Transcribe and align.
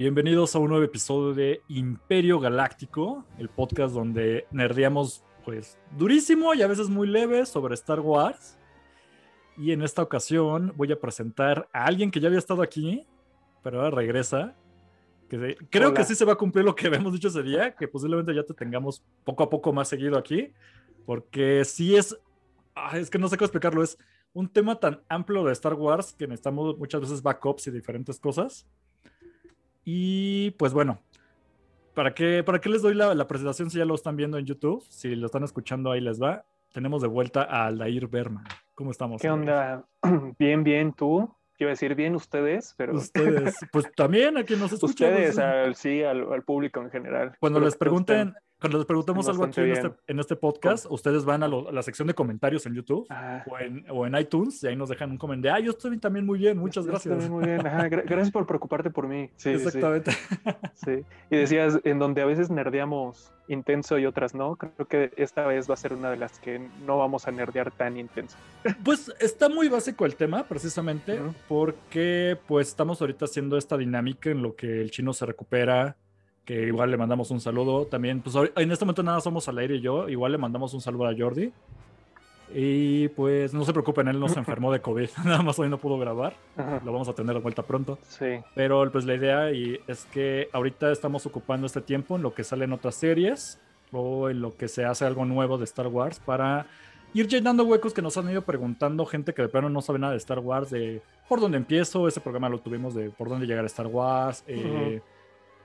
Bienvenidos 0.00 0.54
a 0.54 0.58
un 0.58 0.70
nuevo 0.70 0.82
episodio 0.82 1.34
de 1.34 1.60
Imperio 1.68 2.40
Galáctico, 2.40 3.26
el 3.36 3.50
podcast 3.50 3.92
donde 3.92 4.46
nerdeamos 4.50 5.22
pues 5.44 5.78
durísimo 5.98 6.54
y 6.54 6.62
a 6.62 6.66
veces 6.66 6.88
muy 6.88 7.06
leve 7.06 7.44
sobre 7.44 7.74
Star 7.74 8.00
Wars. 8.00 8.56
Y 9.58 9.72
en 9.72 9.82
esta 9.82 10.00
ocasión 10.00 10.72
voy 10.74 10.90
a 10.90 10.98
presentar 10.98 11.68
a 11.74 11.84
alguien 11.84 12.10
que 12.10 12.18
ya 12.18 12.28
había 12.28 12.38
estado 12.38 12.62
aquí, 12.62 13.06
pero 13.62 13.82
ahora 13.82 13.94
regresa. 13.94 14.56
Que 15.28 15.58
creo 15.68 15.92
que 15.92 16.04
sí 16.04 16.14
se 16.14 16.24
va 16.24 16.32
a 16.32 16.36
cumplir 16.36 16.64
lo 16.64 16.74
que 16.74 16.86
habíamos 16.86 17.12
dicho 17.12 17.28
ese 17.28 17.42
día, 17.42 17.74
que 17.74 17.86
posiblemente 17.86 18.34
ya 18.34 18.44
te 18.44 18.54
tengamos 18.54 19.04
poco 19.22 19.42
a 19.42 19.50
poco 19.50 19.70
más 19.70 19.88
seguido 19.88 20.16
aquí, 20.16 20.50
porque 21.04 21.62
sí 21.66 21.94
es, 21.94 22.18
es 22.94 23.10
que 23.10 23.18
no 23.18 23.28
sé 23.28 23.36
cómo 23.36 23.44
explicarlo, 23.44 23.82
es 23.82 23.98
un 24.32 24.48
tema 24.48 24.80
tan 24.80 25.02
amplio 25.10 25.44
de 25.44 25.52
Star 25.52 25.74
Wars 25.74 26.14
que 26.14 26.26
necesitamos 26.26 26.78
muchas 26.78 27.02
veces 27.02 27.22
backups 27.22 27.66
y 27.66 27.70
diferentes 27.70 28.18
cosas. 28.18 28.66
Y 29.92 30.52
pues 30.52 30.72
bueno, 30.72 31.02
¿para 31.94 32.14
qué, 32.14 32.44
para 32.44 32.60
qué 32.60 32.68
les 32.68 32.80
doy 32.80 32.94
la, 32.94 33.26
presentación 33.26 33.70
si 33.70 33.78
ya 33.78 33.84
lo 33.84 33.96
están 33.96 34.16
viendo 34.16 34.38
en 34.38 34.46
YouTube? 34.46 34.84
Si 34.88 35.16
lo 35.16 35.26
están 35.26 35.42
escuchando, 35.42 35.90
ahí 35.90 36.00
les 36.00 36.22
va. 36.22 36.44
Tenemos 36.72 37.02
de 37.02 37.08
vuelta 37.08 37.42
a 37.42 37.66
Aldair 37.66 38.06
Berman. 38.06 38.44
¿Cómo 38.76 38.92
estamos? 38.92 39.20
¿Qué 39.20 39.28
onda? 39.28 39.84
Bien, 40.38 40.62
bien, 40.62 40.92
tú. 40.92 41.34
Quiero 41.56 41.72
decir 41.72 41.96
bien 41.96 42.14
ustedes, 42.14 42.72
pero... 42.78 42.94
Ustedes, 42.94 43.56
pues 43.72 43.90
también 43.96 44.38
a 44.38 44.44
quien 44.44 44.60
nos 44.60 44.72
escuchan. 44.72 45.12
Ustedes, 45.12 45.76
sí, 45.76 46.04
al, 46.04 46.42
público 46.44 46.80
en 46.80 46.90
general. 46.90 47.36
Cuando 47.40 47.58
les 47.58 47.76
pregunten, 47.76 48.34
cuando 48.60 48.78
les 48.78 48.86
preguntemos 48.86 49.26
algo 49.28 49.44
aquí 49.44 49.60
este, 49.62 49.90
en 50.06 50.20
este, 50.20 50.36
podcast, 50.36 50.86
ustedes 50.90 51.24
van 51.24 51.42
a, 51.42 51.48
la 51.48 51.82
sección 51.82 52.06
de 52.08 52.14
comentarios 52.14 52.66
en 52.66 52.74
YouTube 52.74 53.06
ah. 53.08 53.42
o, 53.88 54.06
en, 54.06 54.14
iTunes 54.14 54.62
y 54.62 54.66
ahí 54.66 54.76
nos 54.76 54.88
dejan 54.90 55.10
un 55.10 55.16
comentario. 55.16 55.56
Ah, 55.56 55.60
yo 55.60 55.70
estoy 55.70 55.96
también 55.98 56.26
muy 56.26 56.38
bien, 56.38 56.58
muchas 56.58 56.86
gracias. 56.86 57.28
muy 57.30 57.46
bien. 57.46 57.62
gracias 57.62 58.30
por 58.30 58.46
preocuparte 58.46 58.90
por 58.90 59.08
mí. 59.08 59.30
Sí, 59.36 59.50
Exactamente. 59.50 60.12
Sí. 60.74 61.04
Y 61.30 61.36
decías, 61.36 61.78
en 61.84 61.98
donde 61.98 62.22
a 62.22 62.24
veces 62.24 62.50
nerdeamos 62.50 63.32
intenso 63.48 63.98
y 63.98 64.06
otras 64.06 64.34
no, 64.34 64.56
creo 64.56 64.86
que 64.88 65.12
esta 65.16 65.46
vez 65.46 65.68
va 65.68 65.74
a 65.74 65.76
ser 65.76 65.92
una 65.92 66.10
de 66.10 66.16
las 66.16 66.38
que 66.38 66.58
no 66.86 66.98
vamos 66.98 67.26
a 67.26 67.32
nerdear 67.32 67.70
tan 67.70 67.96
intenso. 67.96 68.36
Pues 68.84 69.12
está 69.20 69.48
muy 69.48 69.68
básico 69.68 70.06
el 70.06 70.16
tema, 70.16 70.44
precisamente, 70.44 71.20
porque 71.48 72.38
pues 72.46 72.68
estamos 72.68 73.00
ahorita 73.00 73.24
haciendo 73.26 73.56
esta 73.56 73.76
dinámica 73.76 74.30
en 74.30 74.42
lo 74.42 74.54
que 74.54 74.80
el 74.80 74.90
chino 74.90 75.12
se 75.12 75.26
recupera 75.26 75.96
que 76.44 76.66
igual 76.66 76.90
le 76.90 76.96
mandamos 76.96 77.30
un 77.30 77.40
saludo 77.40 77.86
también. 77.86 78.20
Pues 78.20 78.34
en 78.56 78.72
este 78.72 78.84
momento 78.84 79.02
nada 79.02 79.20
somos 79.20 79.48
al 79.48 79.58
aire 79.58 79.76
y 79.76 79.80
yo, 79.80 80.08
igual 80.08 80.32
le 80.32 80.38
mandamos 80.38 80.74
un 80.74 80.80
saludo 80.80 81.06
a 81.06 81.14
Jordi. 81.16 81.52
Y 82.52 83.08
pues 83.08 83.54
no 83.54 83.64
se 83.64 83.72
preocupen, 83.72 84.08
él 84.08 84.18
no 84.18 84.28
se 84.28 84.38
enfermó 84.40 84.72
de 84.72 84.80
COVID, 84.80 85.08
nada 85.24 85.42
más 85.42 85.58
hoy 85.58 85.68
no 85.68 85.78
pudo 85.78 85.98
grabar. 85.98 86.34
Lo 86.56 86.92
vamos 86.92 87.08
a 87.08 87.12
tener 87.12 87.34
de 87.34 87.40
vuelta 87.40 87.62
pronto. 87.62 87.98
Sí. 88.08 88.40
Pero 88.54 88.90
pues 88.90 89.04
la 89.04 89.14
idea 89.14 89.52
y 89.52 89.78
es 89.86 90.04
que 90.06 90.48
ahorita 90.52 90.90
estamos 90.90 91.26
ocupando 91.26 91.66
este 91.66 91.80
tiempo 91.80 92.16
en 92.16 92.22
lo 92.22 92.34
que 92.34 92.44
salen 92.44 92.72
otras 92.72 92.96
series 92.96 93.60
o 93.92 94.30
en 94.30 94.40
lo 94.40 94.56
que 94.56 94.68
se 94.68 94.84
hace 94.84 95.04
algo 95.04 95.24
nuevo 95.24 95.58
de 95.58 95.64
Star 95.64 95.86
Wars 95.88 96.20
para 96.20 96.66
ir 97.12 97.26
llenando 97.26 97.64
huecos 97.64 97.92
que 97.92 98.02
nos 98.02 98.16
han 98.16 98.30
ido 98.30 98.42
preguntando 98.42 99.04
gente 99.04 99.34
que 99.34 99.42
de 99.42 99.48
plano 99.48 99.68
no 99.68 99.82
sabe 99.82 99.98
nada 99.98 100.12
de 100.12 100.18
Star 100.18 100.38
Wars, 100.38 100.70
de 100.70 101.02
por 101.28 101.40
dónde 101.40 101.58
empiezo, 101.58 102.06
ese 102.06 102.20
programa 102.20 102.48
lo 102.48 102.58
tuvimos 102.58 102.94
de 102.94 103.10
por 103.10 103.28
dónde 103.28 103.46
llegar 103.46 103.64
a 103.64 103.66
Star 103.66 103.86
Wars. 103.86 104.44
Eh, 104.46 105.00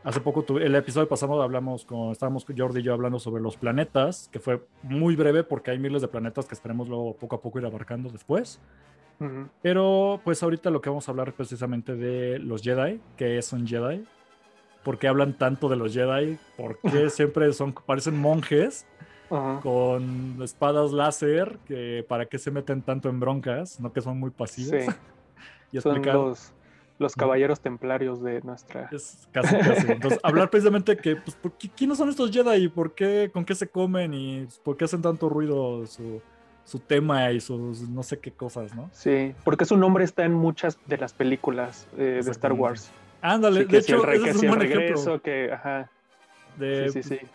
Hace 0.06 0.22
poco, 0.22 0.46
el 0.60 0.76
episodio 0.76 1.10
pasado 1.10 1.42
hablamos 1.42 1.84
con, 1.84 2.12
estábamos 2.12 2.46
Jordi 2.56 2.82
y 2.82 2.84
yo 2.84 2.94
hablando 2.94 3.18
sobre 3.18 3.42
los 3.42 3.58
planetas, 3.58 4.30
que 4.32 4.40
fue 4.40 4.64
muy 4.84 5.16
breve 5.16 5.44
porque 5.44 5.72
hay 5.72 5.80
miles 5.80 6.04
de 6.04 6.08
planetas 6.08 6.46
que 6.46 6.54
esperemos 6.54 6.88
luego 6.88 7.16
poco 7.16 7.38
a 7.38 7.42
poco 7.42 7.58
ir 7.58 7.66
abarcando 7.66 8.12
después. 8.12 8.60
Pero 9.64 10.22
pues 10.24 10.44
ahorita 10.44 10.70
lo 10.70 10.80
que 10.80 10.90
vamos 10.90 11.08
a 11.08 11.12
hablar 11.12 11.30
es 11.30 11.34
precisamente 11.34 11.96
de 11.96 12.38
los 12.38 12.62
Jedi, 12.62 13.02
que 13.18 13.40
es 13.40 13.52
un 13.52 13.66
Jedi, 13.66 14.06
por 14.84 15.00
qué 15.00 15.08
hablan 15.08 15.40
tanto 15.40 15.70
de 15.70 15.76
los 15.76 15.92
Jedi, 15.92 16.38
por 16.56 16.78
qué 16.82 17.10
siempre 17.10 17.52
son, 17.54 17.74
parecen 17.74 18.16
monjes 18.16 18.86
con 19.64 20.38
espadas 20.44 20.92
láser, 20.92 21.58
que 21.66 22.06
para 22.08 22.28
qué 22.28 22.38
se 22.38 22.52
meten 22.52 22.84
tanto 22.84 23.10
en 23.10 23.20
broncas, 23.20 23.80
no 23.80 23.92
que 23.92 24.02
son 24.02 24.20
muy 24.20 24.30
pasivos. 24.30 24.84
Sí. 24.84 24.92
y 25.72 25.78
explicar, 25.78 26.14
los 26.14 26.54
caballeros 27.16 27.60
templarios 27.60 28.22
de 28.24 28.42
nuestra. 28.42 28.90
Es 28.92 29.28
casi, 29.32 29.56
casi. 29.58 29.92
Entonces, 29.92 30.20
hablar 30.24 30.50
precisamente 30.50 30.98
que, 30.98 31.16
pues, 31.16 31.38
¿quiénes 31.76 31.98
son 31.98 32.10
estos 32.10 32.32
Jedi? 32.32 32.64
¿Y 32.64 32.68
por 32.68 32.94
qué, 32.94 33.30
con 33.34 33.46
qué 33.46 33.56
se 33.56 33.68
comen? 33.68 34.14
¿Y 34.14 34.48
por 34.64 34.78
qué 34.78 34.86
hacen 34.86 35.02
tanto 35.02 35.30
ruido 35.30 35.86
su, 35.88 36.22
su 36.64 36.80
tema 36.80 37.32
y 37.32 37.40
sus 37.40 37.88
no 37.90 38.04
sé 38.04 38.20
qué 38.20 38.32
cosas, 38.32 38.76
¿no? 38.76 38.90
Sí, 38.92 39.34
porque 39.44 39.66
su 39.66 39.78
nombre 39.78 40.04
está 40.04 40.26
en 40.26 40.34
muchas 40.34 40.80
de 40.88 40.98
las 40.98 41.14
películas 41.14 41.88
eh, 41.98 42.22
de 42.24 42.32
Star 42.32 42.54
Wars. 42.54 42.92
Ándale, 43.22 43.66
de 43.66 43.78
hecho, 43.78 44.08
el, 44.08 44.28
es 44.28 44.36
un 44.38 44.48
buen 44.48 44.60
regreso, 44.60 45.22
que, 45.22 45.52
ajá. 45.52 45.90
De, 46.58 46.90
sí, 46.90 47.04
sí, 47.04 47.18
sí. 47.20 47.28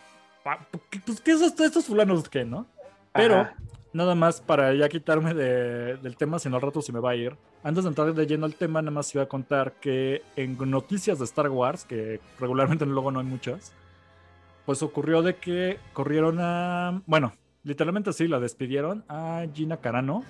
Pues, 1.05 1.21
¿qué 1.21 1.31
es 1.31 1.41
esto, 1.41 1.63
estos 1.63 1.85
fulanos 1.85 2.27
qué, 2.29 2.45
no? 2.45 2.65
Pero, 3.13 3.47
nada 3.93 4.15
más 4.15 4.41
para 4.41 4.73
ya 4.73 4.89
quitarme 4.89 5.33
del 5.33 6.15
tema, 6.17 6.39
si 6.39 6.49
no 6.49 6.55
al 6.55 6.61
rato 6.61 6.81
se 6.81 6.91
me 6.91 6.99
va 6.99 7.11
a 7.11 7.15
ir. 7.15 7.35
Antes 7.63 7.83
de 7.83 7.89
entrar 7.89 8.13
de 8.13 8.25
lleno 8.25 8.45
al 8.45 8.55
tema, 8.55 8.81
nada 8.81 8.91
más 8.91 9.13
iba 9.13 9.23
a 9.23 9.27
contar 9.27 9.73
que 9.73 10.21
en 10.35 10.57
noticias 10.69 11.19
de 11.19 11.25
Star 11.25 11.49
Wars, 11.49 11.85
que 11.85 12.19
regularmente 12.39 12.85
luego 12.85 13.11
no 13.11 13.19
hay 13.19 13.25
muchas, 13.25 13.73
pues 14.65 14.81
ocurrió 14.83 15.21
de 15.21 15.35
que 15.35 15.77
corrieron 15.93 16.37
a. 16.39 17.01
Bueno, 17.05 17.33
literalmente 17.63 18.13
sí, 18.13 18.27
la 18.27 18.39
despidieron 18.39 19.03
a 19.07 19.45
Gina 19.53 19.77
Carano, 19.77 20.23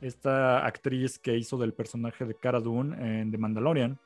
esta 0.00 0.64
actriz 0.64 1.18
que 1.18 1.36
hizo 1.36 1.58
del 1.58 1.72
personaje 1.72 2.24
de 2.24 2.34
Cara 2.34 2.60
Dune 2.60 3.20
en 3.20 3.30
The 3.30 3.38
Mandalorian. 3.38 3.98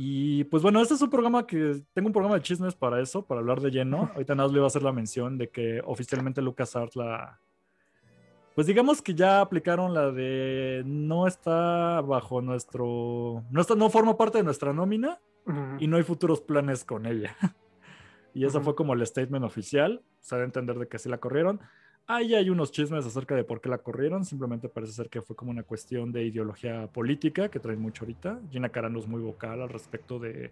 Y 0.00 0.44
pues 0.44 0.62
bueno, 0.62 0.80
este 0.80 0.94
es 0.94 1.02
un 1.02 1.10
programa 1.10 1.44
que 1.44 1.82
tengo 1.92 2.06
un 2.06 2.12
programa 2.12 2.36
de 2.36 2.42
chismes 2.42 2.76
para 2.76 3.00
eso, 3.00 3.22
para 3.22 3.40
hablar 3.40 3.60
de 3.60 3.70
lleno. 3.70 4.10
Ahorita 4.14 4.36
nada 4.36 4.46
más 4.46 4.52
le 4.52 4.58
iba 4.58 4.66
a 4.66 4.68
hacer 4.68 4.84
la 4.84 4.92
mención 4.92 5.36
de 5.38 5.50
que 5.50 5.82
oficialmente 5.84 6.40
LucasArts 6.40 6.94
la, 6.94 7.40
pues 8.58 8.66
digamos 8.66 9.00
que 9.00 9.14
ya 9.14 9.40
aplicaron 9.40 9.94
la 9.94 10.10
de 10.10 10.82
no 10.84 11.28
está 11.28 12.00
bajo 12.00 12.42
nuestro, 12.42 13.44
no, 13.52 13.60
está, 13.60 13.76
no 13.76 13.88
forma 13.88 14.16
parte 14.16 14.38
de 14.38 14.42
nuestra 14.42 14.72
nómina 14.72 15.20
y 15.78 15.86
no 15.86 15.96
hay 15.96 16.02
futuros 16.02 16.40
planes 16.40 16.84
con 16.84 17.06
ella. 17.06 17.36
y 18.34 18.44
eso 18.44 18.60
fue 18.60 18.74
como 18.74 18.94
el 18.94 19.06
statement 19.06 19.44
oficial, 19.44 20.02
se 20.18 20.34
da 20.34 20.42
a 20.42 20.44
entender 20.44 20.76
de 20.76 20.88
que 20.88 20.98
sí 20.98 21.08
la 21.08 21.18
corrieron. 21.18 21.60
Ahí 22.08 22.34
hay 22.34 22.50
unos 22.50 22.72
chismes 22.72 23.06
acerca 23.06 23.36
de 23.36 23.44
por 23.44 23.60
qué 23.60 23.68
la 23.68 23.78
corrieron, 23.78 24.24
simplemente 24.24 24.68
parece 24.68 24.92
ser 24.92 25.08
que 25.08 25.22
fue 25.22 25.36
como 25.36 25.52
una 25.52 25.62
cuestión 25.62 26.10
de 26.10 26.24
ideología 26.24 26.88
política 26.88 27.48
que 27.48 27.60
traen 27.60 27.80
mucho 27.80 28.02
ahorita. 28.02 28.40
Gina 28.50 28.70
Carano 28.70 28.98
es 28.98 29.06
muy 29.06 29.22
vocal 29.22 29.62
al 29.62 29.68
respecto 29.68 30.18
de, 30.18 30.46
eh, 30.46 30.50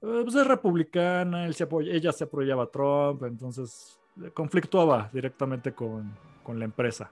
pues 0.00 0.34
es 0.36 0.46
republicana, 0.46 1.44
él 1.44 1.52
se 1.52 1.68
ella 1.82 2.12
se 2.12 2.24
apoyaba 2.24 2.62
a 2.62 2.70
Trump, 2.70 3.24
entonces 3.24 4.00
eh, 4.24 4.30
conflictuaba 4.30 5.10
directamente 5.12 5.74
con, 5.74 6.14
con 6.42 6.58
la 6.58 6.64
empresa. 6.64 7.10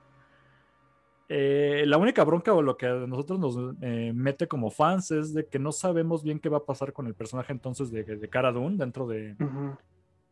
Eh, 1.30 1.84
la 1.86 1.98
única 1.98 2.24
bronca 2.24 2.54
o 2.54 2.62
lo 2.62 2.78
que 2.78 2.86
a 2.86 2.94
nosotros 2.94 3.38
nos 3.38 3.74
eh, 3.82 4.12
mete 4.14 4.48
como 4.48 4.70
fans 4.70 5.10
es 5.10 5.34
de 5.34 5.46
que 5.46 5.58
no 5.58 5.72
sabemos 5.72 6.22
bien 6.22 6.40
qué 6.40 6.48
va 6.48 6.58
a 6.58 6.64
pasar 6.64 6.94
con 6.94 7.06
el 7.06 7.14
personaje 7.14 7.52
entonces 7.52 7.90
de, 7.90 8.02
de 8.02 8.28
Cara 8.30 8.50
Dune 8.50 8.78
dentro 8.78 9.06
de, 9.06 9.36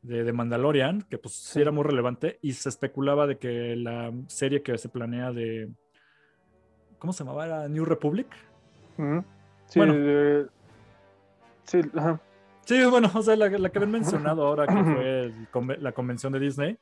de, 0.01 0.33
Mandalorian, 0.33 1.03
que 1.03 1.19
pues 1.19 1.35
sí. 1.35 1.61
era 1.61 1.71
muy 1.71 1.85
relevante 1.85 2.39
y 2.41 2.55
se 2.55 2.71
especulaba 2.71 3.27
de 3.27 3.37
que 3.37 3.77
la 3.77 4.11
serie 4.27 4.63
que 4.63 4.79
se 4.79 4.89
planea 4.89 5.33
de... 5.33 5.69
¿Cómo 6.99 7.13
se 7.13 7.25
llamaba? 7.25 7.45
¿Era 7.45 7.69
New 7.69 7.85
Republic? 7.85 8.29
Sí, 9.67 9.79
bueno. 9.79 10.49
sí, 11.65 11.81
sí, 12.65 12.85
bueno, 12.87 13.11
o 13.13 13.21
sea, 13.21 13.37
la, 13.37 13.51
que 13.51 13.79
habían 13.79 13.91
mencionado 13.91 14.47
ahora 14.47 14.67
que 14.67 15.31
fue 15.53 15.77
la 15.81 15.93
convención 15.93 16.33
de 16.33 16.41
Disney 16.41 16.79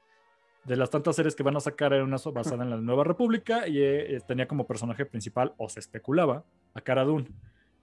de 0.64 0.76
las 0.76 0.90
tantas 0.90 1.16
series 1.16 1.34
que 1.34 1.42
van 1.42 1.56
a 1.56 1.60
sacar 1.60 1.92
era 1.92 2.04
una 2.04 2.16
basada 2.32 2.64
en 2.64 2.70
la 2.70 2.76
Nueva 2.76 3.04
República 3.04 3.68
y 3.68 3.82
eh, 3.82 4.20
tenía 4.26 4.48
como 4.48 4.66
personaje 4.66 5.04
principal, 5.04 5.54
o 5.56 5.68
se 5.68 5.80
especulaba, 5.80 6.44
a 6.74 6.80
Cara 6.80 7.04
Dune. 7.04 7.28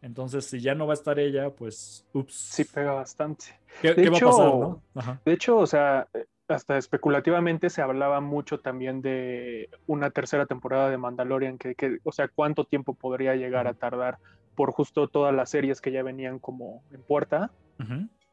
Entonces, 0.01 0.45
si 0.45 0.59
ya 0.59 0.73
no 0.73 0.87
va 0.87 0.93
a 0.93 0.95
estar 0.95 1.19
ella, 1.19 1.51
pues, 1.51 2.05
ups. 2.13 2.33
Sí, 2.33 2.65
pega 2.65 2.93
bastante. 2.93 3.45
¿Qué, 3.81 3.93
va 4.09 4.17
a 4.17 4.81
pasar? 4.93 5.19
De 5.23 5.33
hecho, 5.33 5.57
o 5.57 5.67
sea, 5.67 6.07
hasta 6.47 6.77
especulativamente 6.77 7.69
se 7.69 7.81
hablaba 7.81 8.19
mucho 8.19 8.59
también 8.59 9.01
de 9.01 9.69
una 9.85 10.09
tercera 10.09 10.47
temporada 10.47 10.89
de 10.89 10.97
Mandalorian, 10.97 11.57
que, 11.59 11.99
o 12.03 12.11
sea, 12.11 12.27
cuánto 12.27 12.65
tiempo 12.65 12.95
podría 12.95 13.35
llegar 13.35 13.67
a 13.67 13.75
tardar 13.75 14.17
por 14.55 14.71
justo 14.71 15.07
todas 15.07 15.33
las 15.33 15.49
series 15.49 15.81
que 15.81 15.91
ya 15.91 16.03
venían 16.03 16.39
como 16.39 16.83
en 16.91 17.01
puerta. 17.03 17.51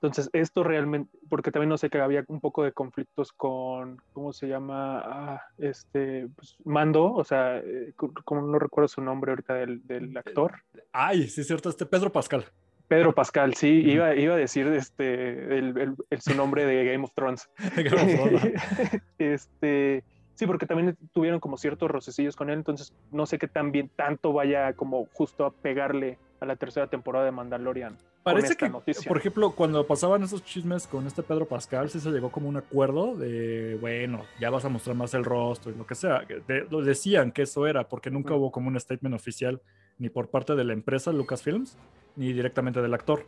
Entonces, 0.00 0.30
esto 0.32 0.62
realmente, 0.62 1.10
porque 1.28 1.50
también 1.50 1.70
no 1.70 1.76
sé 1.76 1.90
que 1.90 1.98
había 1.98 2.24
un 2.28 2.40
poco 2.40 2.62
de 2.62 2.70
conflictos 2.70 3.32
con, 3.32 4.00
¿cómo 4.12 4.32
se 4.32 4.46
llama? 4.46 5.00
Ah, 5.04 5.42
este, 5.58 6.28
pues, 6.36 6.56
Mando, 6.64 7.12
o 7.12 7.24
sea, 7.24 7.58
eh, 7.58 7.94
como 7.96 8.42
no 8.42 8.60
recuerdo 8.60 8.86
su 8.86 9.00
nombre 9.00 9.32
ahorita 9.32 9.54
del, 9.54 9.84
del, 9.88 10.16
actor. 10.16 10.54
Ay, 10.92 11.26
sí 11.26 11.40
es 11.40 11.48
cierto, 11.48 11.68
este 11.68 11.84
Pedro 11.84 12.12
Pascal. 12.12 12.44
Pedro 12.86 13.12
Pascal, 13.12 13.54
sí, 13.54 13.82
iba, 13.86 14.14
iba 14.14 14.34
a 14.34 14.38
decir 14.38 14.68
este, 14.68 15.58
el, 15.58 15.96
el, 16.10 16.20
su 16.20 16.34
nombre 16.36 16.64
de 16.64 16.84
Game 16.84 17.02
of 17.02 17.12
Thrones. 17.14 17.50
este, 19.18 20.04
sí, 20.34 20.46
porque 20.46 20.66
también 20.66 20.96
tuvieron 21.12 21.40
como 21.40 21.58
ciertos 21.58 21.90
rocecillos 21.90 22.36
con 22.36 22.50
él, 22.50 22.58
entonces 22.58 22.94
no 23.10 23.26
sé 23.26 23.38
qué 23.38 23.48
tan 23.48 23.72
bien 23.72 23.90
tanto 23.96 24.32
vaya 24.32 24.74
como 24.74 25.06
justo 25.12 25.44
a 25.44 25.50
pegarle 25.50 26.18
a 26.40 26.46
la 26.46 26.56
tercera 26.56 26.86
temporada 26.86 27.24
de 27.24 27.32
Mandalorian. 27.32 27.96
Parece 28.22 28.56
que, 28.56 28.70
por 29.06 29.16
ejemplo, 29.16 29.52
cuando 29.52 29.86
pasaban 29.86 30.22
esos 30.22 30.44
chismes 30.44 30.86
con 30.86 31.06
este 31.06 31.22
Pedro 31.22 31.46
Pascal, 31.46 31.88
sí 31.88 31.98
se 31.98 32.10
llegó 32.10 32.30
como 32.30 32.48
un 32.48 32.56
acuerdo 32.56 33.16
de, 33.16 33.78
bueno, 33.80 34.24
ya 34.40 34.50
vas 34.50 34.64
a 34.64 34.68
mostrar 34.68 34.96
más 34.96 35.14
el 35.14 35.24
rostro 35.24 35.72
y 35.72 35.74
lo 35.74 35.86
que 35.86 35.94
sea. 35.94 36.26
lo 36.70 36.82
decían 36.82 37.32
que 37.32 37.42
eso 37.42 37.66
era, 37.66 37.88
porque 37.88 38.10
nunca 38.10 38.34
hubo 38.34 38.52
como 38.52 38.68
un 38.68 38.78
statement 38.78 39.14
oficial 39.14 39.60
ni 39.98 40.10
por 40.10 40.28
parte 40.28 40.54
de 40.54 40.64
la 40.64 40.74
empresa 40.74 41.12
Lucasfilms, 41.12 41.76
ni 42.16 42.32
directamente 42.32 42.82
del 42.82 42.94
actor. 42.94 43.24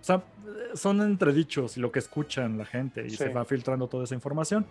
O 0.00 0.04
sea, 0.04 0.22
son 0.74 1.00
entredichos 1.00 1.76
y 1.76 1.80
lo 1.80 1.90
que 1.90 1.98
escuchan 1.98 2.56
la 2.56 2.64
gente 2.64 3.04
y 3.06 3.10
se 3.10 3.28
va 3.30 3.44
filtrando 3.44 3.88
toda 3.88 4.04
esa 4.04 4.14
información. 4.14 4.64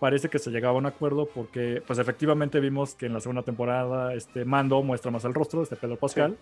Parece 0.00 0.28
que 0.28 0.38
se 0.38 0.50
llegaba 0.50 0.74
a 0.74 0.78
un 0.78 0.86
acuerdo 0.86 1.26
porque, 1.26 1.82
pues 1.86 1.98
efectivamente 1.98 2.60
vimos 2.60 2.94
que 2.94 3.06
en 3.06 3.12
la 3.12 3.20
segunda 3.20 3.42
temporada 3.42 4.14
este 4.14 4.44
Mando 4.44 4.82
muestra 4.82 5.10
más 5.10 5.24
el 5.24 5.34
rostro, 5.34 5.62
este 5.62 5.76
Pedro 5.76 5.96
Pascal 5.96 6.38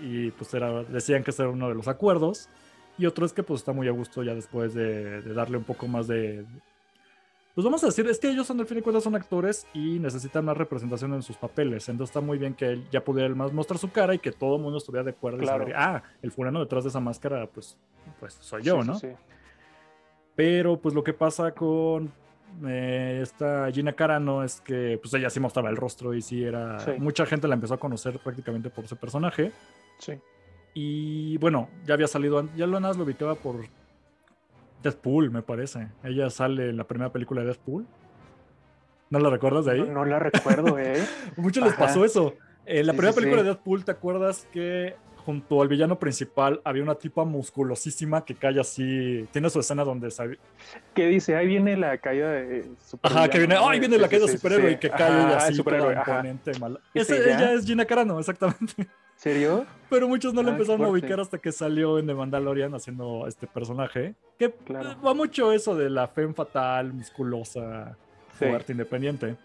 y 0.00 0.30
pues 0.32 0.52
era, 0.54 0.84
decían 0.84 1.22
que 1.22 1.30
ese 1.30 1.42
era 1.42 1.50
uno 1.50 1.68
de 1.68 1.74
los 1.74 1.88
acuerdos. 1.88 2.48
Y 2.96 3.06
otro 3.06 3.26
es 3.26 3.32
que 3.32 3.42
pues 3.42 3.60
está 3.60 3.72
muy 3.72 3.88
a 3.88 3.90
gusto 3.90 4.22
ya 4.22 4.34
después 4.34 4.74
de, 4.74 5.22
darle 5.34 5.56
un 5.56 5.64
poco 5.64 5.88
más 5.88 6.06
de... 6.06 6.44
Pues 7.54 7.64
vamos 7.64 7.84
a 7.84 7.86
decir, 7.86 8.06
es 8.08 8.18
que 8.18 8.28
ellos 8.28 8.48
son, 8.48 8.58
al 8.58 8.66
fin 8.66 8.78
y 8.78 8.82
cuentas, 8.82 9.04
son 9.04 9.14
actores 9.14 9.66
y 9.74 10.00
necesitan 10.00 10.44
más 10.44 10.56
representación 10.56 11.14
en 11.14 11.22
sus 11.22 11.36
papeles. 11.36 11.88
Entonces 11.88 12.10
está 12.10 12.20
muy 12.20 12.36
bien 12.36 12.54
que 12.54 12.66
él 12.66 12.84
ya 12.90 13.04
pudiera 13.04 13.32
más 13.34 13.52
mostrar 13.52 13.78
su 13.78 13.92
cara 13.92 14.12
y 14.12 14.18
que 14.18 14.32
todo 14.32 14.56
el 14.56 14.62
mundo 14.62 14.78
estuviera 14.78 15.04
de 15.04 15.10
acuerdo. 15.10 15.38
Claro. 15.38 15.68
Y 15.68 15.72
ah, 15.72 16.02
el 16.20 16.32
fulano 16.32 16.58
detrás 16.58 16.82
de 16.82 16.90
esa 16.90 16.98
máscara, 16.98 17.46
pues, 17.46 17.76
pues 18.18 18.34
soy 18.40 18.62
yo, 18.64 18.82
¿no? 18.82 18.98
Sí, 18.98 19.08
Pero 20.34 20.80
pues 20.80 20.96
lo 20.96 21.04
que 21.04 21.12
pasa 21.12 21.52
con 21.52 22.12
eh, 22.66 23.20
esta 23.22 23.70
Gina 23.72 23.92
Carano 23.92 24.42
es 24.42 24.60
que 24.60 24.98
pues 25.00 25.12
ella 25.14 25.30
sí 25.30 25.40
mostraba 25.40 25.70
el 25.70 25.76
rostro 25.76 26.14
y 26.14 26.22
sí 26.22 26.44
era... 26.44 26.78
Mucha 26.98 27.26
gente 27.26 27.48
la 27.48 27.54
empezó 27.54 27.74
a 27.74 27.78
conocer 27.78 28.18
prácticamente 28.18 28.70
por 28.70 28.84
ese 28.84 28.96
personaje. 28.96 29.52
Sí. 29.98 30.20
Y 30.74 31.36
bueno, 31.38 31.68
ya 31.84 31.94
había 31.94 32.08
salido, 32.08 32.48
ya 32.56 32.66
lo 32.66 32.80
lo 32.80 33.04
ubicaba 33.04 33.34
por 33.36 33.64
Deadpool, 34.82 35.30
me 35.30 35.42
parece. 35.42 35.88
Ella 36.02 36.28
sale 36.30 36.70
en 36.70 36.76
la 36.76 36.84
primera 36.84 37.12
película 37.12 37.40
de 37.40 37.48
Deadpool. 37.48 37.86
¿No 39.10 39.18
la 39.20 39.30
recuerdas 39.30 39.66
de 39.66 39.72
ahí? 39.72 39.82
No, 39.82 40.04
la 40.04 40.18
recuerdo, 40.18 40.78
¿eh? 40.78 41.04
Muchos 41.36 41.64
les 41.64 41.74
pasó 41.74 42.04
eso. 42.04 42.34
En 42.66 42.86
la 42.86 42.92
primera 42.92 43.14
película 43.14 43.42
de 43.42 43.50
Deadpool, 43.50 43.84
¿te 43.84 43.92
acuerdas 43.92 44.48
que 44.52 44.96
junto 45.24 45.62
al 45.62 45.68
villano 45.68 45.98
principal 45.98 46.60
había 46.64 46.82
una 46.82 46.94
tipa 46.94 47.24
musculosísima 47.24 48.24
que 48.24 48.34
cae 48.34 48.60
así. 48.60 49.26
Tiene 49.32 49.48
su 49.48 49.58
escena 49.60 49.84
donde 49.84 50.10
sabe. 50.10 50.38
Que 50.94 51.06
dice, 51.06 51.34
ahí 51.34 51.46
viene 51.46 51.76
la 51.76 51.98
caída 51.98 52.30
de 52.30 52.70
Ajá, 53.02 53.28
que 53.28 53.38
viene, 53.38 53.56
ahí 53.56 53.80
viene 53.80 53.98
la 53.98 54.08
caída 54.08 54.26
de 54.26 54.32
superhéroe 54.32 54.72
y 54.72 54.76
que 54.76 54.90
cae 54.90 55.34
así 55.34 55.54
superhéroe, 55.54 55.96
mal. 56.60 56.78
ella 56.94 57.52
es 57.52 57.64
Gina 57.64 57.84
Carano, 57.84 58.18
exactamente. 58.18 58.86
¿Serio? 59.16 59.66
Pero 59.88 60.08
muchos 60.08 60.34
no 60.34 60.42
la 60.42 60.50
empezaron 60.50 60.84
a 60.84 60.88
ubicar 60.88 61.20
hasta 61.20 61.38
que 61.38 61.52
salió 61.52 61.98
en 61.98 62.06
The 62.06 62.14
Mandalorian 62.14 62.74
haciendo 62.74 63.26
este 63.26 63.46
personaje. 63.46 64.14
Que 64.38 64.52
va 65.04 65.14
mucho 65.14 65.52
eso 65.52 65.76
de 65.76 65.88
la 65.88 66.08
femme 66.08 66.34
fatal, 66.34 66.92
musculosa, 66.92 67.96
fuerte, 68.32 68.72
independiente. 68.72 69.36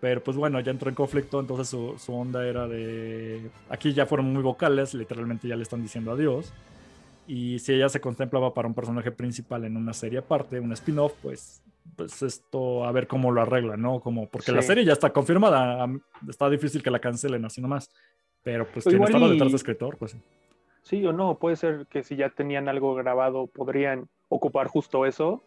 Pero 0.00 0.22
pues 0.22 0.36
bueno, 0.36 0.58
ya 0.60 0.72
entró 0.72 0.88
en 0.88 0.96
conflicto, 0.96 1.38
entonces 1.38 1.68
su, 1.68 1.96
su, 1.96 2.12
onda 2.12 2.44
era 2.44 2.66
de... 2.66 3.50
Aquí 3.68 3.92
ya 3.92 4.04
fueron 4.04 4.32
muy 4.32 4.42
vocales, 4.42 4.94
literalmente 4.94 5.46
ya 5.46 5.54
le 5.54 5.62
están 5.62 5.80
diciendo 5.80 6.10
adiós. 6.10 6.52
Y 7.28 7.60
si 7.60 7.74
ella 7.74 7.88
se 7.88 8.00
contemplaba 8.00 8.52
para 8.52 8.66
un 8.66 8.74
personaje 8.74 9.12
principal 9.12 9.64
en 9.64 9.76
una 9.76 9.92
serie 9.92 10.18
aparte, 10.18 10.58
un 10.58 10.72
spin-off, 10.72 11.12
pues, 11.22 11.62
pues 11.94 12.20
esto 12.22 12.84
a 12.84 12.90
ver 12.90 13.06
cómo 13.06 13.30
lo 13.30 13.42
arregla, 13.42 13.76
¿no? 13.76 14.00
Como, 14.00 14.28
porque 14.28 14.50
la 14.50 14.62
serie 14.62 14.84
ya 14.84 14.92
está 14.92 15.12
confirmada, 15.12 15.88
está 16.28 16.50
difícil 16.50 16.82
que 16.82 16.90
la 16.90 16.98
cancelen 16.98 17.44
así 17.44 17.60
nomás. 17.60 17.90
Pero 18.42 18.66
pues 18.66 18.84
quien 18.84 19.02
estaba 19.02 19.28
detrás 19.28 19.50
de 19.50 19.56
escritor, 19.56 19.96
pues... 19.96 20.16
Sí 20.82 21.04
o 21.06 21.12
no, 21.12 21.38
puede 21.38 21.56
ser 21.56 21.86
que 21.88 22.02
si 22.02 22.16
ya 22.16 22.30
tenían 22.30 22.68
algo 22.68 22.94
grabado 22.94 23.46
podrían 23.46 24.08
ocupar 24.28 24.66
justo 24.66 25.06
eso. 25.06 25.42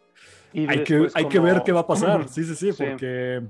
Y 0.53 0.69
hay, 0.69 0.83
que, 0.83 1.07
hay 1.13 1.27
que 1.27 1.39
ver 1.39 1.62
qué 1.63 1.74
va 1.74 1.81
a 1.81 1.88
pasar, 1.88 2.27
sí, 2.30 2.44
sí, 2.45 2.56
sí, 2.56 2.71
porque 2.71 3.42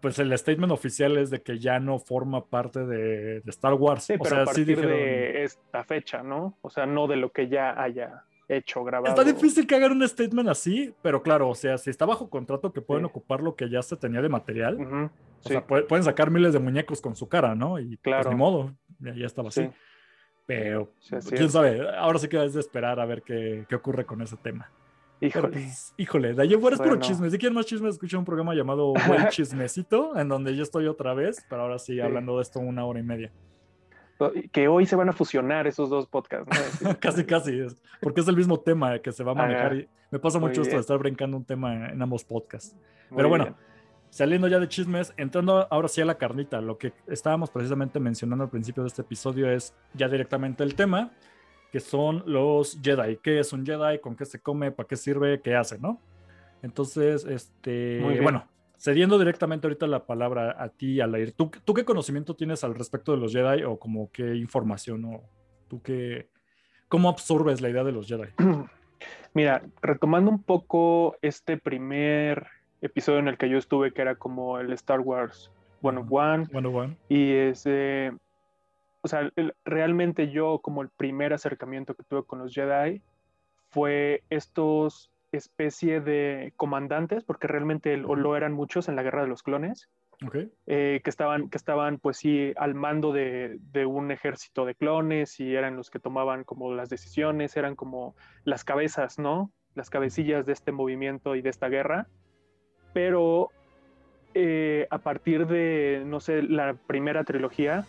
pues 0.00 0.18
el 0.18 0.36
statement 0.36 0.70
oficial 0.70 1.16
es 1.16 1.30
de 1.30 1.42
que 1.42 1.58
ya 1.58 1.80
no 1.80 1.98
forma 1.98 2.44
parte 2.44 2.84
de, 2.84 3.38
Star 3.46 3.72
Wars. 3.72 4.04
Sí, 4.04 4.14
pero 4.22 4.42
a 4.42 4.44
partir 4.44 4.78
de 4.78 5.44
esta 5.44 5.82
fecha, 5.82 6.22
¿no? 6.22 6.58
O 6.60 6.68
sea, 6.68 6.84
no 6.84 7.06
de 7.06 7.16
lo 7.16 7.32
que 7.32 7.48
ya 7.48 7.82
haya 7.82 8.24
hecho, 8.48 8.84
grabado. 8.84 9.14
Está 9.14 9.24
difícil 9.24 9.66
que 9.66 9.74
hagan 9.74 9.92
un 9.92 10.06
statement 10.08 10.48
así, 10.48 10.94
pero 11.02 11.22
claro, 11.22 11.48
o 11.48 11.54
sea, 11.54 11.78
si 11.78 11.90
está 11.90 12.06
bajo 12.06 12.28
contrato 12.28 12.72
que 12.72 12.80
pueden 12.80 13.04
ocupar 13.04 13.42
lo 13.42 13.54
que 13.54 13.68
ya 13.68 13.82
se 13.82 13.96
tenía 13.96 14.20
de 14.22 14.28
material, 14.28 15.10
o 15.42 15.48
sea, 15.48 15.66
pueden 15.66 16.02
sacar 16.02 16.30
miles 16.30 16.52
de 16.52 16.58
muñecos 16.58 17.00
con 17.00 17.16
su 17.16 17.28
cara, 17.28 17.54
¿no? 17.54 17.78
Y 17.78 17.96
pues, 17.96 18.00
claro. 18.02 18.30
ni 18.30 18.36
modo, 18.36 18.74
ya, 18.98 19.26
estaba 19.26 19.48
así. 19.48 19.70
Pero, 20.46 20.92
quién 21.30 21.50
sabe, 21.50 21.88
ahora 21.96 22.18
sí 22.18 22.28
que 22.28 22.42
es 22.44 22.54
de 22.54 22.60
esperar 22.60 23.00
a 23.00 23.06
ver 23.06 23.22
qué, 23.22 23.64
qué 23.68 23.74
ocurre 23.74 24.04
con 24.04 24.20
ese 24.20 24.36
tema. 24.36 24.70
Híjole. 25.20 25.48
Pues, 25.48 25.94
híjole, 25.96 26.34
de 26.34 26.42
ahí 26.42 26.54
fuera 26.56 26.76
es 26.76 26.82
puro 26.82 26.96
chisme. 26.96 27.30
Si 27.30 27.38
quieren 27.38 27.54
más 27.54 27.66
chismes, 27.66 27.94
escuchen 27.94 28.18
un 28.18 28.24
programa 28.24 28.54
llamado 28.54 28.92
Buen 29.06 29.28
Chismecito, 29.28 30.18
en 30.18 30.28
donde 30.28 30.54
yo 30.54 30.62
estoy 30.62 30.86
otra 30.86 31.14
vez, 31.14 31.44
pero 31.48 31.62
ahora 31.62 31.78
sí, 31.78 32.00
hablando 32.00 32.36
de 32.36 32.42
esto 32.42 32.60
una 32.60 32.84
hora 32.84 33.00
y 33.00 33.04
media. 33.04 33.32
Que 34.52 34.68
hoy 34.68 34.86
se 34.86 34.96
van 34.96 35.08
a 35.08 35.12
fusionar 35.12 35.66
esos 35.66 35.90
dos 35.90 36.06
podcasts. 36.06 36.80
casi, 37.00 37.24
casi, 37.24 37.66
porque 38.00 38.20
es 38.20 38.28
el 38.28 38.36
mismo 38.36 38.58
tema 38.60 38.98
que 38.98 39.12
se 39.12 39.24
va 39.24 39.32
a 39.32 39.34
manejar. 39.34 39.76
y 39.76 39.88
me 40.10 40.18
pasa 40.18 40.38
mucho 40.38 40.62
esto 40.62 40.76
de 40.76 40.80
estar 40.80 40.98
brincando 40.98 41.36
un 41.36 41.44
tema 41.44 41.90
en 41.90 42.00
ambos 42.00 42.24
podcasts. 42.24 42.76
pero 43.14 43.28
bueno, 43.28 43.56
saliendo 44.10 44.46
ya 44.46 44.60
de 44.60 44.68
chismes, 44.68 45.12
entrando 45.16 45.66
ahora 45.70 45.88
sí 45.88 46.00
a 46.00 46.04
la 46.04 46.16
carnita, 46.16 46.60
lo 46.60 46.78
que 46.78 46.92
estábamos 47.08 47.50
precisamente 47.50 47.98
mencionando 47.98 48.44
al 48.44 48.50
principio 48.50 48.84
de 48.84 48.88
este 48.88 49.02
episodio 49.02 49.50
es 49.50 49.74
ya 49.92 50.08
directamente 50.08 50.62
el 50.62 50.76
tema 50.76 51.10
que 51.72 51.80
son 51.80 52.22
los 52.24 52.78
Jedi. 52.80 53.16
¿Qué 53.16 53.40
es 53.40 53.52
un 53.52 53.66
Jedi? 53.66 53.98
¿Con 53.98 54.14
qué 54.14 54.24
se 54.24 54.38
come? 54.38 54.70
¿Para 54.70 54.86
qué 54.86 54.94
sirve? 54.94 55.40
¿Qué 55.40 55.56
hace? 55.56 55.76
¿No? 55.76 55.98
Entonces, 56.62 57.24
este, 57.24 58.00
bueno, 58.22 58.46
cediendo 58.78 59.18
directamente 59.18 59.66
ahorita 59.66 59.86
la 59.86 60.06
palabra 60.06 60.56
a 60.58 60.68
ti, 60.68 61.00
Alair, 61.00 61.32
¿tú, 61.32 61.50
¿tú 61.64 61.74
qué 61.74 61.84
conocimiento 61.84 62.34
tienes 62.34 62.64
al 62.64 62.74
respecto 62.74 63.12
de 63.12 63.18
los 63.18 63.32
Jedi 63.32 63.64
o 63.64 63.78
como 63.78 64.10
qué 64.12 64.34
información 64.34 65.04
o 65.04 65.22
tú 65.68 65.82
qué, 65.82 66.28
cómo 66.88 67.08
absorbes 67.08 67.60
la 67.60 67.70
idea 67.70 67.84
de 67.84 67.92
los 67.92 68.08
Jedi? 68.08 68.28
Mira, 69.34 69.62
retomando 69.82 70.30
un 70.30 70.42
poco 70.42 71.16
este 71.22 71.56
primer 71.56 72.46
episodio 72.80 73.18
en 73.18 73.28
el 73.28 73.38
que 73.38 73.48
yo 73.48 73.58
estuve, 73.58 73.92
que 73.92 74.02
era 74.02 74.14
como 74.14 74.58
el 74.58 74.72
Star 74.72 75.00
Wars 75.00 75.50
101. 75.80 76.46
101. 76.46 76.96
Y 77.08 77.32
ese, 77.32 78.12
o 79.02 79.08
sea, 79.08 79.30
realmente 79.64 80.30
yo 80.30 80.60
como 80.60 80.82
el 80.82 80.88
primer 80.88 81.32
acercamiento 81.32 81.94
que 81.94 82.04
tuve 82.04 82.24
con 82.24 82.38
los 82.38 82.54
Jedi 82.54 83.02
fue 83.70 84.22
estos 84.30 85.10
especie 85.36 86.00
de 86.00 86.52
comandantes, 86.56 87.24
porque 87.24 87.46
realmente 87.46 87.96
lo 87.96 88.36
eran 88.36 88.52
muchos 88.52 88.88
en 88.88 88.96
la 88.96 89.02
Guerra 89.02 89.22
de 89.22 89.28
los 89.28 89.42
Clones, 89.42 89.90
eh, 90.66 91.00
que, 91.02 91.10
estaban, 91.10 91.50
que 91.50 91.58
estaban 91.58 91.98
pues 91.98 92.16
sí 92.18 92.52
al 92.56 92.74
mando 92.74 93.12
de, 93.12 93.58
de, 93.72 93.84
un 93.84 94.10
ejército 94.10 94.64
de 94.64 94.74
clones 94.74 95.38
y 95.40 95.54
eran 95.54 95.76
los 95.76 95.90
que 95.90 95.98
tomaban 95.98 96.44
como 96.44 96.72
las 96.72 96.88
decisiones, 96.88 97.56
eran 97.56 97.74
como 97.74 98.14
las 98.44 98.64
cabezas, 98.64 99.18
¿no? 99.18 99.50
Las 99.74 99.90
cabecillas 99.90 100.46
de 100.46 100.52
este 100.52 100.72
movimiento 100.72 101.34
y 101.34 101.42
de 101.42 101.50
esta 101.50 101.68
guerra. 101.68 102.06
Pero 102.92 103.50
eh, 104.34 104.86
a 104.90 104.98
partir 104.98 105.46
de, 105.46 106.02
no 106.06 106.20
sé, 106.20 106.42
la 106.42 106.74
primera 106.74 107.24
trilogía, 107.24 107.84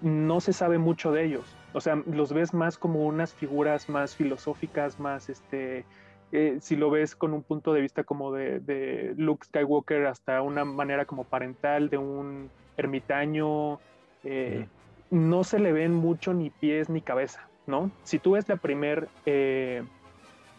no 0.00 0.40
se 0.40 0.52
sabe 0.52 0.78
mucho 0.78 1.12
de 1.12 1.24
ellos. 1.24 1.44
O 1.72 1.80
sea, 1.80 2.00
los 2.06 2.32
ves 2.32 2.54
más 2.54 2.78
como 2.78 3.04
unas 3.04 3.34
figuras 3.34 3.88
más 3.88 4.14
filosóficas, 4.14 5.00
más 5.00 5.28
este, 5.28 5.84
eh, 6.32 6.58
si 6.60 6.76
lo 6.76 6.90
ves 6.90 7.14
con 7.14 7.32
un 7.32 7.42
punto 7.42 7.72
de 7.72 7.80
vista 7.80 8.04
como 8.04 8.32
de, 8.32 9.14
Luke 9.16 9.46
Skywalker 9.46 10.06
hasta 10.06 10.42
una 10.42 10.64
manera 10.64 11.04
como 11.04 11.24
parental 11.24 11.88
de 11.90 11.98
un 11.98 12.50
ermitaño, 12.76 13.78
eh, 14.24 14.66
no 15.10 15.44
se 15.44 15.58
le 15.58 15.72
ven 15.72 15.94
mucho 15.94 16.34
ni 16.34 16.50
pies 16.50 16.88
ni 16.88 17.00
cabeza, 17.00 17.48
¿no? 17.66 17.90
Si 18.02 18.18
tú 18.18 18.32
ves 18.32 18.48
la 18.48 18.56
primer, 18.56 19.08
eh, 19.26 19.84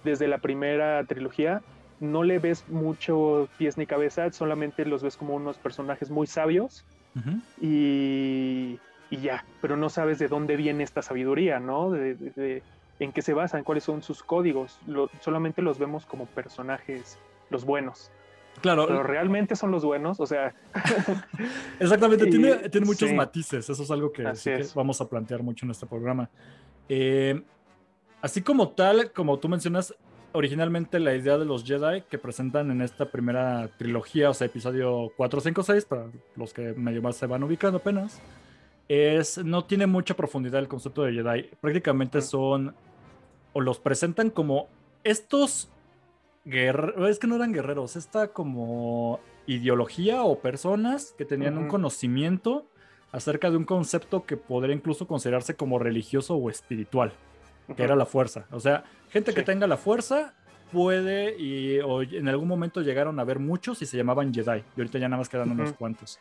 desde 0.03 0.27
la 0.27 0.37
primera 0.37 1.03
trilogía, 1.03 1.61
no 1.99 2.23
le 2.23 2.39
ves 2.39 2.67
mucho 2.69 3.49
pies 3.57 3.77
ni 3.77 3.85
cabeza, 3.85 4.31
solamente 4.31 4.85
los 4.85 5.03
ves 5.03 5.17
como 5.17 5.35
unos 5.35 5.57
personajes 5.57 6.09
muy 6.09 6.27
sabios 6.27 6.85
y 7.61 8.77
y 9.09 9.17
ya, 9.17 9.45
pero 9.61 9.77
no 9.77 9.89
sabes 9.89 10.19
de 10.19 10.27
dónde 10.27 10.55
viene 10.55 10.83
esta 10.83 11.01
sabiduría, 11.01 11.59
¿no? 11.59 11.91
De, 11.91 12.63
en 12.99 13.11
qué 13.11 13.21
se 13.21 13.33
basan, 13.33 13.63
cuáles 13.63 13.83
son 13.83 14.01
sus 14.01 14.23
códigos. 14.23 14.79
solamente 15.21 15.61
los 15.61 15.79
vemos 15.79 16.05
como 16.05 16.25
personajes, 16.27 17.19
los 17.49 17.65
buenos. 17.65 18.11
Claro. 18.61 18.87
Pero 18.87 19.03
realmente 19.03 19.55
son 19.55 19.71
los 19.71 19.83
buenos, 19.83 20.19
o 20.19 20.25
sea. 20.25 20.55
Exactamente, 21.79 22.27
tiene, 22.27 22.55
tiene, 22.69 22.87
muchos 22.87 23.11
matices. 23.11 23.69
Eso 23.69 23.83
es 23.83 23.91
algo 23.91 24.11
que, 24.11 24.23
vamos 24.73 25.01
a 25.01 25.09
plantear 25.09 25.43
mucho 25.43 25.65
en 25.65 25.71
este 25.71 25.85
programa. 25.85 26.29
Eh, 26.87 27.43
así 28.21 28.41
como 28.41 28.69
tal, 28.69 29.11
como 29.11 29.39
tú 29.39 29.49
mencionas, 29.49 29.93
originalmente 30.31 30.99
la 30.99 31.15
idea 31.15 31.37
de 31.37 31.45
los 31.45 31.65
Jedi 31.65 32.03
que 32.09 32.17
presentan 32.17 32.71
en 32.71 32.81
esta 32.81 33.11
primera 33.11 33.69
trilogía, 33.77 34.29
o 34.29 34.33
sea, 34.33 34.47
episodio 34.47 35.11
4, 35.17 35.41
5, 35.41 35.63
6, 35.63 35.85
para 35.85 36.05
los 36.35 36.53
que 36.53 36.73
medio 36.73 37.01
más 37.01 37.17
se 37.17 37.25
van 37.25 37.43
ubicando 37.43 37.79
apenas 37.79 38.21
es, 38.87 39.37
no 39.43 39.65
tiene 39.65 39.87
mucha 39.87 40.15
profundidad 40.15 40.59
el 40.59 40.67
concepto 40.67 41.03
de 41.03 41.13
Jedi. 41.13 41.49
Prácticamente 41.61 42.21
son, 42.21 42.75
o 43.53 43.61
los 43.61 43.79
presentan 43.79 44.29
como 44.29 44.67
estos 45.03 45.69
guerreros, 46.43 47.09
es 47.09 47.19
que 47.19 47.27
no 47.27 47.35
eran 47.35 47.53
guerreros, 47.53 47.95
esta 47.95 48.29
como 48.29 49.19
ideología 49.47 50.23
o 50.23 50.39
personas 50.39 51.13
que 51.17 51.25
tenían 51.25 51.57
un 51.57 51.67
conocimiento 51.67 52.67
acerca 53.11 53.49
de 53.49 53.57
un 53.57 53.65
concepto 53.65 54.25
que 54.25 54.37
podría 54.37 54.75
incluso 54.75 55.07
considerarse 55.07 55.55
como 55.55 55.79
religioso 55.79 56.35
o 56.35 56.49
espiritual, 56.49 57.13
que 57.75 57.83
era 57.83 57.95
la 57.95 58.05
fuerza. 58.05 58.45
O 58.51 58.59
sea, 58.59 58.83
gente 59.09 59.33
que 59.33 59.43
tenga 59.43 59.67
la 59.67 59.77
fuerza 59.77 60.33
puede 60.71 61.39
y 61.39 61.79
en 61.79 62.27
algún 62.27 62.47
momento 62.47 62.81
llegaron 62.81 63.19
a 63.19 63.23
ver 63.23 63.39
muchos 63.39 63.81
y 63.81 63.85
se 63.85 63.97
llamaban 63.97 64.33
Jedi. 64.33 64.63
Y 64.75 64.81
ahorita 64.81 64.99
ya 64.99 65.07
nada 65.07 65.19
más 65.19 65.29
quedan 65.29 65.51
unos 65.51 65.73
cuantos. 65.73 66.19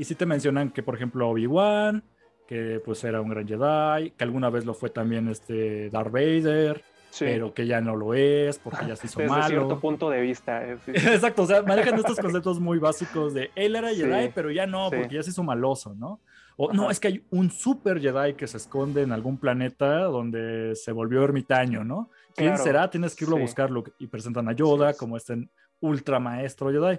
Y 0.00 0.04
sí 0.04 0.14
te 0.14 0.24
mencionan 0.24 0.70
que, 0.70 0.82
por 0.82 0.94
ejemplo, 0.94 1.28
Obi-Wan, 1.28 2.02
que 2.48 2.80
pues 2.82 3.04
era 3.04 3.20
un 3.20 3.28
gran 3.28 3.46
Jedi, 3.46 4.12
que 4.12 4.24
alguna 4.24 4.48
vez 4.48 4.64
lo 4.64 4.72
fue 4.72 4.88
también 4.88 5.28
este 5.28 5.90
Darth 5.90 6.10
Vader, 6.10 6.82
pero 7.18 7.52
que 7.52 7.66
ya 7.66 7.82
no 7.82 7.94
lo 7.94 8.14
es 8.14 8.58
porque 8.58 8.86
ya 8.86 8.96
se 8.96 9.08
hizo 9.08 9.20
Desde 9.20 9.42
cierto 9.42 9.78
punto 9.78 10.08
de 10.08 10.22
vista. 10.22 10.66
Exacto, 10.86 11.42
o 11.42 11.46
sea, 11.46 11.60
manejan 11.64 11.98
estos 11.98 12.18
conceptos 12.18 12.58
muy 12.60 12.78
básicos 12.78 13.34
de 13.34 13.50
él 13.54 13.76
era 13.76 13.90
Jedi, 13.90 14.30
pero 14.34 14.50
ya 14.50 14.66
no, 14.66 14.88
porque 14.88 15.16
ya 15.16 15.22
se 15.22 15.32
hizo 15.32 15.42
maloso, 15.42 15.94
¿no? 15.94 16.22
O 16.56 16.72
no, 16.72 16.90
es 16.90 16.98
que 16.98 17.08
hay 17.08 17.26
un 17.28 17.50
super 17.50 18.00
Jedi 18.00 18.32
que 18.32 18.46
se 18.46 18.56
esconde 18.56 19.02
en 19.02 19.12
algún 19.12 19.36
planeta 19.36 20.04
donde 20.04 20.76
se 20.76 20.92
volvió 20.92 21.22
ermitaño, 21.24 21.84
¿no? 21.84 22.08
¿Quién 22.34 22.56
será? 22.56 22.88
Tienes 22.88 23.14
que 23.14 23.26
irlo 23.26 23.36
a 23.36 23.40
buscarlo. 23.40 23.84
Y 23.98 24.06
presentan 24.06 24.48
a 24.48 24.52
Yoda 24.52 24.94
como 24.94 25.18
este 25.18 25.46
ultra 25.80 26.18
maestro 26.18 26.70
Jedi. 26.70 26.98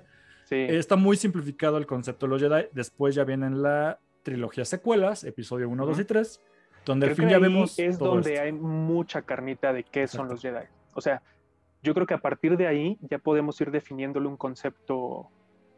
Está 0.51 0.96
muy 0.96 1.17
simplificado 1.17 1.77
el 1.77 1.86
concepto 1.86 2.25
de 2.25 2.29
los 2.29 2.41
Jedi. 2.41 2.67
Después 2.74 3.15
ya 3.15 3.24
vienen 3.24 3.62
la 3.62 4.00
trilogía 4.24 4.65
secuelas, 4.65 5.24
episodio 5.24 5.70
1, 5.70 5.86
2 5.86 6.00
y 6.00 6.05
3 6.05 6.41
donde 6.86 7.08
al 7.08 7.15
fin 7.15 7.29
ya 7.29 7.39
vemos. 7.39 7.77
Es 7.77 7.98
donde 8.00 8.39
hay 8.39 8.51
mucha 8.51 9.22
carnita 9.22 9.74
de 9.74 9.84
qué 9.84 10.08
son 10.08 10.27
los 10.27 10.41
Jedi. 10.41 10.65
O 10.93 11.01
sea, 11.01 11.22
yo 11.84 11.93
creo 11.93 12.05
que 12.05 12.13
a 12.13 12.20
partir 12.20 12.58
de 12.58 12.67
ahí 12.67 12.98
ya 13.01 13.20
podemos 13.20 13.60
ir 13.62 13.72
definiéndole 13.72 14.27
un 14.27 14.38
concepto, 14.38 15.29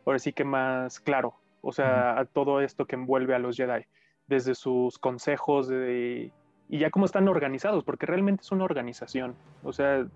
ahora 0.06 0.20
sí 0.20 0.34
que 0.34 0.44
más 0.44 1.00
claro. 1.00 1.36
O 1.62 1.72
sea, 1.72 2.20
a 2.20 2.25
todo 2.25 2.62
esto 2.62 2.86
que 2.86 2.96
envuelve 2.96 3.36
a 3.36 3.39
los 3.39 3.56
Jedi. 3.56 3.86
Desde 4.27 4.56
sus 4.56 4.98
consejos 4.98 5.70
y 5.72 6.32
ya 6.70 6.89
cómo 6.89 7.06
están 7.06 7.27
organizados, 7.27 7.84
porque 7.84 8.06
realmente 8.06 8.42
es 8.42 8.51
una 8.51 8.63
organización. 8.63 9.36
O 9.63 9.74
sea, 9.74 10.08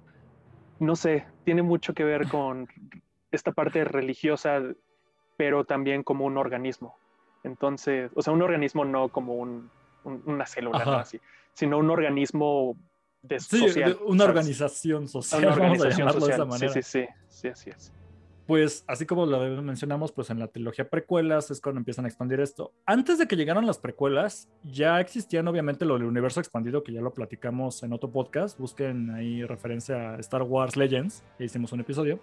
no 0.79 0.95
sé, 0.95 1.25
tiene 1.43 1.61
mucho 1.61 1.93
que 1.93 2.03
ver 2.03 2.27
con 2.29 2.67
esta 3.37 3.53
parte 3.53 3.85
religiosa, 3.85 4.61
pero 5.37 5.63
también 5.63 6.03
como 6.03 6.25
un 6.25 6.37
organismo. 6.37 6.97
Entonces, 7.43 8.11
o 8.15 8.21
sea, 8.21 8.33
un 8.33 8.41
organismo 8.41 8.83
no 8.83 9.09
como 9.09 9.35
un 9.35 9.69
una 10.07 10.45
célula, 10.45 10.83
¿no? 10.85 10.93
así, 10.93 11.19
sino 11.53 11.77
un 11.77 11.89
organismo 11.89 12.75
de 13.21 13.39
social. 13.39 13.97
una 14.05 14.25
organización 14.25 15.07
social. 15.07 15.43
Una 15.43 15.53
organización 15.53 16.13
social. 16.13 16.27
De 16.27 16.33
esa 16.33 16.45
manera. 16.45 16.73
Sí, 16.73 16.81
sí, 16.83 17.05
sí, 17.27 17.47
así 17.49 17.69
es. 17.69 17.93
Pues 18.45 18.85
así 18.87 19.05
como 19.05 19.25
lo 19.25 19.61
mencionamos, 19.61 20.13
pues 20.13 20.29
en 20.29 20.39
la 20.39 20.47
trilogía 20.47 20.89
precuelas 20.89 21.51
es 21.51 21.59
cuando 21.59 21.79
empiezan 21.79 22.05
a 22.05 22.07
expandir 22.07 22.39
esto. 22.39 22.71
Antes 22.85 23.17
de 23.17 23.27
que 23.27 23.35
llegaran 23.35 23.65
las 23.65 23.77
precuelas, 23.77 24.47
ya 24.63 25.01
existían 25.01 25.45
obviamente 25.49 25.83
lo 25.83 25.95
del 25.95 26.05
universo 26.05 26.39
expandido, 26.39 26.81
que 26.81 26.93
ya 26.93 27.01
lo 27.01 27.13
platicamos 27.13 27.83
en 27.83 27.91
otro 27.91 28.09
podcast. 28.09 28.57
Busquen 28.57 29.09
ahí 29.09 29.43
referencia 29.43 30.11
a 30.11 30.19
Star 30.19 30.43
Wars 30.43 30.77
Legends, 30.77 31.25
que 31.37 31.43
hicimos 31.43 31.73
un 31.73 31.81
episodio, 31.81 32.21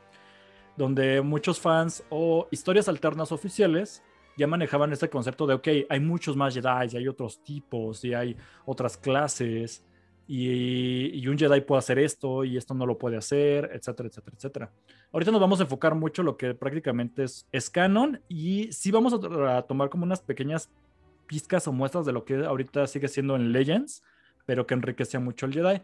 donde 0.76 1.20
muchos 1.20 1.60
fans 1.60 2.04
o 2.10 2.48
historias 2.50 2.88
alternas 2.88 3.32
oficiales 3.32 4.02
ya 4.36 4.46
manejaban 4.46 4.92
este 4.92 5.08
concepto 5.08 5.46
de, 5.46 5.54
ok, 5.54 5.68
hay 5.88 6.00
muchos 6.00 6.36
más 6.36 6.54
Jedi, 6.54 6.88
y 6.92 6.96
hay 6.96 7.08
otros 7.08 7.42
tipos, 7.42 8.04
y 8.04 8.14
hay 8.14 8.36
otras 8.66 8.96
clases, 8.96 9.84
y, 10.26 11.26
un 11.28 11.38
Jedi 11.38 11.60
puede 11.60 11.78
hacer 11.78 11.98
esto, 11.98 12.44
y 12.44 12.56
esto 12.56 12.74
no 12.74 12.86
lo 12.86 12.98
puede 12.98 13.16
hacer, 13.16 13.70
etcétera, 13.72 14.08
etcétera, 14.08 14.36
etcétera. 14.36 14.72
Ahorita 15.12 15.30
nos 15.30 15.40
vamos 15.40 15.60
a 15.60 15.64
enfocar 15.64 15.94
mucho 15.94 16.22
en 16.22 16.26
lo 16.26 16.36
que 16.36 16.54
prácticamente 16.54 17.24
es, 17.24 17.70
canon, 17.70 18.20
y 18.28 18.72
sí 18.72 18.90
vamos 18.90 19.14
a, 19.14 19.62
tomar 19.62 19.88
como 19.88 20.04
unas 20.04 20.20
pequeñas 20.20 20.70
pizcas 21.26 21.68
o 21.68 21.72
muestras 21.72 22.04
de 22.06 22.12
lo 22.12 22.24
que 22.24 22.44
ahorita 22.44 22.86
sigue 22.86 23.08
siendo 23.08 23.36
en 23.36 23.52
Legends, 23.52 24.02
pero 24.46 24.66
que 24.66 24.74
enriquecía 24.74 25.20
mucho 25.20 25.46
el 25.46 25.54
Jedi. 25.54 25.80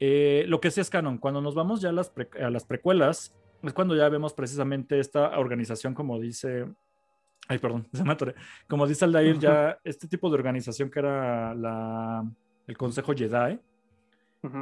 Eh, 0.00 0.44
lo 0.48 0.60
que 0.60 0.70
sí 0.70 0.80
es 0.80 0.90
canon, 0.90 1.18
cuando 1.18 1.40
nos 1.40 1.54
vamos 1.54 1.80
ya 1.80 1.90
a 1.90 2.50
las 2.50 2.64
precuelas, 2.64 3.34
es 3.62 3.72
cuando 3.72 3.94
ya 3.96 4.08
vemos 4.08 4.34
precisamente 4.34 4.98
esta 4.98 5.38
organización, 5.38 5.94
como 5.94 6.18
dice 6.18 6.66
Ay, 7.48 7.58
perdón, 7.58 7.86
se 7.92 8.04
me 8.04 8.16
Como 8.68 8.86
dice 8.86 9.04
Aldair, 9.04 9.38
ya 9.38 9.78
este 9.84 10.08
tipo 10.08 10.28
de 10.28 10.34
organización 10.34 10.90
que 10.90 11.00
era 11.00 11.54
la, 11.54 12.28
el 12.66 12.76
Consejo 12.76 13.12
Jedi, 13.14 13.58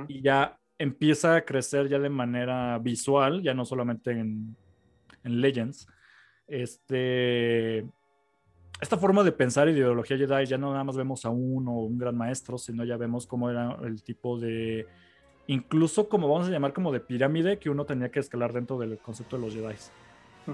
y 0.09 0.21
ya 0.21 0.59
empieza 0.78 1.37
a 1.37 1.45
crecer 1.45 1.88
ya 1.88 1.99
de 1.99 2.11
manera 2.11 2.78
visual, 2.78 3.42
ya 3.42 3.54
no 3.54 3.64
solamente 3.64 4.11
en, 4.11 4.54
en 5.25 5.40
Legends. 5.40 5.87
Este, 6.47 7.78
esta 8.80 8.99
forma 8.99 9.23
de 9.23 9.33
pensar 9.33 9.69
ideología 9.69 10.19
Jedi, 10.19 10.47
ya 10.47 10.59
no 10.59 10.73
nada 10.73 10.85
más 10.85 10.97
vemos 10.97 11.25
a 11.25 11.30
uno 11.30 11.73
o 11.73 11.85
un 11.85 11.97
gran 11.97 12.16
maestro, 12.16 12.59
sino 12.59 12.85
ya 12.85 12.99
vemos 12.99 13.26
cómo 13.26 13.49
era 13.49 13.78
el 13.85 14.02
tipo 14.02 14.38
de, 14.38 14.87
incluso 15.50 16.09
como 16.09 16.28
vamos 16.28 16.47
a 16.47 16.50
llamar 16.50 16.73
como 16.73 16.92
de 16.92 17.00
pirámide 17.00 17.59
que 17.59 17.71
uno 17.71 17.85
tenía 17.85 18.11
que 18.11 18.21
escalar 18.21 18.52
dentro 18.52 18.78
del 18.78 18.99
concepto 18.99 19.37
de 19.37 19.42
los 19.42 19.52
Jedi. 19.52 19.75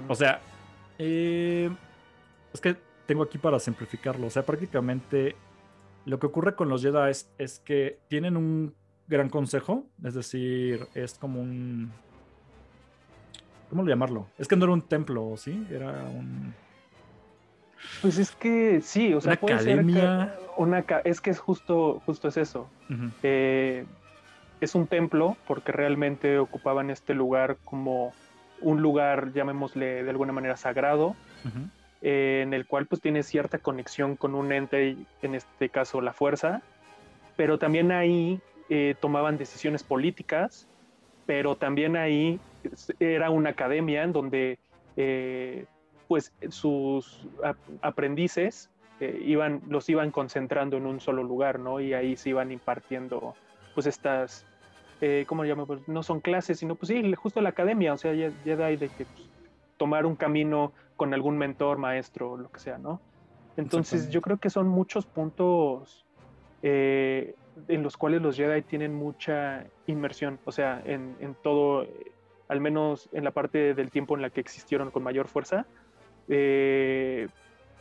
O 0.08 0.14
sea, 0.14 0.40
eh, 0.98 1.70
es 2.54 2.60
que 2.62 2.76
tengo 3.04 3.22
aquí 3.22 3.36
para 3.36 3.58
simplificarlo. 3.58 4.26
O 4.26 4.30
sea, 4.30 4.44
prácticamente 4.44 5.36
lo 6.06 6.18
que 6.18 6.26
ocurre 6.26 6.54
con 6.54 6.70
los 6.70 6.82
Jedi 6.82 7.10
es, 7.10 7.58
que 7.62 7.98
tienen 8.08 8.38
un 8.38 8.74
gran 9.06 9.28
consejo. 9.28 9.84
Es 10.02 10.14
decir, 10.14 10.88
es 10.94 11.18
como 11.18 11.42
un. 11.42 11.92
¿Cómo 13.68 13.84
llamarlo? 13.84 14.28
Es 14.38 14.48
que 14.48 14.56
no 14.56 14.64
era 14.64 14.72
un 14.72 14.82
templo, 14.82 15.34
¿sí? 15.36 15.66
Era 15.70 15.90
un. 16.04 16.54
Pues 18.00 18.16
es 18.16 18.30
que 18.30 18.80
sí, 18.80 19.12
o 19.12 19.20
sea, 19.20 19.38
una 19.42 19.54
academia. 19.54 20.38
una, 20.56 20.78
es 21.04 21.20
que 21.20 21.28
es 21.28 21.38
justo, 21.38 22.00
justo 22.06 22.28
es 22.28 22.38
eso. 22.38 22.70
Eh, 23.22 23.84
es 24.60 24.74
un 24.74 24.86
templo 24.86 25.36
porque 25.46 25.72
realmente 25.72 26.38
ocupaban 26.38 26.90
este 26.90 27.14
lugar 27.14 27.56
como 27.64 28.12
un 28.60 28.80
lugar, 28.80 29.32
llamémosle 29.32 30.02
de 30.02 30.10
alguna 30.10 30.32
manera 30.32 30.56
sagrado, 30.56 31.14
eh, 32.02 32.40
en 32.42 32.54
el 32.54 32.66
cual 32.66 32.86
pues 32.86 33.00
tiene 33.00 33.22
cierta 33.22 33.58
conexión 33.58 34.16
con 34.16 34.34
un 34.34 34.52
ente, 34.52 34.96
en 35.22 35.34
este 35.34 35.68
caso 35.68 36.00
la 36.00 36.12
fuerza, 36.12 36.62
pero 37.36 37.58
también 37.58 37.92
ahí 37.92 38.40
eh, 38.70 38.94
tomaban 39.00 39.36
decisiones 39.36 39.82
políticas, 39.82 40.66
pero 41.26 41.56
también 41.56 41.96
ahí 41.96 42.40
era 42.98 43.30
una 43.30 43.50
academia 43.50 44.02
en 44.02 44.12
donde 44.12 44.58
eh, 44.96 45.66
pues 46.08 46.32
sus 46.48 47.26
aprendices 47.82 48.70
iban, 49.00 49.60
los 49.68 49.88
iban 49.90 50.10
concentrando 50.10 50.78
en 50.78 50.86
un 50.86 51.00
solo 51.00 51.22
lugar, 51.22 51.58
¿no? 51.58 51.80
Y 51.80 51.92
ahí 51.92 52.16
se 52.16 52.30
iban 52.30 52.50
impartiendo 52.50 53.34
pues 53.76 53.86
estas, 53.86 54.46
¿cómo 55.26 55.44
lo 55.44 55.48
llamo? 55.48 55.66
Pues, 55.66 55.86
no 55.86 56.02
son 56.02 56.20
clases, 56.20 56.58
sino 56.58 56.74
pues 56.74 56.88
sí, 56.88 57.14
justo 57.14 57.42
la 57.42 57.50
academia, 57.50 57.92
o 57.92 57.98
sea, 57.98 58.14
ya, 58.14 58.32
ya 58.44 58.56
de 58.56 58.88
que 58.88 59.04
pues, 59.04 59.28
tomar 59.76 60.06
un 60.06 60.16
camino 60.16 60.72
con 60.96 61.12
algún 61.12 61.36
mentor, 61.36 61.76
maestro, 61.76 62.38
lo 62.38 62.50
que 62.50 62.58
sea, 62.58 62.78
¿no? 62.78 63.00
Entonces 63.56 64.10
yo 64.10 64.20
creo 64.20 64.38
que 64.38 64.50
son 64.50 64.68
muchos 64.68 65.06
puntos 65.06 66.04
eh, 66.62 67.34
en 67.68 67.82
los 67.82 67.96
cuales 67.96 68.22
los 68.22 68.36
Jedi 68.36 68.62
tienen 68.62 68.94
mucha 68.94 69.66
inmersión, 69.86 70.38
o 70.44 70.52
sea, 70.52 70.82
en, 70.84 71.36
todo, 71.42 71.86
al 72.48 72.60
menos 72.60 73.08
en 73.12 73.24
la 73.24 73.30
parte 73.30 73.74
del 73.74 73.90
tiempo 73.90 74.16
en 74.16 74.22
la 74.22 74.30
que 74.30 74.40
existieron 74.40 74.90
con 74.90 75.02
mayor 75.02 75.28
fuerza, 75.28 75.66
eh, 76.28 77.28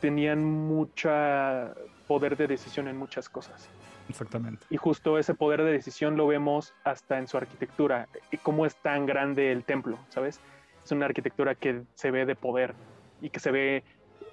tenían 0.00 0.44
mucha 0.44 1.74
poder 2.06 2.36
de 2.36 2.46
decisión 2.46 2.88
en 2.88 2.96
muchas 2.96 3.28
cosas. 3.28 3.68
Exactamente. 4.08 4.66
Y 4.70 4.76
justo 4.76 5.18
ese 5.18 5.34
poder 5.34 5.62
de 5.62 5.72
decisión 5.72 6.16
lo 6.16 6.26
vemos 6.26 6.74
hasta 6.84 7.18
en 7.18 7.26
su 7.26 7.36
arquitectura, 7.36 8.08
y 8.30 8.36
cómo 8.38 8.66
es 8.66 8.76
tan 8.76 9.06
grande 9.06 9.52
el 9.52 9.64
templo, 9.64 9.98
¿sabes? 10.08 10.40
Es 10.84 10.92
una 10.92 11.06
arquitectura 11.06 11.54
que 11.54 11.82
se 11.94 12.10
ve 12.10 12.26
de 12.26 12.36
poder, 12.36 12.74
y 13.20 13.30
que 13.30 13.40
se 13.40 13.50
ve 13.50 13.82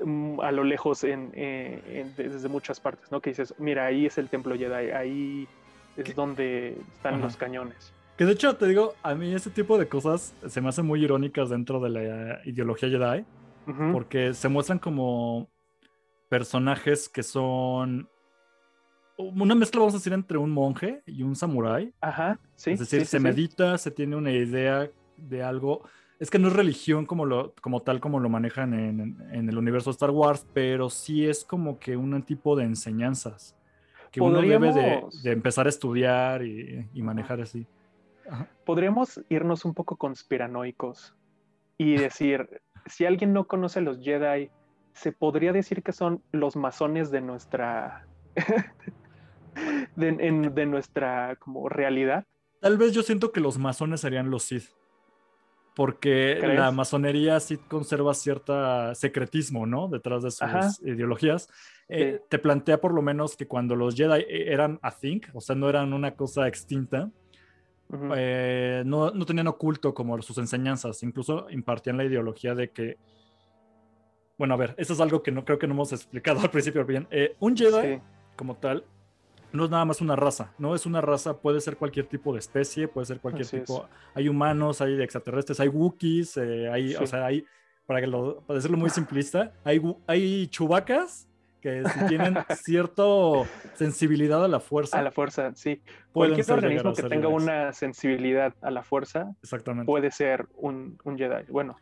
mm, 0.04 0.40
a 0.42 0.52
lo 0.52 0.64
lejos 0.64 1.04
eh, 1.04 1.14
en, 1.14 2.16
desde 2.16 2.50
muchas 2.50 2.80
partes, 2.80 3.12
¿no? 3.12 3.22
Que 3.22 3.32
dices, 3.32 3.56
mira, 3.58 3.86
ahí 3.86 4.06
es 4.06 4.18
el 4.18 4.30
templo 4.30 4.56
Jedi, 4.56 4.92
ahí 4.92 5.48
es 5.98 6.16
donde 6.16 6.78
están 6.96 7.22
los 7.22 7.38
cañones. 7.38 7.94
Que 8.18 8.26
de 8.26 8.34
hecho, 8.34 8.56
te 8.56 8.68
digo, 8.68 8.94
a 9.02 9.16
mí 9.16 9.34
ese 9.34 9.50
tipo 9.50 9.78
de 9.78 9.88
cosas 9.88 10.36
se 10.48 10.62
me 10.62 10.70
hacen 10.70 10.86
muy 10.86 11.04
irónicas 11.04 11.50
dentro 11.50 11.80
de 11.80 11.90
la 11.90 12.42
ideología 12.46 12.90
Jedi, 12.90 13.26
porque 13.92 14.34
se 14.34 14.50
muestran 14.50 14.78
como 14.78 15.50
personajes 16.30 17.10
que 17.10 17.24
son 17.24 18.10
una 19.24 19.56
mezcla, 19.56 19.80
vamos 19.80 19.94
a 19.94 19.98
decir, 19.98 20.14
entre 20.14 20.38
un 20.38 20.52
monje 20.52 21.02
y 21.06 21.24
un 21.24 21.36
samurái. 21.36 21.94
Ajá, 22.02 22.40
sí. 22.56 22.72
Es 22.72 22.80
decir, 22.80 23.06
se 23.06 23.20
medita, 23.20 23.78
se 23.78 23.92
tiene 23.92 24.16
una 24.16 24.32
idea 24.32 24.90
de 25.18 25.44
algo 25.44 25.84
es 26.24 26.30
que 26.30 26.40
no 26.40 26.48
es 26.48 26.54
religión 26.54 27.06
como, 27.06 27.26
lo, 27.26 27.54
como 27.60 27.82
tal 27.82 28.00
como 28.00 28.18
lo 28.18 28.30
manejan 28.30 28.74
en, 28.74 29.50
el 29.50 29.58
universo 29.58 29.90
de 29.90 29.96
Star 29.96 30.12
Wars, 30.12 30.48
pero 30.54 30.90
sí 30.90 31.28
es 31.28 31.44
como 31.44 31.80
que 31.80 31.98
un 31.98 32.24
tipo 32.24 32.56
de 32.56 32.64
enseñanzas 32.64 33.58
que 34.10 34.22
uno 34.22 34.42
debe 34.42 34.72
de, 34.72 35.32
empezar 35.32 35.66
a 35.66 35.70
estudiar 35.70 36.46
y, 36.46 36.88
manejar 37.02 37.42
así. 37.42 37.68
Podríamos 38.64 39.20
irnos 39.28 39.66
un 39.66 39.74
poco 39.74 39.98
conspiranoicos 39.98 41.14
y 41.78 41.96
decir, 41.98 42.62
si 42.86 43.06
alguien 43.06 43.34
no 43.34 43.46
conoce 43.46 43.80
a 43.80 43.82
los 43.82 44.00
Jedi, 44.02 44.50
se 44.94 45.12
podría 45.12 45.52
decir 45.52 45.84
que 45.84 45.92
son 45.92 46.22
los 46.32 46.56
masones 46.56 47.12
de 47.12 47.20
nuestra 47.20 48.08
de, 49.96 50.66
nuestra 50.66 51.36
como 51.38 51.70
realidad. 51.70 52.26
Tal 52.60 52.78
vez 52.78 52.94
yo 52.94 53.04
siento 53.04 53.32
que 53.32 53.42
los 53.42 53.58
masones 53.58 54.02
serían 54.02 54.30
los 54.30 54.44
Sith 54.44 54.70
porque 55.76 56.40
la 56.40 56.72
masonería 56.72 57.40
sí 57.40 57.58
conserva 57.58 58.14
cierto 58.14 58.94
secretismo, 58.94 59.66
¿no? 59.66 59.88
Detrás 59.88 60.24
de 60.24 60.32
sus 60.32 60.80
ideologías. 60.84 61.50
Eh, 61.90 62.22
te 62.30 62.40
plantea 62.40 62.80
por 62.80 62.94
lo 62.94 63.02
menos 63.02 63.36
que 63.36 63.48
cuando 63.48 63.76
los 63.76 63.96
Jedi 63.96 64.22
eh, 64.22 64.54
eran 64.54 64.80
a 64.82 64.92
think, 64.92 65.28
o 65.34 65.42
sea, 65.42 65.56
no 65.56 65.70
eran 65.70 65.94
una 65.94 66.16
cosa 66.16 66.48
extinta, 66.48 67.12
eh, 68.16 68.84
no, 68.86 69.12
no, 69.12 69.26
tenían 69.26 69.48
oculto 69.48 69.94
como 69.94 70.20
sus 70.22 70.38
enseñanzas, 70.38 71.04
incluso 71.04 71.48
impartían 71.50 71.98
la 71.98 72.06
ideología 72.06 72.56
de 72.56 72.72
que, 72.72 72.98
bueno, 74.38 74.54
a 74.54 74.58
ver, 74.58 74.74
eso 74.78 74.94
es 74.94 75.02
algo 75.02 75.22
que 75.22 75.32
no 75.32 75.44
creo 75.44 75.60
que 75.60 75.68
no 75.68 75.74
hemos 75.74 75.92
explicado 75.92 76.40
al 76.42 76.50
principio 76.50 76.86
bien. 76.86 77.08
un 77.40 77.58
Jedi, 77.58 78.00
como 78.36 78.56
tal, 78.58 78.86
no 79.54 79.66
es 79.66 79.70
nada 79.70 79.86
más 79.86 80.02
una 80.02 80.16
raza, 80.16 80.52
¿no? 80.58 80.76
Es 80.76 80.86
una 80.86 81.00
raza, 81.00 81.38
puede 81.38 81.62
ser 81.62 81.78
cualquier 81.78 82.08
tipo 82.08 82.34
de 82.34 82.40
especie, 82.40 82.88
puede 82.88 83.06
ser 83.06 83.20
cualquier 83.20 83.48
tipo. 83.48 83.88
Hay 84.16 84.28
humanos, 84.28 84.82
hay 84.82 85.02
extraterrestres, 85.02 85.60
hay 85.60 85.68
Wookiees, 85.68 86.38
eh, 86.38 86.70
hay, 86.70 86.96
o 86.96 87.06
sea, 87.06 87.28
hay, 87.28 87.46
para, 87.86 88.02
que 88.02 88.08
lo, 88.08 88.42
para 88.42 88.58
decirlo 88.58 88.78
muy 88.78 88.90
simplista, 88.90 89.54
hay, 89.64 89.80
hay 90.08 90.48
chubacas 90.48 91.28
que 91.62 91.84
tienen 92.10 92.36
cierta 92.66 93.04
sensibilidad 93.76 94.44
a 94.44 94.48
la 94.48 94.60
fuerza. 94.60 94.98
A 94.98 95.04
la 95.04 95.12
fuerza, 95.12 95.54
sí. 95.56 95.82
Cualquier 96.12 96.52
organismo 96.52 96.94
que 96.94 97.04
tenga 97.04 97.28
una 97.28 97.72
sensibilidad 97.74 98.54
a 98.62 98.72
la 98.72 98.84
fuerza 98.84 99.34
Exactamente. 99.42 99.86
puede 99.86 100.12
ser 100.12 100.48
un, 100.58 100.98
un 101.04 101.18
Jedi. 101.18 101.46
Bueno, 101.50 101.78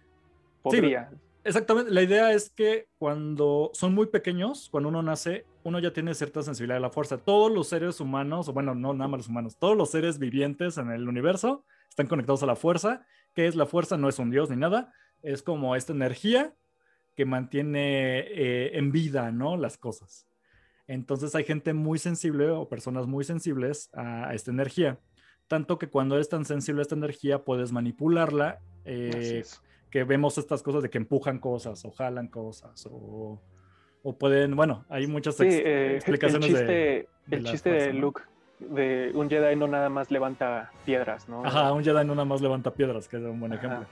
podría. 0.62 1.10
Exactamente, 1.44 1.92
la 1.92 2.04
idea 2.04 2.34
es 2.34 2.52
que 2.52 2.88
cuando 3.00 3.72
son 3.74 3.96
muy 3.96 4.08
pequeños, 4.08 4.70
cuando 4.70 4.90
uno 4.90 5.02
nace, 5.02 5.46
uno 5.64 5.80
ya 5.80 5.92
tiene 5.92 6.14
cierta 6.14 6.44
sensibilidad 6.44 6.78
a 6.78 6.82
la 6.82 6.92
fuerza. 6.92 7.18
Todos 7.18 7.52
los 7.52 7.68
seres 7.68 8.00
humanos, 8.00 8.48
o 8.48 8.54
bueno, 8.54 8.76
no 8.76 8.94
nada 8.94 9.08
más 9.08 9.20
los 9.20 9.28
humanos, 9.28 9.58
todos 9.58 9.76
los 9.76 9.90
seres 9.90 10.20
vivientes 10.20 10.78
en 10.78 10.92
el 10.92 11.08
universo 11.08 11.66
están 11.90 12.08
conectados 12.08 12.44
a 12.44 12.46
la 12.46 12.56
fuerza. 12.56 13.06
¿Qué 13.34 13.48
es 13.48 13.56
la 13.56 13.66
fuerza? 13.66 13.98
No 13.98 14.08
es 14.08 14.20
un 14.20 14.30
dios 14.30 14.50
ni 14.50 14.56
nada, 14.56 14.94
es 15.24 15.42
como 15.42 15.76
esta 15.76 15.94
energía 15.94 16.54
que 17.16 17.26
mantiene 17.26 18.20
eh, 18.20 18.78
en 18.78 18.92
vida, 18.92 19.32
¿no? 19.32 19.58
Las 19.58 19.78
cosas. 19.78 20.28
Entonces 20.88 21.34
hay 21.36 21.44
gente 21.44 21.74
muy 21.74 22.00
sensible 22.00 22.50
o 22.50 22.70
personas 22.70 23.08
muy 23.08 23.24
sensibles 23.24 23.90
a, 23.94 24.34
esta 24.34 24.52
energía. 24.52 25.00
Tanto 25.48 25.80
que 25.80 25.90
cuando 25.90 26.16
eres 26.16 26.30
tan 26.30 26.46
sensible 26.46 26.82
a 26.82 26.84
esta 26.84 26.96
energía, 26.96 27.44
puedes 27.44 27.72
manipularla. 27.72 28.60
Eh, 28.86 29.44
que 29.92 30.06
vemos 30.06 30.38
estas 30.38 30.64
cosas 30.64 30.82
de 30.82 30.90
que 30.90 30.98
empujan 30.98 31.38
cosas 31.38 31.84
o 31.86 31.92
jalan 31.92 32.28
cosas 32.30 32.88
o, 32.90 33.40
o 34.02 34.18
pueden, 34.18 34.56
bueno, 34.56 34.86
hay 34.90 35.06
muchas 35.06 35.40
eh, 35.42 35.96
explicaciones 35.96 36.50
el 36.50 36.56
chiste, 36.56 36.74
de, 36.74 37.10
el 37.30 37.44
chiste 37.44 37.70
de 37.70 37.94
Luke 37.94 38.22
de 38.60 39.12
un 39.14 39.30
Jedi 39.30 39.56
no 39.56 39.68
nada 39.68 39.90
más 39.90 40.10
levanta 40.10 40.72
piedras, 40.86 41.28
¿no? 41.28 41.46
Ajá, 41.46 41.74
un 41.74 41.84
Jedi 41.84 42.06
no 42.06 42.16
nada 42.16 42.26
más 42.26 42.42
levanta 42.42 42.72
piedras, 42.72 43.08
que 43.08 43.18
es 43.18 43.24
un 43.24 43.40
buen 43.40 43.54
ejemplo. 43.54 43.86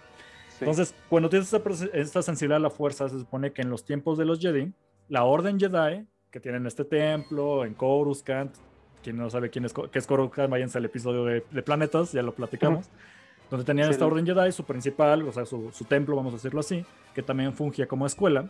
Entonces, 0.60 0.94
cuando 1.10 1.29
tienes 1.29 1.51
esta, 1.51 1.72
esta, 1.94 2.22
sensibilidad 2.22 2.58
a 2.58 2.62
la 2.62 2.70
fuerza, 2.70 3.08
se 3.10 3.18
supone 3.18 3.51
que 3.51 3.62
en 3.62 3.70
los 3.70 3.86
tiempos 3.86 4.18
de 4.18 4.25
los 4.25 4.39
Jedi, 4.39 4.72
la 5.08 5.24
Orden 5.24 5.60
Jedi, 5.60 6.06
que 6.29 6.39
tienen 6.39 6.68
este 6.68 6.86
templo 6.86 7.65
en 7.65 7.74
Coruscant, 7.74 8.53
quien 9.01 9.18
no 9.18 9.29
sabe 9.29 9.50
quién 9.50 9.66
es, 9.66 9.74
qué 9.74 9.98
es 9.98 10.05
Coruscant, 10.05 10.50
váyanse 10.50 10.77
al 10.77 10.85
episodio 10.85 11.25
de, 11.25 11.44
de 11.50 11.64
planetas, 11.64 12.12
ya 12.12 12.22
lo 12.22 12.35
platicamos 12.35 12.90
donde 13.50 13.66
tenían 13.66 13.90
esta 13.90 14.05
orden 14.05 14.25
Jedi, 14.25 14.51
su 14.51 14.64
principal, 14.64 15.27
o 15.27 15.31
sea, 15.31 15.46
su, 15.46 15.72
templo, 15.88 16.16
vamos 16.16 16.33
a 16.33 16.38
decirlo 16.38 16.59
así, 16.59 16.85
que 17.16 17.24
también 17.24 17.53
fungía 17.53 17.88
como 17.88 18.05
escuela. 18.05 18.50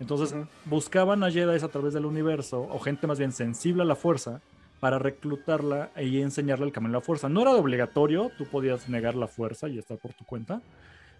Entonces 0.00 0.34
buscaban 0.64 1.22
a 1.24 1.30
Jedi 1.30 1.62
a 1.62 1.68
través 1.68 1.92
del 1.92 2.06
universo, 2.06 2.62
o 2.62 2.78
gente 2.78 3.06
más 3.06 3.18
bien 3.18 3.32
sensible 3.32 3.82
a 3.82 3.84
la 3.84 3.96
fuerza, 3.96 4.40
para 4.80 4.98
reclutarla 4.98 5.90
y 5.96 6.20
enseñarle 6.20 6.66
el 6.66 6.72
camino 6.72 6.96
a 6.96 7.00
la 7.00 7.04
fuerza. 7.04 7.28
No 7.28 7.42
era 7.42 7.50
obligatorio, 7.50 8.30
tú 8.38 8.46
podías 8.46 8.88
negar 8.88 9.16
la 9.16 9.26
fuerza 9.26 9.68
y 9.68 9.78
estar 9.78 9.98
por 9.98 10.14
tu 10.14 10.24
cuenta. 10.24 10.62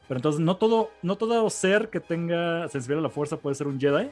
Pero 0.06 0.18
entonces 0.18 0.40
no 0.40 0.56
todo, 0.56 0.90
no 1.02 1.16
todo 1.16 1.50
ser 1.50 1.90
que 1.90 2.00
tenga 2.00 2.68
sensibilidad 2.68 3.04
a 3.04 3.08
la 3.08 3.14
fuerza 3.14 3.36
puede 3.36 3.56
ser 3.56 3.66
un 3.66 3.78
Jedi, 3.78 4.10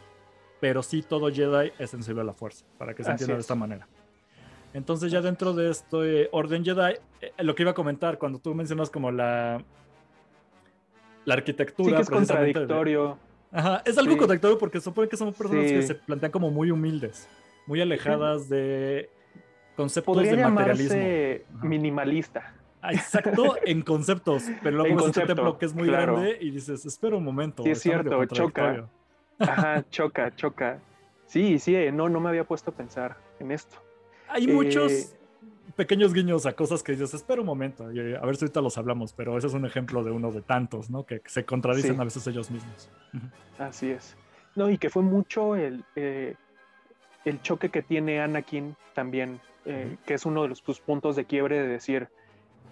pero 0.61 0.83
sí 0.83 1.03
todo 1.03 1.33
Jedi 1.33 1.73
es 1.79 1.91
sensible 1.91 2.21
a 2.21 2.25
la 2.25 2.35
fuerza, 2.35 2.67
para 2.77 2.93
que 2.95 3.03
se 3.03 3.13
entienda 3.13 3.35
de 3.35 3.41
esta 3.41 3.55
manera. 3.55 3.89
Entonces 4.73 5.11
ya 5.11 5.21
dentro 5.21 5.53
de 5.55 5.71
esto 5.71 6.03
Orden 6.33 6.65
Jedi, 6.65 6.95
eh, 7.21 7.33
lo 7.39 7.55
que 7.55 7.63
iba 7.63 7.71
a 7.71 7.75
comentar 7.75 8.19
cuando 8.19 8.39
tú 8.39 8.55
mencionas 8.55 8.91
como 8.91 9.11
la 9.11 9.63
la 11.27 11.35
arquitectura. 11.35 11.97
Sí 11.97 12.03
es 12.03 12.11
contradictorio. 12.11 13.19
Ajá, 13.53 13.83
es 13.85 13.97
algo 13.99 14.17
contradictorio 14.17 14.59
porque 14.59 14.81
supone 14.81 15.09
que 15.09 15.17
son 15.17 15.33
personas 15.33 15.71
que 15.71 15.83
se 15.83 15.95
plantean 15.95 16.33
como 16.33 16.51
muy 16.51 16.71
humildes, 16.71 17.29
muy 17.67 17.81
alejadas 17.81 18.49
de 18.49 19.11
conceptos 19.77 20.17
de 20.17 20.37
materialismo. 20.37 21.67
minimalista. 21.69 22.55
Ah, 22.81 22.93
exacto, 22.93 23.57
en 23.65 23.83
conceptos, 23.83 24.45
pero 24.63 24.77
luego 24.79 25.01
es 25.01 25.07
un 25.07 25.13
templo 25.27 25.59
que 25.59 25.67
es 25.67 25.75
muy 25.75 25.89
grande 25.89 26.39
y 26.41 26.51
dices, 26.51 26.87
espera 26.87 27.17
un 27.17 27.25
momento. 27.25 27.63
Sí, 27.63 27.71
es 27.71 27.81
cierto, 27.81 28.25
choca. 28.27 28.89
Ajá, 29.39 29.85
choca, 29.91 30.35
choca. 30.35 30.81
Sí, 31.27 31.59
sí, 31.59 31.75
eh, 31.75 31.91
no, 31.91 32.09
no 32.09 32.21
me 32.21 32.29
había 32.29 32.45
puesto 32.45 32.71
a 32.71 32.75
pensar 32.75 33.17
en 33.41 33.51
esto. 33.51 33.77
Hay 34.29 34.47
muchos 34.47 34.93
eh, 34.93 35.07
pequeños 35.77 36.13
guiños 36.13 36.47
a 36.47 36.53
cosas 36.55 36.83
que 36.83 36.93
dices, 36.93 37.15
espera 37.15 37.41
un 37.41 37.47
momento, 37.47 37.85
a 37.85 37.89
ver 37.89 38.37
si 38.37 38.45
ahorita 38.45 38.61
los 38.61 38.79
hablamos, 38.79 39.13
pero 39.13 39.37
ese 39.37 39.47
es 39.47 39.55
un 39.55 39.67
ejemplo 39.67 40.03
de 40.03 40.11
uno 40.11 40.33
de 40.33 40.43
tantos, 40.43 40.91
¿no? 40.91 41.05
Que 41.05 41.23
se 41.27 41.45
contradicen 41.45 42.01
a 42.01 42.05
veces 42.05 42.27
ellos 42.27 42.51
mismos. 42.51 42.91
Así 43.59 43.91
es. 43.91 44.17
No, 44.55 44.71
y 44.71 44.79
que 44.79 44.89
fue 44.89 45.03
mucho 45.03 45.55
el, 45.55 45.85
eh, 45.95 46.35
el 47.25 47.43
choque 47.43 47.69
que 47.69 47.83
tiene 47.83 48.21
Anakin 48.21 48.75
también, 48.95 49.41
eh, 49.67 49.97
que 50.07 50.15
es 50.15 50.25
uno 50.25 50.43
de 50.43 50.49
los 50.49 50.59
sus 50.59 50.81
puntos 50.81 51.15
de 51.15 51.27
quiebre 51.27 51.61
de 51.61 51.69
decir 51.69 52.09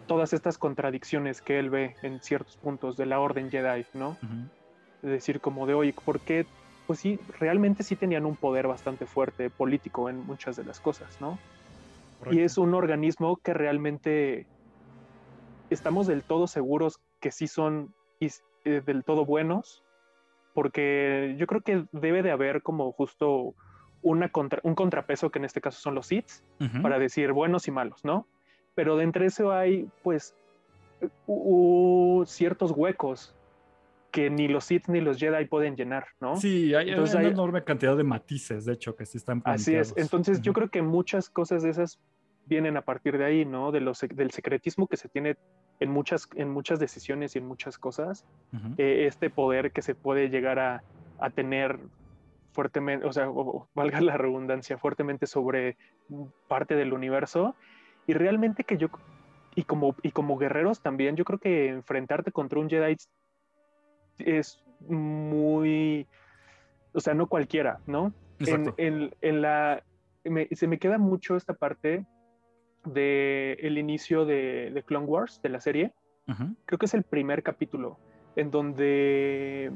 todas 0.07 0.33
estas 0.33 0.59
contradicciones 0.59 1.43
que 1.43 1.59
él 1.59 1.71
ve 1.71 1.97
en 2.03 2.21
ciertos 2.23 2.57
puntos 2.57 2.97
de 2.97 3.07
la 3.07 3.21
Orden 3.21 3.51
Jedi, 3.51 3.85
¿no? 3.93 4.17
De 5.03 5.11
decir 5.11 5.41
como 5.41 5.67
de, 5.67 5.75
oye, 5.75 5.93
¿por 5.93 6.21
qué 6.21 6.47
pues 6.87 6.99
sí, 6.99 7.19
realmente 7.39 7.83
sí 7.83 7.97
tenían 7.97 8.27
un 8.27 8.37
poder 8.37 8.67
bastante 8.67 9.07
fuerte 9.07 9.51
político 9.51 10.09
en 10.09 10.25
muchas 10.27 10.57
de 10.57 10.65
las 10.65 10.81
cosas, 10.81 11.21
¿no? 11.21 11.39
Y 12.31 12.41
es 12.41 12.57
un 12.57 12.75
organismo 12.75 13.37
que 13.37 13.53
realmente 13.53 14.47
estamos 15.71 16.07
del 16.07 16.23
todo 16.23 16.47
seguros 16.47 17.01
que 17.21 17.31
sí 17.31 17.47
son 17.49 17.95
eh, 18.21 18.81
del 18.85 19.05
todo 19.05 19.27
buenos, 19.27 19.83
porque 20.55 21.35
yo 21.39 21.47
creo 21.47 21.61
que 21.61 21.85
debe 21.93 22.23
de 22.23 22.31
haber 22.31 22.63
como 22.63 22.93
justo 22.93 23.55
una 24.01 24.31
un 24.63 24.75
contrapeso 24.75 25.31
que 25.31 25.39
en 25.39 25.45
este 25.45 25.61
caso 25.61 25.81
son 25.81 25.95
los 25.95 26.11
hits, 26.11 26.43
para 26.83 26.99
decir 26.99 27.33
buenos 27.33 27.69
y 27.69 27.71
malos, 27.71 28.05
¿no? 28.05 28.27
Pero 28.75 28.97
de 28.97 29.05
entre 29.05 29.27
eso 29.27 29.53
hay 29.53 29.87
pues 30.03 30.35
ciertos 32.27 32.71
huecos 32.71 33.35
que 34.15 34.31
ni 34.31 34.47
los 34.47 34.67
Sith 34.67 34.87
ni 34.87 35.01
los 35.01 35.19
Jedi 35.19 35.45
pueden 35.47 35.75
llenar, 35.75 36.07
¿no? 36.21 36.37
Sí, 36.37 36.73
hay, 36.73 36.95
una 36.95 37.23
enorme 37.25 37.65
cantidad 37.65 37.97
de 37.97 38.05
matices, 38.05 38.65
de 38.65 38.75
hecho, 38.75 38.95
que 38.95 39.07
sí 39.07 39.19
están. 39.19 39.43
Así 39.45 39.75
es, 39.75 39.93
entonces 39.97 40.41
yo 40.41 40.53
creo 40.53 40.69
que 40.71 40.83
muchas 40.83 41.29
cosas 41.29 41.65
de 41.65 41.71
esas 41.71 41.99
vienen 42.47 42.77
a 42.77 42.83
partir 42.83 43.19
de 43.19 43.25
ahí, 43.25 43.45
¿no? 43.45 43.73
De 43.73 43.81
los, 43.81 43.99
del 44.03 44.31
secretismo 44.31 44.87
que 44.87 44.97
se 44.97 45.09
tiene 45.09 45.35
en 45.81 45.91
muchas, 45.91 46.29
en 46.37 46.49
muchas 46.49 46.79
decisiones 46.79 47.35
y 47.35 47.41
en 47.41 47.49
muchas 47.49 47.77
cosas, 47.77 48.25
eh, 48.79 49.07
este 49.09 49.31
poder 49.31 49.73
que 49.73 49.83
se 49.83 49.97
puede 49.97 50.29
llegar 50.29 50.61
a, 50.61 50.85
a 51.19 51.31
tener 51.31 51.81
fuertemente, 52.53 53.05
o 53.07 53.13
sea, 53.13 53.29
valga 53.75 54.01
la 54.01 54.17
redundancia, 54.17 54.79
fuertemente 54.79 55.27
sobre 55.27 55.77
parte 56.47 56.77
del 56.77 56.93
universo. 56.93 57.57
Y 58.07 58.13
realmente 58.13 58.63
que 58.63 58.77
yo, 58.77 58.91
y 59.57 59.65
como, 59.65 59.97
y 60.03 60.13
como 60.13 60.39
guerreros 60.39 60.83
también, 60.83 61.17
yo 61.17 61.25
creo 61.25 61.41
que 61.41 61.67
enfrentarte 61.67 62.31
contra 62.31 62.61
un 62.61 62.71
Jedi 62.71 62.97
es 64.19 64.63
muy, 64.89 66.07
o 66.93 67.01
sea, 67.01 67.15
no 67.15 67.27
cualquiera, 67.27 67.81
¿no? 67.87 68.13
En, 68.39 69.15
en, 69.21 69.43
la, 69.43 69.83
se 70.53 70.67
me 70.67 70.79
queda 70.79 70.99
mucho 70.99 71.37
esta 71.37 71.55
parte 71.55 72.05
del 72.85 73.57
el 73.61 73.79
inicio 73.79 74.27
de, 74.27 74.71
de, 74.73 74.83
Clone 74.83 75.07
Wars, 75.07 75.41
de 75.43 75.49
la 75.49 75.61
serie. 75.61 75.93
Creo 76.67 76.79
que 76.79 76.87
es 76.87 76.95
el 76.95 77.03
primer 77.03 77.43
capítulo 77.43 77.99
en 78.37 78.51
donde 78.51 79.73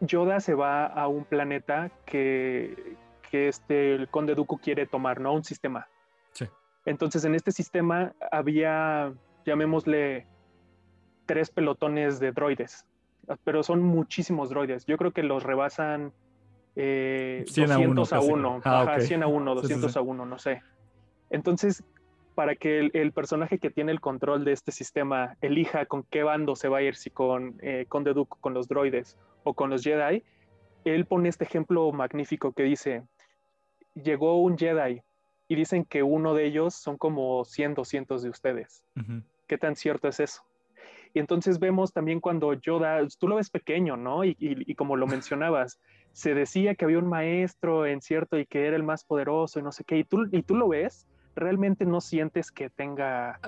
Yoda 0.00 0.40
se 0.40 0.54
va 0.54 0.86
a 0.86 1.08
un 1.08 1.24
planeta 1.24 1.90
que, 2.04 2.96
que 3.30 3.48
este, 3.48 3.94
el 3.94 4.08
conde 4.08 4.34
Dooku 4.34 4.58
quiere 4.58 4.86
tomar, 4.86 5.20
¿no? 5.20 5.32
Un 5.32 5.44
sistema. 5.44 5.88
Sí. 6.32 6.46
Entonces, 6.84 7.24
en 7.24 7.34
este 7.34 7.52
sistema 7.52 8.12
había, 8.30 9.12
llamémosle, 9.44 10.26
tres 11.26 11.50
pelotones 11.50 12.20
de 12.20 12.32
droides, 12.32 12.86
pero 13.44 13.62
son 13.62 13.82
muchísimos 13.82 14.50
droides. 14.50 14.86
Yo 14.86 14.96
creo 14.96 15.12
que 15.12 15.22
los 15.22 15.42
rebasan 15.42 16.12
eh, 16.76 17.44
200 17.46 18.12
a 18.12 18.20
1, 18.20 18.60
a 18.64 19.00
100 19.00 19.22
a 19.22 19.26
1, 19.26 19.54
200 19.54 19.96
a 19.96 20.00
1, 20.00 20.26
no 20.26 20.38
sé. 20.38 20.62
Entonces, 21.30 21.84
para 22.34 22.56
que 22.56 22.90
el, 22.92 23.12
personaje 23.12 23.58
que 23.58 23.70
tiene 23.70 23.92
el 23.92 24.00
control 24.00 24.44
de 24.44 24.52
este 24.52 24.72
sistema 24.72 25.36
elija 25.40 25.86
con 25.86 26.02
qué 26.04 26.22
bando 26.22 26.56
se 26.56 26.68
va 26.68 26.78
a 26.78 26.82
ir, 26.82 26.96
si 26.96 27.10
con, 27.10 27.58
eh, 27.62 27.86
con 27.88 28.04
Deduk, 28.04 28.38
con 28.40 28.54
los 28.54 28.68
droides 28.68 29.16
o 29.44 29.54
con 29.54 29.70
los 29.70 29.82
Jedi, 29.82 30.22
él 30.84 31.06
pone 31.06 31.28
este 31.28 31.44
ejemplo 31.44 31.90
magnífico 31.92 32.52
que 32.52 32.64
dice, 32.64 33.04
llegó 33.94 34.40
un 34.42 34.58
Jedi 34.58 35.02
y 35.48 35.54
dicen 35.54 35.84
que 35.84 36.02
uno 36.02 36.34
de 36.34 36.46
ellos 36.46 36.74
son 36.74 36.96
como 36.96 37.44
100, 37.44 37.74
200 37.74 38.22
de 38.22 38.28
ustedes. 38.28 38.84
¿Qué 39.46 39.58
tan 39.58 39.76
cierto 39.76 40.08
es 40.08 40.20
eso? 40.20 40.42
Y 41.14 41.20
entonces 41.20 41.60
vemos 41.60 41.92
también 41.92 42.20
cuando 42.20 42.52
Yoda, 42.54 43.00
tú 43.18 43.28
lo 43.28 43.36
ves 43.36 43.48
pequeño, 43.48 43.96
¿no? 43.96 44.24
Y, 44.24 44.74
como 44.76 44.96
lo 44.96 45.06
mencionabas, 45.06 45.80
se 46.12 46.34
decía 46.34 46.74
que 46.74 46.84
había 46.84 46.98
un 46.98 47.08
maestro 47.08 47.86
en 47.86 48.02
cierto 48.02 48.36
y 48.36 48.46
que 48.46 48.66
era 48.66 48.76
el 48.76 48.82
más 48.82 49.04
poderoso 49.04 49.60
y 49.60 49.62
no 49.62 49.70
sé 49.70 49.84
qué, 49.84 49.98
y 49.98 50.04
tú, 50.04 50.26
y 50.32 50.42
tú 50.42 50.56
lo 50.56 50.68
ves, 50.68 51.06
realmente 51.36 51.86
no 51.86 52.00
sientes 52.00 52.50
que 52.50 52.68
tenga, 52.68 53.38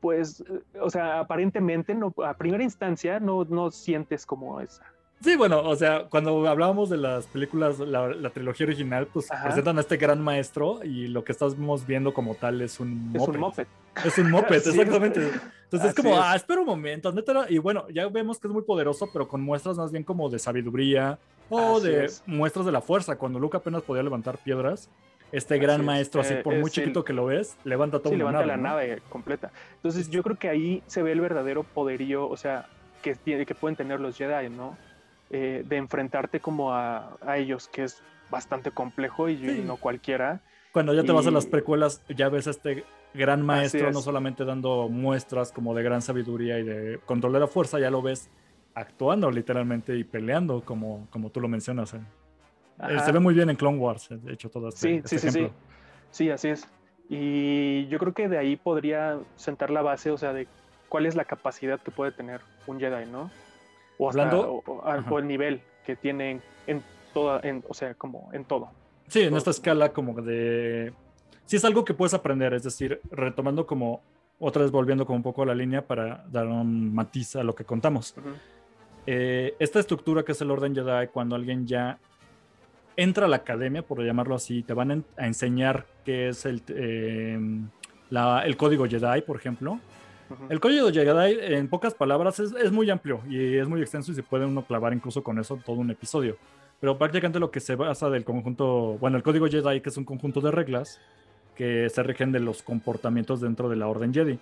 pues, 0.00 0.44
o 0.80 0.88
sea, 0.88 1.18
aparentemente, 1.18 1.94
no, 1.96 2.14
a 2.24 2.34
primera 2.34 2.62
instancia, 2.62 3.18
no, 3.18 3.44
no 3.44 3.72
sientes 3.72 4.24
como 4.24 4.60
esa 4.60 4.84
Sí, 5.22 5.36
bueno, 5.36 5.60
o 5.60 5.76
sea, 5.76 6.06
cuando 6.08 6.48
hablábamos 6.48 6.88
de 6.88 6.96
las 6.96 7.26
películas, 7.26 7.78
la, 7.78 8.30
trilogía 8.30 8.66
original, 8.66 9.06
pues 9.06 9.28
presentan 9.44 9.76
a 9.76 9.82
este 9.82 9.98
gran 9.98 10.22
maestro 10.22 10.80
y 10.82 11.08
lo 11.08 11.24
que 11.24 11.32
estamos 11.32 11.86
viendo 11.86 12.14
como 12.14 12.36
tal 12.36 12.62
es 12.62 12.80
un 12.80 13.12
moped. 13.12 13.20
Es 13.22 13.28
un 13.28 13.38
moped. 13.38 13.66
Es 14.04 14.18
un 14.18 14.30
moped, 14.30 14.56
exactamente. 14.66 15.20
Entonces 15.64 15.90
es 15.90 15.94
como, 15.94 16.18
ah, 16.18 16.34
espera 16.34 16.60
un 16.60 16.66
momento, 16.66 17.12
neta, 17.12 17.44
y 17.50 17.58
bueno, 17.58 17.86
ya 17.90 18.08
vemos 18.08 18.38
que 18.38 18.48
es 18.48 18.52
muy 18.52 18.62
poderoso, 18.62 19.10
pero 19.12 19.28
con 19.28 19.42
muestras 19.42 19.76
más 19.76 19.92
bien 19.92 20.04
como 20.04 20.30
de 20.30 20.38
sabiduría 20.38 21.18
o 21.50 21.80
de 21.80 22.10
muestras 22.24 22.64
de 22.64 22.72
la 22.72 22.80
fuerza. 22.80 23.16
Cuando 23.16 23.38
Luke 23.38 23.58
apenas 23.58 23.82
podía 23.82 24.02
levantar 24.02 24.38
piedras, 24.38 24.88
este 25.32 25.58
gran 25.58 25.84
maestro, 25.84 26.22
así 26.22 26.32
eh, 26.32 26.42
por 26.42 26.54
muy 26.54 26.70
chiquito 26.70 27.04
que 27.04 27.12
lo 27.12 27.26
ves, 27.26 27.58
levanta 27.64 27.98
todo 27.98 28.14
sí, 28.14 28.16
levanta 28.16 28.46
la 28.46 28.56
nave 28.56 29.02
completa. 29.10 29.52
Entonces 29.76 30.08
yo 30.08 30.22
creo 30.22 30.38
que 30.38 30.48
ahí 30.48 30.82
se 30.86 31.02
ve 31.02 31.12
el 31.12 31.20
verdadero 31.20 31.62
poderío, 31.62 32.26
o 32.26 32.38
sea, 32.38 32.68
que, 33.02 33.16
que 33.16 33.54
pueden 33.54 33.76
tener 33.76 34.00
los 34.00 34.16
Jedi, 34.16 34.48
¿no? 34.48 34.76
Eh, 35.32 35.62
de 35.64 35.76
enfrentarte 35.76 36.40
como 36.40 36.74
a, 36.74 37.16
ellos, 37.36 37.68
que 37.68 37.84
es 37.84 38.02
bastante 38.30 38.72
complejo 38.72 39.28
y 39.28 39.62
no 39.64 39.76
cualquiera. 39.76 40.40
Cuando 40.72 40.92
ya 40.92 41.04
te 41.04 41.12
vas 41.12 41.26
a 41.26 41.30
las 41.30 41.46
precuelas, 41.46 42.02
ya 42.08 42.28
ves 42.28 42.48
a 42.48 42.50
este 42.50 42.84
gran 43.14 43.44
maestro, 43.44 43.92
no 43.92 44.00
solamente 44.00 44.44
dando 44.44 44.88
muestras 44.88 45.52
como 45.52 45.74
de 45.74 45.82
gran 45.82 46.02
sabiduría 46.02 46.58
y 46.58 46.64
de 46.64 47.00
control 47.06 47.32
de 47.32 47.40
la 47.40 47.46
fuerza, 47.46 47.78
ya 47.78 47.90
lo 47.90 48.02
ves 48.02 48.28
actuando 48.74 49.30
literalmente 49.30 49.96
y 49.96 50.04
peleando, 50.04 50.64
como, 50.64 51.06
como 51.10 51.30
tú 51.30 51.40
lo 51.40 51.48
mencionas. 51.48 51.94
¿eh? 51.94 52.00
Eh, 52.88 52.98
se 53.04 53.12
ve 53.12 53.20
muy 53.20 53.34
bien 53.34 53.50
en 53.50 53.56
Clone 53.56 53.78
Wars, 53.78 54.08
de 54.10 54.32
hecho, 54.32 54.48
todo 54.48 54.68
este, 54.68 54.80
sí, 54.80 54.94
este 55.04 55.18
sí, 55.18 55.30
sí, 55.30 55.30
sí, 55.30 55.50
sí, 56.10 56.30
así 56.30 56.48
es. 56.48 56.68
Y 57.08 57.86
yo 57.88 57.98
creo 57.98 58.14
que 58.14 58.28
de 58.28 58.38
ahí 58.38 58.56
podría 58.56 59.18
sentar 59.36 59.70
la 59.70 59.82
base, 59.82 60.10
o 60.10 60.18
sea, 60.18 60.32
de 60.32 60.46
cuál 60.88 61.06
es 61.06 61.16
la 61.16 61.24
capacidad 61.24 61.80
que 61.80 61.90
puede 61.90 62.12
tener 62.12 62.40
un 62.66 62.78
Jedi, 62.78 63.10
¿no? 63.10 63.30
O, 64.00 64.08
Hablando, 64.08 64.62
o, 64.66 65.18
el 65.18 65.26
nivel 65.26 65.60
que 65.84 65.94
tienen 65.94 66.40
en 66.66 66.82
toda, 67.12 67.40
en, 67.42 67.62
o 67.68 67.74
sea, 67.74 67.94
como 67.94 68.30
en 68.32 68.44
todo. 68.44 68.70
Sí, 69.08 69.20
en 69.22 69.36
esta 69.36 69.50
escala 69.50 69.92
como 69.92 70.20
de... 70.22 70.92
Sí 71.44 71.56
es 71.56 71.64
algo 71.64 71.84
que 71.84 71.94
puedes 71.94 72.14
aprender, 72.14 72.54
es 72.54 72.62
decir, 72.62 73.00
retomando 73.10 73.66
como, 73.66 74.00
otra 74.38 74.62
vez 74.62 74.70
volviendo 74.70 75.04
como 75.04 75.16
un 75.16 75.22
poco 75.22 75.42
a 75.42 75.46
la 75.46 75.54
línea 75.54 75.86
para 75.86 76.24
dar 76.30 76.46
un 76.46 76.94
matiz 76.94 77.36
a 77.36 77.42
lo 77.42 77.54
que 77.54 77.64
contamos. 77.64 78.14
Eh, 79.06 79.54
esta 79.58 79.80
estructura 79.80 80.22
que 80.22 80.32
es 80.32 80.40
el 80.40 80.50
orden 80.50 80.74
Jedi, 80.74 81.08
cuando 81.08 81.36
alguien 81.36 81.66
ya 81.66 81.98
entra 82.96 83.26
a 83.26 83.28
la 83.28 83.36
academia, 83.36 83.82
por 83.82 84.02
llamarlo 84.02 84.34
así, 84.34 84.62
te 84.62 84.72
van 84.72 85.04
a 85.16 85.26
enseñar 85.26 85.86
qué 86.04 86.28
es 86.28 86.46
el, 86.46 86.62
eh, 86.68 87.38
el 88.44 88.56
código 88.56 88.86
Jedi, 88.86 89.22
por 89.22 89.36
ejemplo, 89.36 89.78
el 90.48 90.60
código 90.60 90.90
Jedi, 90.90 91.54
en 91.54 91.68
pocas 91.68 91.94
palabras, 91.94 92.40
es, 92.40 92.72
muy 92.72 92.90
amplio 92.90 93.20
y 93.28 93.56
es 93.56 93.68
muy 93.68 93.80
extenso 93.80 94.12
y 94.12 94.14
se 94.14 94.22
puede 94.22 94.46
uno 94.46 94.64
clavar 94.64 94.92
incluso 94.92 95.22
con 95.22 95.38
eso 95.38 95.60
todo 95.64 95.76
un 95.76 95.90
episodio. 95.90 96.36
Pero 96.80 96.96
prácticamente 96.96 97.38
lo 97.38 97.50
que 97.50 97.60
se 97.60 97.74
basa 97.74 98.08
del 98.10 98.24
conjunto, 98.24 98.96
bueno, 98.98 99.16
el 99.16 99.22
código 99.22 99.46
Jedi, 99.46 99.80
que 99.80 99.90
es 99.90 99.96
un 99.96 100.04
conjunto 100.04 100.40
de 100.40 100.50
reglas 100.50 101.00
que 101.54 101.88
se 101.90 102.02
rigen 102.02 102.32
de 102.32 102.40
los 102.40 102.62
comportamientos 102.62 103.40
dentro 103.40 103.68
de 103.68 103.76
la 103.76 103.86
Orden 103.86 104.14
Jedi. 104.14 104.38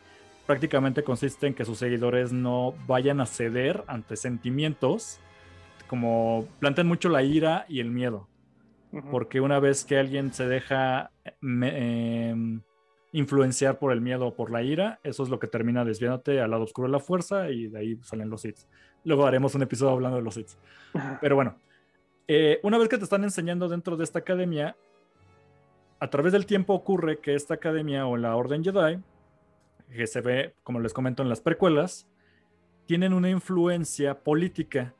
Prácticamente 0.46 1.02
consiste 1.02 1.46
en 1.46 1.54
que 1.54 1.64
sus 1.64 1.78
seguidores 1.78 2.32
no 2.32 2.74
vayan 2.86 3.20
a 3.20 3.26
ceder 3.26 3.82
ante 3.86 4.16
sentimientos, 4.16 5.18
como 5.88 6.46
plantean 6.60 6.86
mucho 6.86 7.08
la 7.08 7.22
ira 7.22 7.66
y 7.68 7.80
el 7.80 7.90
miedo. 7.90 8.28
Porque 9.10 9.40
una 9.40 9.58
vez 9.58 9.84
que 9.84 9.98
alguien 9.98 10.32
se 10.32 10.46
deja 10.46 11.10
eh, 11.42 12.60
influenciar 13.12 13.78
por 13.78 13.92
el 13.92 14.00
miedo 14.00 14.26
o 14.26 14.34
por 14.34 14.50
la 14.50 14.62
ira, 14.62 15.00
eso 15.02 15.22
es 15.22 15.28
lo 15.28 15.38
que 15.38 15.46
termina 15.46 15.84
desviándote 15.84 16.40
al 16.40 16.50
lado 16.50 16.64
oscuro 16.64 16.88
de 16.88 16.92
la 16.92 17.00
fuerza 17.00 17.50
y 17.50 17.68
de 17.68 17.78
ahí 17.78 17.98
salen 18.02 18.30
los 18.30 18.44
hits. 18.44 18.68
Luego 19.04 19.26
haremos 19.26 19.54
un 19.54 19.62
episodio 19.62 19.92
hablando 19.92 20.18
de 20.18 20.22
los 20.22 20.36
hits. 20.36 20.58
Pero 21.20 21.36
bueno, 21.36 21.56
eh, 22.26 22.60
una 22.62 22.78
vez 22.78 22.88
que 22.88 22.98
te 22.98 23.04
están 23.04 23.24
enseñando 23.24 23.68
dentro 23.68 23.96
de 23.96 24.04
esta 24.04 24.18
academia, 24.18 24.76
a 26.00 26.10
través 26.10 26.32
del 26.32 26.46
tiempo 26.46 26.74
ocurre 26.74 27.18
que 27.18 27.34
esta 27.34 27.54
academia 27.54 28.06
o 28.06 28.16
la 28.16 28.36
Orden 28.36 28.62
Jedi, 28.62 29.00
que 29.90 30.06
se 30.06 30.20
ve, 30.20 30.54
como 30.62 30.80
les 30.80 30.92
comento 30.92 31.22
en 31.22 31.28
las 31.28 31.40
precuelas, 31.40 32.06
tienen 32.86 33.12
una 33.12 33.30
influencia 33.30 34.18
política 34.20 34.94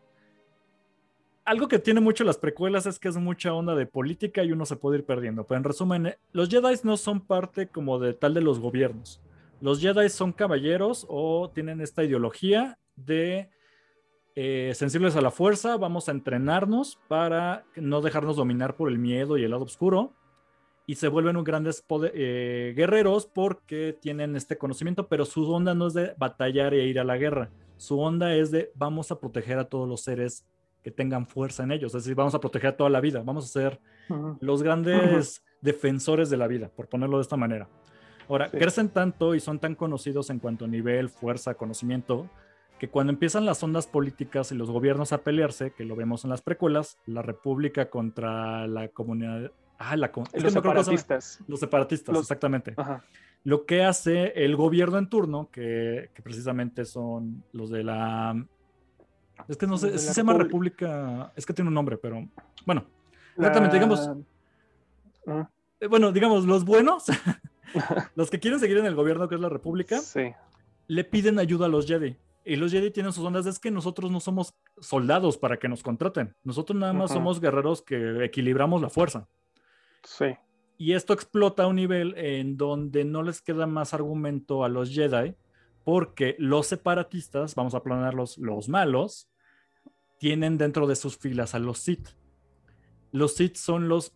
algo 1.49 1.67
que 1.67 1.79
tiene 1.79 2.01
mucho 2.01 2.25
las 2.25 2.37
precuelas 2.37 2.85
es 2.85 2.99
que 2.99 3.09
es 3.09 3.17
mucha 3.17 3.55
onda 3.55 3.75
de 3.75 3.87
política 3.87 4.45
y 4.45 4.53
uno 4.53 4.67
se 4.67 4.77
puede 4.77 4.99
ir 4.99 5.07
perdiendo. 5.07 5.45
Pero 5.45 5.57
en 5.57 5.65
resumen, 5.65 6.15
los 6.33 6.51
Jedi 6.51 6.75
no 6.83 6.99
son 6.99 7.23
parte 7.23 7.69
como 7.69 7.99
de 7.99 8.13
tal 8.13 8.35
de 8.35 8.43
los 8.43 8.61
gobiernos. 8.61 9.23
Los 9.63 9.81
Jedi 9.81 10.11
son 10.11 10.33
caballeros 10.33 11.07
o 11.09 11.51
tienen 11.55 11.81
esta 11.81 12.05
ideología 12.05 12.79
de 12.97 13.49
eh, 14.37 14.73
sensibles 14.75 15.17
a 15.17 15.23
la 15.23 15.31
fuerza, 15.31 15.79
vamos 15.79 16.09
a 16.09 16.13
entrenarnos 16.13 16.99
para 17.09 17.65
no 17.77 18.03
dejarnos 18.03 18.37
dominar 18.37 18.77
por 18.77 18.91
el 18.91 18.99
miedo 18.99 19.39
y 19.39 19.45
el 19.45 19.51
lado 19.51 19.65
oscuro. 19.65 20.13
Y 20.87 20.97
se 20.97 21.09
vuelven 21.09 21.39
un 21.39 21.45
grandes 21.45 21.83
eh, 22.13 22.75
guerreros 22.77 23.25
porque 23.27 23.97
tienen 23.99 24.37
este 24.37 24.59
conocimiento, 24.59 25.09
pero 25.09 25.25
su 25.25 25.51
onda 25.51 25.75
no 25.75 25.87
es 25.87 25.95
de 25.95 26.15
batallar 26.19 26.75
e 26.75 26.87
ir 26.87 27.01
a 27.01 27.05
la 27.05 27.17
guerra. 27.17 27.51
Su 27.79 27.99
onda 28.01 28.35
es 28.35 28.51
de 28.51 28.71
vamos 28.75 29.11
a 29.11 29.19
proteger 29.19 29.59
a 29.59 29.69
todos 29.69 29.89
los 29.89 30.03
seres 30.03 30.45
que 30.83 30.91
tengan 30.91 31.27
fuerza 31.27 31.63
en 31.63 31.73
ellos. 31.73 31.95
Es 31.95 32.05
decir, 32.05 32.15
vamos 32.15 32.35
a 32.35 32.41
proteger 32.41 32.77
toda 32.77 32.91
la 32.91 33.01
vida, 33.01 33.23
vamos 33.25 33.45
a 33.45 33.49
ser 33.49 33.81
los 34.41 34.63
grandes 34.63 35.43
defensores 35.61 36.31
de 36.31 36.37
la 36.37 36.47
vida, 36.47 36.69
por 36.69 36.89
ponerlo 36.89 37.19
de 37.19 37.23
esta 37.23 37.37
manera. 37.37 37.69
Ahora, 38.29 38.51
crecen 38.51 38.91
tanto 38.91 39.35
y 39.35 39.41
son 39.41 39.59
tan 39.59 39.75
conocidos 39.75 40.31
en 40.31 40.39
cuanto 40.39 40.67
a 40.67 40.69
nivel, 40.69 41.09
fuerza, 41.09 41.55
conocimiento, 41.55 42.29
que 42.79 42.89
cuando 42.89 43.13
empiezan 43.13 43.45
las 43.45 43.63
ondas 43.63 43.87
políticas 43.87 44.53
y 44.53 44.55
los 44.55 44.71
gobiernos 44.71 45.13
a 45.13 45.19
pelearse, 45.19 45.73
que 45.73 45.85
lo 45.85 45.97
vemos 45.97 46.25
en 46.25 46.31
las 46.31 46.43
precuelas, 46.43 46.99
la 47.07 47.23
república 47.23 47.91
contra 47.91 48.67
la 48.67 48.89
comunidad... 48.89 49.51
Ah, 49.79 49.97
la, 49.97 50.11
los, 50.35 50.53
separatistas. 50.53 51.41
los 51.47 51.61
separatistas. 51.61 52.19
exactamente. 52.19 52.75
Lo 53.45 53.65
que 53.65 53.85
hace 53.85 54.33
el 54.45 54.57
gobierno 54.57 54.99
en 54.99 55.09
turno, 55.09 55.49
que, 55.53 56.11
que 56.15 56.23
precisamente 56.23 56.85
son 56.85 57.45
los 57.53 57.71
de 57.71 57.85
la 57.85 58.45
es 59.47 59.57
que 59.57 59.67
no 59.67 59.79
sé, 59.79 59.99
se 59.99 60.13
llama 60.13 60.35
República, 60.35 61.33
es 61.37 61.47
que 61.47 61.53
tiene 61.53 61.69
un 61.69 61.75
nombre, 61.75 61.97
pero 61.97 62.27
bueno, 62.67 62.85
exactamente, 63.37 63.77
digamos. 63.77 64.11
Ah. 65.27 65.49
Eh, 65.81 65.87
bueno, 65.87 66.11
digamos, 66.13 66.45
los 66.45 66.65
buenos, 66.65 67.05
los 68.17 68.31
que 68.31 68.41
quieren 68.41 68.61
seguir 68.61 68.79
en 68.79 68.87
el 68.87 68.95
gobierno, 68.95 69.29
que 69.29 69.37
es 69.37 69.41
la 69.41 69.49
República, 69.49 70.01
le 70.87 71.05
piden 71.05 71.39
ayuda 71.39 71.67
a 71.67 71.69
los 71.69 71.87
Jedi. 71.87 72.17
Y 72.45 72.57
los 72.57 72.73
Jedi 72.73 72.91
tienen 72.91 73.13
sus 73.13 73.25
ondas, 73.25 73.45
es 73.45 73.59
que 73.59 73.71
nosotros 73.71 74.11
no 74.11 74.21
somos 74.21 74.55
soldados 74.81 75.37
para 75.37 75.59
que 75.59 75.69
nos 75.69 75.83
contraten. 75.83 76.35
Nosotros 76.45 76.79
nada 76.79 76.95
más 76.95 77.13
somos 77.13 77.41
guerreros 77.41 77.83
que 77.83 78.25
equilibramos 78.25 78.81
la 78.81 78.89
fuerza. 78.89 79.29
Sí. 80.03 80.35
Y 80.79 80.95
esto 80.95 81.13
explota 81.13 81.65
a 81.65 81.67
un 81.67 81.77
nivel 81.77 82.15
en 82.17 82.57
donde 82.57 83.05
no 83.05 83.23
les 83.23 83.43
queda 83.43 83.67
más 83.67 83.93
argumento 83.93 84.65
a 84.65 84.71
los 84.71 84.91
Jedi 84.91 85.35
porque 85.89 86.37
los 86.39 86.67
separatistas, 86.67 87.55
vamos 87.55 87.75
a 87.75 87.83
planearlos, 87.83 88.37
los 88.37 88.69
malos, 88.69 89.27
tienen 90.19 90.59
dentro 90.59 90.87
de 90.87 90.95
sus 90.95 91.17
filas 91.17 91.55
a 91.55 91.59
los 91.59 91.79
Sith. 91.79 92.09
Los 93.11 93.37
Sith 93.37 93.57
son 93.57 93.89
los 93.89 94.13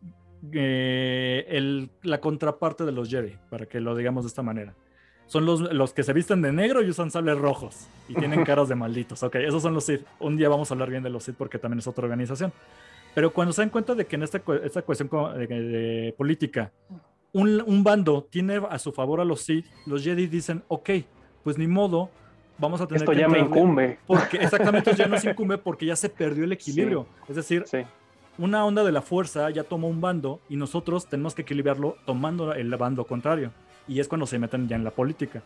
eh, 0.52 1.88
la 2.02 2.20
contraparte 2.20 2.84
de 2.84 2.92
los 2.92 3.08
Jedi, 3.08 3.38
para 3.48 3.64
que 3.64 3.80
lo 3.80 3.96
digamos 3.96 4.24
de 4.24 4.28
esta 4.28 4.42
manera. 4.42 4.74
Son 5.24 5.46
los, 5.46 5.62
los 5.62 5.94
que 5.94 6.02
se 6.02 6.12
visten 6.12 6.42
de 6.42 6.52
negro 6.52 6.82
y 6.82 6.90
usan 6.90 7.10
sables 7.10 7.38
rojos 7.38 7.88
y 8.06 8.16
tienen 8.16 8.44
caras 8.44 8.68
de 8.68 8.74
malditos. 8.74 9.22
Ok, 9.22 9.36
esos 9.36 9.62
son 9.62 9.72
los 9.72 9.84
Sith. 9.84 10.02
Un 10.20 10.36
día 10.36 10.50
vamos 10.50 10.70
a 10.70 10.74
hablar 10.74 10.90
bien 10.90 11.02
de 11.02 11.08
los 11.08 11.24
Sith 11.24 11.36
porque 11.38 11.58
también 11.58 11.78
es 11.78 11.86
otra 11.86 12.04
organización. 12.04 12.52
Pero 13.14 13.32
cuando 13.32 13.54
se 13.54 13.62
dan 13.62 13.70
cuenta 13.70 13.94
de 13.94 14.06
que 14.06 14.16
en 14.16 14.24
esta, 14.24 14.42
esta 14.62 14.82
cuestión 14.82 15.08
de, 15.38 16.14
política 16.18 16.70
un, 17.32 17.62
un, 17.64 17.82
bando 17.82 18.24
tiene 18.24 18.60
a 18.68 18.78
su 18.78 18.92
favor 18.92 19.22
a 19.22 19.24
los 19.24 19.40
Sith, 19.40 19.64
los 19.86 20.04
Jedi 20.04 20.26
dicen, 20.26 20.62
ok, 20.68 20.90
pues 21.42 21.58
ni 21.58 21.66
modo, 21.66 22.10
vamos 22.58 22.80
a 22.80 22.86
tener 22.86 23.02
Esto 23.02 23.12
ya 23.12 23.28
me 23.28 23.40
incumbe. 23.40 23.98
Porque 24.06 24.38
exactamente 24.38 24.94
ya 24.94 25.06
nos 25.06 25.24
incumbe 25.26 25.58
porque 25.58 25.86
ya 25.86 25.96
se 25.96 26.08
perdió 26.08 26.44
el 26.44 26.52
equilibrio. 26.52 27.06
Es 27.28 27.36
decir, 27.36 27.64
una 28.38 28.64
onda 28.64 28.84
de 28.84 28.92
la 28.92 29.02
fuerza 29.02 29.50
ya 29.50 29.64
tomó 29.64 29.88
un 29.88 30.00
bando 30.00 30.40
y 30.48 30.56
nosotros 30.56 31.06
tenemos 31.06 31.34
que 31.34 31.42
equilibrarlo 31.42 31.96
tomando 32.06 32.54
el 32.54 32.74
bando 32.76 33.04
contrario. 33.04 33.50
Y 33.88 34.00
es 34.00 34.08
cuando 34.08 34.26
se 34.26 34.38
meten 34.38 34.68
ya 34.68 34.76
en 34.76 34.84
la 34.84 34.90
política. 34.90 35.42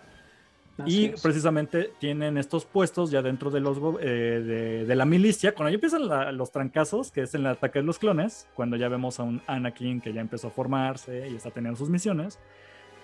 y 0.85 1.09
precisamente 1.09 1.91
tienen 1.99 2.37
estos 2.37 2.67
puestos 2.67 3.11
ya 3.11 3.23
dentro 3.23 3.51
de 3.51 3.61
los 3.61 3.79
eh, 4.01 4.85
de, 4.87 4.95
la 4.95 5.07
milicia. 5.07 5.55
Cuando 5.55 5.71
ya 5.71 5.77
empiezan 5.77 6.37
los 6.37 6.53
trancazos, 6.53 7.11
que 7.11 7.23
es 7.23 7.35
el 7.35 7.47
ataque 7.47 7.79
de 7.79 7.87
los 7.87 7.99
clones, 7.99 8.47
cuando 8.55 8.77
ya 8.77 8.89
vemos 8.89 9.19
a 9.19 9.23
un 9.23 9.41
Anakin 9.47 10.03
que 10.03 10.13
ya 10.13 10.21
empezó 10.21 10.49
a 10.49 10.51
formarse 10.51 11.29
y 11.31 11.37
está 11.37 11.51
teniendo 11.51 11.79
sus 11.79 11.89
misiones, 11.89 12.39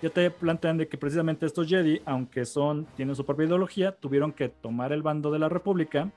ya 0.03 0.09
te 0.09 0.29
plantean 0.29 0.77
de 0.77 0.89
que 0.89 0.97
precisamente 0.97 1.45
estos 1.45 1.65
Jedi, 1.65 2.01
aunque 2.03 2.43
son, 2.43 2.85
tienen 2.97 3.15
su 3.15 3.25
propia 3.25 3.45
ideología, 3.45 3.93
tuvieron 3.93 4.33
que 4.33 4.49
tomar 4.49 4.91
el 4.91 5.01
bando 5.01 5.31
de 5.31 5.39
la 5.39 5.47
República 5.47 6.11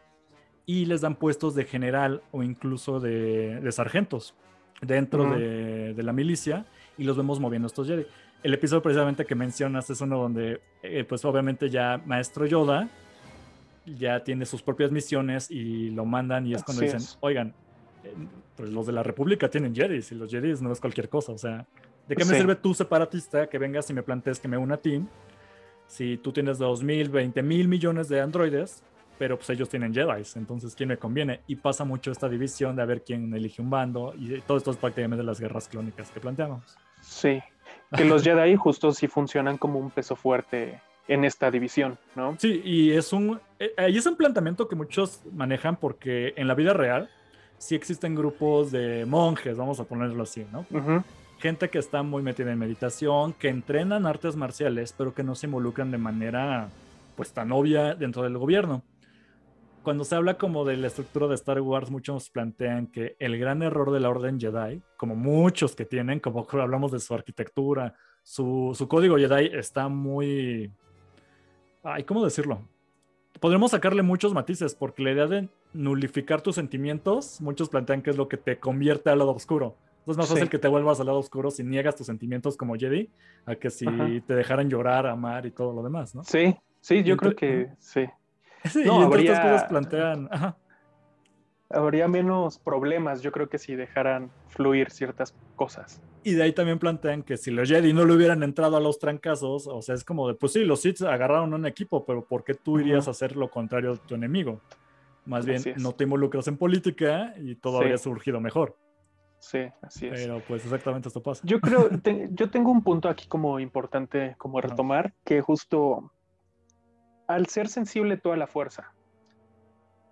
y 0.67 0.87
les 0.87 1.03
dan 1.03 1.15
puestos 1.15 1.55
de 1.55 1.67
general 1.67 2.21
o 2.33 2.43
incluso 2.43 2.99
de, 2.99 3.65
sargentos 3.71 4.35
dentro 4.83 5.39
de, 5.39 5.95
la 6.03 6.13
milicia 6.13 6.67
y 6.99 7.05
los 7.05 7.17
vemos 7.17 7.39
moviendo 7.39 7.69
estos 7.69 7.87
Jedi. 7.87 8.05
El 8.43 8.55
episodio 8.55 8.83
precisamente 8.83 9.25
que 9.25 9.37
mencionas 9.37 9.89
es 9.89 10.01
uno 10.01 10.19
donde, 10.19 10.61
eh, 10.83 11.05
pues 11.05 11.25
obviamente 11.25 11.71
ya 11.71 12.03
Maestro 12.05 12.45
Yoda 12.45 12.89
ya 13.85 14.25
tiene 14.25 14.47
sus 14.47 14.63
propias 14.63 14.91
misiones 14.91 15.49
y 15.49 15.91
lo 15.91 16.05
mandan 16.05 16.45
y 16.45 16.55
es 16.55 16.65
cuando 16.65 16.83
dicen, 16.83 17.03
oigan, 17.21 17.55
eh, 18.03 18.13
pues 18.57 18.71
los 18.71 18.85
de 18.85 18.95
la 18.95 19.05
República 19.05 19.49
tienen 19.49 19.77
Jedi 19.77 20.01
y 20.11 20.15
los 20.17 20.29
Jedi 20.29 20.61
no 20.61 20.73
es 20.73 20.81
cualquier 20.81 21.09
cosa, 21.09 21.31
o 21.31 21.39
sea, 21.39 21.69
¿De 22.09 22.17
qué 22.17 22.25
me 22.25 22.37
sirve 22.37 22.55
tú, 22.55 22.75
separatista, 22.75 23.49
que 23.49 23.59
vengas 23.59 23.91
y 23.91 23.95
me 23.95 24.03
plantees 24.03 24.39
que 24.39 24.49
me 24.49 24.57
una 24.57 24.77
a 24.77 24.79
ti? 24.79 25.05
Si 25.87 26.17
tú 26.19 26.33
tienes 26.33 26.59
2.000, 26.59 27.11
20 27.11 27.43
mil 27.43 27.69
millones 27.69 28.09
de 28.09 28.21
androides, 28.21 28.83
pero 29.19 29.37
pues 29.37 29.51
ellos 29.51 29.69
tienen 29.69 29.95
Jedi, 29.95 30.23
entonces 30.35 30.75
¿quién 30.75 30.89
me 30.89 30.99
conviene? 30.99 31.41
Y 31.47 31.57
pasa 31.57 31.85
mucho 31.85 32.11
esta 32.11 32.29
división 32.29 32.77
de 32.77 32.83
a 32.83 32.85
ver 32.85 33.03
quién 33.03 33.33
elige 33.35 33.63
un 33.63 33.71
bando, 33.71 34.15
y 34.17 34.41
todo 34.43 34.59
esto 34.59 34.71
es 34.71 34.77
prácticamente 34.77 35.25
las 35.25 35.41
guerras 35.41 35.69
clónicas 35.69 36.11
que 36.11 36.21
planteamos. 36.21 36.77
Sí, 37.01 37.41
que 37.97 38.05
los 38.05 38.23
Jedi 38.23 38.57
justo 38.57 38.93
sí 38.93 39.07
funcionan 39.07 39.59
como 39.59 39.79
un 39.79 39.91
peso 39.91 40.17
fuerte 40.17 40.81
en 41.09 41.25
esta 41.25 41.51
división, 41.51 41.99
¿no? 42.15 42.37
Sí, 42.39 42.61
y 42.65 42.93
es 42.93 43.13
un, 43.13 43.41
eh, 43.59 43.73
ahí 43.77 43.97
es 43.97 44.07
un 44.07 44.17
planteamiento 44.17 44.69
que 44.69 44.75
muchos 44.75 45.23
manejan 45.33 45.77
porque 45.77 46.35
en 46.37 46.49
la 46.49 46.55
vida 46.55 46.73
real 46.73 47.09
sí 47.59 47.75
existen 47.75 48.15
grupos 48.15 48.73
de 48.73 49.07
monjes, 49.07 49.57
vamos 49.57 49.79
a 49.81 49.85
ponerlo 49.85 50.25
así, 50.25 50.45
¿no? 50.53 50.67
Gente 51.47 51.71
que 51.71 51.79
está 51.79 52.03
muy 52.03 52.25
metida 52.25 52.51
en 52.51 52.59
meditación, 52.59 53.33
que 53.33 53.49
entrenan 53.49 54.05
artes 54.05 54.35
marciales, 54.35 54.93
pero 54.93 55.15
que 55.15 55.23
no 55.23 55.37
se 55.37 55.47
involucran 55.47 55.93
de 55.93 55.99
manera 55.99 56.71
pues 57.15 57.33
tan 57.33 57.53
obvia 57.53 57.95
dentro 57.95 58.25
del 58.25 58.37
gobierno. 58.37 58.83
Cuando 59.85 60.03
se 60.03 60.17
habla 60.17 60.39
como 60.39 60.65
de 60.65 60.77
la 60.77 60.89
estructura 60.89 61.29
de 61.29 61.37
Star 61.37 61.61
Wars, 61.61 61.89
muchos 61.89 62.31
plantean 62.31 62.89
que 62.89 63.15
el 63.21 63.39
gran 63.39 63.63
error 63.63 63.93
de 63.93 64.01
la 64.01 64.11
Orden 64.11 64.41
Jedi, 64.41 64.83
como 64.97 65.15
muchos 65.15 65.77
que 65.77 65.85
tienen, 65.85 66.19
como 66.19 66.45
hablamos 66.61 66.91
de 66.91 66.99
su 66.99 67.15
arquitectura, 67.15 67.95
su, 68.25 68.75
código 68.91 69.17
Jedi 69.17 69.57
está 69.57 69.89
muy... 69.89 70.73
Ay, 71.85 72.03
¿cómo 72.03 72.25
decirlo? 72.25 72.69
Podremos 73.39 73.71
sacarle 73.71 74.03
muchos 74.03 74.35
matices, 74.35 74.75
porque 74.75 75.05
la 75.05 75.13
idea 75.13 75.29
de 75.29 75.49
nulificar 75.73 76.43
tus 76.43 76.57
sentimientos, 76.57 77.41
muchos 77.41 77.69
plantean 77.69 78.03
que 78.03 78.11
es 78.11 78.17
lo 78.17 78.27
que 78.27 78.37
te 78.37 78.59
convierte 78.59 79.11
al 79.11 79.21
lado 79.21 79.31
oscuro 79.31 79.77
es 80.13 80.17
más 80.17 80.29
fácil 80.29 80.49
que 80.49 80.59
te 80.59 80.69
vuelvas 80.69 81.01
al 81.01 81.07
lado 81.07 81.19
oscuro 81.19 81.51
si 81.51 81.65
niegas 81.65 81.97
tus 81.97 82.07
sentimientos 82.07 82.57
como 82.57 82.77
Jedi, 82.77 83.11
a 83.45 83.57
que 83.57 83.71
si 83.71 83.87
te 84.27 84.35
dejaran 84.35 84.69
llorar, 84.69 85.07
amar 85.07 85.47
y 85.47 85.51
todo 85.51 85.73
lo 85.73 85.83
demás, 85.83 86.15
¿no? 86.15 86.23
Sí, 86.25 86.57
sí, 86.81 87.03
yo 87.03 87.17
creo 87.17 87.35
que 87.35 87.69
sí. 87.79 88.07
Sí, 88.65 88.83
no, 88.85 89.01
y 89.01 89.05
habría, 89.05 89.33
estas 89.33 89.45
cosas 89.45 89.65
plantean. 89.69 90.29
Habría 91.69 92.09
menos 92.09 92.59
problemas, 92.59 93.23
yo 93.23 93.31
creo 93.31 93.49
que 93.49 93.59
si 93.59 93.77
dejaran 93.77 94.31
fluir 94.49 94.91
ciertas 94.91 95.37
cosas. 95.55 96.01
Y 96.25 96.33
de 96.33 96.43
ahí 96.43 96.53
también 96.53 96.79
plantean 96.79 97.23
que 97.23 97.37
si 97.37 97.53
los 97.53 97.69
Jedi 97.69 97.93
no 97.93 98.05
le 98.05 98.15
hubieran 98.15 98.43
entrado 98.43 98.77
a 98.77 98.81
los 98.81 98.99
trancazos, 98.99 99.69
o 99.69 99.83
sea, 99.83 99.95
es 99.95 100.05
como 100.05 100.27
de, 100.27 100.35
pues 100.35 100.53
sí, 100.53 100.65
los 100.65 100.81
Sith 100.81 101.03
agarraron 101.03 101.55
un 101.55 101.67
equipo, 101.67 102.05
pero 102.05 102.25
¿por 102.25 102.43
qué 102.43 102.55
tú 102.55 102.81
irías 102.81 103.07
a 103.07 103.13
hacer 103.13 103.37
lo 103.37 103.51
contrario 103.51 103.93
de 103.93 103.99
tu 103.99 104.15
enemigo? 104.15 104.61
Más 105.25 105.45
bien, 105.45 105.63
no 105.77 105.93
te 105.93 106.05
involucras 106.05 106.49
en 106.49 106.57
política 106.57 107.35
y 107.37 107.57
todo 107.57 107.79
habría 107.79 107.99
surgido 107.99 108.41
mejor. 108.41 108.77
Sí, 109.39 109.61
así 109.83 110.07
es. 110.07 110.21
Pero 110.21 110.41
pues 110.47 110.65
exactamente 110.65 111.09
esto 111.09 111.23
pasa. 111.23 111.43
Yo 111.45 111.61
creo, 111.61 111.89
yo 112.31 112.51
tengo 112.51 112.71
un 112.71 112.83
punto 112.83 113.09
aquí 113.09 113.27
como 113.29 113.61
importante 113.61 114.35
como 114.39 114.61
retomar, 114.61 115.13
que 115.25 115.41
justo 115.41 116.11
al 117.27 117.47
ser 117.47 117.69
sensible 117.69 118.17
toda 118.17 118.37
la 118.37 118.47
fuerza 118.47 118.93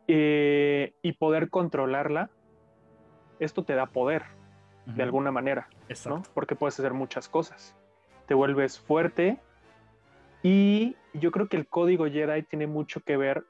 eh, 0.09 0.95
y 1.03 1.13
poder 1.13 1.49
controlarla, 1.49 2.31
esto 3.39 3.65
te 3.65 3.75
da 3.75 3.87
poder 3.87 4.23
de 4.87 5.03
alguna 5.03 5.31
manera, 5.31 5.69
¿no? 6.07 6.23
Porque 6.35 6.57
puedes 6.57 6.79
hacer 6.79 6.93
muchas 6.93 7.29
cosas. 7.29 7.75
Te 8.27 8.35
vuelves 8.35 8.79
fuerte 8.79 9.41
y 10.43 10.97
yo 11.15 11.31
creo 11.31 11.49
que 11.49 11.57
el 11.57 11.67
código 11.67 12.07
Jedi 12.07 12.43
tiene 12.43 12.67
mucho 12.67 13.01
que 13.01 13.17
ver 13.17 13.45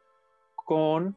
con 0.54 1.16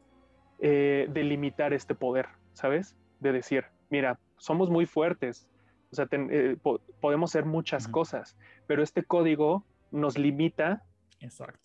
eh, 0.59 1.07
delimitar 1.11 1.73
este 1.73 1.93
poder, 1.93 2.29
¿sabes? 2.53 2.95
De 3.19 3.31
decir, 3.31 3.65
mira, 3.89 4.19
somos 4.38 4.69
muy 4.69 4.86
fuertes, 4.86 5.47
o 5.91 5.95
sea, 5.95 6.08
eh, 6.12 6.58
podemos 7.00 7.32
hacer 7.32 7.45
muchas 7.45 7.88
cosas, 7.88 8.38
pero 8.65 8.84
este 8.84 9.04
código 9.04 9.63
nos 9.91 10.17
limita 10.17 10.84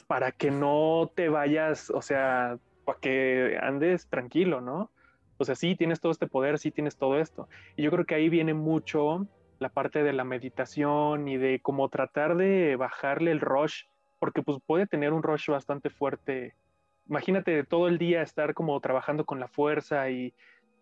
para 0.06 0.32
que 0.32 0.50
no 0.50 1.10
te 1.14 1.28
vayas, 1.28 1.90
o 1.90 2.02
sea, 2.02 2.58
para 2.84 2.98
que 2.98 3.58
andes 3.60 4.06
tranquilo, 4.06 4.60
¿no? 4.60 4.90
O 5.38 5.44
sea, 5.44 5.54
sí 5.54 5.74
tienes 5.74 6.00
todo 6.00 6.12
este 6.12 6.26
poder, 6.26 6.58
sí 6.58 6.70
tienes 6.70 6.96
todo 6.96 7.18
esto. 7.18 7.48
Y 7.76 7.82
yo 7.82 7.90
creo 7.90 8.04
que 8.04 8.14
ahí 8.14 8.28
viene 8.28 8.54
mucho 8.54 9.26
la 9.58 9.68
parte 9.68 10.02
de 10.02 10.12
la 10.12 10.24
meditación 10.24 11.28
y 11.28 11.36
de 11.36 11.60
cómo 11.60 11.88
tratar 11.88 12.36
de 12.36 12.76
bajarle 12.76 13.32
el 13.32 13.40
rush, 13.40 13.84
porque 14.20 14.42
pues 14.42 14.58
puede 14.64 14.86
tener 14.86 15.12
un 15.12 15.22
rush 15.22 15.50
bastante 15.50 15.90
fuerte. 15.90 16.54
Imagínate 17.08 17.64
todo 17.64 17.88
el 17.88 17.98
día 17.98 18.22
estar 18.22 18.54
como 18.54 18.78
trabajando 18.80 19.24
con 19.24 19.40
la 19.40 19.48
fuerza 19.48 20.10
y 20.10 20.32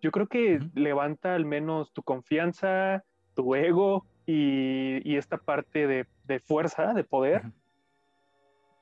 yo 0.00 0.10
creo 0.10 0.26
que 0.26 0.60
levanta 0.74 1.34
al 1.34 1.44
menos 1.44 1.92
tu 1.92 2.02
confianza, 2.02 3.04
tu 3.34 3.54
ego 3.54 4.06
y, 4.26 5.16
esta 5.16 5.38
parte 5.38 5.86
de, 5.86 6.40
fuerza, 6.40 6.94
de 6.94 7.04
poder, 7.04 7.42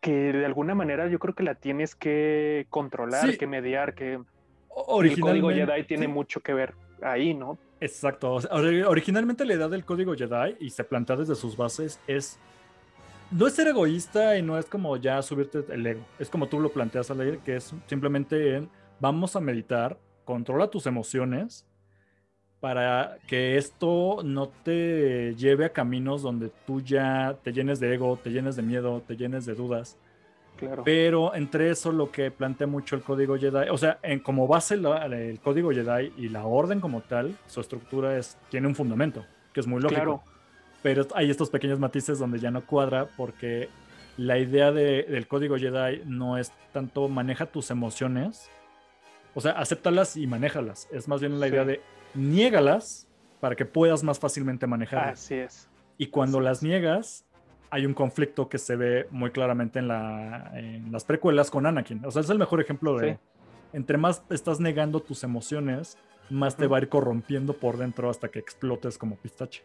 que 0.01 0.33
de 0.33 0.47
alguna 0.47 0.75
manera 0.75 1.09
yo 1.09 1.19
creo 1.19 1.35
que 1.35 1.43
la 1.43 1.55
tienes 1.55 1.95
que 1.95 2.67
controlar, 2.69 3.37
que 3.37 3.47
mediar, 3.47 3.95
que 3.95 4.15
el 4.15 5.21
código 5.21 5.51
Jedi 5.51 5.85
tiene 5.85 6.07
mucho 6.07 6.41
que 6.41 6.55
ver 6.55 6.75
ahí, 7.03 7.35
¿no? 7.35 7.59
Exacto. 7.81 8.39
originalmente 8.87 9.45
la 9.45 9.55
idea 9.55 9.69
del 9.69 9.85
código 9.85 10.15
Jedi, 10.15 10.57
y 10.61 10.71
se 10.71 10.85
plantea 10.85 11.17
desde 11.17 11.35
sus 11.35 11.57
bases, 11.57 12.01
es 12.07 12.39
no 13.31 13.47
es 13.47 13.55
ser 13.55 13.69
egoísta 13.69 14.39
y 14.39 14.43
no 14.43 14.59
es 14.59 14.67
como 14.67 14.97
ya 14.97 15.21
subirte 15.23 15.65
el 15.71 15.87
ego. 15.87 16.01
Es 16.19 16.31
como 16.31 16.47
tú 16.47 16.61
lo 16.61 16.71
planteas 16.71 17.11
a 17.11 17.15
leer, 17.15 17.39
que 17.39 17.57
es 17.57 17.75
simplemente 17.87 18.57
en 18.57 18.71
vamos 19.01 19.37
a 19.37 19.41
meditar, 19.41 19.99
controla 20.29 20.69
tus 20.69 20.85
emociones 20.85 21.65
para 22.61 23.17
que 23.27 23.57
esto 23.57 24.19
no 24.23 24.49
te 24.49 25.35
lleve 25.37 25.65
a 25.65 25.73
caminos 25.73 26.21
donde 26.21 26.51
tú 26.67 26.83
ya 26.83 27.39
te 27.43 27.51
llenes 27.51 27.81
de 27.81 27.95
ego, 27.95 28.19
te 28.23 28.29
llenes 28.29 28.55
de 28.55 28.61
miedo, 28.61 29.03
te 29.07 29.17
llenes 29.17 29.47
de 29.47 29.55
dudas. 29.55 29.97
Claro. 30.59 30.83
Pero 30.85 31.35
entre 31.35 31.71
eso 31.71 31.93
lo 31.93 32.11
que 32.11 32.31
plantea 32.31 32.67
mucho 32.67 32.95
el 32.95 33.01
código 33.01 33.39
Jedi, 33.39 33.71
o 33.71 33.79
sea, 33.79 34.01
en, 34.03 34.21
como 34.21 34.47
base 34.47 34.75
el 34.75 35.41
código 35.41 35.71
Jedi 35.71 36.13
y 36.19 36.29
la 36.29 36.45
orden 36.45 36.81
como 36.81 37.01
tal, 37.01 37.35
su 37.47 37.63
estructura 37.63 38.19
es, 38.19 38.37
tiene 38.51 38.67
un 38.67 38.75
fundamento, 38.75 39.25
que 39.55 39.61
es 39.61 39.67
muy 39.67 39.81
lógico. 39.81 39.99
Claro. 39.99 40.23
Pero 40.83 41.07
hay 41.15 41.31
estos 41.31 41.49
pequeños 41.49 41.79
matices 41.79 42.19
donde 42.19 42.39
ya 42.39 42.51
no 42.51 42.61
cuadra 42.67 43.09
porque 43.17 43.71
la 44.19 44.37
idea 44.39 44.73
del 44.73 45.27
código 45.27 45.57
Jedi 45.57 46.03
no 46.05 46.37
es 46.37 46.53
tanto 46.75 47.09
maneja 47.09 47.47
tus 47.47 47.71
emociones, 47.71 48.51
o 49.39 49.41
sea, 49.41 49.53
acéptalas 49.53 50.17
y 50.17 50.27
manéjalas. 50.27 50.89
Es 50.91 51.07
más 51.07 51.21
bien 51.21 51.39
la 51.39 51.47
idea 51.47 51.65
de 51.65 51.81
niégalas 52.13 53.07
para 53.39 53.55
que 53.55 53.65
puedas 53.65 54.03
más 54.03 54.19
fácilmente 54.19 54.67
manejarlas. 54.67 55.13
Así 55.13 55.35
es. 55.37 55.69
Y 55.97 56.09
cuando 56.09 56.41
las 56.41 56.61
niegas, 56.61 57.25
hay 57.71 57.87
un 57.87 57.95
conflicto 57.95 58.49
que 58.49 58.59
se 58.59 58.75
ve 58.75 59.07
muy 59.13 59.31
claramente 59.31 59.79
en, 59.79 59.87
la, 59.87 60.51
en, 60.55 60.91
las 60.91 61.05
precuelas 61.05 61.53
con 61.53 61.67
Anakin. 61.67 62.05
O 62.05 62.11
sea, 62.11 62.23
es 62.23 62.31
el 62.31 62.39
mejor 62.39 62.61
ejemplo 62.61 62.99
de... 62.99 63.21
Entre 63.73 63.97
más 63.97 64.25
estás 64.29 64.59
negando 64.59 64.99
tus 64.99 65.23
emociones, 65.23 65.97
más 66.31 66.57
te 66.57 66.67
va 66.67 66.79
a 66.79 66.81
ir 66.81 66.89
corrompiendo 66.89 67.53
por 67.53 67.77
dentro 67.77 68.11
hasta 68.11 68.31
que 68.31 68.41
explotes 68.41 68.99
como 68.99 69.15
pistache. 69.15 69.63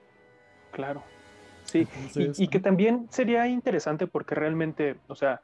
Claro. 0.72 1.02
Sí, 1.64 1.88
y, 2.38 2.48
que 2.48 2.60
también 2.60 3.08
sería 3.10 3.48
interesante 3.48 4.06
porque 4.06 4.36
realmente, 4.36 4.98
o 5.08 5.16
sea, 5.16 5.42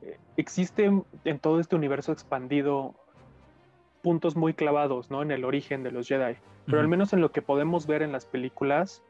eh, 0.00 0.16
existe 0.36 0.92
en 1.24 1.38
todo 1.40 1.58
este 1.58 1.74
universo 1.74 2.12
expandido 2.12 2.94
puntos 4.04 4.36
muy 4.36 4.54
clavados, 4.54 5.10
¿no? 5.10 5.22
En 5.22 5.32
el 5.32 5.44
origen 5.44 5.82
de 5.82 5.90
los 5.90 6.06
Jedi. 6.06 6.36
Pero 6.66 6.78
al 6.78 6.86
menos 6.86 7.12
en 7.12 7.20
lo 7.20 7.32
que 7.32 7.42
podemos 7.42 7.88
ver 7.88 8.02
en 8.02 8.12
las 8.12 8.26
películas, 8.26 9.02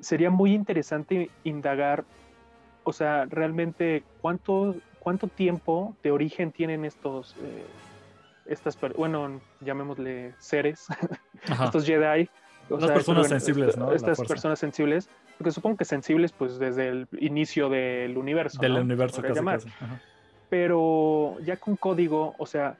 sería 0.00 0.28
muy 0.28 0.52
interesante 0.52 1.30
indagar, 1.44 2.04
o 2.84 2.92
sea, 2.92 3.24
realmente 3.24 4.04
cuánto 4.20 4.74
¿cuánto 5.02 5.26
tiempo 5.26 5.96
de 6.04 6.12
origen 6.12 6.52
tienen 6.52 6.84
estos, 6.84 7.34
eh, 7.42 7.64
estas, 8.46 8.78
bueno, 8.96 9.40
llamémosle 9.60 10.32
seres, 10.38 10.86
estos 11.64 11.84
Jedi? 11.84 12.28
Las 12.68 12.92
personas 12.92 13.28
sensibles, 13.28 13.76
¿no? 13.76 13.92
Estas 13.92 14.20
personas 14.20 14.60
sensibles, 14.60 15.10
porque 15.36 15.50
supongo 15.50 15.76
que 15.76 15.84
sensibles, 15.84 16.30
pues 16.30 16.60
desde 16.60 16.88
el 16.88 17.08
inicio 17.18 17.68
del 17.68 18.16
universo. 18.16 18.60
Del 18.60 18.76
universo, 18.76 19.20
casi, 19.20 19.44
casi. 19.44 19.68
Pero 20.48 21.36
ya 21.40 21.56
con 21.56 21.74
código, 21.74 22.36
o 22.38 22.46
sea, 22.46 22.76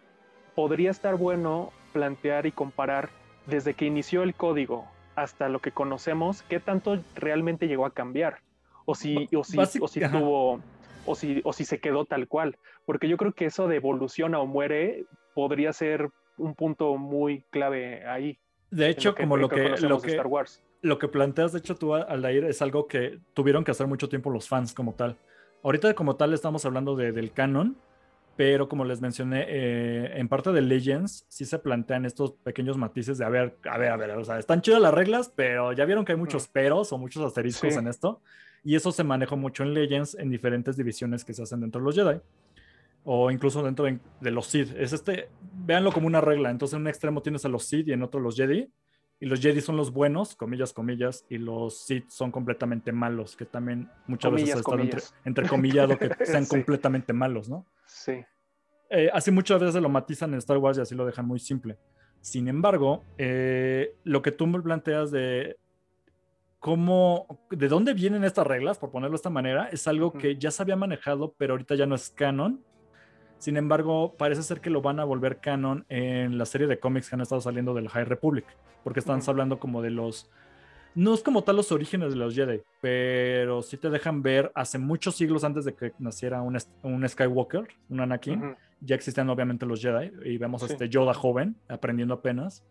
podría 0.55 0.91
estar 0.91 1.17
bueno 1.17 1.73
plantear 1.93 2.47
y 2.47 2.53
comparar 2.53 3.11
desde 3.47 3.75
que 3.75 3.87
inició 3.87 4.23
el 4.23 4.35
código 4.35 4.89
hasta 5.15 5.49
lo 5.49 5.61
que 5.61 5.73
conocemos, 5.73 6.43
qué 6.43 6.61
tanto 6.61 6.99
realmente 7.15 7.69
llegó 7.69 7.87
a 7.87 7.91
cambiar. 7.91 8.39
O 8.85 8.95
si, 8.95 9.29
o 9.37 9.45
si, 9.45 9.59
o 9.81 9.89
si 9.89 10.01
tuvo, 10.01 10.61
o 11.07 11.15
si, 11.15 11.41
o 11.45 11.53
si 11.53 11.65
se 11.65 11.79
quedó 11.79 12.05
tal 12.05 12.27
cual. 12.27 12.57
Porque 12.85 13.09
yo 13.09 13.17
creo 13.17 13.33
que 13.33 13.47
eso 13.47 13.69
de 13.69 13.77
evoluciona 13.77 14.41
o 14.41 14.47
muere 14.47 15.05
podría 15.35 15.73
ser 15.73 16.11
un 16.37 16.55
punto 16.55 16.97
muy 16.97 17.43
clave 17.51 18.07
ahí. 18.07 18.39
De 18.71 18.89
hecho, 18.89 19.15
como 19.15 19.37
lo 19.37 19.49
que, 19.49 19.77
lo 19.81 20.01
que, 20.01 20.11
Star 20.11 20.27
Wars. 20.27 20.63
lo 20.81 20.99
que 20.99 21.09
planteas, 21.09 21.53
de 21.53 21.59
hecho, 21.59 21.77
tú, 21.77 21.95
Aldair, 21.95 22.45
es 22.45 22.63
algo 22.63 22.89
que 22.89 23.19
tuvieron 23.35 23.65
que 23.65 23.71
hacer 23.71 23.87
mucho 23.87 24.09
tiempo 24.09 24.31
los 24.31 24.49
fans 24.49 24.73
como 24.73 24.95
tal. 24.95 25.19
Ahorita 25.63 25.95
como 25.95 26.17
tal 26.17 26.33
estamos 26.33 26.65
hablando 26.65 26.97
de, 26.97 27.13
del 27.13 27.33
canon, 27.33 27.77
pero 28.37 28.69
como 28.69 28.85
les 28.85 29.01
mencioné, 29.01 29.45
eh, 29.49 30.13
en 30.19 30.29
parte 30.29 30.53
de 30.53 30.63
Legends 30.63 31.27
sí 31.29 31.45
se 31.45 31.59
plantean 31.59 32.07
estos 32.07 32.33
pequeños 32.33 32.79
matices 32.79 33.19
de, 33.19 33.25
a 33.25 33.29
ver, 33.29 33.57
a 33.71 33.79
ver, 33.79 33.93
a 33.93 33.97
ver, 33.97 34.11
o 34.13 34.25
sea, 34.25 34.39
están 34.39 34.63
chidas 34.63 34.81
las 34.81 34.95
reglas, 34.95 35.33
pero 35.35 35.73
ya 35.73 35.85
vieron 35.85 36.05
que 36.05 36.13
hay 36.13 36.19
muchos 36.19 36.49
peros 36.49 36.93
o 36.93 36.99
muchos 36.99 37.23
asteriscos 37.25 37.77
en 37.77 37.89
esto, 37.89 38.21
y 38.65 38.75
eso 38.75 38.93
se 38.93 39.05
manejó 39.05 39.37
mucho 39.37 39.63
en 39.63 39.75
Legends 39.75 40.15
en 40.15 40.31
diferentes 40.31 40.77
divisiones 40.77 41.25
que 41.25 41.35
se 41.35 41.43
hacen 41.43 41.61
dentro 41.61 41.81
de 41.81 41.85
los 41.85 41.95
Jedi, 41.95 42.21
o 43.05 43.31
incluso 43.31 43.63
dentro 43.63 43.85
de, 43.85 44.31
los 44.31 44.47
Sith. 44.47 44.75
Es 44.77 44.93
este, 44.93 45.29
véanlo 45.53 45.93
como 45.93 46.07
una 46.07 46.21
regla, 46.21 46.51
entonces 46.51 46.75
en 46.75 46.83
un 46.83 46.89
extremo 46.89 47.21
tienes 47.21 47.45
a 47.45 47.49
los 47.49 47.65
Sith 47.65 47.89
y 47.89 47.93
en 47.93 48.03
otro 48.03 48.21
los 48.21 48.37
Jedi, 48.37 48.71
y 49.23 49.27
los 49.27 49.39
Jedi 49.39 49.61
son 49.61 49.77
los 49.77 49.93
buenos, 49.93 50.35
comillas, 50.35 50.73
comillas, 50.73 51.25
y 51.29 51.39
los 51.39 51.79
Sith 51.87 52.11
son 52.11 52.33
completamente 52.33 52.91
malos, 52.91 53.37
que 53.37 53.45
también 53.45 53.89
muchas 54.09 54.33
veces 54.33 54.57
están 54.57 54.81
entre, 54.81 55.01
entrecomillado 55.25 55.97
que 55.97 56.11
sean 56.27 56.45
completamente 56.45 57.13
malos, 57.13 57.49
¿no? 57.49 57.65
Sí. 57.87 58.25
Eh, 58.91 59.11
así 59.13 59.31
muchas 59.31 59.61
veces 59.61 59.81
lo 59.81 59.89
matizan 59.89 60.33
en 60.33 60.39
Star 60.39 60.59
Wars 60.59 60.77
y 60.77 60.81
así 60.81 60.97
lo 60.97 61.07
dejan 61.07 61.25
muy 61.25 61.39
simple. 61.39 61.79
Sin 62.21 62.49
embargo, 62.49 63.05
eh, 63.17 63.95
lo 64.03 64.23
que 64.23 64.33
tú 64.33 64.49
me 64.49 64.61
planteas 64.61 65.13
de 65.13 65.57
cómo, 66.59 67.47
de 67.49 67.69
dónde 67.69 67.95
vienen 67.95 68.25
estas 68.25 68.45
reglas, 68.45 68.81
por 68.81 68.91
ponerlo 68.91 69.13
de 69.13 69.19
esta 69.19 69.31
manera, 69.31 69.69
es 69.69 69.87
algo 69.87 70.13
que 70.13 70.37
ya 70.37 70.51
se 70.51 70.65
había 70.65 70.75
manejado, 70.75 71.33
pero 71.39 71.53
ahorita 71.53 71.77
ya 71.77 71.87
no 71.87 71.95
es 71.95 72.11
canon. 72.11 72.65
Sin 73.39 73.57
embargo, 73.57 74.17
parece 74.19 74.43
ser 74.43 74.61
que 74.61 74.71
lo 74.71 74.83
van 74.83 74.99
a 74.99 75.05
volver 75.05 75.39
canon 75.39 75.87
en 75.89 76.39
la 76.39 76.45
serie 76.45 76.67
de 76.67 76.81
cómics 76.81 77.09
que 77.09 77.15
han 77.15 77.21
estado 77.21 77.41
saliendo 77.41 77.73
del 77.73 77.89
High 77.89 78.07
Republic, 78.07 78.47
porque 78.83 79.01
están 79.01 79.21
hablando 79.27 79.59
como 79.59 79.83
de 79.83 79.91
los 79.91 80.31
no 80.95 81.15
es 81.15 81.23
como 81.23 81.43
tal 81.43 81.57
los 81.57 81.73
orígenes 81.73 82.11
de 82.13 82.17
los 82.17 82.35
Jedi, 82.35 82.61
pero 82.81 83.63
sí 83.63 83.77
te 83.77 83.89
dejan 83.89 84.23
ver 84.23 84.53
hace 84.55 84.79
muchos 84.79 85.17
siglos 85.17 85.45
antes 85.45 85.65
de 85.65 85.75
que 85.75 85.93
naciera 85.99 86.43
un, 86.43 86.59
un 86.83 87.09
Skywalker, 87.09 87.67
un 87.89 88.01
Anakin, 88.01 88.57
ya 88.81 88.95
existían 88.95 89.31
obviamente 89.31 89.65
los 89.65 89.81
Jedi 89.81 90.13
y 90.25 90.39
vemos 90.39 90.63
a 90.63 90.67
este 90.67 90.89
Yoda 90.89 91.15
joven 91.15 91.57
aprendiendo 91.69 92.15
apenas, 92.15 92.63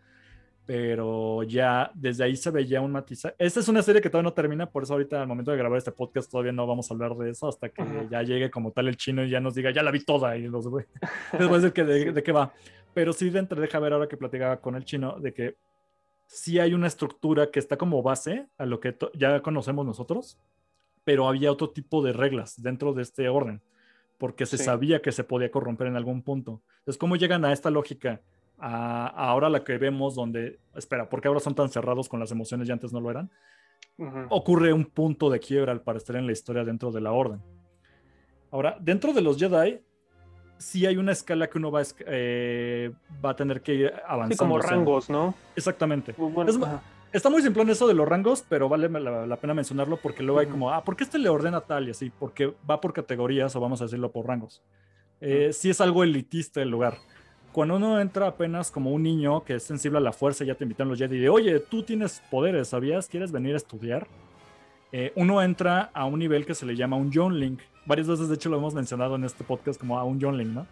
pero 0.68 1.42
ya 1.44 1.92
desde 1.96 2.24
ahí 2.24 2.36
se 2.36 2.52
veía 2.52 2.82
un 2.82 2.92
matiz. 2.92 3.24
Esta 3.40 3.60
es 3.60 3.68
una 3.68 3.82
serie 3.82 4.02
que 4.02 4.10
todavía 4.10 4.30
no 4.30 4.34
termina, 4.34 4.70
por 4.70 4.84
eso 4.84 4.94
ahorita 4.94 5.22
al 5.22 5.28
momento 5.28 5.50
de 5.50 5.58
grabar 5.58 5.80
este 5.80 5.92
podcast 5.92 6.30
todavía 6.30 6.52
no 6.52 6.68
vamos 6.68 6.92
a 6.92 6.94
hablar 6.94 7.16
de 7.16 7.32
eso 7.32 7.48
hasta 7.48 7.70
que 7.70 7.84
ya 8.10 8.22
llegue 8.22 8.52
como 8.52 8.72
tal 8.72 8.88
el 8.88 8.98
chino 8.98 9.24
y 9.24 9.30
ya 9.32 9.40
nos 9.40 9.56
diga, 9.56 9.72
ya 9.72 9.82
la 9.82 9.92
vi 9.92 10.06
toda 10.06 10.38
y 10.38 10.44
los 10.44 10.70
voy 10.70 10.86
a 11.32 11.48
decir 11.48 11.74
que 11.74 11.84
de, 11.84 12.12
de 12.12 12.24
qué 12.24 12.32
va. 12.32 12.54
Pero 12.94 13.14
sí 13.14 13.30
dentro 13.30 13.60
deja 13.60 13.80
ver 13.80 13.94
ahora 13.94 14.08
que 14.08 14.18
platicaba 14.18 14.58
con 14.58 14.76
el 14.76 14.84
chino 14.84 15.18
de 15.20 15.34
que 15.34 15.56
sí 16.32 16.60
hay 16.60 16.74
una 16.74 16.88
estructura 16.88 17.52
que 17.52 17.60
está 17.60 17.78
como 17.78 18.02
base 18.02 18.48
a 18.58 18.66
lo 18.66 18.80
que 18.80 18.96
ya 19.14 19.42
conocemos 19.42 19.86
nosotros, 19.86 20.40
pero 21.04 21.28
había 21.28 21.52
otro 21.52 21.72
tipo 21.72 22.02
de 22.02 22.14
reglas 22.14 22.62
dentro 22.62 22.94
de 22.94 23.02
este 23.02 23.28
orden, 23.28 23.62
porque 24.18 24.46
se 24.46 24.58
sabía 24.58 25.02
que 25.02 25.12
se 25.12 25.26
podía 25.26 25.52
corromper 25.52 25.88
en 25.88 25.98
algún 25.98 26.22
punto. 26.22 26.62
Entonces, 26.80 26.98
¿cómo 26.98 27.18
llegan 27.18 27.44
a 27.44 27.52
esta 27.52 27.70
lógica? 27.70 28.22
A, 28.58 29.08
ahora 29.08 29.50
la 29.50 29.64
que 29.64 29.78
vemos 29.78 30.16
donde, 30.16 30.60
espera, 30.74 31.10
¿por 31.10 31.20
qué 31.20 31.28
ahora 31.28 31.42
son 31.42 31.54
tan 31.54 31.70
cerrados 31.70 32.08
con 32.08 32.20
las 32.20 32.32
emociones 32.32 32.70
y 32.70 32.72
antes 32.72 32.94
no 32.94 33.02
lo 33.02 33.12
eran? 33.12 33.30
Ocurre 34.30 34.72
un 34.72 34.86
punto 34.86 35.30
de 35.30 35.40
quiebra 35.40 35.74
al 35.74 35.82
parecer 35.82 36.16
en 36.16 36.26
la 36.26 36.32
historia 36.32 36.64
dentro 36.64 36.92
de 36.92 37.02
la 37.02 37.12
orden. 37.12 37.42
Ahora, 38.52 38.78
dentro 38.80 39.12
de 39.12 39.22
los 39.22 39.38
Jedi, 39.38 39.82
sí 40.62 40.86
hay 40.86 40.98
una 40.98 41.12
escala 41.12 41.48
que 41.48 41.58
uno 41.58 41.72
va 41.72 41.82
a, 41.82 41.86
eh, 42.06 42.92
va 43.24 43.32
a 43.32 43.36
tener 43.36 43.62
que 43.62 43.74
ir 43.74 43.94
avanzando. 44.08 44.36
Sí, 44.36 44.38
como 44.38 44.60
rangos, 44.60 45.10
¿no? 45.10 45.34
Exactamente. 45.56 46.16
está 47.12 47.30
muy 47.30 47.42
simple 47.42 47.64
en 47.64 47.70
eso 47.70 47.88
de 47.88 47.94
los 47.94 48.08
rangos, 48.08 48.46
pero 48.48 48.70
vale 48.70 48.88
la, 48.90 49.36
pena 49.38 49.54
mencionarlo 49.54 49.98
porque 49.98 50.24
luego 50.24 50.40
hay 50.40 50.48
como, 50.48 50.72
ah, 50.72 50.84
¿por 50.84 50.96
qué 50.96 51.04
este 51.04 51.18
le 51.18 51.30
ordena 51.30 51.62
tal 51.62 51.88
y 51.88 51.92
así? 51.92 52.12
Porque 52.18 52.54
va 52.70 52.80
por 52.80 52.94
categorías 52.94 53.56
o 53.56 53.60
vamos 53.60 53.82
a 53.82 53.86
decirlo 53.86 54.12
por 54.12 54.28
rangos. 54.28 54.62
Eh, 55.20 55.52
sí 55.52 55.70
es 55.70 55.82
algo 55.82 56.04
elitista 56.04 56.62
el 56.62 56.70
lugar. 56.70 56.98
Cuando 57.52 57.76
uno 57.76 58.00
entra 58.00 58.28
apenas 58.28 58.72
como 58.72 58.92
un 58.92 59.04
niño 59.04 59.44
que 59.44 59.56
es 59.56 59.64
sensible 59.64 59.98
a 59.98 60.02
la 60.02 60.14
fuerza, 60.14 60.46
ya 60.46 60.56
te 60.56 60.64
invitan 60.64 60.88
los 60.88 60.98
Jedi 60.98 61.20
de, 61.20 61.30
oye, 61.30 61.60
tú 61.60 61.84
tienes 61.84 62.22
poderes, 62.32 62.70
¿sabías? 62.70 63.08
¿Quieres 63.08 63.32
venir 63.32 63.56
a 63.56 63.58
estudiar? 63.58 64.08
Eh, 64.94 65.12
uno 65.16 65.42
entra 65.42 65.90
a 65.94 66.06
un 66.06 66.20
nivel 66.20 66.46
que 66.46 66.56
se 66.56 66.66
le 66.66 66.76
llama 66.76 66.96
un 66.96 67.12
John 67.14 67.40
Link, 67.40 67.60
varias 67.86 68.08
veces 68.08 68.30
de 68.30 68.36
hecho 68.36 68.50
lo 68.50 68.58
hemos 68.58 68.74
mencionado 68.74 69.16
en 69.16 69.24
este 69.24 69.44
podcast 69.44 69.80
como 69.80 69.98
a 69.98 70.04
un 70.04 70.20
Link, 70.38 70.50
¿no? 70.50 70.68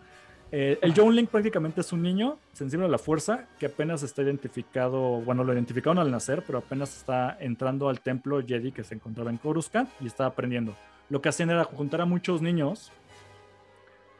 Eh, 0.52 0.80
el 0.82 0.94
Link 1.16 1.30
prácticamente 1.30 1.82
es 1.82 1.94
un 1.94 2.02
niño 2.02 2.40
sensible 2.54 2.88
a 2.88 2.90
la 2.90 2.98
fuerza 2.98 3.46
que 3.60 3.68
apenas 3.68 4.02
está 4.02 4.24
identificado, 4.24 5.22
bueno, 5.22 5.44
lo 5.44 5.54
identificaron 5.54 6.00
al 6.00 6.10
nacer, 6.10 6.44
pero 6.46 6.58
apenas 6.58 6.98
está 6.98 7.38
entrando 7.40 7.88
al 7.88 8.02
templo 8.02 8.42
Jedi 8.46 8.72
que 8.72 8.84
se 8.84 8.96
encontraba 8.96 9.30
en 9.30 9.38
Coruscant 9.38 9.90
y 10.00 10.08
está 10.08 10.26
aprendiendo. 10.26 10.76
Lo 11.10 11.22
que 11.22 11.30
hacían 11.30 11.52
era 11.52 11.64
juntar 11.64 12.02
a 12.02 12.06
muchos 12.06 12.42
niños 12.42 12.92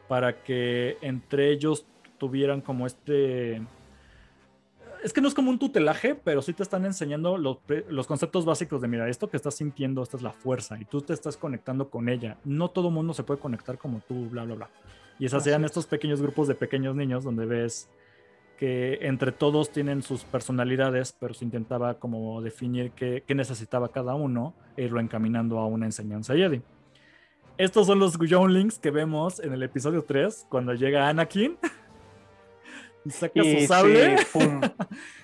para 0.08 0.42
que 0.42 0.98
entre 1.02 1.50
ellos 1.50 1.84
tuvieran 2.18 2.60
como 2.60 2.86
este 2.86 3.62
es 5.02 5.12
que 5.12 5.20
no 5.20 5.28
es 5.28 5.34
como 5.34 5.50
un 5.50 5.58
tutelaje, 5.58 6.14
pero 6.14 6.42
sí 6.42 6.52
te 6.52 6.62
están 6.62 6.84
enseñando 6.84 7.36
los, 7.38 7.58
los, 7.88 8.06
conceptos 8.06 8.44
básicos 8.44 8.80
de, 8.80 8.88
mira, 8.88 9.08
esto 9.08 9.28
que 9.28 9.36
estás 9.36 9.54
sintiendo, 9.54 10.02
esta 10.02 10.16
es 10.16 10.22
la 10.22 10.32
fuerza 10.32 10.78
y 10.80 10.84
tú 10.84 11.00
te 11.00 11.12
estás 11.12 11.36
conectando 11.36 11.90
con 11.90 12.08
ella. 12.08 12.38
No 12.44 12.70
todo 12.70 12.90
mundo 12.90 13.14
se 13.14 13.22
puede 13.22 13.40
conectar 13.40 13.78
como 13.78 14.00
tú, 14.00 14.28
bla, 14.28 14.44
bla, 14.44 14.54
bla. 14.54 14.70
Y 15.18 15.26
esas 15.26 15.46
eran 15.46 15.64
estos 15.64 15.86
pequeños 15.86 16.22
grupos 16.22 16.48
de 16.48 16.54
pequeños 16.54 16.96
niños 16.96 17.24
donde 17.24 17.46
ves 17.46 17.88
que 18.58 18.98
entre 19.02 19.32
todos 19.32 19.70
tienen 19.70 20.02
sus 20.02 20.24
personalidades, 20.24 21.16
pero 21.18 21.32
se 21.34 21.44
intentaba 21.44 21.94
como 21.94 22.42
definir 22.42 22.90
qué, 22.92 23.24
qué 23.26 23.34
necesitaba 23.34 23.90
cada 23.90 24.14
uno 24.14 24.54
e 24.76 24.84
irlo 24.84 25.00
encaminando 25.00 25.58
a 25.58 25.66
una 25.66 25.86
enseñanza 25.86 26.34
Jedi. 26.34 26.62
Estos 27.56 27.86
son 27.86 27.98
los 27.98 28.18
Younglings 28.18 28.78
que 28.78 28.90
vemos 28.90 29.38
en 29.40 29.52
el 29.52 29.62
episodio 29.62 30.02
3, 30.02 30.46
cuando 30.48 30.72
llega 30.72 31.08
Anakin 31.08 31.58
y 33.04 33.10
saca 33.10 33.42
su 33.42 33.66
sable. 33.66 34.16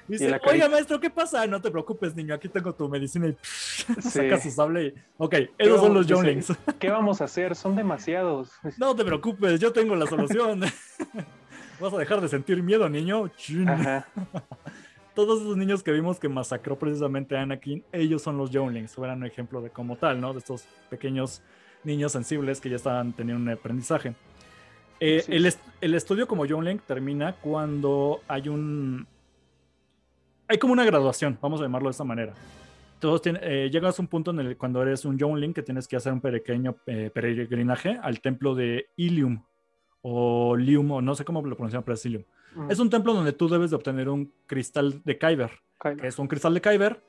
y 0.08 0.12
dice, 0.12 0.40
oiga, 0.44 0.68
maestro, 0.68 0.98
¿qué 1.00 1.10
pasa? 1.10 1.46
No 1.46 1.60
te 1.60 1.70
preocupes, 1.70 2.14
niño, 2.14 2.34
aquí 2.34 2.48
tengo 2.48 2.74
tu 2.74 2.88
medicina 2.88 3.28
y 3.28 3.36
saca 4.00 4.40
su 4.40 4.50
sable. 4.50 4.86
Y... 4.86 4.94
Ok, 5.18 5.34
esos 5.58 5.80
son 5.80 5.94
los 5.94 6.06
Younglings. 6.06 6.52
¿Qué 6.78 6.90
vamos 6.90 7.20
a 7.20 7.24
hacer? 7.24 7.54
Son 7.54 7.76
demasiados. 7.76 8.52
No 8.78 8.94
te 8.94 9.04
preocupes, 9.04 9.60
yo 9.60 9.72
tengo 9.72 9.94
la 9.96 10.06
solución. 10.06 10.60
Vas 11.80 11.92
a 11.92 11.98
dejar 11.98 12.22
de 12.22 12.28
sentir 12.28 12.62
miedo, 12.62 12.88
niño. 12.88 13.30
Todos 15.14 15.42
esos 15.42 15.56
niños 15.56 15.82
que 15.82 15.92
vimos 15.92 16.18
que 16.18 16.28
masacró 16.28 16.78
precisamente 16.78 17.36
a 17.36 17.42
Anakin, 17.42 17.84
ellos 17.92 18.22
son 18.22 18.38
los 18.38 18.50
Younglings. 18.50 18.94
Fueran 18.94 19.18
un 19.18 19.26
ejemplo 19.26 19.60
de 19.60 19.68
como 19.68 19.96
tal, 19.96 20.20
¿no? 20.20 20.32
De 20.32 20.38
estos 20.38 20.64
pequeños 20.88 21.42
niños 21.84 22.12
sensibles 22.12 22.60
que 22.60 22.70
ya 22.70 22.76
estaban 22.76 23.12
teniendo 23.12 23.42
un 23.42 23.48
aprendizaje. 23.50 24.14
Eh, 25.00 25.24
el, 25.80 25.94
estudio 25.94 26.26
como 26.26 26.46
Young 26.46 26.64
Link 26.64 26.82
termina 26.86 27.34
cuando 27.34 28.20
hay 28.28 28.48
un... 28.48 29.06
Hay 30.48 30.58
como 30.58 30.72
una 30.72 30.84
graduación, 30.84 31.38
vamos 31.40 31.60
a 31.60 31.64
llamarlo 31.64 31.88
de 31.88 31.92
esta 31.92 32.04
manera. 32.04 32.32
Todos 33.00 33.20
eh, 33.24 33.68
llegas 33.70 33.98
a 33.98 34.02
un 34.02 34.08
punto 34.08 34.30
en 34.30 34.40
el 34.40 34.56
cuando 34.56 34.80
eres 34.80 35.04
un 35.04 35.18
Young 35.18 35.36
Link 35.36 35.54
que 35.54 35.62
tienes 35.62 35.86
que 35.86 35.96
hacer 35.96 36.12
un 36.12 36.20
pequeño 36.20 36.76
eh, 36.86 37.10
peregrinaje 37.12 37.98
al 38.00 38.20
templo 38.20 38.54
de 38.54 38.88
Ilium 38.96 39.42
o 40.02 40.56
Lium, 40.56 40.90
o 40.92 41.02
no 41.02 41.14
sé 41.14 41.24
cómo 41.24 41.42
lo 41.42 41.56
pronuncian, 41.56 41.82
pero 41.82 41.94
es 41.94 42.06
Ilium. 42.06 42.22
Es 42.70 42.78
un 42.78 42.88
templo 42.88 43.12
donde 43.12 43.32
tú 43.32 43.48
debes 43.48 43.70
de 43.70 43.76
obtener 43.76 44.08
un 44.08 44.32
cristal 44.46 45.02
de 45.04 45.18
Kyber, 45.18 45.50
que 46.00 46.06
es 46.06 46.18
un 46.18 46.28
cristal 46.28 46.54
de 46.54 46.60
Kyber. 46.62 47.02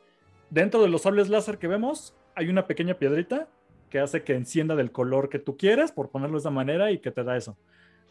Dentro 0.50 0.82
de 0.82 0.90
los 0.90 1.04
sables 1.04 1.30
láser 1.30 1.58
que 1.58 1.68
vemos 1.68 2.14
hay 2.36 2.50
una 2.50 2.68
pequeña 2.68 2.96
piedrita 2.96 3.48
que 3.90 4.00
hace 4.00 4.24
que 4.24 4.36
encienda 4.36 4.76
del 4.76 4.92
color 4.92 5.30
que 5.30 5.40
tú 5.40 5.58
quieres, 5.58 5.92
por 5.92 6.10
ponerlo 6.10 6.38
de 6.38 6.42
esa 6.42 6.52
manera, 6.52 6.92
y 6.92 7.00
que 7.00 7.12
te 7.12 7.24
da 7.24 7.38
eso 7.38 7.58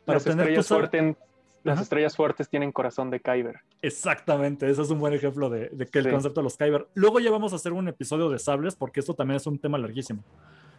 las, 0.07 0.27
estrellas, 0.27 0.69
fuertes, 0.69 1.17
las 1.65 1.81
estrellas 1.81 2.17
fuertes 2.17 2.49
tienen 2.49 2.73
corazón 2.73 3.11
de 3.11 3.21
Kyber. 3.21 3.61
Exactamente, 3.83 4.69
ese 4.71 4.83
es 4.83 4.91
un 4.91 4.99
buen 4.99 5.13
ejemplo 5.13 5.51
de, 5.51 5.71
que 5.91 5.99
el 5.99 6.11
concepto 6.11 6.41
de 6.41 6.45
los 6.45 6.57
Kyber. 6.57 6.87
Luego 6.95 7.21
ya 7.21 7.31
vamos 7.31 7.53
a 7.53 7.57
hacer 7.57 7.73
un 7.73 7.89
episodio 7.89 8.31
de 8.31 8.39
sables, 8.39 8.77
porque 8.77 9.01
esto 9.01 9.15
también 9.15 9.37
es 9.37 9.47
un 9.47 9.59
tema 9.59 9.79
larguísimo. 9.79 10.23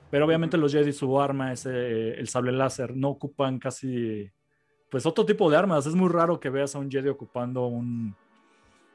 Pero 0.10 0.26
obviamente 0.26 0.58
los 0.58 0.72
Jedi, 0.72 0.94
su 0.94 1.20
arma 1.20 1.52
es 1.52 1.66
el 1.66 2.28
sable 2.30 2.54
láser, 2.54 2.96
no 2.96 3.10
ocupan 3.10 3.60
casi, 3.60 4.32
pues 4.90 5.06
otro 5.06 5.26
tipo 5.26 5.50
de 5.52 5.58
armas. 5.58 5.86
Es 5.86 5.96
muy 5.96 6.10
raro 6.10 6.40
que 6.40 6.50
veas 6.50 6.76
a 6.76 6.80
un 6.80 6.90
Jedi 6.90 7.10
ocupando 7.10 7.68
un, 7.68 8.16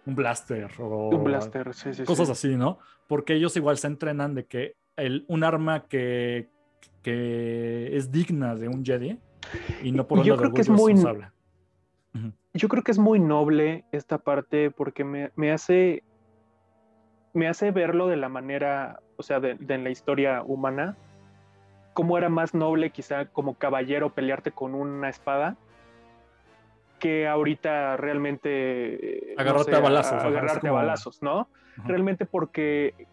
un 0.07 0.14
blaster 0.14 0.70
o 0.78 1.11
un 1.11 1.22
blaster, 1.22 1.74
sí, 1.74 1.92
sí, 1.92 2.05
cosas 2.05 2.30
así, 2.30 2.57
¿no? 2.57 2.78
Porque 3.07 3.34
ellos 3.34 3.55
igual 3.57 3.76
se 3.76 3.88
entrenan 3.88 4.34
de 4.34 4.46
que 4.46 4.76
el, 4.97 5.24
un 5.28 5.45
arma 5.45 5.84
que, 5.84 6.49
que 7.03 7.97
es 7.97 8.11
digna 8.11 8.55
de 8.55 8.68
un 8.68 8.84
Jedi 8.84 9.18
y 9.82 9.93
no 9.93 10.07
por 10.07 10.22
yo 10.22 10.36
creo 10.36 10.53
que 10.53 10.61
es 10.61 10.68
muy 10.68 10.95
yo 12.55 12.68
creo 12.68 12.82
que 12.82 12.90
es 12.90 12.99
muy 12.99 13.18
noble 13.18 13.84
esta 13.93 14.18
parte 14.18 14.70
porque 14.70 15.05
me, 15.05 15.30
me, 15.36 15.53
hace 15.53 16.05
me 17.32 17.49
hace 17.49 17.70
verlo 17.70 18.09
de 18.09 18.16
la 18.16 18.28
manera 18.28 19.01
o 19.16 19.22
sea 19.22 19.40
de, 19.40 19.57
en 19.66 19.84
la 19.84 19.90
historia 19.90 20.43
humana 20.43 20.97
cómo 21.95 22.18
era 22.18 22.28
más 22.28 22.55
noble 22.55 22.90
quizá 22.90 23.26
como 23.26 23.55
caballero 23.55 24.11
pelearte 24.11 24.53
con 24.53 24.74
una 24.74 25.09
espada 25.09 25.57
que 26.99 27.26
ahorita 27.26 27.97
realmente 27.97 29.34
agarrarte 29.38 29.74
a 29.74 29.80
balazos 29.80 30.22
agarrarte 30.22 30.68
a 30.68 30.72
balazos 30.72 31.22
no 31.22 31.49
realmente 31.84 32.26
porque 32.26 33.09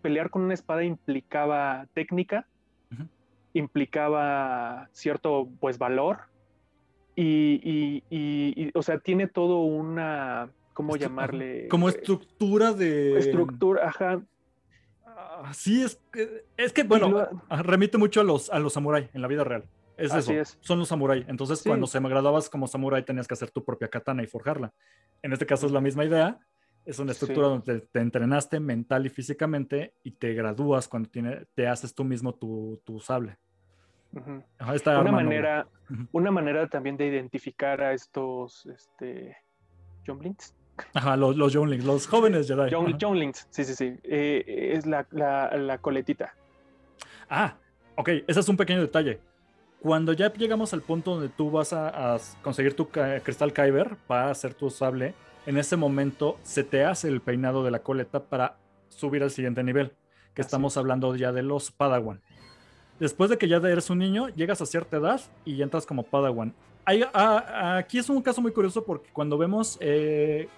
pelear 0.00 0.30
con 0.30 0.42
una 0.42 0.54
espada 0.54 0.84
implicaba 0.84 1.86
técnica 1.94 2.46
implicaba 3.52 4.88
cierto 4.92 5.48
pues 5.58 5.78
valor 5.78 6.18
y, 7.16 8.02
y, 8.08 8.70
o 8.74 8.82
sea, 8.82 8.98
tiene 8.98 9.26
todo 9.26 9.60
una, 9.60 10.50
¿cómo 10.72 10.96
llamarle? 10.96 11.68
Como 11.68 11.88
estructura 11.88 12.72
de... 12.72 13.18
Estructura, 13.18 13.88
ajá. 13.88 14.22
Ah, 15.04 15.52
sí, 15.52 15.82
es, 15.82 16.00
es 16.56 16.72
que, 16.72 16.84
bueno, 16.84 17.28
remite 17.50 17.98
mucho 17.98 18.20
a 18.20 18.24
los, 18.24 18.48
a 18.50 18.58
los 18.58 18.72
samuráis 18.72 19.08
en 19.12 19.20
la 19.20 19.28
vida 19.28 19.44
real. 19.44 19.64
Es 19.98 20.14
eso, 20.14 20.32
son 20.60 20.78
los 20.78 20.88
samuráis. 20.88 21.26
Entonces, 21.28 21.62
cuando 21.62 21.86
se 21.86 22.00
me 22.00 22.08
graduabas 22.08 22.48
como 22.48 22.66
samurái, 22.66 23.04
tenías 23.04 23.28
que 23.28 23.34
hacer 23.34 23.50
tu 23.50 23.62
propia 23.62 23.88
katana 23.88 24.22
y 24.22 24.26
forjarla. 24.26 24.72
En 25.22 25.34
este 25.34 25.44
caso 25.44 25.66
es 25.66 25.72
la 25.72 25.82
misma 25.82 26.06
idea. 26.06 26.38
Es 26.84 26.98
una 26.98 27.12
estructura 27.12 27.48
donde 27.48 27.80
te, 27.80 28.00
entrenaste 28.00 28.58
mental 28.58 29.06
y 29.06 29.10
físicamente 29.10 29.94
y 30.02 30.12
te 30.12 30.34
gradúas 30.34 30.88
cuando 30.88 31.08
tiene, 31.08 31.46
te 31.54 31.68
haces 31.68 31.94
tú 31.94 32.04
mismo 32.04 32.34
tu, 32.34 32.80
tu 32.84 32.98
sable 32.98 33.38
una, 34.12 35.12
manera, 35.12 35.66
una 36.12 36.30
manera 36.30 36.66
también 36.66 36.96
de 36.96 37.06
identificar 37.06 37.80
a 37.80 37.92
estos 37.92 38.66
este. 38.66 39.36
Ajá, 40.94 41.16
los, 41.16 41.36
los 41.36 41.54
los 41.54 42.06
jóvenes 42.06 42.48
Jedi. 42.48 42.70
Sí, 43.50 43.64
sí, 43.64 43.74
sí. 43.74 43.98
Eh, 44.02 44.72
es 44.74 44.86
la, 44.86 45.06
la, 45.10 45.78
coletita. 45.78 46.34
Ah, 47.28 47.54
ok, 47.96 48.08
ese 48.26 48.40
es 48.40 48.48
un 48.48 48.56
pequeño 48.56 48.80
detalle. 48.80 49.20
Cuando 49.80 50.12
ya 50.12 50.32
llegamos 50.32 50.72
al 50.72 50.82
punto 50.82 51.12
donde 51.12 51.28
tú 51.28 51.50
vas 51.50 51.72
a, 51.72 52.16
conseguir 52.42 52.74
tu 52.74 52.88
cristal 52.88 53.52
Kyber 53.52 53.96
para 54.06 54.30
hacer 54.30 54.54
tu 54.54 54.70
sable, 54.70 55.14
en 55.46 55.58
ese 55.58 55.76
momento 55.76 56.38
se 56.42 56.64
te 56.64 56.84
hace 56.84 57.08
el 57.08 57.20
peinado 57.20 57.64
de 57.64 57.70
la 57.70 57.80
coleta 57.80 58.24
para 58.24 58.56
subir 58.88 59.22
al 59.22 59.30
siguiente 59.30 59.62
nivel, 59.62 59.92
que 60.34 60.42
estamos 60.42 60.76
hablando 60.76 61.14
ya 61.16 61.32
de 61.32 61.42
los 61.42 61.70
Padawan 61.70 62.20
después 63.00 63.30
de 63.30 63.38
que 63.38 63.48
ya 63.48 63.56
eres 63.56 63.90
un 63.90 63.98
niño, 63.98 64.28
llegas 64.28 64.60
a 64.60 64.66
cierta 64.66 64.98
edad 64.98 65.20
y 65.44 65.60
entras 65.62 65.86
como 65.86 66.04
Padawan. 66.04 66.54
aquí 66.84 67.98
es 67.98 68.08
un 68.08 68.22
caso 68.22 68.40
muy 68.40 68.52
curioso 68.52 68.84
porque 68.84 69.10
cuando 69.12 69.36
vemos, 69.38 69.78
eh, 69.80 70.48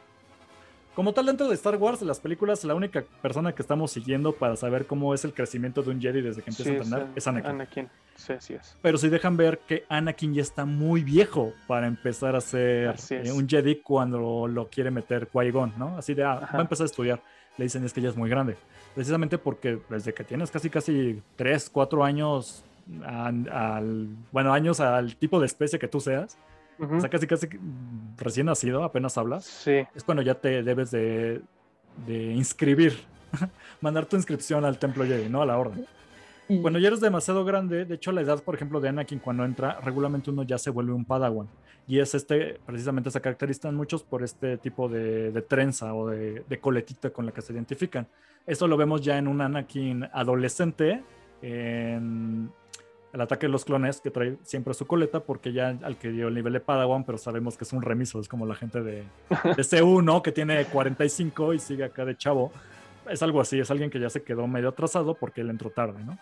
como 0.94 1.12
tal 1.12 1.26
dentro 1.26 1.48
de 1.48 1.54
Star 1.54 1.76
Wars, 1.76 2.02
las 2.02 2.20
películas, 2.20 2.64
la 2.64 2.74
única 2.74 3.04
persona 3.20 3.54
que 3.54 3.62
estamos 3.62 3.90
siguiendo 3.90 4.32
para 4.32 4.56
saber 4.56 4.86
cómo 4.86 5.14
es 5.14 5.24
el 5.24 5.32
crecimiento 5.32 5.82
de 5.82 5.90
un 5.90 6.00
Jedi 6.00 6.20
desde 6.20 6.42
que 6.42 6.50
empieza 6.50 6.70
a 6.70 6.74
entrenar 6.74 7.08
es, 7.14 7.26
Anakin. 7.26 7.50
Anakin. 7.50 7.90
Sí, 8.14 8.34
sí 8.38 8.54
es. 8.54 8.76
Pero 8.82 8.98
si 8.98 9.08
dejan 9.08 9.36
ver 9.36 9.60
que 9.60 9.84
Anakin 9.88 10.34
ya 10.34 10.42
está 10.42 10.64
muy 10.64 11.02
viejo 11.02 11.52
para 11.66 11.86
empezar 11.86 12.36
a 12.36 12.40
ser 12.40 12.94
eh, 13.10 13.32
un 13.32 13.48
Jedi 13.48 13.76
cuando 13.76 14.46
lo 14.46 14.68
quiere 14.68 14.90
meter 14.90 15.28
Qui-Gon, 15.28 15.74
¿no? 15.78 15.96
Así 15.96 16.14
de, 16.14 16.24
ah, 16.24 16.48
va 16.52 16.58
a 16.58 16.62
empezar 16.62 16.84
a 16.84 16.86
estudiar. 16.86 17.22
Le 17.56 17.64
dicen 17.64 17.84
es 17.84 17.92
que 17.92 18.00
ya 18.00 18.08
es 18.08 18.16
muy 18.16 18.30
grande 18.30 18.56
precisamente 18.94 19.38
porque 19.38 19.78
desde 19.88 20.12
que 20.14 20.24
tienes 20.24 20.50
casi 20.50 20.70
casi 20.70 21.22
3, 21.36 21.70
4 21.70 22.04
años, 22.04 22.64
al, 23.04 24.08
bueno, 24.30 24.52
años 24.52 24.80
al 24.80 25.16
tipo 25.16 25.40
de 25.40 25.46
especie 25.46 25.78
que 25.78 25.88
tú 25.88 26.00
seas, 26.00 26.36
o 26.78 27.00
sea, 27.00 27.08
casi 27.08 27.26
casi 27.26 27.48
recién 28.16 28.46
nacido, 28.46 28.84
apenas 28.84 29.16
hablas, 29.18 29.44
sí. 29.44 29.84
es 29.94 30.04
cuando 30.04 30.22
ya 30.22 30.34
te 30.34 30.62
debes 30.62 30.90
de, 30.90 31.42
de 32.06 32.32
inscribir, 32.32 32.94
mandar 33.80 34.06
tu 34.06 34.16
inscripción 34.16 34.64
al 34.64 34.78
templo 34.78 35.04
Jedi, 35.04 35.28
¿no? 35.28 35.42
A 35.42 35.46
la 35.46 35.58
orden. 35.58 35.86
Cuando 36.60 36.78
ya 36.78 36.88
eres 36.88 37.00
demasiado 37.00 37.44
grande, 37.44 37.84
de 37.84 37.94
hecho 37.94 38.12
la 38.12 38.20
edad, 38.20 38.42
por 38.42 38.54
ejemplo, 38.54 38.80
de 38.80 38.88
Anakin 38.88 39.20
cuando 39.20 39.44
entra, 39.44 39.80
regularmente 39.80 40.30
uno 40.30 40.42
ya 40.42 40.58
se 40.58 40.70
vuelve 40.70 40.92
un 40.92 41.04
Padawan. 41.04 41.48
Y 41.86 41.98
es 41.98 42.14
este, 42.14 42.60
precisamente 42.66 43.08
esa 43.08 43.20
característica 43.20 43.68
en 43.68 43.76
muchos 43.76 44.02
por 44.02 44.22
este 44.22 44.58
tipo 44.58 44.88
de, 44.88 45.44
trenza 45.48 45.94
o 45.94 46.08
de, 46.08 46.58
coletita 46.60 47.10
con 47.10 47.26
la 47.26 47.32
que 47.32 47.42
se 47.42 47.52
identifican. 47.52 48.06
Esto 48.46 48.66
lo 48.66 48.76
vemos 48.76 49.00
ya 49.00 49.18
en 49.18 49.28
un 49.28 49.40
Anakin 49.40 50.04
adolescente, 50.12 51.02
en 51.40 52.50
el 53.12 53.20
ataque 53.20 53.46
de 53.46 53.52
los 53.52 53.64
clones, 53.64 54.00
que 54.00 54.10
trae 54.10 54.36
siempre 54.42 54.72
su 54.74 54.86
coleta, 54.86 55.20
porque 55.20 55.52
ya 55.52 55.76
al 55.82 55.96
que 55.96 56.10
dio 56.10 56.28
el 56.28 56.34
nivel 56.34 56.54
de 56.54 56.60
Padawan, 56.60 57.04
pero 57.04 57.18
sabemos 57.18 57.56
que 57.56 57.64
es 57.64 57.72
un 57.72 57.82
remiso, 57.82 58.20
es 58.20 58.28
como 58.28 58.46
la 58.46 58.54
gente 58.54 58.82
de, 58.82 59.04
de 59.28 59.62
C1 59.62 60.22
que 60.22 60.32
tiene 60.32 60.64
45 60.64 61.54
y 61.54 61.58
sigue 61.58 61.84
acá 61.84 62.04
de 62.04 62.16
chavo. 62.16 62.52
Es 63.10 63.22
algo 63.22 63.40
así, 63.40 63.58
es 63.60 63.70
alguien 63.70 63.90
que 63.90 64.00
ya 64.00 64.08
se 64.08 64.22
quedó 64.22 64.46
medio 64.46 64.70
atrasado 64.70 65.14
porque 65.14 65.42
él 65.42 65.50
entró 65.50 65.70
tarde, 65.70 66.02
¿no? 66.04 66.16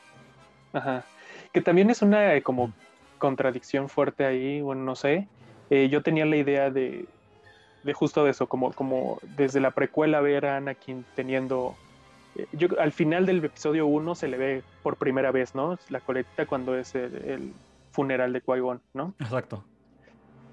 Ajá. 0.72 1.04
Que 1.52 1.60
también 1.60 1.90
es 1.90 2.02
una 2.02 2.34
eh, 2.34 2.42
como 2.42 2.72
contradicción 3.18 3.88
fuerte 3.88 4.24
ahí, 4.24 4.60
bueno, 4.60 4.82
no 4.82 4.96
sé. 4.96 5.28
Eh, 5.68 5.88
yo 5.88 6.02
tenía 6.02 6.26
la 6.26 6.36
idea 6.36 6.70
de, 6.70 7.06
de 7.84 7.92
justo 7.92 8.24
de 8.24 8.32
eso, 8.32 8.48
como, 8.48 8.72
como 8.72 9.18
desde 9.36 9.60
la 9.60 9.70
precuela 9.70 10.20
ver 10.20 10.46
a 10.46 10.56
Anakin 10.56 11.04
teniendo 11.14 11.76
yo, 12.52 12.68
al 12.78 12.92
final 12.92 13.26
del 13.26 13.44
episodio 13.44 13.86
1 13.86 14.14
se 14.14 14.28
le 14.28 14.36
ve 14.36 14.62
por 14.82 14.96
primera 14.96 15.30
vez, 15.30 15.54
¿no? 15.54 15.78
La 15.88 16.00
coletita 16.00 16.46
cuando 16.46 16.76
es 16.76 16.94
el, 16.94 17.52
funeral 17.90 18.32
de 18.32 18.42
Qui-Gon, 18.42 18.80
¿no? 18.94 19.14
Exacto. 19.18 19.64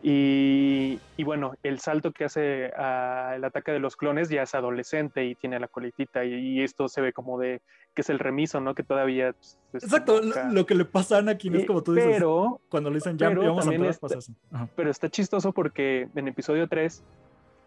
Y, 0.03 0.99
y, 1.17 1.23
bueno, 1.23 1.53
el 1.63 1.80
salto 1.80 2.11
que 2.11 2.25
hace 2.25 2.67
al 2.67 3.43
ataque 3.43 3.71
de 3.71 3.80
los 3.80 3.95
clones 3.95 4.30
ya 4.30 4.43
es 4.43 4.53
adolescente 4.53 5.25
y 5.25 5.36
tiene 5.36 5.59
la 5.59 5.67
coletita 5.67 6.23
y, 6.23 6.61
esto 6.61 6.88
se 6.88 7.01
ve 7.01 7.13
como 7.13 7.39
de 7.39 7.61
que 7.95 8.01
es 8.01 8.09
el 8.09 8.19
remiso, 8.19 8.61
¿no? 8.61 8.75
Que 8.75 8.84
todavía... 8.84 9.34
Pues, 9.71 9.84
Exacto, 9.84 10.21
lo, 10.21 10.65
que 10.67 10.75
le 10.75 10.86
pasa 10.86 11.15
a 11.15 11.19
Anakin 11.19 11.55
es 11.55 11.65
como 11.65 11.82
tú 11.82 11.93
dices, 11.93 12.11
pero, 12.13 12.61
cuando 12.69 12.91
le 12.91 12.97
dicen 12.97 13.17
ya, 13.17 13.30
vamos 13.30 13.67
a 13.67 13.73
entrar, 13.73 13.97
pasa 13.99 14.19
eso. 14.19 14.34
Pero 14.75 14.91
está 14.91 15.09
chistoso 15.09 15.51
porque 15.51 16.07
en 16.15 16.28
episodio 16.28 16.67
3 16.67 17.03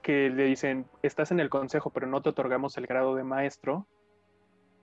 que 0.02 0.30
le 0.30 0.44
dicen, 0.44 0.86
estás 1.02 1.30
en 1.32 1.40
el 1.40 1.50
consejo, 1.50 1.90
pero 1.90 2.06
no 2.06 2.22
te 2.22 2.30
otorgamos 2.30 2.76
el 2.78 2.86
grado 2.86 3.16
de 3.16 3.24
maestro, 3.24 3.86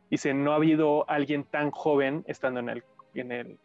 Dice, 0.10 0.34
no 0.34 0.53
ha 0.53 0.55
habido 0.55 1.10
alguien 1.10 1.43
tan 1.43 1.72
joven 1.72 2.24
estando 2.28 2.60
en 2.60 2.70
el, 2.70 2.84
en 3.14 3.32
el, 3.32 3.58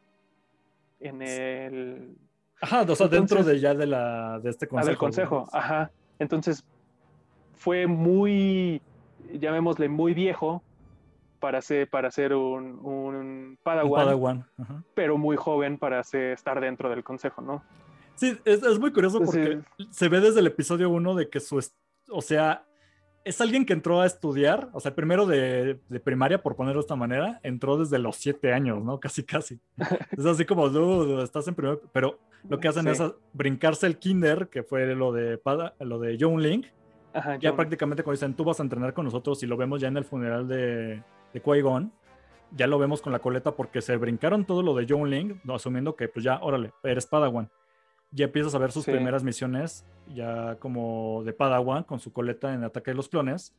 en 1.00 1.22
el... 1.22 2.16
Ajá, 2.60 2.82
o 2.82 2.96
sea, 2.96 3.08
dentro 3.08 3.42
de 3.42 3.58
ya 3.58 3.74
de, 3.74 3.86
la, 3.86 4.38
de 4.40 4.50
este 4.50 4.66
consejo. 4.66 4.86
Ah, 4.86 4.90
del 4.90 4.98
consejo, 4.98 5.48
ajá. 5.52 5.90
Entonces, 6.18 6.64
fue 7.54 7.86
muy, 7.86 8.80
llamémosle, 9.32 9.88
muy 9.88 10.14
viejo 10.14 10.62
para 11.38 11.60
ser, 11.60 11.88
para 11.88 12.10
ser 12.10 12.34
un, 12.34 12.78
un 12.84 13.58
Padawan, 13.62 14.46
pero 14.94 15.18
muy 15.18 15.36
joven 15.36 15.78
para 15.78 16.02
ser, 16.04 16.32
estar 16.32 16.60
dentro 16.60 16.88
del 16.88 17.02
consejo, 17.02 17.42
¿no? 17.42 17.62
Sí, 18.14 18.38
es, 18.44 18.62
es 18.62 18.78
muy 18.78 18.92
curioso 18.92 19.20
porque 19.20 19.60
se 19.90 20.08
ve 20.08 20.20
desde 20.20 20.40
el 20.40 20.46
episodio 20.46 20.90
1 20.90 21.14
de 21.14 21.28
que 21.28 21.40
su, 21.40 21.60
o 22.10 22.22
sea, 22.22 22.64
es 23.24 23.40
alguien 23.40 23.64
que 23.64 23.72
entró 23.72 24.00
a 24.00 24.06
estudiar, 24.06 24.68
o 24.72 24.80
sea, 24.80 24.94
primero 24.94 25.26
de, 25.26 25.78
primaria, 26.02 26.42
por 26.42 26.56
ponerlo 26.56 26.80
de 26.80 26.84
esta 26.84 26.96
manera, 26.96 27.40
entró 27.42 27.76
desde 27.78 27.98
los 27.98 28.16
siete 28.16 28.52
años, 28.52 28.82
¿no? 28.82 28.98
Casi, 29.00 29.22
casi. 29.24 29.60
Es 30.16 30.24
así 30.24 30.44
como, 30.44 30.68
dude, 30.68 31.22
estás 31.22 31.46
en 31.48 31.54
primero, 31.54 31.80
pero 31.92 32.18
lo 32.48 32.58
que 32.58 32.68
hacen 32.68 32.88
es 32.88 33.00
brincarse 33.32 33.86
el 33.86 33.98
kinder, 33.98 34.48
que 34.48 34.62
fue 34.62 34.94
lo 34.94 35.12
de, 35.12 35.40
lo 35.80 35.98
de 35.98 36.16
John 36.20 36.42
Link. 36.42 36.66
ya 37.40 37.54
prácticamente 37.54 38.02
cuando 38.02 38.16
dicen, 38.16 38.34
tú 38.34 38.44
vas 38.44 38.58
a 38.58 38.62
entrenar 38.62 38.94
con 38.94 39.04
nosotros 39.04 39.42
y 39.42 39.46
lo 39.46 39.56
vemos 39.56 39.80
ya 39.80 39.88
en 39.88 39.96
el 39.96 40.04
funeral 40.04 40.48
de, 40.48 41.02
de 41.32 41.42
Qui-Gon, 41.42 41.92
ya 42.54 42.66
lo 42.66 42.78
vemos 42.78 43.00
con 43.00 43.12
la 43.12 43.18
coleta 43.18 43.52
porque 43.52 43.80
se 43.80 43.96
brincaron 43.96 44.44
todo 44.44 44.62
lo 44.62 44.74
de 44.74 44.86
John 44.88 45.08
Link, 45.08 45.36
asumiendo 45.48 45.94
que 45.94 46.08
pues 46.08 46.24
ya, 46.24 46.40
órale, 46.42 46.72
eres 46.82 47.06
Padawan 47.06 47.48
ya 48.12 48.26
empiezas 48.26 48.54
a 48.54 48.58
ver 48.58 48.70
sus 48.72 48.84
primeras 48.84 49.24
misiones, 49.24 49.84
ya 50.14 50.56
como 50.56 51.22
de 51.24 51.32
Padawan, 51.32 51.84
con 51.84 51.98
su 51.98 52.12
coleta 52.12 52.52
en 52.54 52.62
Ataque 52.64 52.92
de 52.92 52.96
los 52.96 53.08
Clones. 53.08 53.54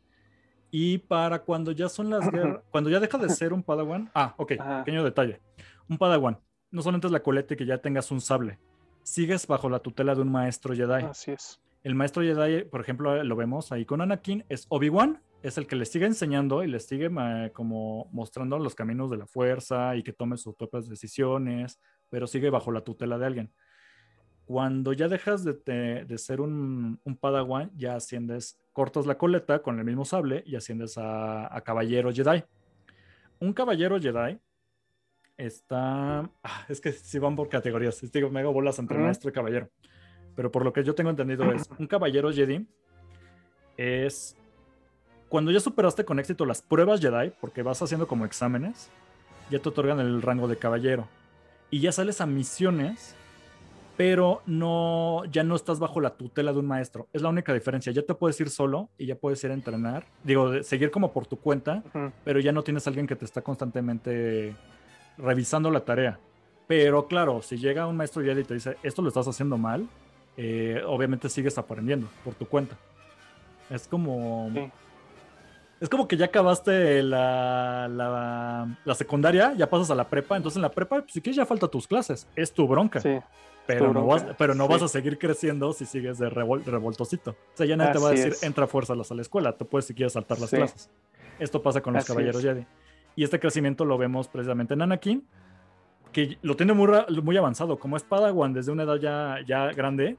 Y 0.71 0.99
para 0.99 1.39
cuando 1.39 1.71
ya 1.71 1.89
son 1.89 2.09
las 2.09 2.31
guerras, 2.31 2.61
cuando 2.71 2.89
ya 2.89 2.99
deja 2.99 3.17
de 3.17 3.29
ser 3.29 3.53
un 3.53 3.63
Padawan, 3.63 4.09
ah, 4.15 4.33
ok, 4.37 4.53
pequeño 4.79 5.03
detalle. 5.03 5.41
Un 5.89 5.97
Padawan, 5.97 6.39
no 6.71 6.81
solamente 6.81 7.07
es 7.07 7.13
la 7.13 7.21
coleta 7.21 7.53
y 7.53 7.57
que 7.57 7.65
ya 7.65 7.79
tengas 7.79 8.09
un 8.11 8.21
sable, 8.21 8.59
sigues 9.03 9.45
bajo 9.47 9.69
la 9.69 9.79
tutela 9.79 10.15
de 10.15 10.21
un 10.21 10.31
maestro 10.31 10.73
Jedi. 10.73 11.03
Así 11.03 11.31
es. 11.31 11.59
El 11.83 11.95
maestro 11.95 12.23
Jedi, 12.23 12.63
por 12.63 12.79
ejemplo, 12.79 13.23
lo 13.23 13.35
vemos 13.35 13.71
ahí 13.71 13.85
con 13.85 14.01
Anakin, 14.01 14.45
es 14.49 14.65
Obi-Wan 14.69 15.19
es 15.43 15.57
el 15.57 15.67
que 15.67 15.75
les 15.75 15.89
sigue 15.89 16.05
enseñando 16.05 16.63
y 16.63 16.67
les 16.67 16.87
sigue 16.87 17.11
como 17.51 18.07
mostrando 18.13 18.57
los 18.57 18.75
caminos 18.75 19.11
de 19.11 19.17
la 19.17 19.27
fuerza 19.27 19.95
y 19.97 20.01
que 20.01 20.13
tome 20.13 20.37
sus 20.37 20.55
propias 20.55 20.87
decisiones, 20.87 21.79
pero 22.09 22.27
sigue 22.27 22.49
bajo 22.49 22.71
la 22.71 22.81
tutela 22.81 23.17
de 23.17 23.25
alguien. 23.25 23.53
Cuando 24.45 24.91
ya 24.93 25.07
dejas 25.07 25.43
de, 25.45 26.17
ser 26.17 26.41
un, 26.41 26.99
padawan, 27.19 27.71
ya 27.75 27.95
asciendes, 27.95 28.59
cortas 28.73 29.05
la 29.05 29.17
coleta 29.17 29.61
con 29.61 29.79
el 29.79 29.85
mismo 29.85 30.03
sable 30.05 30.43
y 30.45 30.55
asciendes 30.55 30.95
a, 30.97 31.61
caballero 31.65 32.11
Jedi. 32.11 32.43
Un 33.39 33.53
caballero 33.53 33.99
Jedi 33.99 34.37
está... 35.37 36.29
Ah, 36.43 36.65
es 36.67 36.81
que 36.81 36.91
si 36.91 37.19
van 37.19 37.35
por 37.35 37.49
categorías, 37.49 37.99
digo, 38.11 38.29
me 38.29 38.41
hago 38.41 38.51
bolas 38.51 38.79
entre 38.79 38.97
maestro 38.97 39.29
y 39.29 39.33
caballero. 39.33 39.69
Pero 40.35 40.51
por 40.51 40.63
lo 40.63 40.73
que 40.73 40.83
yo 40.83 40.93
tengo 40.93 41.09
entendido 41.09 41.51
es, 41.51 41.69
un 41.77 41.87
caballero 41.87 42.31
Jedi 42.31 42.67
es 43.77 44.35
cuando 45.29 45.51
ya 45.51 45.59
superaste 45.59 46.05
con 46.05 46.19
éxito 46.19 46.45
las 46.45 46.61
pruebas 46.61 47.01
Jedi, 47.01 47.31
porque 47.41 47.63
vas 47.63 47.81
haciendo 47.81 48.07
como 48.07 48.25
exámenes, 48.25 48.91
ya 49.49 49.59
te 49.59 49.69
otorgan 49.69 49.99
el 49.99 50.21
rango 50.21 50.47
de 50.47 50.57
caballero. 50.57 51.07
Y 51.71 51.79
ya 51.79 51.91
sales 51.91 52.21
a 52.21 52.27
misiones, 52.27 53.15
pero 53.95 54.41
no, 54.45 55.23
ya 55.25 55.43
no 55.43 55.55
estás 55.55 55.79
bajo 55.79 56.01
la 56.01 56.11
tutela 56.11 56.51
de 56.51 56.59
un 56.59 56.65
maestro. 56.65 57.07
Es 57.13 57.21
la 57.21 57.29
única 57.29 57.53
diferencia. 57.53 57.91
Ya 57.91 58.01
te 58.01 58.15
puedes 58.15 58.39
ir 58.39 58.49
solo 58.49 58.89
y 58.97 59.05
ya 59.05 59.15
puedes 59.15 59.43
ir 59.43 59.51
a 59.51 59.53
entrenar. 59.53 60.05
Digo, 60.23 60.63
seguir 60.63 60.89
como 60.89 61.11
por 61.11 61.27
tu 61.27 61.37
cuenta, 61.37 61.83
pero 62.23 62.39
ya 62.39 62.51
no 62.51 62.63
tienes 62.63 62.87
a 62.87 62.89
alguien 62.89 63.07
que 63.07 63.15
te 63.15 63.25
está 63.25 63.41
constantemente 63.41 64.55
revisando 65.17 65.69
la 65.69 65.81
tarea. 65.81 66.19
Pero 66.67 67.07
claro, 67.07 67.41
si 67.41 67.57
llega 67.57 67.87
un 67.87 67.97
maestro 67.97 68.23
Jedi 68.23 68.41
y 68.41 68.45
te 68.45 68.53
dice, 68.55 68.77
esto 68.81 69.01
lo 69.01 69.09
estás 69.09 69.27
haciendo 69.27 69.57
mal, 69.57 69.87
eh, 70.37 70.81
obviamente 70.87 71.29
sigues 71.29 71.57
aprendiendo 71.57 72.07
por 72.23 72.33
tu 72.33 72.47
cuenta. 72.47 72.77
Es 73.69 73.87
como... 73.87 74.51
Es 75.79 75.89
como 75.89 76.07
que 76.07 76.15
ya 76.15 76.27
acabaste 76.27 77.03
la, 77.03 77.89
la, 78.85 78.95
secundaria, 78.95 79.53
ya 79.57 79.69
pasas 79.69 79.91
a 79.91 79.95
la 79.95 80.07
prepa, 80.07 80.37
entonces 80.37 80.55
en 80.55 80.61
la 80.61 80.71
prepa, 80.71 81.01
pues, 81.01 81.11
si 81.11 81.19
quieres, 81.19 81.35
ya 81.35 81.45
falta 81.45 81.67
tus 81.67 81.85
clases. 81.85 82.25
Es 82.37 82.53
tu 82.53 82.65
bronca. 82.65 83.01
Sí. 83.01 83.19
Pero, 83.65 83.93
no, 83.93 84.05
vas, 84.05 84.25
pero 84.37 84.55
no 84.55 84.67
vas 84.67 84.81
a 84.81 84.87
seguir 84.87 85.17
creciendo 85.17 85.71
si 85.73 85.85
sigues 85.85 86.17
de 86.17 86.29
revoltosito. 86.29 87.31
O 87.31 87.57
sea, 87.57 87.65
ya 87.65 87.77
nadie 87.77 87.93
te 87.93 87.99
va 87.99 88.09
a 88.09 88.11
decir, 88.11 88.33
entra 88.41 88.65
a 88.65 88.67
fuerza 88.67 88.93
a 88.93 88.95
la 88.95 89.21
escuela. 89.21 89.57
Tú 89.57 89.65
puedes, 89.67 89.85
si 89.85 89.93
quieres, 89.93 90.13
saltar 90.13 90.39
las 90.39 90.49
clases. 90.49 90.89
Esto 91.39 91.61
pasa 91.61 91.81
con 91.81 91.93
los 91.93 92.05
caballeros 92.05 92.41
Jedi. 92.41 92.65
Y 93.15 93.23
este 93.23 93.39
crecimiento 93.39 93.85
lo 93.85 93.97
vemos 93.97 94.27
precisamente 94.27 94.73
en 94.73 94.81
Anakin, 94.81 95.25
que 96.11 96.37
lo 96.41 96.55
tiene 96.55 96.73
muy, 96.73 96.89
muy 97.23 97.37
avanzado. 97.37 97.77
Como 97.77 97.95
es 97.95 98.03
Padawan 98.03 98.53
desde 98.53 98.71
una 98.71 98.83
edad 98.83 98.97
ya, 98.97 99.37
ya 99.45 99.71
grande, 99.71 100.17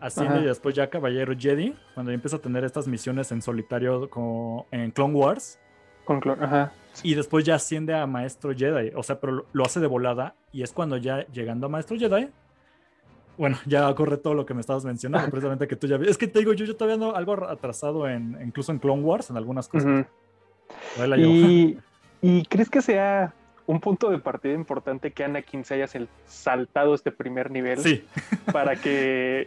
asciende 0.00 0.40
y 0.40 0.44
después 0.44 0.74
ya 0.74 0.88
Caballero 0.88 1.34
Jedi, 1.38 1.74
cuando 1.94 2.12
empieza 2.12 2.36
a 2.36 2.40
tener 2.40 2.64
estas 2.64 2.88
misiones 2.88 3.30
en 3.32 3.42
solitario 3.42 4.08
como 4.08 4.66
en 4.70 4.90
Clone 4.90 5.14
Wars. 5.14 5.58
Con 6.04 6.20
Ajá. 6.28 6.72
Y 7.02 7.14
después 7.14 7.44
ya 7.44 7.54
asciende 7.54 7.94
a 7.94 8.06
Maestro 8.06 8.54
Jedi, 8.54 8.92
o 8.96 9.02
sea, 9.02 9.20
pero 9.20 9.46
lo 9.52 9.64
hace 9.64 9.80
de 9.80 9.86
volada 9.86 10.34
y 10.50 10.62
es 10.62 10.72
cuando 10.72 10.96
ya 10.96 11.26
llegando 11.28 11.66
a 11.66 11.68
Maestro 11.68 11.96
Jedi, 11.96 12.28
bueno, 13.40 13.58
ya 13.64 13.92
corre 13.94 14.18
todo 14.18 14.34
lo 14.34 14.44
que 14.44 14.52
me 14.52 14.60
estabas 14.60 14.84
mencionando, 14.84 15.28
precisamente 15.30 15.66
que 15.66 15.74
tú 15.74 15.86
ya 15.86 15.96
Es 15.96 16.18
que 16.18 16.28
te 16.28 16.40
digo, 16.40 16.52
yo, 16.52 16.66
yo 16.66 16.76
todavía 16.76 16.94
ando 16.94 17.16
algo 17.16 17.48
atrasado 17.48 18.06
en, 18.06 18.38
incluso 18.44 18.70
en 18.70 18.78
Clone 18.78 19.02
Wars, 19.02 19.30
en 19.30 19.38
algunas 19.38 19.66
cosas. 19.66 20.06
y, 21.16 21.78
¿Y 22.22 22.44
crees 22.44 22.68
que 22.68 22.82
sea 22.82 23.32
un 23.66 23.80
punto 23.80 24.10
de 24.10 24.18
partida 24.18 24.52
importante 24.52 25.12
que 25.12 25.24
Anakin 25.24 25.64
se 25.64 25.74
haya 25.74 25.88
saltado 26.26 26.92
este 26.92 27.12
primer 27.12 27.50
nivel. 27.50 27.78
Sí. 27.78 28.04
Para 28.52 28.76
que, 28.82 29.46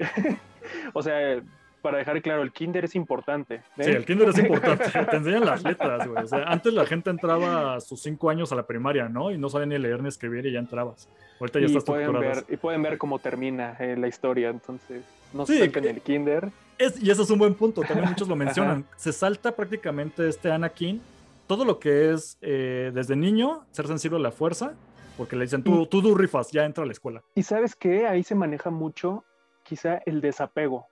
o 0.93 1.03
sea, 1.03 1.43
para 1.84 1.99
dejar 1.99 2.19
claro, 2.21 2.41
el 2.41 2.51
kinder 2.51 2.86
es 2.86 2.95
importante. 2.95 3.55
¿eh? 3.55 3.84
Sí, 3.84 3.91
el 3.91 4.05
kinder 4.05 4.29
es 4.29 4.38
importante. 4.39 4.86
Te 5.11 5.15
enseñan 5.17 5.45
las 5.45 5.63
letras, 5.63 6.07
güey. 6.07 6.23
O 6.23 6.27
sea, 6.27 6.45
antes 6.45 6.73
la 6.73 6.86
gente 6.88 7.11
entraba 7.11 7.75
a 7.75 7.81
sus 7.81 8.01
cinco 8.01 8.31
años 8.31 8.51
a 8.51 8.55
la 8.55 8.65
primaria, 8.65 9.07
¿no? 9.09 9.29
Y 9.29 9.38
no 9.38 9.49
sabía 9.49 9.67
ni 9.67 9.77
leer 9.77 10.01
ni 10.01 10.07
escribir 10.07 10.45
y 10.47 10.53
ya 10.53 10.59
entrabas. 10.59 11.07
Ahorita 11.39 11.59
ya 11.59 11.65
y 11.65 11.67
estás 11.67 11.84
pueden 11.84 12.13
ver 12.13 12.45
Y 12.49 12.57
pueden 12.57 12.81
ver 12.81 12.97
cómo 12.97 13.19
termina 13.19 13.75
eh, 13.79 13.95
la 13.97 14.07
historia, 14.07 14.49
entonces 14.49 15.03
no 15.34 15.45
se 15.45 15.63
en 15.63 15.86
el 15.86 16.01
kinder. 16.01 16.49
Es, 16.79 17.03
y 17.03 17.11
eso 17.11 17.21
es 17.21 17.29
un 17.29 17.38
buen 17.38 17.53
punto, 17.53 17.81
también 17.81 18.09
muchos 18.09 18.27
lo 18.27 18.36
mencionan. 18.38 18.86
Se 18.95 19.13
salta 19.13 19.55
prácticamente 19.55 20.27
este 20.27 20.51
Anakin 20.51 21.01
todo 21.47 21.65
lo 21.65 21.79
que 21.79 22.13
es 22.13 22.38
eh, 22.41 22.91
desde 22.93 23.15
niño, 23.15 23.65
ser 23.71 23.88
sensible 23.88 24.17
a 24.17 24.21
la 24.21 24.31
fuerza, 24.31 24.73
porque 25.17 25.36
le 25.36 25.43
dicen, 25.43 25.63
tú, 25.63 25.86
tú, 25.86 26.15
rifas, 26.15 26.51
ya 26.51 26.65
entra 26.65 26.84
a 26.84 26.88
la 26.88 26.93
escuela. 26.93 27.21
Y 27.36 27.43
sabes 27.43 27.75
qué, 27.75 28.07
ahí 28.07 28.23
se 28.23 28.36
maneja 28.36 28.69
mucho 28.69 29.23
quizá 29.63 30.01
el 30.05 30.21
desapego. 30.21 30.88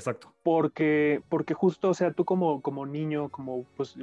Exacto. 0.00 0.32
Porque, 0.42 1.22
porque 1.28 1.54
justo, 1.54 1.90
o 1.90 1.94
sea, 1.94 2.12
tú 2.12 2.24
como, 2.24 2.62
como 2.62 2.86
niño, 2.86 3.28
como 3.28 3.64
pues 3.76 3.96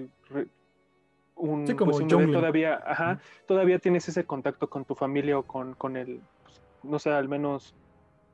un, 1.35 1.65
pues, 1.65 2.07
todavía, 2.07 2.81
ajá, 2.85 3.19
todavía 3.47 3.79
tienes 3.79 4.07
ese 4.07 4.25
contacto 4.25 4.69
con 4.69 4.85
tu 4.85 4.95
familia 4.95 5.37
o 5.37 5.43
con, 5.43 5.73
con 5.73 5.97
el, 5.97 6.21
pues, 6.43 6.61
no 6.83 6.99
sé, 6.99 7.11
al 7.11 7.27
menos, 7.27 7.75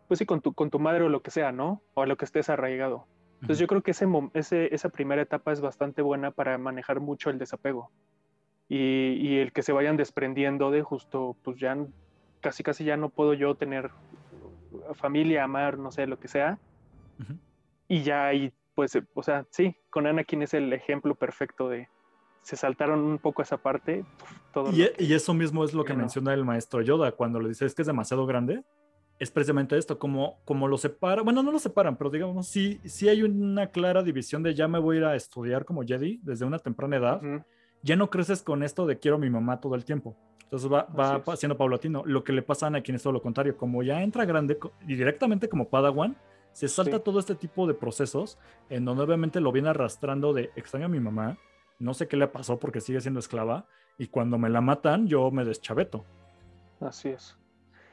pues 0.07 0.19
sí, 0.19 0.25
con 0.25 0.41
tu, 0.41 0.53
con 0.53 0.69
tu 0.69 0.79
madre 0.79 1.03
o 1.03 1.09
lo 1.09 1.21
que 1.21 1.31
sea, 1.31 1.51
¿no? 1.51 1.81
O 1.93 2.01
a 2.03 2.05
lo 2.05 2.17
que 2.17 2.25
estés 2.25 2.49
arraigado. 2.49 3.05
Entonces 3.41 3.59
yo 3.59 3.67
creo 3.67 3.81
que 3.81 3.91
ese, 3.91 4.73
esa 4.73 4.87
primera 4.87 5.21
etapa 5.21 5.51
es 5.51 5.59
bastante 5.59 6.01
buena 6.01 6.31
para 6.31 6.57
manejar 6.57 7.01
mucho 7.01 7.29
el 7.29 7.37
desapego 7.37 7.91
y, 8.69 9.37
el 9.39 9.51
que 9.51 9.63
se 9.63 9.73
vayan 9.73 9.97
desprendiendo 9.97 10.71
de 10.71 10.81
justo, 10.81 11.35
pues 11.43 11.59
ya 11.59 11.77
casi 12.39 12.63
casi 12.63 12.85
ya 12.85 12.95
no 12.95 13.09
puedo 13.09 13.33
yo 13.33 13.55
tener 13.55 13.91
familia, 14.93 15.43
amar, 15.43 15.77
no 15.77 15.91
sé, 15.91 16.07
lo 16.07 16.19
que 16.19 16.29
sea. 16.29 16.57
Y 17.93 18.03
ya 18.03 18.25
ahí, 18.25 18.51
pues, 18.75 18.97
o 19.13 19.23
sea, 19.23 19.45
sí, 19.51 19.75
con 19.89 20.07
Anakin 20.07 20.41
es 20.41 20.53
el 20.53 20.73
ejemplo 20.73 21.15
perfecto 21.15 21.69
de, 21.69 21.89
se 22.41 22.55
saltaron 22.55 22.99
un 22.99 23.19
poco 23.19 23.41
esa 23.41 23.57
parte. 23.57 24.03
Todo 24.51 24.71
y, 24.71 24.89
y, 24.97 25.13
eso 25.13 25.33
mismo 25.33 25.63
es 25.63 25.73
lo 25.73 25.85
que 25.85 25.93
menciona 25.93 26.33
el 26.33 26.43
maestro 26.43 26.81
Yoda 26.81 27.11
cuando 27.11 27.39
le 27.39 27.49
dice 27.49 27.65
es 27.65 27.75
que 27.75 27.83
es 27.83 27.87
demasiado 27.87 28.25
grande 28.25 28.63
es 29.19 29.31
precisamente 29.31 29.77
esto, 29.77 29.99
como, 29.99 30.39
como 30.43 30.67
lo 30.67 30.77
separa, 30.77 31.21
bueno, 31.21 31.43
no 31.43 31.51
lo 31.51 31.59
separan, 31.59 31.95
pero 31.97 32.09
digamos, 32.09 32.47
sí, 32.47 32.79
sí 32.83 33.07
hay 33.09 33.23
una 33.23 33.67
clara 33.67 34.03
división 34.03 34.43
de 34.43 34.53
ya 34.53 34.67
me 34.67 34.79
voy 34.79 34.97
a 34.97 34.99
ir 34.99 35.05
a 35.05 35.15
estudiar 35.15 35.65
como 35.65 35.83
Jedi 35.83 36.19
desde 36.23 36.45
una 36.45 36.59
temprana 36.59 36.97
edad, 36.97 37.21
ya 37.83 37.95
no 37.95 38.09
creces 38.09 38.41
con 38.41 38.63
esto 38.63 38.85
de 38.85 38.97
quiero 38.97 39.17
a 39.17 39.19
mi 39.19 39.29
mamá 39.29 39.59
todo 39.59 39.75
el 39.75 39.85
tiempo. 39.85 40.17
Entonces 40.43 40.71
va, 40.71 40.83
va 40.83 41.35
siendo 41.35 41.57
paulatino. 41.57 42.03
Lo 42.05 42.23
que 42.23 42.31
le 42.31 42.43
pasa 42.43 42.65
a 42.65 42.67
Anakin 42.67 42.95
es 42.95 43.03
todo 43.03 43.13
lo 43.13 43.21
contrario, 43.21 43.57
como 43.57 43.81
ya 43.81 44.03
entra 44.03 44.23
grande 44.25 44.57
y 44.87 44.95
directamente 44.95 45.49
como 45.49 45.67
Padawan, 45.67 46.15
se 46.53 46.67
salta 46.67 46.99
todo 46.99 47.19
este 47.19 47.35
tipo 47.35 47.67
de 47.67 47.73
procesos 47.73 48.37
en 48.69 48.85
donde 48.85 49.03
obviamente 49.03 49.41
lo 49.41 49.51
viene 49.51 49.69
arrastrando 49.69 50.33
de 50.33 50.51
extraño 50.55 50.85
a 50.85 50.89
mi 50.89 50.99
mamá, 50.99 51.37
no 51.79 51.93
sé 51.93 52.07
qué 52.07 52.15
le 52.15 52.27
pasó 52.27 52.59
porque 52.59 52.79
sigue 52.79 53.01
siendo 53.01 53.19
esclava 53.19 53.65
y 53.97 54.07
cuando 54.07 54.37
me 54.37 54.49
la 54.49 54.61
matan 54.61 55.07
yo 55.07 55.29
me 55.31 55.43
deschaveto. 55.43 56.05
Así 56.79 57.09
es. 57.09 57.37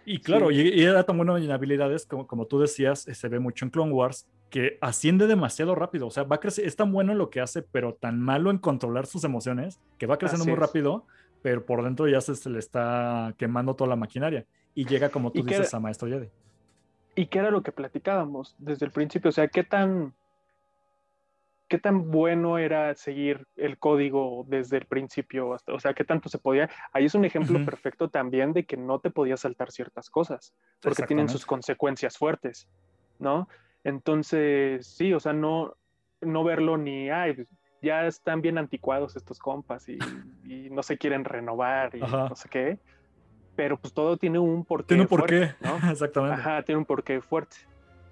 Y 0.05 0.19
claro, 0.19 0.51
y, 0.51 0.83
era 0.83 1.05
tan 1.05 1.17
bueno 1.17 1.37
en 1.37 1.51
habilidades, 1.51 2.07
como, 2.07 2.27
como 2.27 2.47
tú 2.47 2.59
decías, 2.59 3.07
eh, 3.07 3.15
se 3.15 3.29
ve 3.29 3.39
mucho 3.39 3.65
en 3.65 3.71
Clone 3.71 3.93
Wars, 3.93 4.27
que 4.49 4.79
asciende 4.81 5.27
demasiado 5.27 5.75
rápido. 5.75 6.07
O 6.07 6.11
sea, 6.11 6.25
va 6.25 6.37
a 6.37 6.41
crecer, 6.41 6.67
es 6.67 6.75
tan 6.75 6.91
bueno 6.91 7.13
en 7.13 7.19
lo 7.19 7.31
que 7.31 7.41
hace, 7.41 7.63
pero 7.63 7.95
tan 7.95 8.21
malo 8.21 8.51
en 8.51 8.59
controlar 8.59 9.07
sus 9.07 9.25
emociones, 9.25 9.79
que 9.99 10.07
va 10.07 10.19
creciendo 10.19 10.47
muy 10.47 10.57
rápido, 10.57 11.07
pero 11.43 11.65
por 11.65 11.85
dentro 11.85 12.09
ya 12.09 12.21
se, 12.21 12.51
le 12.51 12.59
está 12.59 13.35
quemando 13.39 13.75
toda 13.75 13.89
la 13.89 13.97
maquinaria. 13.97 14.47
Y 14.75 14.87
llega, 14.87 15.11
como 15.11 15.31
tú 15.33 15.43
dices, 15.43 15.73
a 15.75 15.81
Maestro 15.81 16.09
Jedi. 16.09 16.29
¿Y 17.15 17.27
qué 17.27 17.39
era 17.39 17.51
lo 17.51 17.63
que 17.63 17.73
platicábamos 17.73 18.55
desde 18.59 18.87
el 18.87 18.93
principio? 18.93 19.29
O 19.31 19.33
sea, 19.33 19.49
¿qué 19.49 19.65
tan 19.65 20.15
qué 21.71 21.79
tan 21.79 22.11
bueno 22.11 22.59
era 22.59 22.95
seguir 22.97 23.47
el 23.57 23.79
código 23.79 24.45
desde 24.49 24.77
el 24.79 24.87
principio, 24.87 25.55
hasta, 25.55 25.73
o 25.73 25.79
sea, 25.79 25.95
qué 25.95 26.03
tanto 26.03 26.29
se 26.29 26.39
podía. 26.39 26.69
Ahí 26.93 27.05
es 27.05 27.15
un 27.15 27.25
ejemplo 27.25 27.65
perfecto 27.65 28.09
también 28.09 28.53
de 28.53 28.65
que 28.65 28.77
no 28.77 28.99
te 28.99 29.11
podías 29.11 29.41
saltar 29.41 29.71
ciertas 29.71 30.11
cosas, 30.11 30.53
porque 30.83 31.05
tienen 31.05 31.29
sus 31.29 31.47
consecuencias 31.47 32.19
fuertes, 32.19 32.67
¿no? 33.21 33.49
Entonces, 33.85 34.85
sí, 34.85 35.15
o 35.15 35.21
sea, 35.21 35.33
no, 35.33 35.77
no 36.21 36.43
verlo 36.43 36.77
ni, 36.77 37.09
ay, 37.09 37.47
ya 37.81 38.05
están 38.05 38.43
bien 38.43 38.59
anticuados 38.59 39.15
estos 39.15 39.39
compas 39.39 39.89
y, 39.89 39.97
no 40.71 40.83
se 40.83 40.99
quieren 40.99 41.25
renovar 41.25 41.95
y 41.95 42.01
no 42.01 42.35
sé 42.35 42.49
qué, 42.49 42.79
pero 43.57 43.77
pues 43.77 43.93
todo 43.93 44.17
tiene 44.17 44.39
un 44.39 44.65
porqué. 44.65 44.89
Tiene 44.89 45.03
un 45.03 45.09
porqué, 45.09 45.55
¿no? 45.61 45.77
Exactamente. 45.91 46.41
Ajá, 46.41 46.63
tiene 46.63 46.79
un 46.79 46.85
porqué 46.85 47.21
fuerte. 47.21 47.57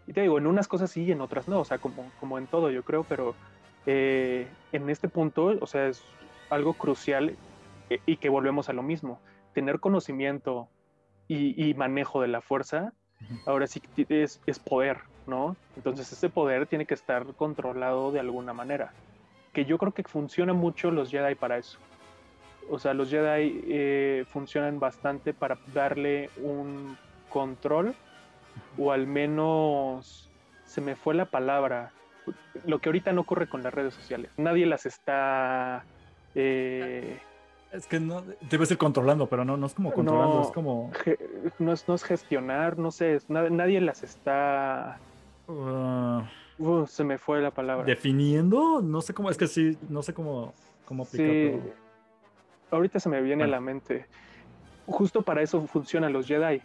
Y 0.06 0.12
te 0.12 0.22
digo, 0.22 0.38
en 0.38 0.46
unas 0.46 0.68
cosas 0.68 0.90
sí 0.90 1.04
y 1.04 1.12
en 1.12 1.20
otras 1.20 1.48
no, 1.48 1.60
o 1.60 1.64
sea, 1.64 1.78
como, 1.78 2.10
como 2.18 2.38
en 2.38 2.46
todo, 2.46 2.70
yo 2.70 2.82
creo, 2.82 3.04
pero 3.04 3.34
eh, 3.86 4.46
en 4.72 4.88
este 4.90 5.08
punto, 5.08 5.56
o 5.60 5.66
sea, 5.66 5.86
es 5.86 6.02
algo 6.50 6.74
crucial 6.74 7.36
eh, 7.90 8.00
y 8.06 8.16
que 8.16 8.28
volvemos 8.28 8.68
a 8.68 8.72
lo 8.72 8.82
mismo. 8.82 9.20
Tener 9.54 9.80
conocimiento 9.80 10.68
y, 11.26 11.74
manejo 11.74 12.22
de 12.22 12.28
la 12.28 12.40
fuerza, 12.40 12.94
ahora 13.44 13.66
sí 13.66 13.82
es, 14.08 14.40
es, 14.46 14.58
poder, 14.58 15.00
¿no? 15.26 15.56
Entonces, 15.76 16.10
ese 16.10 16.30
poder 16.30 16.66
tiene 16.66 16.86
que 16.86 16.94
estar 16.94 17.26
controlado 17.34 18.12
de 18.12 18.20
alguna 18.20 18.54
manera. 18.54 18.92
Que 19.52 19.66
yo 19.66 19.76
creo 19.76 19.92
que 19.92 20.04
funciona 20.04 20.54
mucho 20.54 20.90
los 20.90 21.10
Jedi 21.10 21.34
para 21.34 21.58
eso. 21.58 21.78
O 22.70 22.78
sea, 22.78 22.94
los 22.94 23.10
Jedi 23.10 23.62
eh, 23.66 24.24
funcionan 24.28 24.78
bastante 24.78 25.32
para 25.32 25.58
darle 25.72 26.30
un 26.42 26.96
control 27.30 27.94
o 28.76 28.92
al 28.92 29.06
menos 29.06 30.28
se 30.64 30.80
me 30.80 30.96
fue 30.96 31.14
la 31.14 31.24
palabra, 31.24 31.92
lo 32.66 32.78
que 32.78 32.88
ahorita 32.88 33.12
no 33.12 33.22
ocurre 33.22 33.48
con 33.48 33.62
las 33.62 33.72
redes 33.72 33.94
sociales. 33.94 34.30
Nadie 34.36 34.66
las 34.66 34.86
está... 34.86 35.84
Eh, 36.34 37.18
es 37.72 37.86
que 37.86 38.00
no, 38.00 38.22
debe 38.50 38.66
ser 38.66 38.78
controlando, 38.78 39.26
pero 39.26 39.44
no, 39.44 39.56
no 39.56 39.66
es 39.66 39.74
como 39.74 39.92
controlando, 39.92 40.42
es 40.42 40.50
como... 40.50 40.90
no, 41.58 41.72
es, 41.72 41.88
no 41.88 41.94
es 41.94 42.04
gestionar, 42.04 42.78
no 42.78 42.90
sé, 42.90 43.18
nadie 43.28 43.80
las 43.80 44.02
está... 44.02 44.98
Uh, 45.46 46.22
uh, 46.58 46.86
se 46.86 47.04
me 47.04 47.16
fue 47.16 47.40
la 47.40 47.50
palabra. 47.50 47.84
¿Definiendo? 47.84 48.82
No 48.82 49.00
sé 49.00 49.14
cómo, 49.14 49.30
es 49.30 49.38
que 49.38 49.46
sí, 49.46 49.76
no 49.88 50.02
sé 50.02 50.12
cómo, 50.12 50.52
cómo 50.84 51.04
aplicarlo. 51.04 51.62
Sí. 51.62 51.72
Ahorita 52.70 53.00
se 53.00 53.08
me 53.08 53.20
viene 53.22 53.44
a 53.44 53.46
la 53.46 53.60
mente. 53.60 54.06
Justo 54.86 55.22
para 55.22 55.42
eso 55.42 55.66
funcionan 55.66 56.12
los 56.12 56.26
Jedi. 56.26 56.62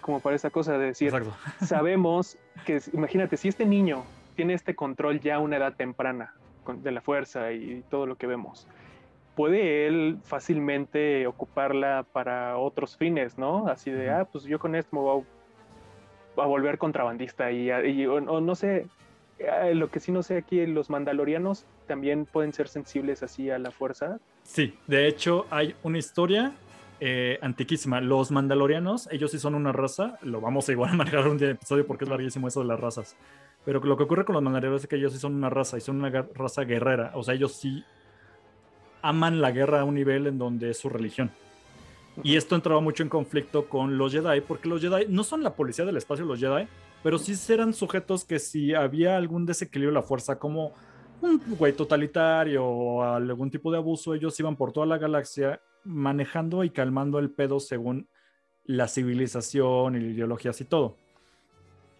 Como 0.00 0.20
para 0.20 0.36
esa 0.36 0.50
cosa 0.50 0.76
de 0.76 0.86
decir, 0.86 1.12
sabemos 1.64 2.36
que, 2.66 2.80
imagínate, 2.92 3.36
si 3.36 3.48
este 3.48 3.64
niño 3.64 4.04
tiene 4.34 4.54
este 4.54 4.74
control 4.74 5.20
ya 5.20 5.36
a 5.36 5.38
una 5.38 5.56
edad 5.56 5.74
temprana 5.74 6.34
de 6.66 6.90
la 6.92 7.00
fuerza 7.00 7.52
y 7.52 7.84
todo 7.88 8.06
lo 8.06 8.16
que 8.16 8.26
vemos, 8.26 8.66
puede 9.34 9.86
él 9.86 10.18
fácilmente 10.22 11.26
ocuparla 11.26 12.04
para 12.12 12.56
otros 12.58 12.96
fines, 12.96 13.38
¿no? 13.38 13.66
Así 13.68 13.90
de, 13.90 14.10
ah, 14.10 14.26
pues 14.30 14.44
yo 14.44 14.58
con 14.58 14.74
esto 14.74 14.96
me 14.96 15.02
voy 15.02 15.24
a, 16.36 16.46
volver 16.46 16.78
contrabandista 16.78 17.50
y, 17.50 17.70
o, 18.06 18.20
no 18.20 18.54
sé, 18.54 18.86
eh, 19.38 19.74
lo 19.74 19.90
que 19.90 20.00
sí 20.00 20.12
no 20.12 20.22
sé 20.22 20.36
aquí, 20.36 20.64
los 20.66 20.90
mandalorianos 20.90 21.66
también 21.86 22.26
pueden 22.26 22.52
ser 22.52 22.68
sensibles 22.68 23.22
así 23.22 23.50
a 23.50 23.58
la 23.58 23.70
fuerza. 23.70 24.18
Sí, 24.44 24.74
de 24.86 25.08
hecho 25.08 25.46
hay 25.50 25.74
una 25.82 25.98
historia 25.98 26.52
eh, 27.00 27.38
antiquísima. 27.42 28.00
Los 28.00 28.30
mandalorianos, 28.30 29.08
ellos 29.10 29.32
sí 29.32 29.38
son 29.38 29.54
una 29.54 29.72
raza, 29.72 30.18
lo 30.22 30.40
vamos 30.40 30.68
a 30.68 30.72
igual 30.72 30.90
a 30.90 30.94
manejar 30.94 31.26
un 31.26 31.38
día 31.38 31.48
de 31.48 31.54
episodio 31.54 31.86
porque 31.86 32.04
es 32.04 32.10
larguísimo 32.10 32.46
eso 32.46 32.60
de 32.60 32.66
las 32.66 32.78
razas. 32.78 33.16
Pero 33.64 33.80
lo 33.80 33.96
que 33.96 34.04
ocurre 34.04 34.24
con 34.24 34.34
los 34.34 34.42
mandalorianos 34.42 34.82
es 34.82 34.88
que 34.88 34.96
ellos 34.96 35.12
sí 35.12 35.18
son 35.18 35.34
una 35.34 35.50
raza 35.50 35.76
y 35.76 35.80
son 35.80 35.96
una 35.96 36.10
raza 36.34 36.64
guerrera. 36.64 37.12
O 37.14 37.22
sea, 37.22 37.34
ellos 37.34 37.52
sí 37.52 37.82
aman 39.02 39.40
la 39.40 39.50
guerra 39.50 39.80
a 39.80 39.84
un 39.84 39.94
nivel 39.94 40.26
en 40.26 40.38
donde 40.38 40.70
es 40.70 40.78
su 40.78 40.88
religión. 40.88 41.30
Y 42.22 42.36
esto 42.36 42.54
entraba 42.54 42.80
mucho 42.80 43.02
en 43.02 43.08
conflicto 43.08 43.68
con 43.68 43.98
los 43.98 44.12
Jedi, 44.12 44.40
porque 44.42 44.68
los 44.68 44.80
Jedi 44.80 45.06
no 45.08 45.24
son 45.24 45.42
la 45.42 45.54
policía 45.54 45.84
del 45.84 45.96
espacio, 45.96 46.24
los 46.24 46.38
Jedi, 46.38 46.68
pero 47.02 47.18
sí 47.18 47.34
eran 47.52 47.74
sujetos 47.74 48.24
que 48.24 48.38
si 48.38 48.72
había 48.72 49.16
algún 49.16 49.46
desequilibrio 49.46 49.90
de 49.90 50.00
la 50.00 50.06
fuerza, 50.06 50.38
como 50.38 50.72
un 51.24 51.56
güey 51.58 51.72
totalitario 51.72 52.64
o 52.64 53.02
algún 53.02 53.50
tipo 53.50 53.70
de 53.70 53.78
abuso, 53.78 54.14
ellos 54.14 54.38
iban 54.38 54.56
por 54.56 54.72
toda 54.72 54.86
la 54.86 54.98
galaxia 54.98 55.60
manejando 55.84 56.64
y 56.64 56.70
calmando 56.70 57.18
el 57.18 57.30
pedo 57.30 57.60
según 57.60 58.08
la 58.64 58.88
civilización 58.88 59.96
y 59.96 60.06
ideologías 60.06 60.60
y 60.60 60.64
todo. 60.64 60.96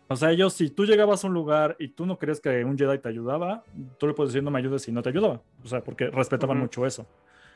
O 0.08 0.16
sea, 0.16 0.30
ellos, 0.30 0.52
si 0.52 0.70
tú 0.70 0.84
llegabas 0.84 1.24
a 1.24 1.28
un 1.28 1.34
lugar 1.34 1.76
y 1.78 1.88
tú 1.88 2.06
no 2.06 2.18
crees 2.18 2.40
que 2.40 2.64
un 2.64 2.76
Jedi 2.76 2.98
te 2.98 3.08
ayudaba, 3.08 3.64
tú 3.98 4.06
le 4.06 4.14
puedes 4.14 4.32
decir 4.32 4.44
no 4.44 4.50
me 4.50 4.58
ayudes 4.58 4.82
si 4.82 4.92
no 4.92 5.02
te 5.02 5.08
ayudaba. 5.08 5.42
O 5.62 5.66
sea, 5.66 5.82
porque 5.82 6.08
respetaban 6.08 6.58
mucho 6.58 6.84
eso. 6.84 7.06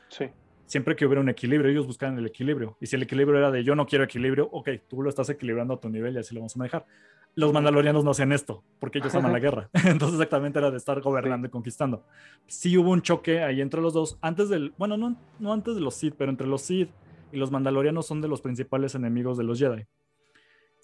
Sí. 0.09 0.25
Siempre 0.69 0.95
que 0.95 1.03
hubiera 1.03 1.19
un 1.19 1.29
equilibrio, 1.29 1.71
ellos 1.71 1.87
buscaban 1.87 2.19
el 2.19 2.27
equilibrio. 2.27 2.77
Y 2.79 2.85
si 2.85 2.95
el 2.95 3.01
equilibrio 3.01 3.39
era 3.39 3.49
de 3.49 3.63
yo 3.63 3.73
no 3.73 3.87
quiero 3.87 4.03
equilibrio, 4.03 4.47
ok, 4.51 4.69
tú 4.87 5.01
lo 5.01 5.09
estás 5.09 5.27
equilibrando 5.31 5.73
a 5.73 5.79
tu 5.79 5.89
nivel 5.89 6.13
y 6.13 6.19
así 6.19 6.35
lo 6.35 6.41
vamos 6.41 6.55
a 6.55 6.59
manejar. 6.59 6.85
Los 7.33 7.51
mandalorianos 7.51 8.03
no 8.03 8.11
hacían 8.11 8.31
esto, 8.31 8.63
porque 8.79 8.99
ellos 8.99 9.15
aman 9.15 9.33
la 9.33 9.39
guerra. 9.39 9.71
Entonces, 9.85 10.13
exactamente 10.19 10.59
era 10.59 10.69
de 10.69 10.77
estar 10.77 11.01
gobernando 11.01 11.47
y 11.47 11.49
conquistando. 11.49 12.05
Sí 12.45 12.77
hubo 12.77 12.91
un 12.91 13.01
choque 13.01 13.41
ahí 13.41 13.61
entre 13.61 13.81
los 13.81 13.95
dos. 13.95 14.19
Antes 14.21 14.49
del, 14.49 14.71
bueno, 14.77 14.95
no, 14.95 15.15
no 15.39 15.53
antes 15.53 15.73
de 15.73 15.81
los 15.81 15.95
Sith, 15.95 16.13
pero 16.15 16.29
entre 16.29 16.45
los 16.45 16.61
Sith 16.61 16.91
y 17.31 17.37
los 17.37 17.49
mandalorianos 17.49 18.05
son 18.05 18.21
de 18.21 18.27
los 18.27 18.39
principales 18.39 18.93
enemigos 18.93 19.39
de 19.39 19.45
los 19.45 19.57
Jedi. 19.57 19.87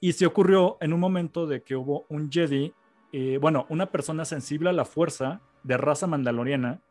Y 0.01 0.13
se 0.13 0.25
ocurrió 0.25 0.77
en 0.81 0.93
un 0.93 0.99
momento 0.99 1.45
de 1.45 1.61
que 1.61 1.75
hubo 1.75 2.07
un 2.09 2.31
Jedi, 2.31 2.73
eh, 3.11 3.37
bueno, 3.39 3.67
una 3.69 3.91
persona 3.91 4.25
sensible 4.25 4.71
a 4.71 4.73
la 4.73 4.85
fuerza 4.85 5.41
de 5.61 5.77
raza 5.77 6.07
mandaloriana 6.07 6.81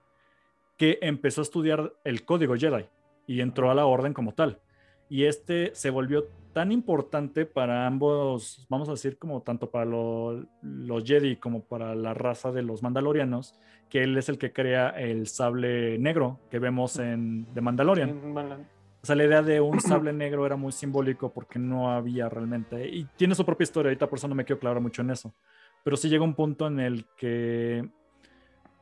que 0.76 0.98
empezó 1.02 1.40
a 1.40 1.42
estudiar 1.42 1.92
el 2.04 2.24
código 2.24 2.56
Jedi 2.56 2.86
y 3.26 3.40
entró 3.40 3.70
a 3.70 3.74
la 3.74 3.86
orden 3.86 4.12
como 4.12 4.34
tal. 4.34 4.60
Y 5.08 5.24
este 5.24 5.74
se 5.74 5.90
volvió 5.90 6.24
tan 6.52 6.72
importante 6.72 7.46
para 7.46 7.86
ambos, 7.86 8.66
vamos 8.68 8.88
a 8.88 8.92
decir, 8.92 9.18
como 9.18 9.42
tanto 9.42 9.70
para 9.70 9.84
los 9.84 11.04
Jedi 11.04 11.36
como 11.36 11.64
para 11.64 11.94
la 11.94 12.14
raza 12.14 12.52
de 12.52 12.62
los 12.62 12.82
mandalorianos, 12.82 13.54
que 13.90 14.02
él 14.02 14.16
es 14.16 14.28
el 14.28 14.38
que 14.38 14.52
crea 14.52 14.88
el 14.90 15.26
sable 15.26 15.98
negro 15.98 16.40
que 16.50 16.58
vemos 16.58 16.98
en 16.98 17.46
The 17.54 17.60
Mandalorian. 17.60 18.64
O 19.02 19.06
sea, 19.06 19.16
la 19.16 19.24
idea 19.24 19.42
de 19.42 19.60
un 19.60 19.80
sable 19.80 20.12
negro 20.14 20.46
era 20.46 20.56
muy 20.56 20.72
simbólico 20.72 21.30
porque 21.32 21.58
no 21.58 21.90
había 21.90 22.28
realmente. 22.30 22.88
Y 22.88 23.04
tiene 23.16 23.34
su 23.34 23.44
propia 23.44 23.64
historia, 23.64 23.90
ahorita 23.90 24.08
por 24.08 24.18
eso 24.18 24.28
no 24.28 24.34
me 24.34 24.44
quiero 24.44 24.58
clavar 24.58 24.80
mucho 24.80 25.02
en 25.02 25.10
eso. 25.10 25.34
Pero 25.82 25.96
sí 25.98 26.08
llega 26.08 26.24
un 26.24 26.34
punto 26.34 26.66
en 26.66 26.80
el 26.80 27.04
que 27.16 27.86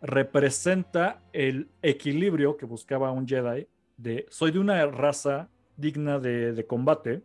representa 0.03 1.23
el 1.33 1.71
equilibrio 1.81 2.57
que 2.57 2.67
buscaba 2.67 3.13
un 3.13 3.27
Jedi 3.27 3.69
de 3.97 4.27
soy 4.29 4.51
de 4.51 4.59
una 4.59 4.85
raza 4.87 5.49
digna 5.77 6.19
de, 6.19 6.67
combate, 6.67 7.23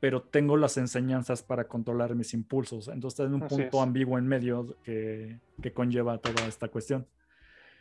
pero 0.00 0.22
tengo 0.22 0.56
las 0.56 0.78
enseñanzas 0.78 1.42
para 1.42 1.64
controlar 1.64 2.14
mis 2.14 2.34
impulsos. 2.34 2.88
Entonces 2.88 3.20
está 3.20 3.24
en 3.24 3.42
un 3.42 3.48
punto 3.48 3.80
ambiguo 3.80 4.18
en 4.18 4.26
medio 4.26 4.76
que, 4.82 5.38
conlleva 5.74 6.18
toda 6.18 6.46
esta 6.46 6.68
cuestión. 6.68 7.06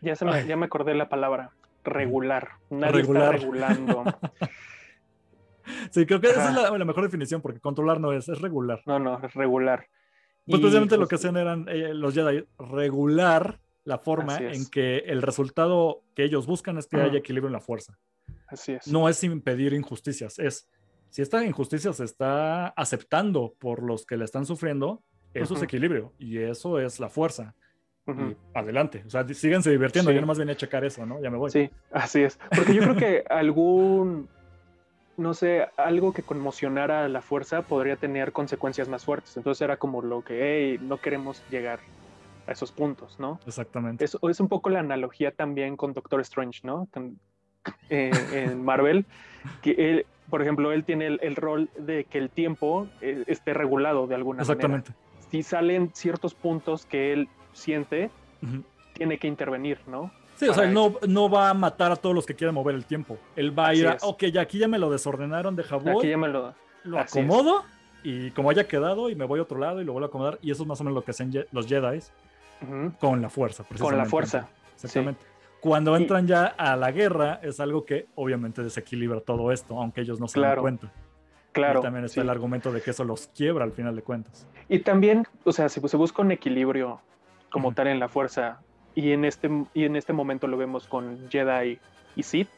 Ya, 0.02 0.16
se 0.16 0.26
me, 0.26 0.46
ya 0.46 0.58
me 0.58 0.66
acordé 0.66 0.93
la 0.93 1.08
palabra 1.08 1.52
regular. 1.84 2.50
Nadie 2.70 3.02
está 3.02 3.32
regulando. 3.32 4.04
sí, 5.89 6.06
creo 6.06 6.20
que 6.20 6.28
esa 6.28 6.50
es 6.50 6.72
la, 6.72 6.86
mejor 6.86 7.04
definición, 7.04 7.41
porque 7.41 7.60
controlar 7.60 8.00
no 8.00 8.12
es, 8.12 8.28
es 8.28 8.41
regular. 8.41 8.82
No, 8.86 9.00
no, 9.00 9.24
es 9.24 9.34
regular. 9.34 9.88
Pues 10.46 10.60
precisamente 10.60 10.98
lo 10.98 11.08
que 11.08 11.16
hacían 11.16 11.38
eran 11.38 11.68
eh, 11.70 11.93
los 11.93 12.14
Jedi 12.14 12.46
regular 12.60 13.60
la 13.86 13.99
forma 13.99 14.38
en 14.38 14.69
que 14.69 14.97
el 14.97 15.21
resultado 15.21 16.03
que 16.13 16.25
ellos 16.25 16.45
buscan 16.47 16.77
es 16.77 16.88
que 16.88 16.97
haya 16.97 17.19
equilibrio 17.19 17.47
en 17.47 17.53
la 17.53 17.61
fuerza. 17.61 17.97
Así 18.47 18.73
es. 18.73 18.88
No 18.88 19.07
es 19.07 19.23
impedir 19.23 19.73
injusticias, 19.73 20.38
es 20.39 20.67
si 21.09 21.21
esta 21.21 21.45
injusticia 21.45 21.93
se 21.93 22.03
está 22.03 22.67
aceptando 22.67 23.53
por 23.57 23.81
los 23.81 24.05
que 24.05 24.17
la 24.17 24.25
están 24.25 24.45
sufriendo, 24.45 25.01
eso 25.33 25.55
es 25.55 25.61
equilibrio 25.61 26.13
y 26.19 26.39
eso 26.39 26.77
es 26.79 26.99
la 26.99 27.09
fuerza 27.09 27.55
adelante. 28.53 29.03
O 29.07 29.09
sea, 29.09 29.25
síganse 29.33 29.71
divirtiendo. 29.71 30.11
Yo 30.11 30.19
nomás 30.19 30.38
venía 30.38 30.53
a 30.53 30.57
checar 30.57 30.83
eso, 30.83 31.05
¿no? 31.05 31.21
Ya 31.21 31.29
me 31.29 31.38
voy. 31.38 31.51
Sí, 31.51 31.69
así 31.91 32.21
es. 32.21 32.38
Porque 32.53 32.73
yo 32.73 32.81
creo 32.81 32.95
que 32.97 33.23
algún, 33.29 34.27
no 35.17 35.33
sé, 35.33 35.67
algo 35.77 36.13
que 36.13 36.21
conmocionara 36.21 37.05
a 37.05 37.07
la 37.07 37.21
fuerza 37.21 37.61
podría 37.61 37.95
tener 37.95 38.31
consecuencias 38.31 38.89
más 38.89 39.05
fuertes. 39.05 39.38
Entonces 39.38 39.61
era 39.61 39.77
como 39.77 40.01
lo 40.01 40.21
que, 40.21 40.41
hey, 40.41 40.79
no 40.81 40.97
queremos 40.97 41.41
llegar 41.49 41.79
a 42.48 42.52
esos 42.52 42.72
puntos, 42.72 43.20
¿no? 43.20 43.39
Exactamente. 43.46 44.06
Es, 44.06 44.18
es 44.22 44.39
un 44.39 44.48
poco 44.48 44.70
la 44.70 44.80
analogía 44.80 45.32
también 45.32 45.78
con 45.78 45.93
Doctor 45.93 46.22
Strange, 46.22 46.62
¿no? 46.64 46.88
Eh, 47.89 48.12
en 48.32 48.64
Marvel, 48.64 49.06
que 49.64 49.72
él, 49.72 50.06
por 50.30 50.43
ejemplo, 50.43 50.72
él 50.72 50.84
tiene 50.84 51.08
el, 51.08 51.36
rol 51.36 51.68
de 51.80 52.04
que 52.04 52.20
el 52.20 52.30
tiempo 52.30 52.88
eh, 53.02 53.24
esté 53.26 53.56
regulado 53.56 54.06
de 54.06 54.14
alguna 54.14 54.41
Exactamente. 54.41 54.91
manera. 54.91 55.10
Exactamente. 55.16 55.32
Si 55.32 55.41
salen 55.41 55.89
ciertos 55.96 56.36
puntos 56.36 56.86
que 56.86 57.12
él 57.12 57.28
siente, 57.54 58.12
tiene 58.93 59.18
que 59.18 59.28
intervenir, 59.28 59.80
¿no? 59.88 60.12
Sí, 60.36 60.48
o 60.48 60.54
sea, 60.54 60.66
él 60.66 60.76
no, 60.76 60.93
no, 61.08 61.28
va 61.28 61.50
a 61.50 61.54
matar 61.56 61.91
a 61.91 61.96
todos 61.96 62.14
los 62.14 62.26
que 62.26 62.36
quieran 62.36 62.54
mover 62.54 62.76
el 62.76 62.86
tiempo. 62.86 63.18
Él 63.36 63.58
va 63.58 63.70
a 63.70 63.74
ir 63.74 63.88
a, 63.88 63.98
ok, 64.04 64.26
ya 64.26 64.41
aquí 64.41 64.60
ya 64.60 64.68
me 64.68 64.78
lo 64.78 64.91
desordenaron, 64.91 65.56
deja 65.56 65.78
voy. 65.78 65.98
Aquí 65.98 66.10
ya 66.10 66.18
me 66.18 66.28
lo, 66.28 66.54
lo 66.84 67.00
acomodo 67.00 67.64
y 68.04 68.30
como 68.32 68.52
haya 68.52 68.68
quedado 68.68 69.10
y 69.10 69.16
me 69.16 69.26
voy 69.26 69.39
a 69.39 69.41
otro 69.43 69.58
lado 69.58 69.82
y 69.82 69.86
lo 69.86 69.93
vuelvo 69.93 70.06
a 70.06 70.10
acomodar. 70.10 70.39
Y 70.41 70.52
eso 70.52 70.64
es 70.64 70.68
más 70.68 70.80
o 70.80 70.84
menos 70.84 70.96
lo 70.96 71.04
que 71.04 71.12
hacen 71.12 71.34
los 71.52 71.66
Jedi 71.66 72.00
con 72.99 73.22
la 73.22 73.30
fuerza. 73.30 73.66
Con 73.80 73.97
la 73.97 74.06
fuerza. 74.06 74.47
Exactamente. 74.76 75.26
Cuando 75.60 75.95
entran 75.95 76.28
ya 76.28 76.45
a 76.45 76.76
la 76.76 76.91
guerra 76.91 77.39
es 77.41 77.60
algo 77.60 77.86
que 77.86 78.08
obviamente 78.16 78.62
desequilibra 78.62 79.22
todo 79.22 79.51
esto, 79.51 79.80
aunque 79.80 80.01
ellos 80.01 80.20
no 80.20 80.28
se 80.28 80.39
dan 80.39 80.60
cuenta. 80.60 80.91
Claro. 81.53 81.80
Y 81.80 81.84
también 81.84 82.06
está 82.06 82.22
el 82.22 82.30
argumento 82.30 82.72
de 82.72 82.82
que 82.82 82.91
eso 82.91 83.03
los 83.03 83.28
quiebra 83.28 83.64
al 83.64 83.72
final 83.72 83.95
de 83.95 84.01
cuentas. 84.01 84.47
Y 84.68 84.80
también, 84.80 85.26
o 85.43 85.51
sea, 85.51 85.70
si 85.70 85.80
se 85.80 85.97
busca 85.97 86.22
un 86.22 86.32
equilibrio 86.32 86.99
como 87.56 87.74
tal 87.74 87.88
en 87.88 87.99
la 87.99 88.10
fuerza. 88.10 88.60
Y 88.95 89.12
en, 89.12 89.24
este, 89.24 89.49
y 89.74 89.86
en 89.86 89.95
este 89.95 90.12
momento 90.12 90.45
lo 90.47 90.58
vemos 90.58 90.88
con 90.88 91.30
Jedi 91.30 91.80
y 92.18 92.24
Sith. 92.24 92.49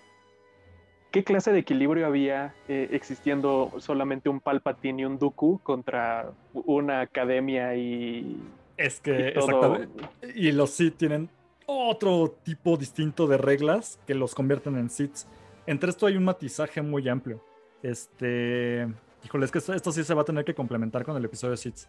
¿Qué 1.11 1.23
clase 1.23 1.51
de 1.51 1.59
equilibrio 1.59 2.07
había 2.07 2.55
eh, 2.67 2.89
existiendo 2.91 3.73
solamente 3.77 4.27
un 4.27 4.39
Palpatine 4.39 5.03
y 5.03 5.05
un 5.05 5.19
Dooku 5.19 5.59
contra 5.61 6.31
una 6.53 7.01
academia 7.01 7.75
y. 7.75 8.41
Es 8.77 8.99
que, 8.99 9.11
y 9.11 9.37
exactamente. 9.37 10.09
Y 10.35 10.51
los 10.51 10.71
Sith 10.71 10.97
tienen 10.97 11.29
otro 11.65 12.35
tipo 12.43 12.77
distinto 12.77 13.27
de 13.27 13.37
reglas 13.37 13.99
que 14.05 14.13
los 14.13 14.35
convierten 14.35 14.77
en 14.77 14.89
Sith. 14.89 15.25
Entre 15.65 15.89
esto 15.89 16.05
hay 16.05 16.15
un 16.15 16.23
matizaje 16.23 16.81
muy 16.81 17.07
amplio. 17.09 17.43
Este. 17.81 18.87
Híjole, 19.25 19.45
es 19.45 19.51
que 19.51 19.57
esto, 19.57 19.91
sí 19.91 20.03
se 20.03 20.13
va 20.13 20.21
a 20.21 20.25
tener 20.25 20.45
que 20.45 20.53
complementar 20.53 21.03
con 21.03 21.17
el 21.17 21.25
episodio 21.25 21.51
de 21.51 21.57
Sith. 21.57 21.79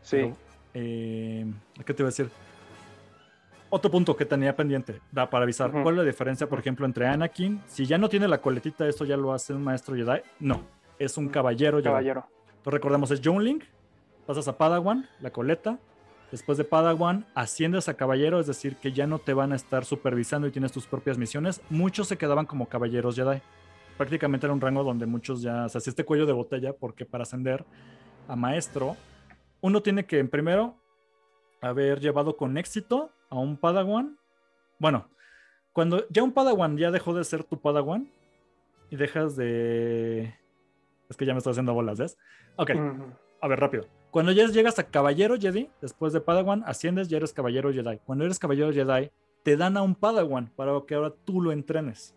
Sí. 0.00 0.32
Eh, 0.72 1.44
¿Qué 1.84 1.94
te 1.94 2.02
iba 2.02 2.08
a 2.08 2.10
decir? 2.10 2.30
otro 3.68 3.90
punto 3.90 4.16
que 4.16 4.24
tenía 4.24 4.54
pendiente, 4.54 5.00
da 5.12 5.28
para 5.28 5.44
avisar. 5.44 5.70
¿Cuál 5.70 5.94
es 5.94 5.98
la 5.98 6.04
diferencia, 6.04 6.48
por 6.48 6.58
ejemplo, 6.58 6.86
entre 6.86 7.06
Anakin? 7.06 7.60
Si 7.66 7.86
ya 7.86 7.98
no 7.98 8.08
tiene 8.08 8.28
la 8.28 8.38
coletita, 8.38 8.86
¿esto 8.88 9.04
ya 9.04 9.16
lo 9.16 9.32
hace 9.32 9.52
un 9.52 9.62
maestro 9.62 9.94
Jedi? 9.94 10.20
No, 10.40 10.62
es 10.98 11.16
un 11.16 11.28
caballero 11.28 11.82
Caballero. 11.82 12.26
Entonces 12.48 12.72
recordemos, 12.72 13.10
es 13.10 13.24
Link, 13.24 13.64
pasas 14.26 14.48
a 14.48 14.56
Padawan, 14.56 15.08
la 15.20 15.30
coleta, 15.30 15.78
Después 16.30 16.58
de 16.58 16.64
Padawan, 16.64 17.24
asciendes 17.34 17.88
a 17.88 17.94
caballero, 17.94 18.40
es 18.40 18.46
decir, 18.46 18.76
que 18.76 18.92
ya 18.92 19.06
no 19.06 19.18
te 19.20 19.32
van 19.32 19.52
a 19.52 19.56
estar 19.56 19.84
supervisando 19.84 20.48
y 20.48 20.50
tienes 20.50 20.72
tus 20.72 20.86
propias 20.86 21.18
misiones. 21.18 21.62
Muchos 21.70 22.08
se 22.08 22.18
quedaban 22.18 22.46
como 22.46 22.68
caballeros 22.68 23.14
Jedi. 23.14 23.40
Prácticamente 23.96 24.46
era 24.46 24.52
un 24.52 24.60
rango 24.60 24.82
donde 24.82 25.06
muchos 25.06 25.40
ya, 25.40 25.66
o 25.66 25.68
sea, 25.68 25.78
este 25.78 26.04
cuello 26.04 26.26
de 26.26 26.32
botella, 26.32 26.72
porque 26.72 27.06
para 27.06 27.22
ascender 27.22 27.64
a 28.28 28.34
maestro, 28.34 28.96
uno 29.60 29.82
tiene 29.82 30.04
que, 30.04 30.18
en 30.18 30.28
primero, 30.28 30.76
haber 31.60 32.00
llevado 32.00 32.36
con 32.36 32.58
éxito 32.58 33.12
a 33.30 33.36
un 33.36 33.56
Padawan. 33.56 34.18
Bueno, 34.78 35.08
cuando 35.72 36.06
ya 36.08 36.22
un 36.22 36.32
Padawan 36.32 36.76
ya 36.76 36.90
dejó 36.90 37.14
de 37.14 37.24
ser 37.24 37.44
tu 37.44 37.60
Padawan 37.60 38.10
y 38.90 38.96
dejas 38.96 39.36
de. 39.36 40.34
Es 41.08 41.16
que 41.16 41.24
ya 41.24 41.32
me 41.32 41.38
estoy 41.38 41.52
haciendo 41.52 41.72
bolas, 41.72 41.98
¿ves? 41.98 42.18
Ok, 42.56 42.70
a 43.40 43.48
ver, 43.48 43.60
rápido. 43.60 43.86
Cuando 44.10 44.32
ya 44.32 44.46
llegas 44.46 44.78
a 44.78 44.84
Caballero 44.84 45.36
Jedi, 45.38 45.68
después 45.80 46.12
de 46.12 46.20
Padawan, 46.20 46.62
asciendes 46.66 47.10
y 47.10 47.14
eres 47.14 47.32
Caballero 47.32 47.72
Jedi. 47.72 47.98
Cuando 48.04 48.24
eres 48.24 48.38
Caballero 48.38 48.72
Jedi, 48.72 49.10
te 49.42 49.56
dan 49.56 49.76
a 49.76 49.82
un 49.82 49.94
Padawan 49.94 50.50
para 50.56 50.72
que 50.86 50.94
ahora 50.94 51.12
tú 51.24 51.40
lo 51.40 51.52
entrenes. 51.52 52.14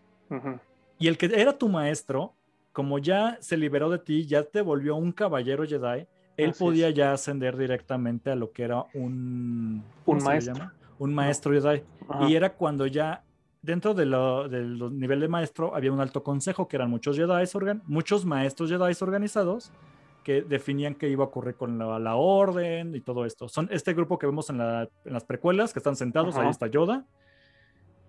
Y 0.97 1.07
el 1.07 1.17
que 1.17 1.25
era 1.27 1.57
tu 1.57 1.69
maestro, 1.69 2.33
como 2.71 2.99
ya 2.99 3.37
se 3.41 3.57
liberó 3.57 3.89
de 3.89 3.99
ti, 3.99 4.25
ya 4.25 4.43
te 4.43 4.61
volvió 4.61 4.95
un 4.95 5.11
Caballero 5.11 5.65
Jedi, 5.65 6.07
él 6.37 6.53
podía 6.57 6.89
ya 6.89 7.11
ascender 7.11 7.57
directamente 7.57 8.31
a 8.31 8.35
lo 8.35 8.51
que 8.51 8.63
era 8.63 8.85
un... 8.93 9.83
Un 10.05 10.23
maestro. 10.23 10.71
Un 10.97 11.13
maestro 11.13 11.53
Jedi. 11.53 11.83
Y 12.27 12.35
era 12.35 12.53
cuando 12.53 12.87
ya 12.87 13.23
dentro 13.61 13.93
de 13.93 14.05
lo, 14.05 14.47
del 14.47 14.97
nivel 14.97 15.19
de 15.19 15.27
maestro 15.27 15.75
había 15.75 15.91
un 15.91 15.99
alto 15.99 16.23
consejo 16.23 16.67
que 16.67 16.77
eran 16.77 16.89
muchos 16.89 17.17
Jedi, 17.17 17.43
muchos 17.85 18.25
maestros 18.25 18.69
Jedi 18.69 18.93
organizados 19.01 19.71
que 20.29 20.43
definían 20.43 20.93
qué 20.93 21.09
iba 21.09 21.23
a 21.23 21.27
ocurrir 21.27 21.55
con 21.55 21.79
la, 21.79 22.15
orden 22.15 22.93
y 22.93 23.01
todo 23.01 23.25
esto. 23.25 23.49
Son 23.49 23.67
este 23.71 23.95
grupo 23.95 24.19
que 24.19 24.27
vemos 24.27 24.51
en, 24.51 24.59
las 24.59 25.23
precuelas, 25.25 25.73
que 25.73 25.79
están 25.79 25.95
sentados, 25.95 26.37
ahí 26.37 26.47
está 26.47 26.67
Yoda. 26.67 27.07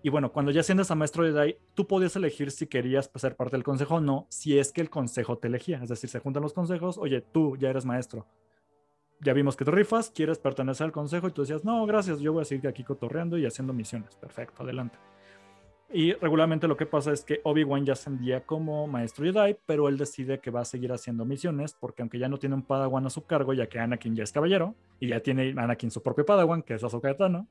Y 0.03 0.09
bueno, 0.09 0.31
cuando 0.31 0.51
ya 0.51 0.59
asciendes 0.59 0.91
a 0.91 0.95
maestro 0.95 1.23
Jedi, 1.23 1.57
tú 1.73 1.87
podías 1.87 2.15
elegir 2.15 2.51
si 2.51 2.67
querías 2.67 3.09
ser 3.15 3.35
parte 3.35 3.55
del 3.55 3.63
consejo 3.63 3.95
o 3.95 4.01
no, 4.01 4.27
si 4.29 4.59
es 4.59 4.71
que 4.71 4.81
el 4.81 4.91
consejo 4.91 5.39
te 5.39 5.47
elegía. 5.47 5.81
Es 5.81 5.89
decir, 5.89 6.11
se 6.11 6.19
juntan 6.19 6.43
los 6.43 6.53
consejos, 6.53 6.99
oye, 6.99 7.21
tú 7.21 7.57
ya 7.57 7.71
eres 7.71 7.85
maestro. 7.85 8.27
Ya 9.19 9.33
vimos 9.33 9.55
que 9.55 9.65
te 9.65 9.71
rifas, 9.71 10.11
quieres 10.11 10.37
pertenecer 10.37 10.85
al 10.85 10.91
consejo 10.91 11.27
y 11.27 11.31
tú 11.31 11.41
decías, 11.41 11.65
no, 11.65 11.83
gracias, 11.87 12.19
yo 12.19 12.33
voy 12.33 12.43
a 12.43 12.45
seguir 12.45 12.67
aquí 12.67 12.83
cotorreando 12.83 13.39
y 13.39 13.47
haciendo 13.47 13.73
misiones. 13.73 14.15
Perfecto, 14.15 14.61
adelante. 14.61 14.99
Y 15.93 16.13
regularmente 16.13 16.67
lo 16.67 16.77
que 16.77 16.85
pasa 16.85 17.11
es 17.11 17.23
que 17.23 17.41
Obi-Wan 17.43 17.85
ya 17.85 17.93
ascendía 17.93 18.45
como 18.45 18.87
maestro 18.87 19.25
Jedi, 19.25 19.57
pero 19.65 19.89
él 19.89 19.97
decide 19.97 20.39
que 20.39 20.49
va 20.49 20.61
a 20.61 20.65
seguir 20.65 20.91
haciendo 20.93 21.25
misiones, 21.25 21.75
porque 21.77 22.01
aunque 22.01 22.17
ya 22.17 22.29
no 22.29 22.37
tiene 22.37 22.55
un 22.55 22.61
Padawan 22.61 23.05
a 23.05 23.09
su 23.09 23.25
cargo, 23.25 23.53
ya 23.53 23.67
que 23.67 23.79
Anakin 23.79 24.15
ya 24.15 24.23
es 24.23 24.31
caballero, 24.31 24.73
y 24.99 25.09
ya 25.09 25.19
tiene 25.19 25.53
Anakin 25.57 25.91
su 25.91 26.01
propio 26.01 26.25
Padawan, 26.25 26.63
que 26.63 26.75
es 26.75 26.83
Ahsoka 26.83 27.13
Tano, 27.17 27.45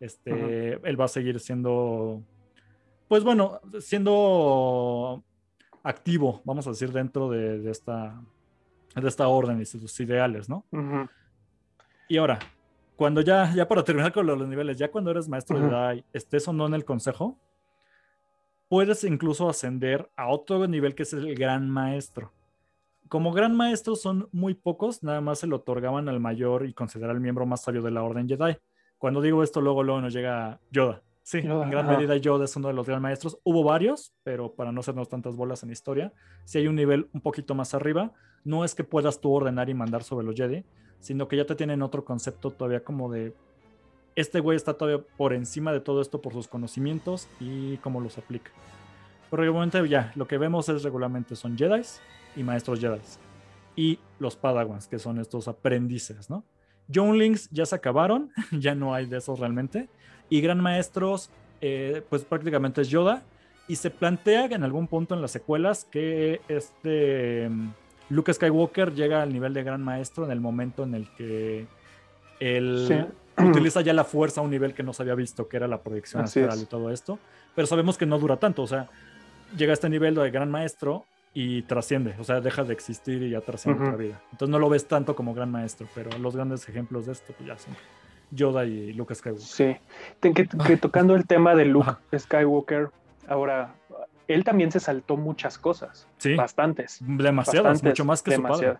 este, 0.00 0.74
él 0.86 1.00
va 1.00 1.06
a 1.06 1.08
seguir 1.08 1.40
siendo, 1.40 2.22
pues 3.08 3.24
bueno, 3.24 3.60
siendo 3.80 5.22
activo, 5.82 6.42
vamos 6.44 6.66
a 6.66 6.70
decir, 6.70 6.92
dentro 6.92 7.30
de, 7.30 7.70
esta, 7.70 8.20
de 8.94 9.08
esta 9.08 9.28
orden 9.28 9.60
y 9.60 9.64
sus 9.64 9.98
ideales, 10.00 10.48
¿no? 10.48 10.66
Y 12.06 12.18
ahora, 12.18 12.38
cuando 12.96 13.22
ya, 13.22 13.50
ya 13.54 13.66
para 13.66 13.82
terminar 13.82 14.12
con 14.12 14.26
los, 14.26 14.46
niveles, 14.46 14.76
ya 14.76 14.90
cuando 14.90 15.10
eres 15.10 15.26
maestro 15.26 15.58
Jedi, 15.58 16.04
estés 16.12 16.46
o 16.48 16.52
no 16.52 16.66
en 16.66 16.74
el 16.74 16.84
consejo, 16.84 17.38
puedes 18.72 19.04
incluso 19.04 19.50
ascender 19.50 20.08
a 20.16 20.30
otro 20.30 20.66
nivel 20.66 20.94
que 20.94 21.02
es 21.02 21.12
el 21.12 21.34
gran 21.34 21.68
maestro. 21.68 22.32
Como 23.06 23.30
gran 23.30 23.54
maestro 23.54 23.96
son 23.96 24.30
muy 24.32 24.54
pocos, 24.54 25.02
nada 25.02 25.20
más 25.20 25.40
se 25.40 25.46
lo 25.46 25.56
otorgaban 25.56 26.08
al 26.08 26.20
mayor 26.20 26.64
y 26.64 26.72
considerar 26.72 27.14
el 27.14 27.20
miembro 27.20 27.44
más 27.44 27.60
sabio 27.60 27.82
de 27.82 27.90
la 27.90 28.02
Orden 28.02 28.26
Jedi. 28.26 28.56
Cuando 28.96 29.20
digo 29.20 29.42
esto, 29.42 29.60
luego, 29.60 29.82
luego 29.82 30.00
nos 30.00 30.14
llega 30.14 30.58
Yoda. 30.70 31.02
Sí, 31.22 31.40
en 31.40 31.68
gran 31.68 31.86
medida 31.86 32.16
Yoda 32.16 32.46
es 32.46 32.56
uno 32.56 32.68
de 32.68 32.72
los 32.72 32.86
gran 32.86 33.02
maestros. 33.02 33.38
Hubo 33.44 33.62
varios, 33.62 34.14
pero 34.22 34.54
para 34.54 34.72
no 34.72 34.80
hacernos 34.80 35.10
tantas 35.10 35.36
bolas 35.36 35.62
en 35.62 35.70
historia, 35.70 36.14
si 36.46 36.56
hay 36.56 36.66
un 36.66 36.76
nivel 36.76 37.10
un 37.12 37.20
poquito 37.20 37.54
más 37.54 37.74
arriba, 37.74 38.12
no 38.42 38.64
es 38.64 38.74
que 38.74 38.84
puedas 38.84 39.20
tú 39.20 39.34
ordenar 39.34 39.68
y 39.68 39.74
mandar 39.74 40.02
sobre 40.02 40.24
los 40.24 40.34
Jedi, 40.34 40.64
sino 40.98 41.28
que 41.28 41.36
ya 41.36 41.44
te 41.44 41.56
tienen 41.56 41.82
otro 41.82 42.06
concepto 42.06 42.50
todavía 42.50 42.82
como 42.82 43.12
de 43.12 43.34
este 44.16 44.40
güey 44.40 44.56
está 44.56 44.74
todavía 44.74 45.04
por 45.16 45.32
encima 45.32 45.72
de 45.72 45.80
todo 45.80 46.00
esto 46.00 46.20
por 46.20 46.32
sus 46.32 46.48
conocimientos 46.48 47.28
y 47.40 47.76
cómo 47.78 48.00
los 48.00 48.18
aplica. 48.18 48.50
Pero 49.30 49.42
regularmente 49.42 49.88
ya, 49.88 50.12
lo 50.14 50.26
que 50.26 50.38
vemos 50.38 50.68
es 50.68 50.82
regularmente 50.82 51.36
son 51.36 51.56
Jedi 51.56 51.82
y 52.36 52.42
maestros 52.42 52.80
Jedi. 52.80 53.00
Y 53.74 53.98
los 54.18 54.36
Padawans, 54.36 54.86
que 54.86 54.98
son 54.98 55.18
estos 55.18 55.48
aprendices, 55.48 56.28
¿no? 56.28 56.44
Younglings 56.88 57.48
ya 57.50 57.64
se 57.64 57.74
acabaron, 57.74 58.30
ya 58.52 58.74
no 58.74 58.94
hay 58.94 59.06
de 59.06 59.18
esos 59.18 59.38
realmente. 59.38 59.88
Y 60.28 60.40
gran 60.40 60.60
maestros, 60.60 61.30
eh, 61.60 62.02
pues 62.10 62.24
prácticamente 62.24 62.82
es 62.82 62.88
Yoda. 62.88 63.22
Y 63.68 63.76
se 63.76 63.90
plantea 63.90 64.46
en 64.46 64.64
algún 64.64 64.88
punto 64.88 65.14
en 65.14 65.22
las 65.22 65.30
secuelas 65.30 65.86
que 65.90 66.40
este 66.48 67.48
mm, 67.48 67.70
Luke 68.10 68.34
Skywalker 68.34 68.92
llega 68.92 69.22
al 69.22 69.32
nivel 69.32 69.54
de 69.54 69.62
gran 69.62 69.82
maestro 69.82 70.26
en 70.26 70.32
el 70.32 70.40
momento 70.40 70.82
en 70.82 70.94
el 70.94 71.08
que 71.14 71.66
él 72.40 73.06
utiliza 73.38 73.80
ya 73.80 73.92
la 73.92 74.04
fuerza 74.04 74.40
a 74.40 74.44
un 74.44 74.50
nivel 74.50 74.74
que 74.74 74.82
no 74.82 74.92
se 74.92 75.02
había 75.02 75.14
visto, 75.14 75.48
que 75.48 75.56
era 75.56 75.68
la 75.68 75.82
proyección 75.82 76.22
astral 76.22 76.60
y 76.60 76.66
todo 76.66 76.90
esto. 76.90 77.18
Pero 77.54 77.66
sabemos 77.66 77.98
que 77.98 78.06
no 78.06 78.18
dura 78.18 78.36
tanto, 78.36 78.62
o 78.62 78.66
sea, 78.66 78.88
llega 79.56 79.72
a 79.72 79.74
este 79.74 79.88
nivel 79.88 80.14
de 80.14 80.30
gran 80.30 80.50
maestro 80.50 81.04
y 81.34 81.62
trasciende, 81.62 82.14
o 82.18 82.24
sea, 82.24 82.40
deja 82.40 82.64
de 82.64 82.72
existir 82.72 83.22
y 83.22 83.30
ya 83.30 83.40
trasciende 83.40 83.82
otra 83.82 83.96
vida. 83.96 84.20
Entonces 84.32 84.50
no 84.50 84.58
lo 84.58 84.68
ves 84.68 84.86
tanto 84.86 85.16
como 85.16 85.34
gran 85.34 85.50
maestro, 85.50 85.86
pero 85.94 86.16
los 86.18 86.36
grandes 86.36 86.68
ejemplos 86.68 87.06
de 87.06 87.12
esto 87.12 87.32
pues 87.36 87.48
ya 87.48 87.58
son 87.58 87.74
Yoda 88.30 88.64
y 88.64 88.92
Luke 88.92 89.14
Skywalker. 89.14 89.46
Sí, 89.46 89.76
que, 90.20 90.76
tocando 90.76 91.14
el 91.14 91.26
tema 91.26 91.54
de 91.54 91.64
Luke 91.64 91.96
Skywalker, 92.18 92.90
ahora 93.28 93.74
él 94.28 94.44
también 94.44 94.70
se 94.72 94.80
saltó 94.80 95.16
muchas 95.16 95.58
cosas, 95.58 96.06
sí, 96.18 96.34
bastantes. 96.34 96.98
Demasiadas, 97.00 97.82
mucho 97.82 98.04
más 98.04 98.22
que 98.22 98.36
su 98.36 98.42
padre. 98.42 98.76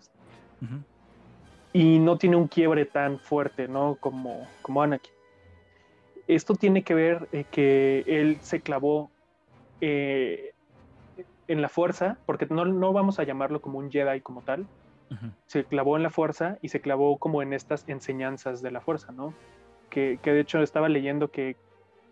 Y 1.73 1.99
no 1.99 2.17
tiene 2.17 2.35
un 2.35 2.47
quiebre 2.47 2.85
tan 2.85 3.19
fuerte, 3.19 3.67
¿no? 3.67 3.97
Como, 3.99 4.47
como 4.61 4.81
Anakin. 4.81 5.13
Esto 6.27 6.53
tiene 6.53 6.83
que 6.83 6.93
ver 6.93 7.27
eh, 7.31 7.45
que 7.51 8.03
él 8.07 8.37
se 8.41 8.61
clavó 8.61 9.09
eh, 9.81 10.53
en 11.47 11.61
la 11.61 11.69
fuerza, 11.69 12.17
porque 12.25 12.45
no, 12.49 12.63
no, 12.65 12.93
vamos 12.93 13.19
a 13.19 13.23
llamarlo 13.23 13.61
como 13.61 13.79
un 13.79 13.91
Jedi 13.91 14.21
como 14.21 14.41
tal, 14.41 14.65
se 15.45 15.63
clavó 15.65 15.95
en 15.95 16.01
la 16.01 16.09
fuerza 16.09 16.57
y 16.61 16.69
se 16.69 16.81
clavó 16.81 17.17
como 17.17 17.43
en 17.43 17.53
estas 17.53 17.87
enseñanzas 17.87 18.63
de 18.63 18.71
la 18.71 18.81
fuerza, 18.81 19.11
¿no? 19.11 19.33
Que, 19.91 20.17
que 20.23 20.31
de 20.31 20.39
hecho 20.39 20.63
estaba 20.63 20.89
leyendo 20.89 21.27
que, 21.27 21.55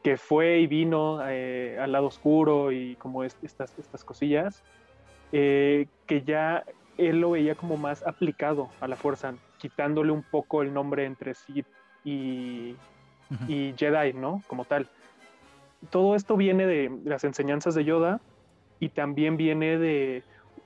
que 0.03 0.18
fue 0.18 0.59
y 0.59 0.68
vino 0.68 1.20
eh, 1.28 1.78
al 1.80 1.91
lado 1.91 2.07
oscuro 2.07 2.72
y 2.72 2.95
como 2.95 3.24
estas, 3.24 3.78
estas 3.78 4.03
cosillas, 4.03 4.64
eh, 5.32 5.88
que 6.07 6.22
ya 6.24 6.64
él 6.97 7.22
lo 7.22 7.32
veía 7.32 7.55
como 7.55 7.78
más 7.78 8.05
aplicado 8.05 8.70
a 8.80 8.88
la 8.88 8.95
fuerza, 8.95 9.34
quitándole 9.62 10.12
un 10.12 10.24
poco 10.24 10.64
el 10.64 10.74
nombre 10.74 11.05
entre 11.05 11.36
Sith 11.36 11.68
y, 12.03 12.76
y 13.47 13.76
Jedi, 13.78 14.14
¿no? 14.14 14.41
Como 14.47 14.66
tal. 14.66 14.89
Todo 15.91 16.16
esto 16.16 16.36
viene 16.36 16.66
de 16.66 16.91
las 17.05 17.24
enseñanzas 17.24 17.76
de 17.76 17.86
Yoda 17.86 18.20
y 18.80 18.89
también 18.89 19.38
viene 19.38 19.78
de 19.78 20.24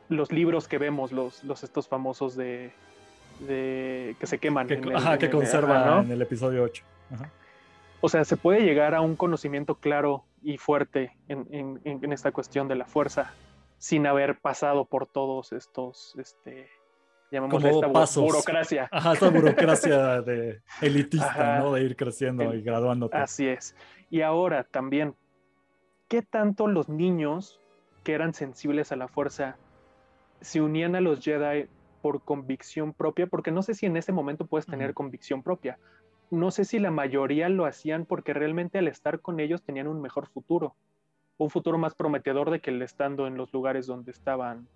los 0.07 0.31
libros 0.31 0.69
que 0.69 0.77
vemos, 0.77 1.11
los, 1.11 1.43
los 1.43 1.63
estos 1.63 1.89
famosos 1.89 2.37
de, 2.37 2.71
que 3.45 4.15
se 4.23 4.37
queman. 4.37 4.67
Que, 4.67 4.79
que 5.19 5.29
conserva 5.29 6.01
en 6.01 6.11
el 6.11 6.21
episodio 6.21 6.63
8. 6.63 6.83
O 7.99 8.07
sea, 8.07 8.23
se 8.23 8.37
puede 8.37 8.61
llegar 8.61 8.95
a 8.95 9.01
un 9.01 9.17
conocimiento 9.17 9.75
claro 9.75 10.23
y 10.41 10.57
fuerte 10.57 11.17
en, 11.27 11.81
esta 12.13 12.31
cuestión 12.31 12.69
de 12.69 12.75
la 12.75 12.85
fuerza 12.85 13.33
sin 13.77 14.07
haber 14.07 14.39
pasado 14.39 14.85
por 14.85 15.05
todos 15.05 15.51
estos, 15.51 16.15
este, 16.17 16.69
llamamos 17.31 17.63
esta 17.63 18.21
burocracia. 18.21 18.87
Ajá, 18.91 19.13
esta 19.13 19.29
burocracia 19.29 20.21
de 20.21 20.61
elitista, 20.81 21.59
¿no? 21.59 21.73
De 21.73 21.83
ir 21.83 21.95
creciendo 21.95 22.53
y 22.53 22.61
graduándote. 22.61 23.17
Así 23.17 23.47
es. 23.47 23.75
Y 24.09 24.21
ahora 24.21 24.63
también, 24.63 25.15
¿qué 26.07 26.21
tanto 26.21 26.67
los 26.67 26.89
niños 26.89 27.59
que 28.03 28.13
eran 28.13 28.33
sensibles 28.33 28.91
a 28.91 28.95
la 28.95 29.07
fuerza 29.07 29.57
se 30.41 30.61
unían 30.61 30.95
a 30.95 31.01
los 31.01 31.19
Jedi 31.19 31.67
por 32.01 32.21
convicción 32.23 32.93
propia, 32.93 33.25
porque 33.25 33.51
no 33.51 33.63
sé 33.63 33.73
si 33.73 33.87
en 33.87 33.97
ese 33.97 34.11
momento 34.11 34.45
puedes 34.45 34.67
tener 34.67 34.93
convicción 34.93 35.41
propia. 35.41 35.79
No 36.29 36.51
sé 36.51 36.63
si 36.63 36.77
la 36.77 36.91
mayoría 36.91 37.49
lo 37.49 37.65
hacían 37.65 38.05
porque 38.05 38.31
realmente 38.31 38.77
al 38.77 38.87
estar 38.87 39.21
con 39.21 39.39
ellos 39.39 39.63
tenían 39.63 39.87
un 39.87 40.01
mejor 40.01 40.27
futuro, 40.27 40.75
un 41.37 41.49
futuro 41.49 41.79
más 41.79 41.95
prometedor 41.95 42.51
de 42.51 42.61
que 42.61 42.69
el 42.69 42.83
estando 42.83 43.25
en 43.25 43.37
los 43.37 43.51
lugares 43.51 43.87
donde 43.87 44.11
estaban, 44.11 44.67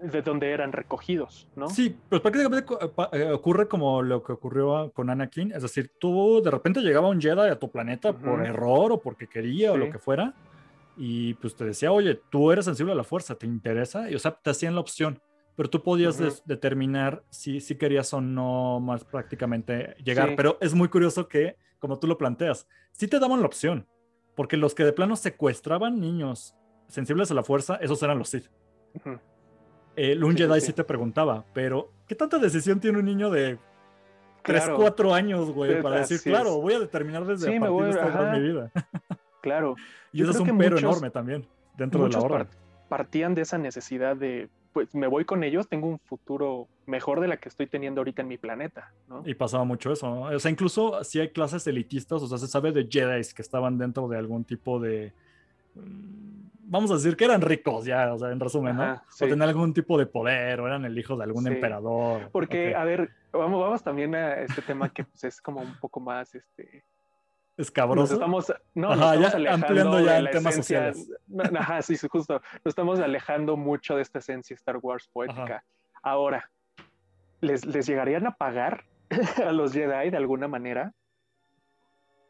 de 0.00 0.22
donde 0.22 0.50
eran 0.50 0.72
recogidos, 0.72 1.48
¿no? 1.56 1.68
Sí, 1.68 1.96
pues 2.08 2.20
prácticamente 2.20 2.72
eh, 3.12 3.32
ocurre 3.32 3.66
como 3.66 4.02
lo 4.02 4.22
que 4.22 4.32
ocurrió 4.32 4.92
con 4.92 5.10
Anakin, 5.10 5.52
es 5.52 5.62
decir, 5.62 5.90
tú 5.98 6.40
de 6.42 6.50
repente 6.50 6.80
llegaba 6.80 7.08
un 7.08 7.20
Jedi 7.20 7.48
a 7.48 7.58
tu 7.58 7.70
planeta 7.70 8.12
por 8.12 8.44
error 8.44 8.92
o 8.92 9.00
porque 9.00 9.26
quería 9.26 9.72
o 9.72 9.76
lo 9.76 9.90
que 9.90 9.98
fuera, 9.98 10.34
y 10.96 11.34
pues 11.34 11.54
te 11.54 11.64
decía, 11.64 11.92
oye, 11.92 12.20
tú 12.30 12.50
eres 12.52 12.64
sensible 12.64 12.92
a 12.92 12.96
la 12.96 13.04
fuerza, 13.04 13.34
¿te 13.34 13.46
interesa? 13.46 14.10
Y 14.10 14.14
o 14.14 14.18
sea, 14.18 14.32
te 14.32 14.50
hacían 14.50 14.74
la 14.74 14.80
opción. 14.80 15.20
pero 15.58 15.68
tú 15.68 15.82
podías 15.82 16.44
determinar 16.46 17.24
si, 17.30 17.58
si 17.60 17.74
querías 17.74 18.14
o 18.14 18.20
no 18.20 18.78
más 18.78 19.02
prácticamente 19.02 19.96
llegar. 20.04 20.36
Pero 20.36 20.56
es 20.60 20.72
muy 20.72 20.86
curioso 20.86 21.26
que, 21.26 21.56
como 21.80 21.98
tú 21.98 22.06
lo 22.06 22.16
planteas, 22.16 22.68
sí 22.92 23.08
te 23.08 23.18
daban 23.18 23.40
la 23.40 23.46
opción, 23.46 23.84
porque 24.36 24.56
los 24.56 24.72
que 24.72 24.84
de 24.84 24.92
plano 24.92 25.16
secuestraban 25.16 25.98
niños 25.98 26.54
sensibles 26.86 27.32
a 27.32 27.34
la 27.34 27.42
fuerza, 27.42 27.74
esos 27.82 28.00
eran 28.04 28.20
los 28.20 28.28
Sith. 28.28 28.46
Un 29.98 30.36
Jedi 30.36 30.60
sí, 30.60 30.72
te 30.72 30.84
preguntaba, 30.84 31.44
pero 31.52 31.90
¿qué 32.06 32.14
tanta 32.14 32.38
decisión 32.38 32.78
tiene 32.78 32.98
un 32.98 33.04
niño 33.04 33.30
de 33.30 33.58
3, 34.44 34.70
4 34.76 35.14
años, 35.14 35.50
güey, 35.50 35.82
para 35.82 36.00
decir, 36.00 36.20
claro, 36.22 36.60
voy 36.60 36.74
a 36.74 36.80
determinar 36.80 37.24
desde 37.24 37.56
a 37.56 37.60
partir 37.60 37.82
de 37.82 37.90
esta 37.90 38.32
mi 38.32 38.40
vida? 38.40 38.70
Claro. 39.40 39.76
y 40.12 40.22
eso 40.22 40.32
es 40.32 40.40
un 40.40 40.58
pero 40.58 40.78
enorme 40.78 41.10
también 41.10 41.46
dentro 41.76 42.04
de 42.04 42.10
la 42.10 42.20
orden. 42.20 42.48
Partían 42.88 43.34
de 43.34 43.42
esa 43.42 43.58
necesidad 43.58 44.16
de, 44.16 44.48
pues 44.72 44.94
me 44.94 45.06
voy 45.06 45.24
con 45.24 45.44
ellos, 45.44 45.68
tengo 45.68 45.88
un 45.88 45.98
futuro 45.98 46.68
mejor 46.86 47.20
de 47.20 47.28
la 47.28 47.36
que 47.36 47.48
estoy 47.48 47.66
teniendo 47.66 48.00
ahorita 48.00 48.22
en 48.22 48.28
mi 48.28 48.38
planeta, 48.38 48.92
¿no? 49.08 49.22
Y 49.26 49.34
pasaba 49.34 49.64
mucho 49.64 49.92
eso, 49.92 50.08
¿no? 50.12 50.22
O 50.22 50.38
sea, 50.38 50.50
incluso 50.50 51.02
si 51.04 51.20
hay 51.20 51.30
clases 51.30 51.66
elitistas, 51.66 52.22
o 52.22 52.26
sea, 52.26 52.38
se 52.38 52.46
sabe 52.46 52.72
de 52.72 52.88
Jedi 52.90 53.22
que 53.34 53.42
estaban 53.42 53.78
dentro 53.78 54.08
de 54.08 54.16
algún 54.16 54.44
tipo 54.44 54.80
de 54.80 55.12
mm, 55.74 56.47
vamos 56.68 56.90
a 56.90 56.94
decir 56.94 57.16
que 57.16 57.24
eran 57.24 57.40
ricos 57.40 57.84
ya, 57.84 58.12
o 58.12 58.18
sea, 58.18 58.30
en 58.30 58.38
resumen, 58.38 58.76
¿no? 58.76 58.94
O 58.94 59.18
tenían 59.18 59.42
algún 59.42 59.72
tipo 59.72 59.98
de 59.98 60.06
poder, 60.06 60.60
o 60.60 60.66
eran 60.66 60.84
el 60.84 60.96
hijo 60.98 61.16
de 61.16 61.24
algún 61.24 61.46
emperador. 61.46 62.30
Porque, 62.30 62.74
a 62.74 62.84
ver, 62.84 63.10
vamos, 63.32 63.60
vamos 63.60 63.82
también 63.82 64.14
a 64.14 64.34
este 64.40 64.62
tema 64.62 64.88
que 64.90 65.04
pues, 65.04 65.24
es 65.24 65.40
como 65.40 65.60
un 65.60 65.74
poco 65.80 66.00
más, 66.00 66.34
este... 66.34 66.84
Escabroso. 67.56 68.14
estamos, 68.14 68.52
no, 68.74 68.94
nos 68.94 68.98
estamos 68.98 69.34
alejando 69.34 69.66
ampliando 69.66 70.00
ya 70.00 70.18
en 70.18 70.30
temas 70.30 70.54
sociales. 70.54 71.10
Ajá, 71.58 71.82
sí, 71.82 71.96
justo. 72.08 72.34
Nos 72.64 72.70
estamos 72.70 73.00
alejando 73.00 73.56
mucho 73.56 73.96
de 73.96 74.02
esta 74.02 74.20
esencia 74.20 74.54
Star 74.54 74.76
Wars 74.80 75.08
poética. 75.12 75.64
Ahora, 76.00 76.48
¿les, 77.40 77.66
¿les 77.66 77.84
llegarían 77.84 78.28
a 78.28 78.36
pagar 78.36 78.84
a 79.44 79.50
los 79.50 79.72
Jedi 79.72 80.10
de 80.10 80.16
alguna 80.16 80.46
manera? 80.46 80.94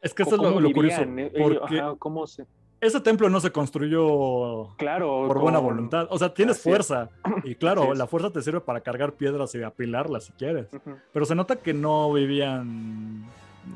Es 0.01 0.15
que 0.15 0.23
eso 0.23 0.35
es 0.35 0.41
lo, 0.41 0.71
curioso. 0.71 1.03
Porque... 1.37 1.95
¿Cómo 1.99 2.25
se...? 2.25 2.47
Ese 2.81 3.01
templo 3.01 3.29
no 3.29 3.39
se 3.39 3.51
construyó 3.51 4.69
claro, 4.77 5.25
por 5.27 5.39
buena 5.39 5.59
voluntad. 5.59 6.07
O 6.09 6.17
sea, 6.17 6.33
tienes 6.33 6.61
fuerza. 6.61 7.09
Y 7.43 7.55
claro, 7.55 7.93
la 7.93 8.07
fuerza 8.07 8.31
te 8.31 8.41
sirve 8.41 8.61
para 8.61 8.81
cargar 8.81 9.13
piedras 9.13 9.53
y 9.55 9.63
apilarlas 9.63 10.25
si 10.25 10.31
quieres. 10.33 10.67
Pero 11.11 11.25
se 11.25 11.35
nota 11.35 11.57
que 11.57 11.73
no 11.73 12.11
vivían. 12.13 13.25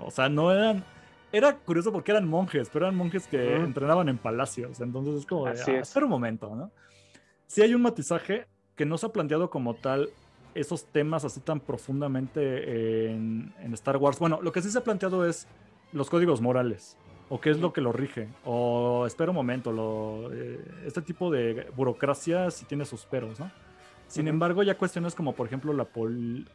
O 0.02 0.12
sea, 0.12 0.30
no 0.30 0.52
eran. 0.52 0.84
Era 1.32 1.56
curioso 1.56 1.92
porque 1.92 2.12
eran 2.12 2.28
monjes, 2.28 2.70
pero 2.72 2.86
eran 2.86 2.96
monjes 2.96 3.28
que 3.28 3.56
entrenaban 3.56 4.08
en 4.08 4.18
palacios. 4.18 4.80
Entonces 4.80 5.16
es 5.16 5.26
como 5.26 5.46
de. 5.46 5.52
Ah, 5.52 5.72
espera 5.80 6.06
un 6.06 6.12
momento, 6.12 6.56
¿no? 6.56 6.72
Sí 7.48 7.62
hay 7.62 7.74
un 7.74 7.82
matizaje 7.82 8.48
que 8.76 8.86
no 8.86 8.98
se 8.98 9.06
ha 9.06 9.10
planteado 9.10 9.50
como 9.50 9.76
tal 9.76 10.10
esos 10.56 10.86
temas 10.86 11.26
así 11.26 11.40
tan 11.40 11.60
profundamente 11.60 13.10
en, 13.12 13.54
en 13.60 13.74
Star 13.74 13.98
Wars. 13.98 14.20
Bueno, 14.20 14.40
lo 14.42 14.52
que 14.52 14.62
sí 14.62 14.70
se 14.70 14.78
ha 14.78 14.84
planteado 14.84 15.28
es 15.28 15.48
los 15.92 16.10
códigos 16.10 16.42
morales 16.42 16.98
o 17.34 17.42
qué 17.42 17.50
es 17.50 17.60
lo 17.60 17.74
que 17.74 17.82
lo 17.82 17.92
rige, 17.92 18.28
o 18.46 19.08
espera 19.08 19.32
un 19.32 19.36
momento, 19.36 19.72
lo, 19.72 20.32
eh, 20.32 20.64
este 20.86 21.02
tipo 21.02 21.32
de 21.32 21.68
burocracia 21.76 22.52
sí 22.52 22.64
tiene 22.66 22.86
sus 22.86 23.06
peros, 23.06 23.40
¿no? 23.40 23.50
Sin 24.08 24.28
embargo, 24.28 24.62
ya 24.62 24.78
cuestiones 24.78 25.16
como, 25.16 25.34
por 25.34 25.48
ejemplo, 25.48 25.74
la 25.74 25.86
pol... 25.86 26.48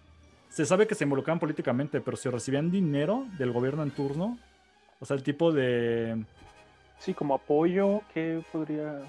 Se 0.48 0.64
sabe 0.64 0.86
que 0.86 0.94
se 0.94 1.02
involucraban 1.02 1.40
políticamente, 1.40 2.00
pero 2.00 2.16
si 2.16 2.28
recibían 2.28 2.70
dinero 2.70 3.26
del 3.38 3.50
gobierno 3.50 3.82
en 3.82 3.90
turno, 3.90 4.38
o 5.00 5.04
sea, 5.04 5.16
el 5.16 5.24
tipo 5.24 5.50
de... 5.50 6.24
Sí, 7.00 7.12
como 7.12 7.34
apoyo, 7.34 8.02
¿qué 8.14 8.40
podría...? 8.52 9.02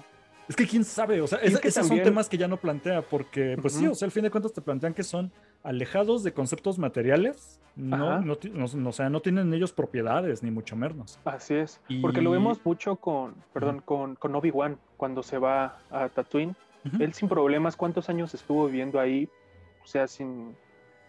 Es 0.50 0.56
que 0.56 0.66
quién 0.66 0.82
sabe, 0.82 1.20
o 1.20 1.28
sea, 1.28 1.38
esos 1.38 1.86
son 1.86 2.02
temas 2.02 2.28
que 2.28 2.36
ya 2.36 2.48
no 2.48 2.56
plantea, 2.56 3.02
porque, 3.02 3.56
pues 3.62 3.74
sí, 3.74 3.86
o 3.86 3.94
sea, 3.94 4.06
al 4.06 4.10
fin 4.10 4.24
de 4.24 4.32
cuentas 4.32 4.52
te 4.52 4.60
plantean 4.60 4.94
que 4.94 5.04
son 5.04 5.30
alejados 5.62 6.24
de 6.24 6.32
conceptos 6.32 6.76
materiales, 6.76 7.60
no, 7.76 8.20
no, 8.20 8.34
o 8.34 8.92
sea, 8.92 9.08
no 9.10 9.20
tienen 9.20 9.54
ellos 9.54 9.72
propiedades, 9.72 10.42
ni 10.42 10.50
mucho 10.50 10.74
menos. 10.74 11.20
Así 11.24 11.54
es, 11.54 11.80
porque 12.02 12.20
lo 12.20 12.32
vemos 12.32 12.58
mucho 12.64 12.96
con, 12.96 13.36
perdón, 13.52 13.80
con, 13.84 14.16
con 14.16 14.34
Obi-Wan, 14.34 14.76
cuando 14.96 15.22
se 15.22 15.38
va 15.38 15.78
a 15.88 16.08
Tatooine. 16.08 16.56
Él 16.98 17.14
sin 17.14 17.28
problemas, 17.28 17.76
¿cuántos 17.76 18.08
años 18.08 18.34
estuvo 18.34 18.66
viviendo 18.66 18.98
ahí? 18.98 19.28
O 19.84 19.86
sea, 19.86 20.08
sin... 20.08 20.56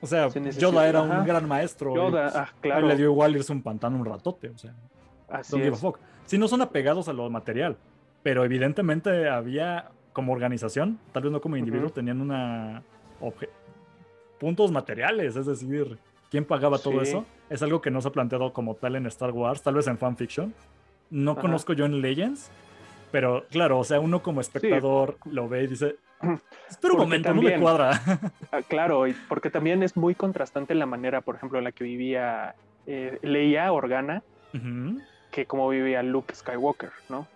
O 0.01 0.05
sea, 0.05 0.27
Yoda 0.27 0.87
era 0.87 1.01
un 1.01 1.25
gran 1.25 1.47
maestro. 1.47 1.95
Yoda, 1.95 2.31
ah, 2.35 2.49
claro. 2.61 2.85
le 2.85 2.95
dio 2.95 3.07
igual 3.07 3.35
irse 3.35 3.51
un 3.51 3.63
pantano 3.63 3.97
un 3.97 4.05
ratote, 4.05 4.49
o 4.49 4.57
sea. 4.59 4.75
Así 5.29 5.59
es. 5.59 5.81
Si 6.27 6.37
no 6.37 6.47
son 6.47 6.61
apegados 6.61 7.07
a 7.07 7.13
lo 7.13 7.27
material, 7.29 7.75
pero 8.23 8.43
evidentemente 8.45 9.29
había 9.29 9.89
como 10.13 10.33
organización, 10.33 10.99
tal 11.11 11.23
vez 11.23 11.31
no 11.31 11.41
como 11.41 11.57
individuo, 11.57 11.89
tenían 11.89 12.21
una 12.21 12.83
puntos 14.39 14.71
materiales, 14.71 15.35
es 15.35 15.45
decir, 15.45 15.97
quién 16.29 16.45
pagaba 16.45 16.79
todo 16.79 17.01
eso, 17.01 17.25
es 17.49 17.61
algo 17.61 17.81
que 17.81 17.91
no 17.91 18.01
se 18.01 18.07
ha 18.07 18.11
planteado 18.11 18.51
como 18.53 18.75
tal 18.75 18.95
en 18.95 19.05
Star 19.05 19.31
Wars, 19.31 19.61
tal 19.61 19.75
vez 19.75 19.87
en 19.87 19.97
fanfiction. 19.97 20.53
No 21.09 21.35
conozco 21.35 21.73
yo 21.73 21.85
en 21.85 22.01
Legends, 22.01 22.49
pero 23.11 23.45
claro, 23.49 23.79
o 23.79 23.83
sea, 23.83 23.99
uno 23.99 24.23
como 24.23 24.41
espectador 24.41 25.17
lo 25.25 25.47
ve 25.47 25.63
y 25.63 25.67
dice, 25.67 25.97
espera 26.69 26.93
un 26.93 26.99
momento, 26.99 27.33
no 27.33 27.41
me 27.41 27.59
cuadra. 27.59 28.01
Ah, 28.51 28.61
claro, 28.67 29.03
porque 29.27 29.49
también 29.49 29.83
es 29.83 29.95
muy 29.95 30.15
contrastante 30.15 30.73
la 30.73 30.85
manera, 30.85 31.21
por 31.21 31.35
ejemplo, 31.35 31.57
en 31.59 31.65
la 31.65 31.71
que 31.71 31.83
vivía 31.83 32.55
eh, 32.87 33.19
Leia 33.21 33.71
Organa, 33.71 34.23
que 35.31 35.45
como 35.45 35.69
vivía 35.69 36.01
Luke 36.01 36.33
Skywalker, 36.33 36.91
¿no? 37.09 37.27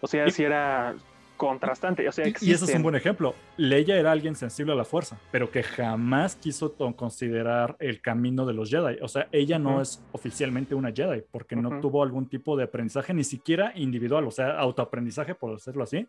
O 0.00 0.06
sea, 0.06 0.28
si 0.30 0.44
era 0.44 0.94
contrastante. 1.40 2.06
O 2.06 2.12
sea, 2.12 2.28
y 2.28 2.52
eso 2.52 2.66
es 2.66 2.74
un 2.74 2.82
buen 2.82 2.94
ejemplo. 2.94 3.34
Leia 3.56 3.98
era 3.98 4.12
alguien 4.12 4.34
sensible 4.34 4.74
a 4.74 4.76
la 4.76 4.84
fuerza, 4.84 5.18
pero 5.32 5.50
que 5.50 5.62
jamás 5.62 6.36
quiso 6.36 6.74
considerar 6.94 7.76
el 7.78 8.02
camino 8.02 8.44
de 8.44 8.52
los 8.52 8.68
Jedi. 8.68 8.98
O 9.00 9.08
sea, 9.08 9.26
ella 9.32 9.58
no 9.58 9.80
es 9.80 10.04
oficialmente 10.12 10.74
una 10.74 10.92
Jedi 10.92 11.22
porque 11.30 11.56
no 11.56 11.80
tuvo 11.80 12.02
algún 12.02 12.28
tipo 12.28 12.58
de 12.58 12.64
aprendizaje, 12.64 13.14
ni 13.14 13.24
siquiera 13.24 13.72
individual, 13.74 14.26
o 14.26 14.30
sea, 14.30 14.58
autoaprendizaje, 14.58 15.34
por 15.34 15.54
decirlo 15.54 15.84
así. 15.84 16.06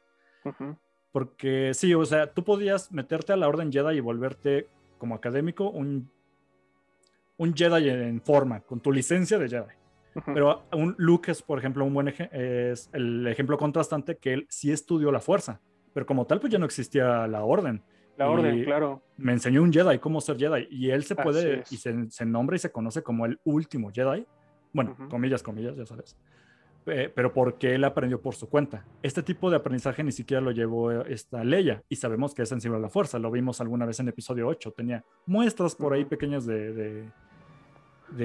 Porque 1.14 1.74
sí, 1.74 1.94
o 1.94 2.04
sea, 2.04 2.34
tú 2.34 2.44
podías 2.44 2.92
meterte 2.92 3.32
a 3.32 3.38
la 3.38 3.48
Orden 3.48 3.72
Jedi 3.72 3.96
y 3.96 4.02
volverte 4.02 4.68
como 4.98 5.16
académico 5.16 5.70
un, 5.70 6.12
un 7.38 7.56
Jedi 7.56 7.90
en 7.90 8.22
forma, 8.22 8.60
con 8.60 8.82
tu 8.82 8.92
licencia 8.92 9.40
de 9.40 9.48
Jedi. 9.48 9.81
Pero 10.26 10.64
un 10.74 10.96
Luke 10.98 11.32
es, 11.32 11.42
por 11.42 11.60
ejemplo, 11.60 11.86
un 11.86 11.94
buen 11.94 12.10
es 12.10 12.90
el 12.94 13.28
ejemplo 13.28 13.58
contrastante 13.58 14.18
que 14.18 14.34
él 14.34 14.48
sí 14.50 14.72
estudió 14.72 15.12
la 15.12 15.20
fuerza, 15.20 15.62
pero 15.94 16.06
como 16.06 16.26
tal, 16.26 16.40
pues 16.40 16.52
ya 16.52 16.60
no 16.60 16.66
existía 16.66 17.28
la 17.28 17.44
orden. 17.44 17.82
La 18.18 18.30
orden, 18.30 18.64
claro. 18.64 19.02
Me 19.18 19.32
enseñó 19.32 19.64
un 19.64 19.72
Jedi 19.72 20.00
cómo 20.00 20.22
ser 20.22 20.38
Jedi 20.38 20.68
y 20.70 20.90
él 20.90 21.04
se 21.06 21.16
puede 21.16 21.64
y 21.72 21.78
se, 21.78 22.12
se, 22.12 22.26
nombra 22.26 22.56
y 22.56 22.60
se 22.60 22.72
conoce 22.72 23.02
como 23.02 23.26
el 23.26 23.40
último 23.44 23.92
Jedi. 23.92 24.26
Bueno, 24.74 24.96
comillas, 25.10 25.42
comillas, 25.42 25.76
ya 25.76 25.86
sabes. 25.86 26.18
pero 26.84 27.34
porque 27.34 27.74
él 27.76 27.84
aprendió 27.84 28.22
por 28.22 28.36
su 28.36 28.50
cuenta. 28.50 28.86
Este 29.02 29.24
tipo 29.24 29.50
de 29.50 29.58
aprendizaje 29.58 30.04
ni 30.04 30.12
siquiera 30.12 30.42
lo 30.42 30.52
llevó 30.52 30.92
esta 30.92 31.44
Leia 31.44 31.84
y 31.90 31.96
sabemos 31.96 32.36
que 32.36 32.44
es 32.44 32.50
sensible 32.50 32.78
a 32.78 32.82
la 32.82 32.90
fuerza. 32.90 33.18
Lo 33.18 33.32
vimos 33.32 33.60
alguna 33.60 33.86
vez 33.86 34.00
en 34.00 34.10
episodio 34.10 34.48
8. 34.48 34.72
Tenía 34.72 35.04
muestras 35.26 35.74
por 35.76 35.94
ahí 35.94 36.06
pequeñas 36.06 36.46
de 36.46 36.74
de 36.74 37.12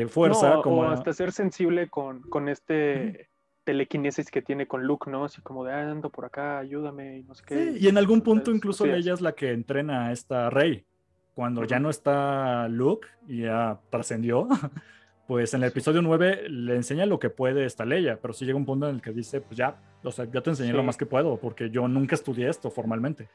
fuerza. 0.08 0.60
como 0.62 0.82
o 0.82 0.84
hasta 0.84 1.12
ser 1.12 1.32
sensible 1.32 1.88
con, 1.88 2.22
con 2.22 2.48
este 2.48 3.28
telequinesis 3.66 4.30
que 4.30 4.42
tiene 4.42 4.66
con 4.66 4.84
Luke, 4.84 5.10
¿no? 5.10 5.24
Así 5.24 5.42
como 5.42 5.64
de 5.64 5.72
ah, 5.72 5.90
ando 5.90 6.08
por 6.08 6.24
acá, 6.24 6.58
ayúdame 6.58 7.18
y 7.18 7.22
no 7.24 7.34
sé 7.34 7.42
qué. 7.44 7.76
y 7.78 7.88
en 7.88 7.98
algún 7.98 8.22
punto 8.22 8.52
incluso 8.52 8.86
ella 8.86 9.12
es 9.12 9.20
la 9.20 9.32
que 9.32 9.52
entrena 9.52 10.06
a 10.06 10.12
esta 10.12 10.48
Rey. 10.50 10.86
Cuando 11.34 11.64
ya 11.64 11.78
no 11.78 11.90
está 11.90 12.66
Luke 12.68 13.08
y 13.28 13.42
ya 13.42 13.78
trascendió, 13.90 14.48
pues 15.26 15.52
en 15.52 15.62
el 15.62 15.68
episodio 15.68 16.00
9 16.00 16.48
le 16.48 16.76
enseña 16.76 17.04
lo 17.04 17.18
que 17.18 17.28
puede 17.28 17.66
esta 17.66 17.84
Leia, 17.84 18.18
pero 18.22 18.32
sí 18.32 18.46
llega 18.46 18.56
un 18.56 18.64
punto 18.64 18.88
en 18.88 18.94
el 18.94 19.02
que 19.02 19.10
dice, 19.10 19.42
pues 19.42 19.58
ya, 19.58 19.76
o 20.02 20.10
sea, 20.10 20.24
ya 20.24 20.40
te 20.40 20.50
enseñé 20.50 20.72
lo 20.72 20.82
más 20.82 20.96
que 20.96 21.04
puedo, 21.04 21.36
porque 21.36 21.68
yo 21.68 21.88
nunca 21.88 22.14
estudié 22.14 22.48
esto 22.48 22.70
formalmente. 22.70 23.28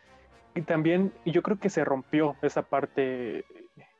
Y 0.55 0.63
también, 0.63 1.13
yo 1.25 1.43
creo 1.43 1.59
que 1.59 1.69
se 1.69 1.85
rompió 1.85 2.35
esa 2.41 2.63
parte 2.63 3.45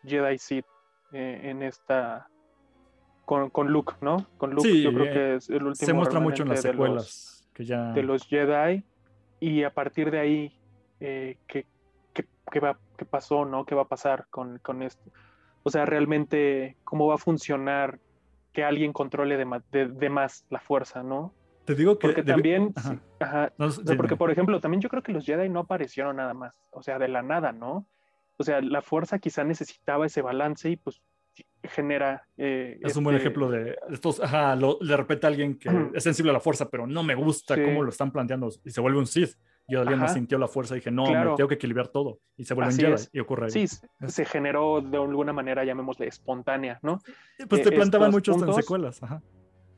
Jedi 0.04 0.38
Sith 0.40 0.66
eh, 1.14 1.42
en 1.44 1.62
esta 1.62 2.31
con, 3.26 3.50
con 3.50 3.68
Luke, 3.70 3.94
¿no? 4.02 4.28
Con 4.38 4.52
Luke, 4.52 4.82
yo 4.82 4.94
creo 4.94 5.14
que 5.14 5.36
es 5.36 5.50
el 5.50 5.64
último. 5.64 5.76
Se 5.76 5.94
muestra 5.94 6.20
mucho 6.20 6.44
en 6.44 6.50
las 6.50 6.62
secuelas. 6.62 6.88
De 6.88 6.94
los, 6.94 7.50
que 7.54 7.66
ya... 7.66 7.92
de 7.94 8.04
los 8.04 8.28
Jedi. 8.28 8.84
Y 9.40 9.64
a 9.64 9.74
partir 9.74 10.12
de 10.12 10.20
ahí, 10.20 10.60
eh, 11.00 11.38
¿qué, 11.48 11.66
qué, 12.14 12.60
va, 12.60 12.78
¿qué 12.98 13.06
pasó, 13.06 13.46
no? 13.46 13.66
¿Qué 13.66 13.74
va 13.74 13.84
a 13.84 13.88
pasar 13.88 14.28
con, 14.30 14.60
con 14.60 14.84
esto? 14.84 15.12
O 15.64 15.70
sea, 15.70 15.86
realmente, 15.86 16.78
¿cómo 16.84 17.08
va 17.08 17.16
a 17.16 17.18
funcionar 17.18 18.00
que 18.52 18.64
alguien 18.64 18.94
controle 18.94 19.38
de, 19.38 19.88
de, 19.88 20.10
más 20.10 20.46
la 20.50 20.60
fuerza, 20.60 21.04
no? 21.04 21.34
Te 21.66 21.76
digo 21.76 21.98
que. 21.98 22.08
Porque 22.08 22.24
también. 22.24 22.74
Ajá. 23.20 23.52
porque, 23.98 24.16
por 24.16 24.32
ejemplo, 24.32 24.60
también 24.60 24.82
yo 24.82 24.90
creo 24.90 25.04
que 25.04 25.12
los 25.12 25.26
Jedi 25.26 25.50
no 25.50 25.62
aparecieron 25.62 26.18
nada 26.18 26.34
más. 26.34 26.54
O 26.72 26.82
sea, 26.82 27.00
de 27.00 27.08
la 27.08 27.22
nada, 27.22 27.52
¿no? 27.52 27.86
O 28.38 28.44
sea, 28.44 28.62
la 28.62 28.82
fuerza 28.82 29.20
quizá 29.20 29.44
necesitaba 29.44 30.06
ese 30.06 30.22
balance 30.22 30.70
y 30.70 30.76
pues 30.76 31.02
genera. 31.64 32.28
Eh, 32.38 32.80
es 32.82 32.96
un 32.96 33.04
buen 33.04 33.16
este 33.16 33.28
ejemplo 33.28 33.50
de 33.50 33.78
estos, 33.90 34.20
de 34.20 34.98
repente 34.98 35.28
alguien 35.28 35.58
que 35.58 35.70
es 35.94 36.04
sensible 36.04 36.32
a 36.32 36.34
la 36.34 36.40
fuerza, 36.40 36.70
pero 36.70 36.88
no 36.88 37.04
me 37.04 37.16
gusta 37.16 37.62
cómo 37.62 37.84
lo 37.84 37.90
están 37.90 38.12
planteando 38.12 38.50
y 38.64 38.72
se 38.72 38.82
vuelve 38.82 39.00
un 39.00 39.08
Sith. 39.08 39.38
y 39.68 39.76
alguien 39.76 40.08
sintió 40.10 40.38
la 40.38 40.48
fuerza 40.48 40.76
y 40.76 40.80
dije, 40.80 40.92
no, 40.92 41.06
me 41.06 41.36
tengo 41.36 41.48
que 41.48 41.56
equilibrar 41.56 41.88
todo. 41.88 42.20
Y 42.38 42.46
se 42.46 42.54
vuelve 42.54 42.74
un 42.74 42.80
Jedi 42.80 43.04
y 43.14 43.20
ocurre 43.20 43.46
ahí. 43.46 43.68
Sí, 43.68 43.78
se 44.08 44.26
generó 44.26 44.82
de 44.82 44.98
alguna 44.98 45.34
manera, 45.34 45.64
llamémosle, 45.64 46.08
espontánea, 46.08 46.80
¿no? 46.82 47.00
Pues 47.48 47.62
te 47.62 47.70
eh, 47.70 47.72
plantaban 47.72 48.12
muchos 48.12 48.42
en 48.42 48.54
secuelas. 48.54 49.02
Ajá. 49.04 49.22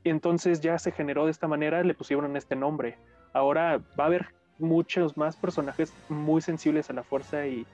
Entonces 0.04 0.62
ya 0.62 0.78
se 0.80 0.92
generó 0.92 1.26
de 1.26 1.32
esta 1.32 1.48
manera, 1.48 1.84
le 1.84 1.94
pusieron 1.94 2.36
este 2.36 2.56
nombre. 2.56 2.98
Ahora 3.34 3.82
va 3.98 4.04
a 4.04 4.08
haber 4.08 4.28
muchos 4.60 5.18
más 5.18 5.36
personajes 5.36 5.94
muy 6.10 6.42
sensibles 6.42 6.90
a 6.90 6.94
la 6.94 7.04
fuerza 7.04 7.48
y, 7.48 7.66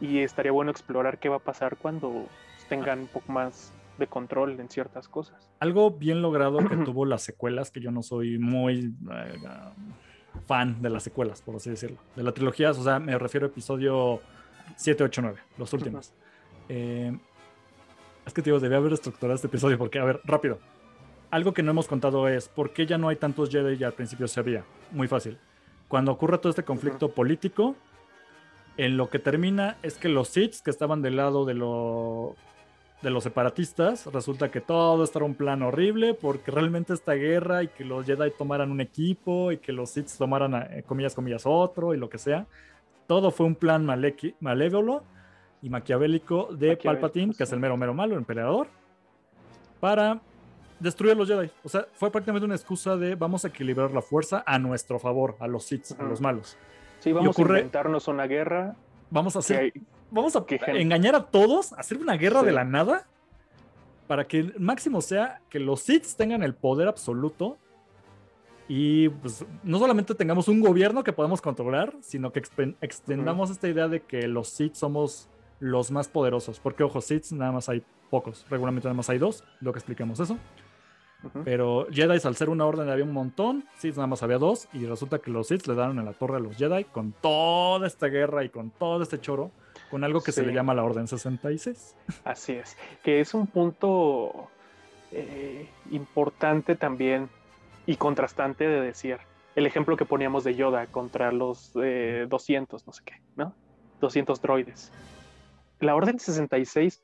y 0.00 0.18
estaría 0.18 0.52
bueno 0.52 0.70
explorar 0.70 1.18
qué 1.18 1.28
va 1.28 1.36
a 1.36 1.40
pasar 1.40 1.76
cuando 1.76 2.26
tengan 2.68 3.00
un 3.00 3.06
poco 3.06 3.32
más 3.32 3.72
de 3.98 4.06
control 4.06 4.58
en 4.60 4.68
ciertas 4.68 5.08
cosas. 5.08 5.50
Algo 5.60 5.90
bien 5.90 6.22
logrado 6.22 6.58
que 6.58 6.76
tuvo 6.84 7.04
las 7.04 7.22
secuelas, 7.22 7.70
que 7.70 7.80
yo 7.80 7.90
no 7.90 8.02
soy 8.02 8.38
muy 8.38 8.94
eh, 9.12 9.38
fan 10.46 10.80
de 10.82 10.90
las 10.90 11.02
secuelas, 11.02 11.42
por 11.42 11.56
así 11.56 11.70
decirlo. 11.70 11.98
De 12.14 12.22
la 12.22 12.32
trilogía, 12.32 12.70
o 12.70 12.74
sea, 12.74 12.98
me 12.98 13.18
refiero 13.18 13.46
a 13.46 13.50
episodio 13.50 14.20
7, 14.76 15.04
8, 15.04 15.22
9, 15.22 15.38
los 15.58 15.72
últimos. 15.72 16.12
Eh, 16.68 17.16
es 18.26 18.32
que, 18.32 18.42
tío, 18.42 18.58
debía 18.58 18.78
haber 18.78 18.92
estructurado 18.92 19.36
este 19.36 19.46
episodio 19.46 19.78
porque, 19.78 19.98
a 19.98 20.04
ver, 20.04 20.20
rápido. 20.24 20.58
Algo 21.30 21.52
que 21.54 21.62
no 21.62 21.70
hemos 21.70 21.86
contado 21.86 22.28
es 22.28 22.48
por 22.48 22.72
qué 22.72 22.86
ya 22.86 22.98
no 22.98 23.08
hay 23.08 23.16
tantos 23.16 23.50
Jedi 23.50 23.76
y 23.80 23.84
al 23.84 23.92
principio 23.92 24.28
se 24.28 24.40
había. 24.40 24.64
Muy 24.90 25.08
fácil. 25.08 25.38
Cuando 25.88 26.12
ocurre 26.12 26.38
todo 26.38 26.50
este 26.50 26.64
conflicto 26.64 27.10
político, 27.10 27.76
en 28.76 28.96
lo 28.96 29.08
que 29.08 29.18
termina 29.18 29.76
es 29.82 29.96
que 29.96 30.08
los 30.08 30.28
Sith 30.28 30.56
que 30.64 30.70
estaban 30.70 31.02
del 31.02 31.16
lado 31.16 31.44
de, 31.44 31.54
lo, 31.54 32.36
de 33.06 33.12
los 33.12 33.22
separatistas, 33.22 34.06
resulta 34.06 34.50
que 34.50 34.60
todo 34.60 35.04
esto 35.04 35.20
era 35.20 35.26
un 35.26 35.36
plan 35.36 35.62
horrible 35.62 36.12
porque 36.12 36.50
realmente 36.50 36.92
esta 36.92 37.12
guerra 37.12 37.62
y 37.62 37.68
que 37.68 37.84
los 37.84 38.04
Jedi 38.04 38.32
tomaran 38.36 38.72
un 38.72 38.80
equipo 38.80 39.52
y 39.52 39.58
que 39.58 39.70
los 39.70 39.90
Sith 39.90 40.10
tomaran, 40.18 40.54
eh, 40.56 40.82
comillas, 40.84 41.14
comillas, 41.14 41.44
otro 41.46 41.94
y 41.94 41.98
lo 41.98 42.08
que 42.08 42.18
sea. 42.18 42.46
Todo 43.06 43.30
fue 43.30 43.46
un 43.46 43.54
plan 43.54 43.86
malévolo 44.40 45.04
y 45.62 45.70
maquiavélico 45.70 46.48
de 46.50 46.76
Palpatine, 46.76 47.32
que 47.32 47.44
es 47.44 47.52
el 47.52 47.60
mero 47.60 47.76
mero 47.76 47.94
malo, 47.94 48.14
el 48.14 48.18
emperador, 48.18 48.66
para 49.78 50.20
destruir 50.80 51.12
a 51.12 51.14
los 51.14 51.28
Jedi. 51.28 51.48
O 51.62 51.68
sea, 51.68 51.86
fue 51.92 52.10
prácticamente 52.10 52.44
una 52.44 52.56
excusa 52.56 52.96
de 52.96 53.14
vamos 53.14 53.44
a 53.44 53.48
equilibrar 53.48 53.92
la 53.92 54.02
fuerza 54.02 54.42
a 54.44 54.58
nuestro 54.58 54.98
favor, 54.98 55.36
a 55.38 55.46
los 55.46 55.64
Sith, 55.64 55.92
a 55.96 56.02
los 56.02 56.20
malos. 56.20 56.58
Sí, 56.98 57.12
vamos 57.12 57.38
a 57.38 57.40
inventarnos 57.40 58.08
una 58.08 58.26
guerra. 58.26 58.74
Vamos 59.10 59.36
a 59.36 59.38
hacer. 59.38 59.72
Vamos 60.10 60.36
a 60.36 60.44
engañar 60.68 61.14
a 61.14 61.26
todos, 61.26 61.72
hacer 61.74 61.98
una 61.98 62.16
guerra 62.16 62.42
de 62.42 62.52
la 62.52 62.64
nada. 62.64 63.06
Para 64.06 64.28
que 64.28 64.38
el 64.38 64.54
máximo 64.60 65.00
sea 65.00 65.40
que 65.50 65.58
los 65.58 65.80
Sith 65.80 66.06
tengan 66.16 66.42
el 66.42 66.54
poder 66.54 66.86
absoluto. 66.86 67.58
Y 68.68 69.08
pues 69.08 69.44
no 69.62 69.78
solamente 69.78 70.14
tengamos 70.14 70.48
un 70.48 70.60
gobierno 70.60 71.04
que 71.04 71.12
podamos 71.12 71.40
controlar, 71.40 71.94
sino 72.00 72.32
que 72.32 72.42
extendamos 72.80 73.50
esta 73.50 73.68
idea 73.68 73.88
de 73.88 74.02
que 74.02 74.26
los 74.28 74.48
Sith 74.48 74.74
somos 74.74 75.28
los 75.60 75.90
más 75.90 76.08
poderosos. 76.08 76.60
Porque, 76.60 76.84
ojo, 76.84 77.00
Sith 77.00 77.30
nada 77.32 77.52
más 77.52 77.68
hay 77.68 77.82
pocos. 78.10 78.46
Regularmente 78.48 78.86
nada 78.86 78.96
más 78.96 79.10
hay 79.10 79.18
dos, 79.18 79.44
lo 79.60 79.72
que 79.72 79.78
explicamos 79.78 80.20
eso. 80.20 80.38
Pero 81.44 81.88
Jedi, 81.90 82.20
al 82.22 82.36
ser 82.36 82.48
una 82.50 82.66
orden, 82.66 82.88
había 82.88 83.04
un 83.04 83.12
montón. 83.12 83.64
Sith 83.78 83.96
nada 83.96 84.06
más 84.06 84.22
había 84.22 84.38
dos. 84.38 84.68
Y 84.72 84.86
resulta 84.86 85.18
que 85.18 85.30
los 85.30 85.48
Sith 85.48 85.66
le 85.66 85.74
daron 85.74 85.98
en 85.98 86.04
la 86.04 86.12
torre 86.12 86.36
a 86.36 86.40
los 86.40 86.56
Jedi 86.56 86.84
con 86.84 87.12
toda 87.12 87.86
esta 87.86 88.06
guerra 88.06 88.44
y 88.44 88.50
con 88.50 88.70
todo 88.70 89.02
este 89.02 89.20
choro. 89.20 89.50
Con 89.90 90.04
algo 90.04 90.20
que 90.22 90.32
se 90.32 90.44
le 90.44 90.52
llama 90.52 90.74
la 90.74 90.84
Orden 90.84 91.06
66. 91.06 91.96
Así 92.24 92.52
es. 92.52 92.76
Que 93.02 93.20
es 93.20 93.34
un 93.34 93.46
punto 93.46 94.48
eh, 95.12 95.68
importante 95.90 96.74
también 96.76 97.28
y 97.86 97.96
contrastante 97.96 98.66
de 98.66 98.80
decir. 98.80 99.18
El 99.54 99.66
ejemplo 99.66 99.96
que 99.96 100.04
poníamos 100.04 100.44
de 100.44 100.54
Yoda 100.54 100.86
contra 100.86 101.32
los 101.32 101.72
200, 101.72 101.82
eh, 101.82 102.84
no 102.86 102.92
sé 102.92 103.02
qué, 103.04 103.14
¿no? 103.36 103.54
200 104.00 104.42
droides. 104.42 104.92
La 105.80 105.94
Orden 105.94 106.18
66 106.18 107.02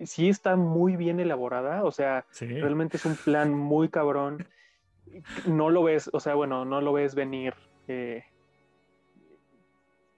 sí 0.00 0.28
está 0.28 0.56
muy 0.56 0.96
bien 0.96 1.20
elaborada, 1.20 1.84
o 1.84 1.90
sea, 1.90 2.24
realmente 2.40 2.96
es 2.96 3.04
un 3.04 3.16
plan 3.16 3.54
muy 3.54 3.88
cabrón. 3.88 4.46
No 5.46 5.70
lo 5.70 5.82
ves, 5.82 6.10
o 6.12 6.20
sea, 6.20 6.34
bueno, 6.34 6.64
no 6.64 6.80
lo 6.80 6.92
ves 6.92 7.14
venir. 7.14 7.54
Eh, 7.88 8.24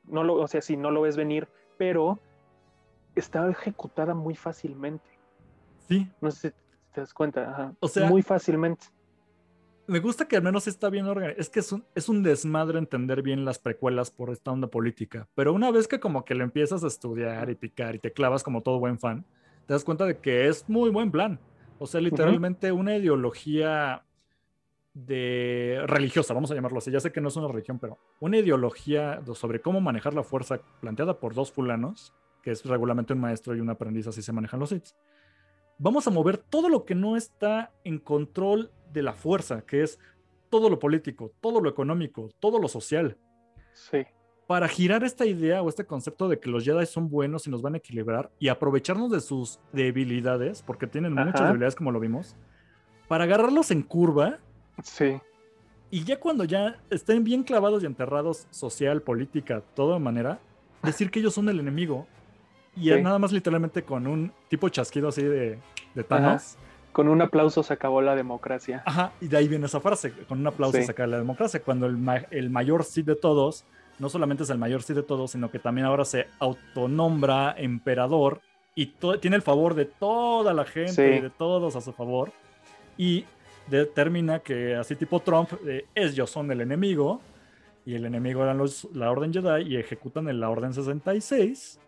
no 0.05 0.25
lo, 0.25 0.35
o 0.35 0.49
sea, 0.49 0.61
sí, 0.61 0.77
no 0.77 0.91
lo 0.91 1.03
ves 1.03 1.17
venir, 1.17 1.49
pero 1.81 2.19
está 3.15 3.49
ejecutada 3.49 4.13
muy 4.13 4.35
fácilmente. 4.35 5.09
Sí. 5.89 6.07
No 6.21 6.31
sé 6.31 6.51
si 6.51 6.55
te 6.93 7.01
das 7.01 7.15
cuenta, 7.15 7.75
O 7.81 7.89
sea, 7.89 8.07
muy 8.07 8.21
fácilmente. 8.21 8.85
Me 9.87 9.99
gusta 9.99 10.29
que 10.29 10.37
al 10.37 10.43
menos 10.43 10.69
está 10.69 10.91
bien 10.91 11.07
organizado. 11.07 11.41
Es 11.41 11.49
que 11.49 11.61
es 11.61 11.73
un, 11.73 11.83
es 11.95 12.11
un 12.11 12.23
desmadre 12.23 12.79
entender 12.79 13.23
bien 13.23 13.47
las 13.47 13.59
precuelas 13.59 14.11
por 14.11 14.29
esta 14.29 14.51
onda 14.51 14.69
política. 14.69 15.27
Pero 15.35 15.55
una 15.55 15.71
vez 15.71 15.89
que 15.89 16.01
como 16.01 16.27
que 16.27 16.35
lo 16.35 16.45
empiezas 16.45 16.85
a 16.85 16.87
estudiar 16.87 17.49
y 17.49 17.55
picar 17.55 17.95
y 17.95 17.99
te 17.99 18.13
clavas 18.13 18.43
como 18.43 18.61
todo 18.61 18.79
buen 18.79 18.99
fan, 18.99 19.25
te 19.67 19.73
das 19.73 19.83
cuenta 19.83 20.05
de 20.05 20.19
que 20.19 20.49
es 20.49 20.69
muy 20.69 20.91
buen 20.91 21.11
plan. 21.11 21.41
O 21.79 21.87
sea, 21.87 22.03
literalmente 22.03 22.73
una 22.73 22.95
ideología 22.95 24.05
de 24.95 25.83
religiosa, 25.87 26.35
vamos 26.35 26.51
a 26.51 26.55
llamarlo 26.55 26.79
así. 26.79 26.91
Ya 26.91 27.01
sé 27.01 27.13
que 27.13 27.21
no 27.21 27.29
es 27.29 27.37
una 27.37 27.49
religión, 27.49 27.79
pero 27.79 27.99
una 28.21 28.39
ideología 28.39 29.23
sobre 29.35 29.61
cómo 29.61 29.81
manejar 29.81 30.15
la 30.15 30.23
fuerza 30.23 30.61
planteada 30.81 31.19
por 31.19 31.35
dos 31.35 31.53
fulanos, 31.53 32.15
que 32.43 32.51
es 32.51 32.65
regularmente 32.65 33.13
un 33.13 33.21
maestro 33.21 33.55
y 33.55 33.61
un 33.61 33.71
aprendiz, 33.71 34.07
así 34.07 34.23
se 34.23 34.33
manejan 34.33 34.61
los 34.61 34.73
hits. 34.73 34.97
Vamos 35.79 36.07
a 36.07 36.11
mover 36.11 36.39
todo 36.39 36.69
lo 36.69 36.85
que 36.85 36.95
no 36.95 37.17
está 37.17 37.73
en 37.85 37.99
control 37.99 38.71
de 38.93 39.03
la 39.03 39.15
fuerza, 39.15 39.63
que 39.63 39.83
es 39.83 39.99
todo 40.51 40.69
lo 40.69 40.79
político, 40.79 41.33
todo 41.41 41.61
lo 41.61 41.71
económico, 41.71 42.29
todo 42.41 42.59
lo 42.59 42.69
social. 42.69 43.17
Sí 43.73 44.05
para 44.51 44.67
girar 44.67 45.05
esta 45.05 45.27
idea 45.27 45.63
o 45.63 45.69
este 45.69 45.85
concepto 45.85 46.29
de 46.29 46.41
que 46.41 46.51
los 46.51 46.65
Jedi 46.65 46.85
son 46.85 47.09
buenos 47.09 47.47
y 47.47 47.51
nos 47.51 47.63
van 47.63 47.75
a 47.75 47.77
equilibrar 47.77 48.33
y 48.41 48.49
aprovecharnos 48.49 49.09
de 49.13 49.21
sus 49.21 49.61
debilidades, 49.73 50.61
porque 50.61 50.89
tienen 50.89 51.13
muchas 51.13 51.43
debilidades 51.43 51.77
como 51.77 51.93
lo 51.93 52.01
vimos, 52.01 52.35
para 53.07 53.23
agarrarlos 53.23 53.71
en 53.71 53.83
curva. 53.83 54.41
Sí. 54.83 55.21
Y 55.91 56.05
ya 56.05 56.21
cuando 56.21 56.45
ya 56.45 56.79
estén 56.91 57.25
bien 57.25 57.43
clavados 57.43 57.83
y 57.83 57.87
enterrados 57.87 58.47
social, 58.51 59.03
política, 59.03 59.63
toda 59.75 59.99
manera, 59.99 60.39
decir 60.83 61.11
que 61.11 61.19
ellos 61.21 61.35
son 61.35 61.49
el 61.49 61.59
enemigo. 61.59 62.07
Y 62.77 62.91
nada 62.91 63.19
más 63.19 63.33
literalmente 63.33 63.83
con 63.83 64.07
un 64.07 64.33
tipo 64.49 64.69
chasquido 64.69 65.09
así 65.09 65.23
de, 65.23 65.59
de 65.95 66.05
Thanos. 66.05 66.57
Con 66.93 67.09
un 67.09 67.21
aplauso 67.23 67.63
se 67.63 67.73
acabó 67.73 68.01
la 68.03 68.15
democracia. 68.15 68.83
Ajá, 68.87 69.13
y 69.21 69.29
de 69.29 69.37
ahí 69.37 69.49
viene 69.49 69.67
esa 69.67 69.81
frase, 69.81 70.13
con 70.29 70.41
un 70.41 70.47
aplauso 70.47 70.81
se 70.83 70.91
acaba 70.91 71.09
la 71.09 71.19
democracia, 71.19 71.61
cuando 71.63 71.87
el, 71.87 71.99
el 72.31 72.51
mayor 72.51 72.85
sí 72.85 73.03
de 73.03 73.17
todos 73.17 73.65
no 74.01 74.09
solamente 74.09 74.43
es 74.45 74.51
el 74.51 74.59
mayor 74.59 74.83
sí 74.83 74.95
de 74.95 75.03
todos, 75.03 75.33
sino 75.33 75.51
que 75.51 75.59
también 75.59 75.87
ahora 75.87 76.05
se 76.05 76.27
autonombra 76.39 77.55
emperador 77.57 78.41
y 78.75 78.87
tiene 79.21 79.37
el 79.37 79.43
favor 79.43 79.75
de 79.75 79.85
toda 79.85 80.55
la 80.55 80.65
gente 80.65 81.17
y 81.17 81.21
de 81.21 81.31
todos 81.31 81.77
a 81.77 81.83
su 81.83 81.93
favor. 81.93 82.33
Y 82.97 83.27
determina 83.71 84.41
que 84.41 84.75
así 84.75 84.97
tipo 84.97 85.21
Trump, 85.21 85.51
eh, 85.67 85.87
ellos 85.95 86.31
son 86.31 86.51
el 86.51 86.61
enemigo 86.61 87.21
y 87.87 87.95
el 87.95 88.05
enemigo 88.05 88.43
eran 88.43 88.59
los, 88.59 88.89
la 88.95 89.11
Orden 89.11 89.33
Jedi 89.33 89.73
y 89.73 89.77
ejecutan 89.77 90.29
en 90.29 90.41
la 90.41 90.51
Orden 90.51 90.73
66, 90.75 91.81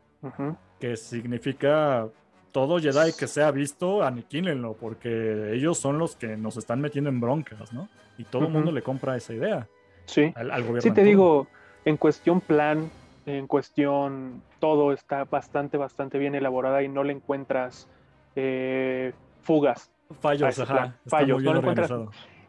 que 0.79 0.97
significa 0.97 2.09
todo 2.53 2.79
Jedi 2.79 3.13
que 3.19 3.27
sea 3.27 3.51
visto, 3.51 4.03
aniquílenlo, 4.03 4.75
porque 4.75 5.53
ellos 5.55 5.79
son 5.79 5.99
los 5.99 6.17
que 6.17 6.37
nos 6.37 6.57
están 6.57 6.81
metiendo 6.81 7.11
en 7.11 7.21
broncas, 7.21 7.73
¿no? 7.73 7.89
Y 8.19 8.25
todo 8.25 8.47
el 8.47 8.53
mundo 8.53 8.73
le 8.73 8.83
compra 8.83 9.17
esa 9.17 9.35
idea. 9.35 9.69
Sí. 10.05 10.33
Al, 10.37 10.49
gobierno. 10.63 10.81
Sí, 10.81 10.91
te 10.91 11.03
digo, 11.03 11.49
en 11.85 11.97
cuestión 11.97 12.41
plan, 12.41 12.91
en 13.27 13.47
cuestión 13.47 14.43
todo 14.61 14.93
está 14.93 15.25
bastante, 15.25 15.77
bastante 15.77 16.19
bien 16.19 16.35
elaborada 16.35 16.83
y 16.83 16.89
no 16.89 17.05
le 17.05 17.13
encuentras 17.13 17.89
eh, 18.37 19.13
fugas. 19.43 19.91
Fallos, 20.21 20.59
ajá. 20.59 20.97
Fallos, 21.07 21.43
no 21.43 21.57
encuentras. 21.57 21.91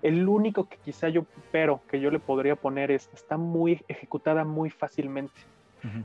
El 0.01 0.27
único 0.27 0.67
que 0.67 0.77
quizá 0.77 1.07
yo, 1.07 1.25
pero 1.51 1.81
que 1.89 2.01
yo 2.01 2.11
le 2.11 2.19
podría 2.19 2.57
poner 2.57 2.91
es, 2.91 3.09
está 3.13 3.37
muy 3.37 3.83
ejecutada 3.87 4.43
muy 4.43 4.69
fácilmente. 4.69 5.33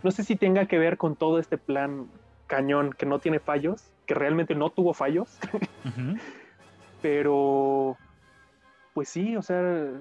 No 0.03 0.11
sé 0.11 0.25
si 0.25 0.35
tenga 0.35 0.67
que 0.67 0.77
ver 0.77 0.97
con 0.97 1.15
todo 1.15 1.39
este 1.39 1.57
plan 1.57 2.09
cañón 2.49 2.93
que 2.93 3.07
no 3.07 3.21
tiene 3.21 3.39
fallos, 3.39 3.93
que 4.07 4.15
realmente 4.15 4.57
no 4.57 4.71
tuvo 4.71 4.93
fallos, 4.93 5.39
pero 7.03 7.97
pues 8.93 9.09
sí, 9.09 9.37
o 9.37 9.43
sea, 9.43 9.93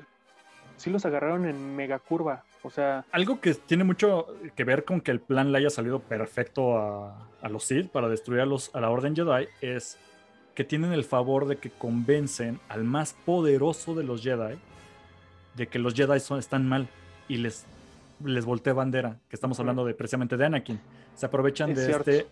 sí 0.77 0.89
los 0.89 1.05
agarraron 1.05 1.45
en 1.45 1.75
mega 1.75 1.99
curva. 1.99 2.43
O 2.63 2.69
sea. 2.69 3.05
Algo 3.11 3.39
que 3.39 3.53
tiene 3.53 3.83
mucho 3.83 4.27
que 4.55 4.63
ver 4.63 4.83
con 4.83 5.01
que 5.01 5.11
el 5.11 5.19
plan 5.19 5.51
le 5.51 5.59
haya 5.59 5.69
salido 5.69 5.99
perfecto 5.99 6.77
a, 6.77 7.49
los 7.49 7.63
Sith 7.63 7.89
para 7.89 8.09
destruir 8.09 8.41
a, 8.41 8.45
los, 8.45 8.73
a 8.75 8.81
la 8.81 8.89
Orden 8.89 9.15
Jedi 9.15 9.47
es 9.61 9.97
que 10.57 10.63
tienen 10.63 10.91
el 10.91 11.03
favor 11.03 11.47
de 11.47 11.57
que 11.57 11.69
convencen 11.69 12.59
al 12.67 12.83
más 12.83 13.13
poderoso 13.13 13.93
de 13.93 14.03
los 14.03 14.23
Jedi 14.23 14.57
de 15.53 15.67
que 15.67 15.77
los 15.77 15.93
Jedi 15.93 16.19
son, 16.19 16.39
están 16.39 16.67
mal 16.67 16.87
y 17.27 17.37
les, 17.37 17.67
les 18.25 18.43
voltea 18.43 18.73
bandera, 18.73 19.19
que 19.29 19.35
estamos 19.35 19.59
hablando 19.59 19.85
de 19.85 19.93
precisamente 19.93 20.35
de 20.35 20.47
Anakin. 20.47 20.79
Se 21.13 21.27
aprovechan 21.27 21.75
de 21.75 21.91
este, 21.91 22.27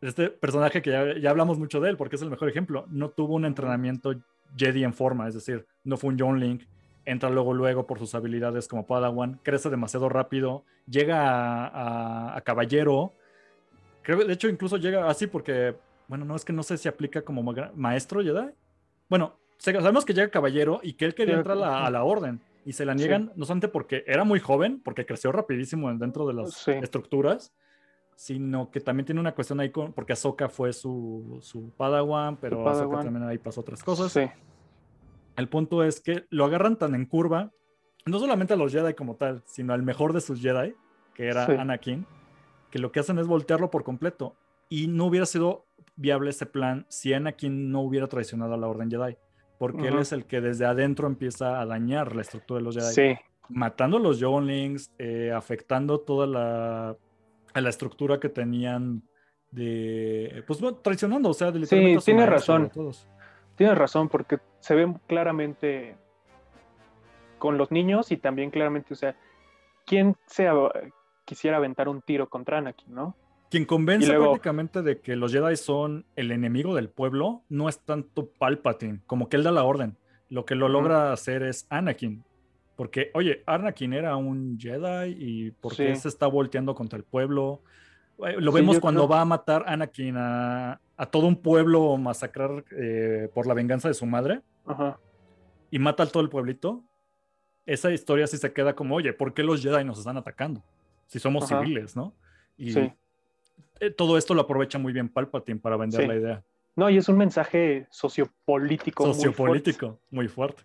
este 0.00 0.28
personaje 0.30 0.82
que 0.82 0.90
ya, 0.90 1.16
ya, 1.16 1.30
hablamos 1.30 1.56
mucho 1.56 1.80
de 1.80 1.90
él, 1.90 1.96
porque 1.96 2.16
es 2.16 2.22
el 2.22 2.30
mejor 2.30 2.48
ejemplo. 2.48 2.84
No 2.88 3.10
tuvo 3.10 3.36
un 3.36 3.44
entrenamiento 3.44 4.12
Jedi 4.56 4.82
en 4.82 4.92
forma, 4.92 5.28
es 5.28 5.34
decir, 5.34 5.64
no 5.84 5.96
fue 5.96 6.10
un 6.10 6.18
John 6.18 6.40
Link, 6.40 6.64
entra 7.04 7.30
luego, 7.30 7.54
luego 7.54 7.86
por 7.86 8.00
sus 8.00 8.16
habilidades 8.16 8.66
como 8.66 8.88
Padawan, 8.88 9.38
crece 9.44 9.70
demasiado 9.70 10.08
rápido, 10.08 10.64
llega 10.88 12.34
a, 12.36 12.40
Caballero, 12.40 13.12
creo 14.02 14.24
de 14.24 14.32
hecho 14.32 14.48
incluso 14.48 14.78
llega 14.78 15.08
así 15.08 15.28
porque, 15.28 15.76
bueno, 16.12 16.26
no 16.26 16.36
es 16.36 16.44
que 16.44 16.52
no 16.52 16.62
sé 16.62 16.76
si 16.76 16.90
aplica 16.90 17.22
como 17.22 17.42
maestro 17.74 18.22
Jedi. 18.22 18.50
Bueno, 19.08 19.38
sabemos 19.56 20.04
que 20.04 20.12
llega 20.12 20.28
Caballero 20.28 20.78
y 20.82 20.92
que 20.92 21.06
él 21.06 21.14
quería 21.14 21.36
entrar 21.36 21.56
a 21.56 21.88
la, 21.88 22.04
orden 22.04 22.38
y 22.66 22.74
se 22.74 22.84
la 22.84 22.92
niegan 22.92 23.32
no 23.34 23.46
solamente 23.46 23.68
porque 23.68 24.04
era 24.06 24.22
muy 24.22 24.38
joven, 24.38 24.82
porque 24.84 25.06
creció 25.06 25.32
rapidísimo 25.32 25.90
dentro 25.94 26.26
de 26.26 26.34
las 26.34 26.68
estructuras, 26.68 27.54
sino 28.14 28.70
que 28.70 28.80
también 28.80 29.06
tiene 29.06 29.22
una 29.22 29.34
cuestión 29.34 29.58
ahí 29.60 29.70
con, 29.70 29.94
porque 29.94 30.12
Ahsoka 30.12 30.50
fue 30.50 30.74
su, 30.74 31.38
su 31.40 31.70
Padawan, 31.78 32.36
pero 32.36 32.68
Ahsoka 32.68 33.00
también 33.04 33.22
ahí 33.26 33.38
pasó 33.38 33.62
otras 33.62 33.82
cosas. 33.82 34.12
Sí. 34.12 34.28
El 35.38 35.48
punto 35.48 35.82
es 35.82 35.98
que 35.98 36.26
lo 36.28 36.44
agarran 36.44 36.76
tan 36.76 36.94
en 36.94 37.06
curva, 37.06 37.50
no 38.04 38.18
solamente 38.18 38.52
a 38.52 38.58
los 38.58 38.70
Jedi 38.70 38.92
como 38.92 39.16
tal, 39.16 39.42
sino 39.46 39.72
al 39.72 39.82
mejor 39.82 40.12
de 40.12 40.20
sus 40.20 40.42
Jedi, 40.42 40.74
que 41.14 41.28
era 41.28 41.46
Anakin, 41.46 42.04
que 42.70 42.78
lo 42.78 42.92
que 42.92 43.00
hacen 43.00 43.18
es 43.18 43.26
voltearlo 43.26 43.70
por 43.70 43.82
completo. 43.82 44.36
Y 44.68 44.88
no 44.88 45.04
hubiera 45.04 45.26
sido 45.26 45.66
viable 45.96 46.30
ese 46.30 46.46
plan 46.46 46.86
si 46.88 47.12
Anakin 47.12 47.70
no 47.70 47.80
hubiera 47.80 48.06
traicionado 48.06 48.54
a 48.54 48.56
la 48.56 48.68
Orden 48.68 48.90
Jedi, 48.90 49.16
porque 49.58 49.88
él 49.88 49.98
es 49.98 50.12
el 50.12 50.26
que 50.26 50.40
desde 50.40 50.66
adentro 50.66 51.06
empieza 51.06 51.60
a 51.60 51.66
dañar 51.66 52.16
la 52.16 52.22
estructura 52.22 52.58
de 52.58 52.64
los 52.64 52.76
Jedi. 52.76 53.18
Matando 53.48 53.98
a 53.98 54.00
los 54.00 54.18
Younglings, 54.18 54.92
eh, 54.98 55.32
afectando 55.34 56.00
toda 56.00 56.26
la, 56.26 56.96
la 57.54 57.68
estructura 57.68 58.18
que 58.18 58.28
tenían 58.28 59.02
de. 59.50 60.42
Pues 60.46 60.60
bueno, 60.60 60.78
traicionando, 60.78 61.28
o 61.28 61.34
sea, 61.34 61.52
de 61.52 61.66
Sí, 61.66 61.96
tiene 62.04 62.26
razón. 62.26 62.70
Tienes 63.54 63.76
razón, 63.76 64.08
porque 64.08 64.38
se 64.60 64.74
ve 64.74 64.92
claramente 65.06 65.96
con 67.38 67.58
los 67.58 67.70
niños 67.70 68.10
y 68.10 68.16
también 68.16 68.50
claramente, 68.50 68.94
o 68.94 68.96
sea, 68.96 69.16
¿quién 69.84 70.16
se 70.26 70.48
quisiera 71.24 71.58
aventar 71.58 71.88
un 71.88 72.00
tiro 72.00 72.28
contra 72.28 72.58
Anakin, 72.58 72.94
no? 72.94 73.16
Quien 73.52 73.66
convence 73.66 74.10
prácticamente 74.10 74.80
de 74.80 75.00
que 75.00 75.14
los 75.14 75.30
Jedi 75.30 75.56
son 75.56 76.06
el 76.16 76.32
enemigo 76.32 76.74
del 76.74 76.88
pueblo 76.88 77.42
no 77.50 77.68
es 77.68 77.80
tanto 77.80 78.30
Palpatine, 78.30 79.00
como 79.06 79.28
que 79.28 79.36
él 79.36 79.42
da 79.42 79.52
la 79.52 79.64
orden. 79.64 79.98
Lo 80.30 80.46
que 80.46 80.54
lo 80.54 80.70
logra 80.70 81.12
hacer 81.12 81.42
es 81.42 81.66
Anakin. 81.68 82.24
Porque, 82.76 83.10
oye, 83.12 83.42
Anakin 83.44 83.92
era 83.92 84.16
un 84.16 84.58
Jedi 84.58 85.14
y 85.18 85.50
¿por 85.50 85.76
qué 85.76 85.94
se 85.96 86.08
está 86.08 86.28
volteando 86.28 86.74
contra 86.74 86.96
el 86.96 87.04
pueblo? 87.04 87.60
Eh, 88.26 88.36
lo 88.38 88.52
vemos 88.52 88.80
cuando 88.80 89.06
va 89.06 89.20
a 89.20 89.26
matar 89.26 89.64
Anakin 89.66 90.16
a, 90.16 90.80
a 90.96 91.06
todo 91.06 91.26
un 91.26 91.36
pueblo 91.36 91.94
masacrar 91.98 92.64
eh, 92.70 93.28
por 93.34 93.46
la 93.46 93.52
venganza 93.52 93.86
de 93.86 93.92
su 93.92 94.06
madre 94.06 94.40
y 95.70 95.78
mata 95.78 96.04
a 96.04 96.06
todo 96.06 96.22
el 96.22 96.30
pueblito, 96.30 96.82
esa 97.66 97.92
historia 97.92 98.26
sí 98.26 98.38
se 98.38 98.50
queda 98.54 98.74
como, 98.74 98.94
oye, 98.94 99.12
¿por 99.12 99.34
qué 99.34 99.42
los 99.42 99.62
Jedi 99.62 99.84
nos 99.84 99.98
están 99.98 100.16
atacando? 100.16 100.62
Si 101.06 101.18
somos 101.18 101.46
civiles, 101.46 101.94
¿no? 101.94 102.14
Y 102.56 102.72
eh, 103.86 103.90
todo 103.90 104.16
esto 104.16 104.34
lo 104.34 104.42
aprovecha 104.42 104.78
muy 104.78 104.92
bien 104.92 105.08
Palpatine 105.08 105.60
para 105.60 105.76
vender 105.76 106.06
la 106.08 106.16
idea. 106.16 106.44
No, 106.74 106.88
y 106.88 106.96
es 106.96 107.08
un 107.08 107.18
mensaje 107.18 107.86
sociopolítico. 107.90 109.04
Sociopolítico, 109.12 110.00
muy 110.10 110.28
fuerte 110.28 110.62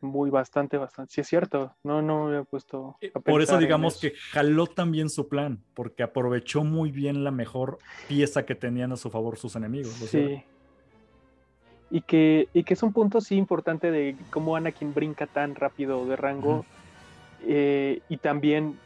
muy 0.00 0.30
bastante, 0.30 0.76
bastante. 0.76 1.12
Sí 1.12 1.20
es 1.20 1.26
cierto, 1.26 1.74
no, 1.82 2.02
no 2.02 2.26
me 2.26 2.38
he 2.40 2.44
puesto. 2.44 2.96
Eh, 3.00 3.10
por 3.10 3.42
eso 3.42 3.58
digamos 3.58 3.98
que 3.98 4.12
jaló 4.30 4.66
también 4.66 5.10
su 5.10 5.28
plan, 5.28 5.62
porque 5.74 6.02
aprovechó 6.02 6.64
muy 6.64 6.90
bien 6.90 7.24
la 7.24 7.30
mejor 7.30 7.78
pieza 8.08 8.44
que 8.44 8.54
tenían 8.54 8.92
a 8.92 8.96
su 8.96 9.10
favor 9.10 9.36
sus 9.36 9.56
enemigos. 9.56 9.92
Sí. 9.92 10.42
Y 11.90 12.00
que, 12.00 12.48
y 12.52 12.64
que 12.64 12.74
es 12.74 12.82
un 12.82 12.92
punto 12.92 13.20
sí 13.20 13.36
importante 13.36 13.90
de 13.90 14.16
cómo 14.30 14.56
Anakin 14.56 14.92
brinca 14.92 15.26
tan 15.26 15.54
rápido 15.54 16.04
de 16.06 16.16
rango. 16.16 16.64
Eh, 17.42 18.00
y 18.08 18.16
también, 18.16 18.78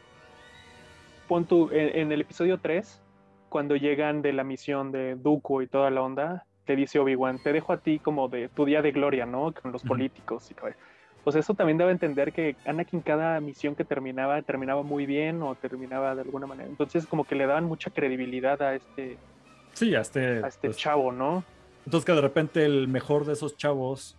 pon 1.27 1.47
en, 1.71 2.11
el 2.11 2.21
episodio 2.21 2.59
3, 2.59 3.01
cuando 3.51 3.75
llegan 3.75 4.23
de 4.23 4.33
la 4.33 4.43
misión 4.43 4.91
de 4.91 5.15
Dooku 5.15 5.61
y 5.61 5.67
toda 5.67 5.91
la 5.91 6.01
onda, 6.01 6.45
te 6.65 6.75
dice 6.75 6.97
Obi-Wan, 6.97 7.43
te 7.43 7.53
dejo 7.53 7.73
a 7.73 7.77
ti 7.77 7.99
como 7.99 8.29
de 8.29 8.47
tu 8.47 8.65
día 8.65 8.81
de 8.81 8.91
gloria, 8.91 9.25
¿no? 9.27 9.53
Con 9.53 9.71
los 9.71 9.83
políticos 9.83 10.49
y 10.49 10.53
todo 10.55 10.71
pues 11.23 11.35
eso 11.35 11.53
también 11.53 11.77
debe 11.77 11.91
entender 11.91 12.33
que 12.33 12.55
Anakin 12.65 13.01
cada 13.01 13.39
misión 13.39 13.75
que 13.75 13.85
terminaba, 13.85 14.41
terminaba 14.41 14.81
muy 14.81 15.05
bien 15.05 15.41
o 15.43 15.55
terminaba 15.55 16.15
de 16.15 16.21
alguna 16.21 16.47
manera. 16.47 16.67
Entonces 16.67 17.05
como 17.05 17.25
que 17.25 17.35
le 17.35 17.45
daban 17.45 17.65
mucha 17.65 17.91
credibilidad 17.91 18.61
a 18.61 18.75
este... 18.75 19.17
Sí, 19.73 19.93
a 19.93 20.01
este... 20.01 20.43
A 20.43 20.47
este 20.47 20.69
pues, 20.69 20.77
chavo, 20.77 21.11
¿no? 21.11 21.43
Entonces 21.85 22.05
que 22.05 22.13
de 22.13 22.21
repente 22.21 22.65
el 22.65 22.87
mejor 22.87 23.25
de 23.25 23.33
esos 23.33 23.55
chavos, 23.55 24.17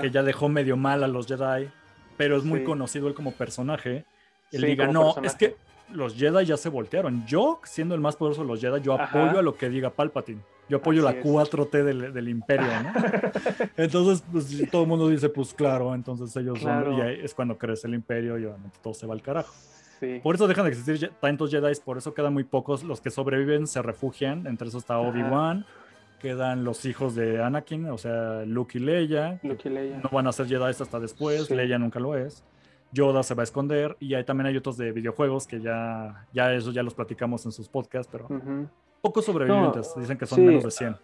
que 0.00 0.10
ya 0.10 0.22
dejó 0.22 0.48
medio 0.48 0.76
mal 0.76 1.02
a 1.02 1.08
los 1.08 1.26
Jedi, 1.26 1.68
pero 2.16 2.36
es 2.36 2.44
muy 2.44 2.62
conocido 2.62 3.08
él 3.08 3.14
como 3.14 3.32
personaje, 3.32 4.04
él 4.52 4.62
diga, 4.62 4.86
no, 4.86 5.16
es 5.22 5.34
que 5.34 5.56
los 5.90 6.16
Jedi 6.16 6.44
ya 6.44 6.56
se 6.56 6.68
voltearon. 6.68 7.26
Yo, 7.26 7.60
siendo 7.64 7.94
el 7.94 8.00
más 8.00 8.16
poderoso 8.16 8.42
de 8.42 8.48
los 8.48 8.60
Jedi, 8.60 8.80
yo 8.80 8.94
apoyo 8.94 9.38
a 9.38 9.42
lo 9.42 9.56
que 9.56 9.68
diga 9.68 9.90
Palpatine. 9.90 10.40
Yo 10.68 10.78
apoyo 10.78 11.02
la 11.02 11.20
4T 11.22 12.12
del, 12.12 12.28
imperio, 12.28 12.66
¿no? 12.82 12.92
entonces, 13.76 14.24
pues 14.32 14.68
todo 14.70 14.82
el 14.82 14.88
mundo 14.88 15.08
dice, 15.08 15.28
pues 15.28 15.54
claro, 15.54 15.94
entonces 15.94 16.34
ellos 16.36 16.58
son, 16.60 16.94
y 16.94 17.00
ahí 17.00 17.20
es 17.22 17.34
cuando 17.34 17.56
crece 17.56 17.86
el 17.86 17.94
imperio 17.94 18.36
y 18.36 18.46
obviamente 18.46 18.76
todo 18.82 18.92
se 18.92 19.06
va 19.06 19.14
al 19.14 19.22
carajo. 19.22 19.54
Por 20.22 20.34
eso 20.34 20.46
dejan 20.46 20.64
de 20.64 20.72
existir 20.72 21.10
tantos 21.20 21.50
Jedi, 21.50 21.72
por 21.84 21.98
eso 21.98 22.12
quedan 22.12 22.34
muy 22.34 22.44
pocos. 22.44 22.82
Los 22.82 23.00
que 23.00 23.10
sobreviven 23.10 23.66
se 23.66 23.80
refugian, 23.80 24.46
entre 24.46 24.68
esos 24.68 24.82
está 24.82 24.98
Obi-Wan, 24.98 25.64
quedan 26.20 26.64
los 26.64 26.84
hijos 26.84 27.14
de 27.14 27.42
Anakin, 27.42 27.86
o 27.86 27.96
sea, 27.96 28.42
Luke 28.44 28.76
y 28.76 28.80
Leia. 28.80 29.38
Luke 29.42 29.68
y 29.68 29.72
Leia. 29.72 30.00
No 30.02 30.10
van 30.10 30.26
a 30.26 30.32
ser 30.32 30.48
Jedi 30.48 30.64
hasta 30.64 31.00
después, 31.00 31.50
Leia 31.50 31.78
nunca 31.78 32.00
lo 32.00 32.16
es. 32.16 32.44
Yoda 32.92 33.22
se 33.22 33.34
va 33.34 33.42
a 33.42 33.44
esconder 33.44 33.96
y 34.00 34.14
ahí 34.14 34.24
también 34.24 34.46
hay 34.46 34.56
otros 34.56 34.76
de 34.76 34.92
videojuegos 34.92 35.46
que 35.46 35.60
ya, 35.60 36.26
ya 36.32 36.52
eso 36.52 36.72
ya 36.72 36.82
los 36.82 36.94
platicamos 36.94 37.44
en 37.46 37.52
sus 37.52 37.68
podcasts, 37.68 38.10
pero 38.10 38.28
pocos 39.00 39.24
sobrevivientes, 39.24 39.94
dicen 39.96 40.16
que 40.18 40.26
son 40.26 40.44
menos 40.44 40.64
de 40.64 40.70
100. 40.70 40.96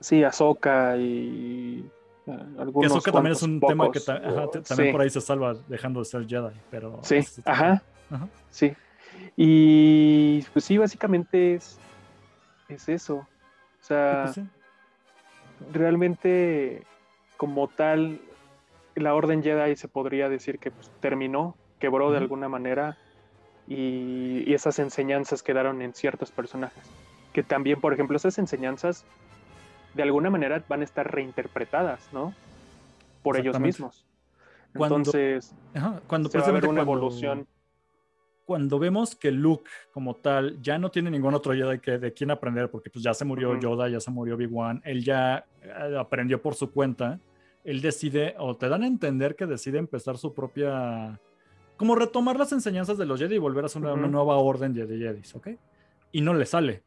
Sí, 0.00 0.22
Ahsoka 0.22 0.96
y 0.96 1.88
uh, 2.26 2.60
algunos 2.60 2.92
Ahsoka 2.92 3.12
también 3.12 3.32
es 3.32 3.42
un 3.42 3.60
tema 3.60 3.90
que 3.90 4.00
también 4.00 4.92
por 4.92 5.00
ahí 5.00 5.10
se 5.10 5.20
salva 5.20 5.54
dejando 5.68 6.00
de 6.00 6.06
ser 6.06 6.26
Jedi, 6.26 6.54
pero... 6.70 6.98
Sí, 7.02 7.20
ajá, 7.44 7.82
sí. 8.50 8.74
Y 9.36 10.42
pues 10.52 10.64
sí, 10.64 10.78
básicamente 10.78 11.54
es, 11.54 11.78
es 12.68 12.88
eso. 12.88 13.16
O 13.16 13.86
sea, 13.86 14.32
pues 14.34 14.46
realmente 15.72 16.82
como 17.36 17.68
tal, 17.68 18.20
la 18.94 19.14
Orden 19.14 19.42
Jedi 19.42 19.76
se 19.76 19.88
podría 19.88 20.28
decir 20.28 20.58
que 20.58 20.70
pues, 20.70 20.90
terminó, 21.00 21.56
quebró 21.78 22.10
de 22.10 22.18
alguna 22.18 22.48
manera 22.48 22.96
y, 23.66 24.52
esas 24.52 24.78
enseñanzas 24.78 25.42
quedaron 25.42 25.82
en 25.82 25.94
ciertos 25.94 26.30
personajes. 26.30 26.84
Que 27.32 27.42
también, 27.42 27.80
por 27.80 27.92
ejemplo, 27.92 28.16
esas 28.16 28.38
enseñanzas 28.38 29.04
de 29.94 30.02
alguna 30.02 30.30
manera 30.30 30.62
van 30.68 30.82
a 30.82 30.84
estar 30.84 31.12
reinterpretadas, 31.12 32.08
¿no? 32.12 32.34
Por 33.22 33.36
ellos 33.36 33.58
mismos. 33.58 34.04
Entonces, 34.74 35.54
cuando 36.06 36.30
va 36.30 36.40
a 36.40 36.48
haber 36.48 36.66
una 36.66 36.82
evolución. 36.82 37.46
Cuando 38.44 38.78
vemos 38.78 39.16
que 39.16 39.30
Luke, 39.30 39.70
como 39.92 40.16
tal, 40.16 40.60
ya 40.60 40.78
no 40.78 40.90
tiene 40.90 41.10
ningún 41.10 41.32
otro 41.32 41.54
Jedi 41.54 41.78
que, 41.78 41.96
de 41.96 42.12
quien 42.12 42.30
aprender, 42.30 42.70
porque 42.70 42.90
pues 42.90 43.02
ya 43.02 43.14
se 43.14 43.24
murió 43.24 43.58
Yoda, 43.58 43.88
ya 43.88 44.00
se 44.00 44.10
murió 44.10 44.34
Obi-Wan, 44.34 44.82
él 44.84 45.02
ya 45.02 45.46
eh, 45.62 45.96
aprendió 45.98 46.42
por 46.42 46.54
su 46.54 46.70
cuenta 46.70 47.18
él 47.64 47.80
decide, 47.80 48.34
o 48.38 48.56
te 48.56 48.68
dan 48.68 48.82
a 48.82 48.86
entender 48.86 49.34
que 49.36 49.46
decide 49.46 49.78
empezar 49.78 50.18
su 50.18 50.34
propia, 50.34 51.18
como 51.76 51.96
retomar 51.96 52.38
las 52.38 52.52
enseñanzas 52.52 52.98
de 52.98 53.06
los 53.06 53.18
Jedi 53.18 53.36
y 53.36 53.38
volver 53.38 53.64
a 53.64 53.66
hacer 53.66 53.82
una, 53.82 53.96
nueva 54.06 54.36
orden 54.36 54.74
de 54.74 54.86
Jedi, 54.86 55.22
¿ok? 55.32 55.48
Y 56.12 56.20
no 56.20 56.34
le 56.34 56.44
sale. 56.46 56.82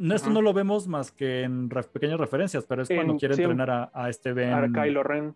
Esto 0.00 0.30
no 0.30 0.42
lo 0.42 0.52
vemos 0.52 0.86
más 0.86 1.10
que 1.10 1.42
en 1.42 1.68
pequeñas 1.68 2.18
referencias, 2.18 2.64
pero 2.64 2.82
es 2.82 2.88
cuando 2.88 3.16
quiere 3.16 3.34
entrenar 3.34 3.90
a, 3.92 4.08
este 4.08 4.32
Ben. 4.32 4.52
A 4.52 4.82
Kylo 4.82 5.02
Ren. 5.02 5.34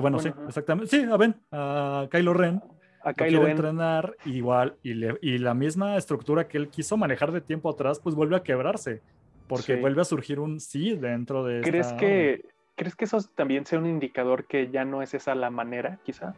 bueno, 0.00 0.18
sí, 0.18 0.30
exactamente. 0.46 0.96
Sí, 0.96 1.04
a 1.10 1.16
Ben, 1.16 1.34
a 1.50 2.06
Kylo 2.10 2.34
Ren. 2.34 2.62
A 3.04 3.14
Kylo 3.14 3.40
quiere 3.40 3.50
entrenar 3.50 4.14
igual 4.26 4.76
y, 4.84 4.92
y 5.26 5.38
la 5.38 5.54
misma 5.54 5.96
estructura 5.96 6.46
que 6.46 6.56
él 6.56 6.68
quiso 6.68 6.96
manejar 6.96 7.32
de 7.32 7.40
tiempo 7.40 7.68
atrás, 7.68 7.98
pues 7.98 8.14
vuelve 8.14 8.36
a 8.36 8.42
quebrarse. 8.44 9.00
Porque 9.48 9.76
vuelve 9.76 10.00
a 10.00 10.04
surgir 10.04 10.38
un 10.38 10.60
sí 10.60 10.94
dentro 10.94 11.44
de. 11.44 11.62
¿Crees 11.62 11.92
que 11.94 12.51
¿Crees 12.74 12.96
que 12.96 13.04
eso 13.04 13.18
también 13.34 13.66
sea 13.66 13.78
un 13.78 13.86
indicador 13.86 14.46
que 14.46 14.70
ya 14.70 14.84
no 14.84 15.02
es 15.02 15.14
esa 15.14 15.34
la 15.34 15.50
manera, 15.50 15.98
quizá? 16.04 16.34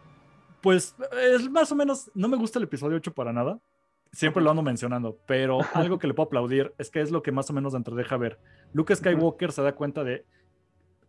Pues 0.61 0.97
es 1.33 1.49
más 1.51 1.71
o 1.71 1.77
menos, 1.77 2.11
no 2.15 2.29
me 2.29 2.37
gusta 2.37 2.59
el 2.59 2.65
episodio 2.65 2.97
8 2.97 3.15
para 3.15 3.33
nada. 3.33 3.61
Siempre 4.13 4.43
lo 4.43 4.51
ando 4.51 4.63
mencionando, 4.63 5.19
pero 5.27 5.59
algo 5.75 5.99
que 5.99 6.07
le 6.07 6.15
puedo 6.15 6.27
aplaudir 6.27 6.75
es 6.79 6.91
que 6.91 7.01
es 7.01 7.11
lo 7.11 7.23
que 7.23 7.33
más 7.33 7.51
o 7.51 7.53
menos 7.53 7.73
dentro 7.73 7.95
deja 7.95 8.17
ver. 8.17 8.39
Luke 8.73 8.95
Skywalker 8.95 9.53
se 9.53 9.63
da 9.63 9.75
cuenta 9.75 10.05
de, 10.05 10.25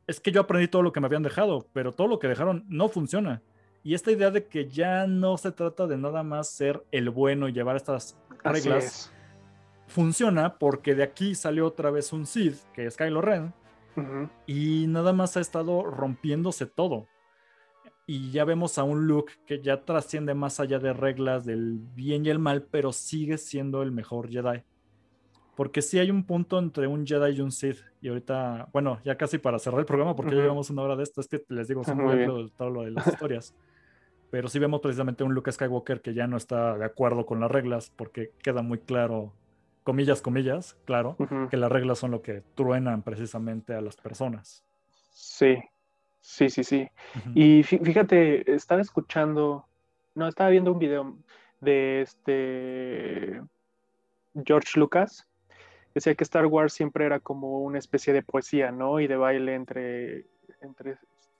es 0.07 0.19
que 0.19 0.31
yo 0.31 0.41
aprendí 0.41 0.67
todo 0.67 0.83
lo 0.83 0.91
que 0.91 0.99
me 0.99 1.07
habían 1.07 1.23
dejado, 1.23 1.67
pero 1.73 1.91
todo 1.91 2.07
lo 2.07 2.19
que 2.19 2.27
dejaron 2.27 2.65
no 2.67 2.89
funciona. 2.89 3.41
Y 3.83 3.93
esta 3.93 4.11
idea 4.11 4.31
de 4.31 4.45
que 4.45 4.67
ya 4.67 5.05
no 5.07 5.37
se 5.37 5.51
trata 5.51 5.87
de 5.87 5.97
nada 5.97 6.23
más 6.23 6.49
ser 6.49 6.83
el 6.91 7.09
bueno 7.09 7.47
y 7.47 7.53
llevar 7.53 7.75
estas 7.75 8.17
reglas, 8.43 9.11
funciona 9.87 10.57
porque 10.57 10.95
de 10.95 11.03
aquí 11.03 11.35
salió 11.35 11.67
otra 11.67 11.91
vez 11.91 12.11
un 12.11 12.25
Sith, 12.25 12.57
que 12.73 12.87
es 12.87 12.97
Kylo 12.97 13.21
Ren, 13.21 13.53
y 14.47 14.87
nada 14.87 15.13
más 15.13 15.37
ha 15.37 15.41
estado 15.41 15.83
rompiéndose 15.83 16.65
todo. 16.65 17.07
y 18.07 18.31
ya 18.31 18.45
vemos 18.45 18.77
a 18.77 18.83
un 18.83 19.07
Luke 19.07 19.33
que 19.47 19.61
ya 19.61 19.83
trasciende 19.83 20.35
más 20.35 20.59
allá 20.59 20.77
de 20.77 20.93
reglas 20.93 21.43
del 21.43 21.79
bien 21.95 22.25
y 22.25 22.29
el 22.29 22.37
mal, 22.37 22.63
pero 22.69 22.91
sigue 22.93 23.37
siendo 23.37 23.81
el 23.81 23.91
mejor 23.91 24.29
Jedi. 24.29 24.63
Porque 25.55 25.81
sí 25.81 25.99
hay 25.99 26.11
un 26.11 26.25
punto 26.25 26.59
entre 26.59 26.85
un 26.85 27.07
Jedi 27.07 27.37
y 27.37 27.41
un 27.41 27.51
Sith. 27.51 27.79
Y 28.01 28.09
ahorita, 28.09 28.67
bueno, 28.73 28.99
ya 29.03 29.17
casi 29.17 29.37
para 29.37 29.57
cerrar 29.57 29.79
el 29.79 29.85
programa, 29.85 30.15
porque 30.15 30.35
ya 30.35 30.41
llevamos 30.41 30.69
una 30.69 30.81
hora 30.81 30.95
de 30.95 31.03
esto, 31.03 31.21
es 31.21 31.27
que 31.27 31.43
les 31.49 31.67
digo, 31.67 31.83
son 31.83 31.97
muy 31.97 32.17
de 32.17 32.51
todo 32.57 32.69
lo 32.69 32.83
de 32.83 32.91
las 32.91 33.07
historias. 33.07 33.55
Pero 34.31 34.49
sí 34.49 34.59
vemos 34.59 34.81
precisamente 34.81 35.23
un 35.23 35.33
Luke 35.33 35.51
Skywalker 35.51 36.01
que 36.01 36.13
ya 36.13 36.27
no 36.27 36.35
está 36.35 36.77
de 36.77 36.83
acuerdo 36.83 37.25
con 37.25 37.39
las 37.39 37.49
reglas, 37.49 37.91
porque 37.95 38.31
queda 38.43 38.61
muy 38.61 38.79
claro, 38.79 39.33
comillas, 39.85 40.21
comillas, 40.21 40.75
claro, 40.83 41.15
que 41.49 41.55
las 41.55 41.71
reglas 41.71 41.99
son 41.99 42.11
lo 42.11 42.21
que 42.21 42.41
truenan 42.55 43.03
precisamente 43.03 43.73
a 43.73 43.79
las 43.79 43.95
personas. 43.95 44.65
Sí, 45.13 45.57
sí, 46.19 46.49
sí, 46.49 46.65
sí. 46.65 46.89
Y 47.33 47.63
fíjate, 47.63 48.53
estaba 48.53 48.81
escuchando, 48.81 49.65
no, 50.15 50.27
estaba 50.27 50.49
viendo 50.49 50.73
un 50.73 50.79
video 50.79 51.17
de 51.61 52.01
este 52.01 53.41
George 54.45 54.77
Lucas 54.77 55.27
decía 55.93 56.13
que 56.13 56.25
Star 56.25 56.45
Wars 56.45 56.73
siempre 56.73 57.05
era 57.05 57.19
como 57.19 57.61
una 57.61 57.79
especie 57.79 58.11
de 58.11 58.21
poesía, 58.21 58.71
¿no? 58.71 58.99
Y 58.99 59.07
de 59.07 59.15
baile 59.15 59.55
entre, 59.55 60.25
entre 60.61 60.97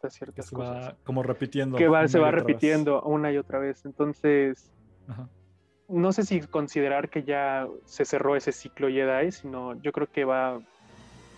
ciertas 0.10 0.50
cosas. 0.52 0.96
como 1.04 1.24
repitiendo. 1.24 1.78
Que 1.78 1.88
va, 1.88 2.08
se 2.08 2.20
va 2.20 2.32
repitiendo 2.32 3.02
una 3.02 3.32
y 3.32 3.38
otra 3.38 3.60
vez. 3.60 3.86
Entonces, 3.86 4.72
no 5.88 6.12
sé 6.12 6.24
si 6.24 6.42
considerar 6.42 7.10
que 7.10 7.24
ya 7.24 7.68
se 7.86 8.06
cerró 8.06 8.36
ese 8.36 8.52
ciclo 8.52 8.90
Jedi, 8.90 9.32
sino 9.32 9.80
yo 9.82 9.92
creo 9.92 10.08
que 10.12 10.26
va 10.26 10.60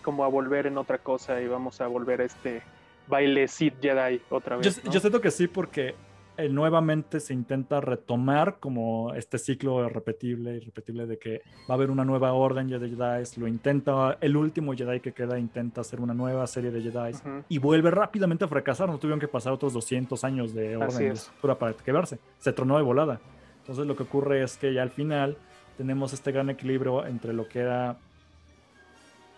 como 0.02 0.24
a 0.24 0.28
volver 0.28 0.66
en 0.66 0.78
otra 0.78 0.98
cosa 0.98 1.40
y 1.40 1.48
vamos 1.48 1.80
a 1.80 1.86
volver 1.86 2.20
a 2.22 2.24
este 2.24 2.62
baile 3.06 3.48
Sith 3.48 3.80
Jedi 3.80 4.20
otra 4.30 4.56
vez. 4.56 4.82
Yo, 4.82 4.90
yo 4.90 5.00
siento 5.00 5.20
que 5.20 5.30
sí, 5.30 5.48
porque 5.48 5.94
eh, 6.38 6.48
nuevamente 6.48 7.18
se 7.18 7.34
intenta 7.34 7.80
retomar 7.80 8.58
como 8.60 9.12
este 9.14 9.38
ciclo 9.38 9.88
repetible 9.88 10.54
y 10.54 10.60
repetible 10.60 11.04
de 11.04 11.18
que 11.18 11.42
va 11.68 11.70
a 11.70 11.72
haber 11.74 11.90
una 11.90 12.04
nueva 12.04 12.32
orden 12.32 12.68
de 12.68 12.78
Jedi, 12.78 13.40
lo 13.40 13.48
intenta, 13.48 14.16
el 14.20 14.36
último 14.36 14.72
Jedi 14.72 15.00
que 15.00 15.12
queda 15.12 15.36
intenta 15.36 15.80
hacer 15.80 16.00
una 16.00 16.14
nueva 16.14 16.46
serie 16.46 16.70
de 16.70 16.80
Jedi 16.80 17.18
y 17.48 17.58
vuelve 17.58 17.90
rápidamente 17.90 18.44
a 18.44 18.48
fracasar, 18.48 18.88
no 18.88 18.98
tuvieron 18.98 19.18
que 19.18 19.26
pasar 19.26 19.52
otros 19.52 19.72
200 19.72 20.22
años 20.22 20.54
de 20.54 20.76
orden 20.76 21.14
para 21.42 21.72
quebrarse, 21.72 22.20
se 22.38 22.52
tronó 22.52 22.76
de 22.76 22.84
volada. 22.84 23.20
Entonces 23.68 23.86
lo 23.86 23.96
que 23.96 24.04
ocurre 24.04 24.42
es 24.42 24.56
que 24.56 24.72
ya 24.72 24.80
al 24.82 24.88
final 24.88 25.36
tenemos 25.76 26.14
este 26.14 26.32
gran 26.32 26.48
equilibrio 26.48 27.04
entre 27.04 27.34
lo 27.34 27.46
que 27.48 27.58
era 27.58 27.98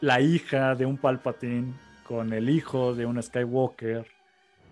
la 0.01 0.21
hija 0.21 0.77
de 0.77 0.87
un 0.87 0.99
Palpatine 0.99 1.75
con 2.07 2.33
el 2.33 2.49
hijo 2.49 2.95
de 2.95 3.07
un 3.07 3.21
Skywalker, 3.21 4.07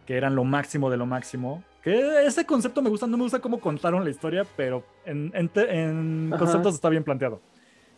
que 0.06 0.16
eran 0.16 0.36
lo 0.36 0.44
máximo 0.44 0.90
de 0.90 0.96
lo 0.96 1.06
máximo, 1.06 1.64
que 1.82 2.24
ese 2.24 2.46
concepto 2.46 2.82
me 2.82 2.88
gusta, 2.88 3.08
no 3.08 3.16
me 3.16 3.24
gusta 3.24 3.40
cómo 3.40 3.58
contaron 3.58 4.04
la 4.04 4.10
historia, 4.10 4.46
pero 4.56 4.84
en, 5.04 5.32
en, 5.34 6.30
conceptos 6.38 6.76
está 6.76 6.88
bien 6.88 7.02
planteado. 7.02 7.40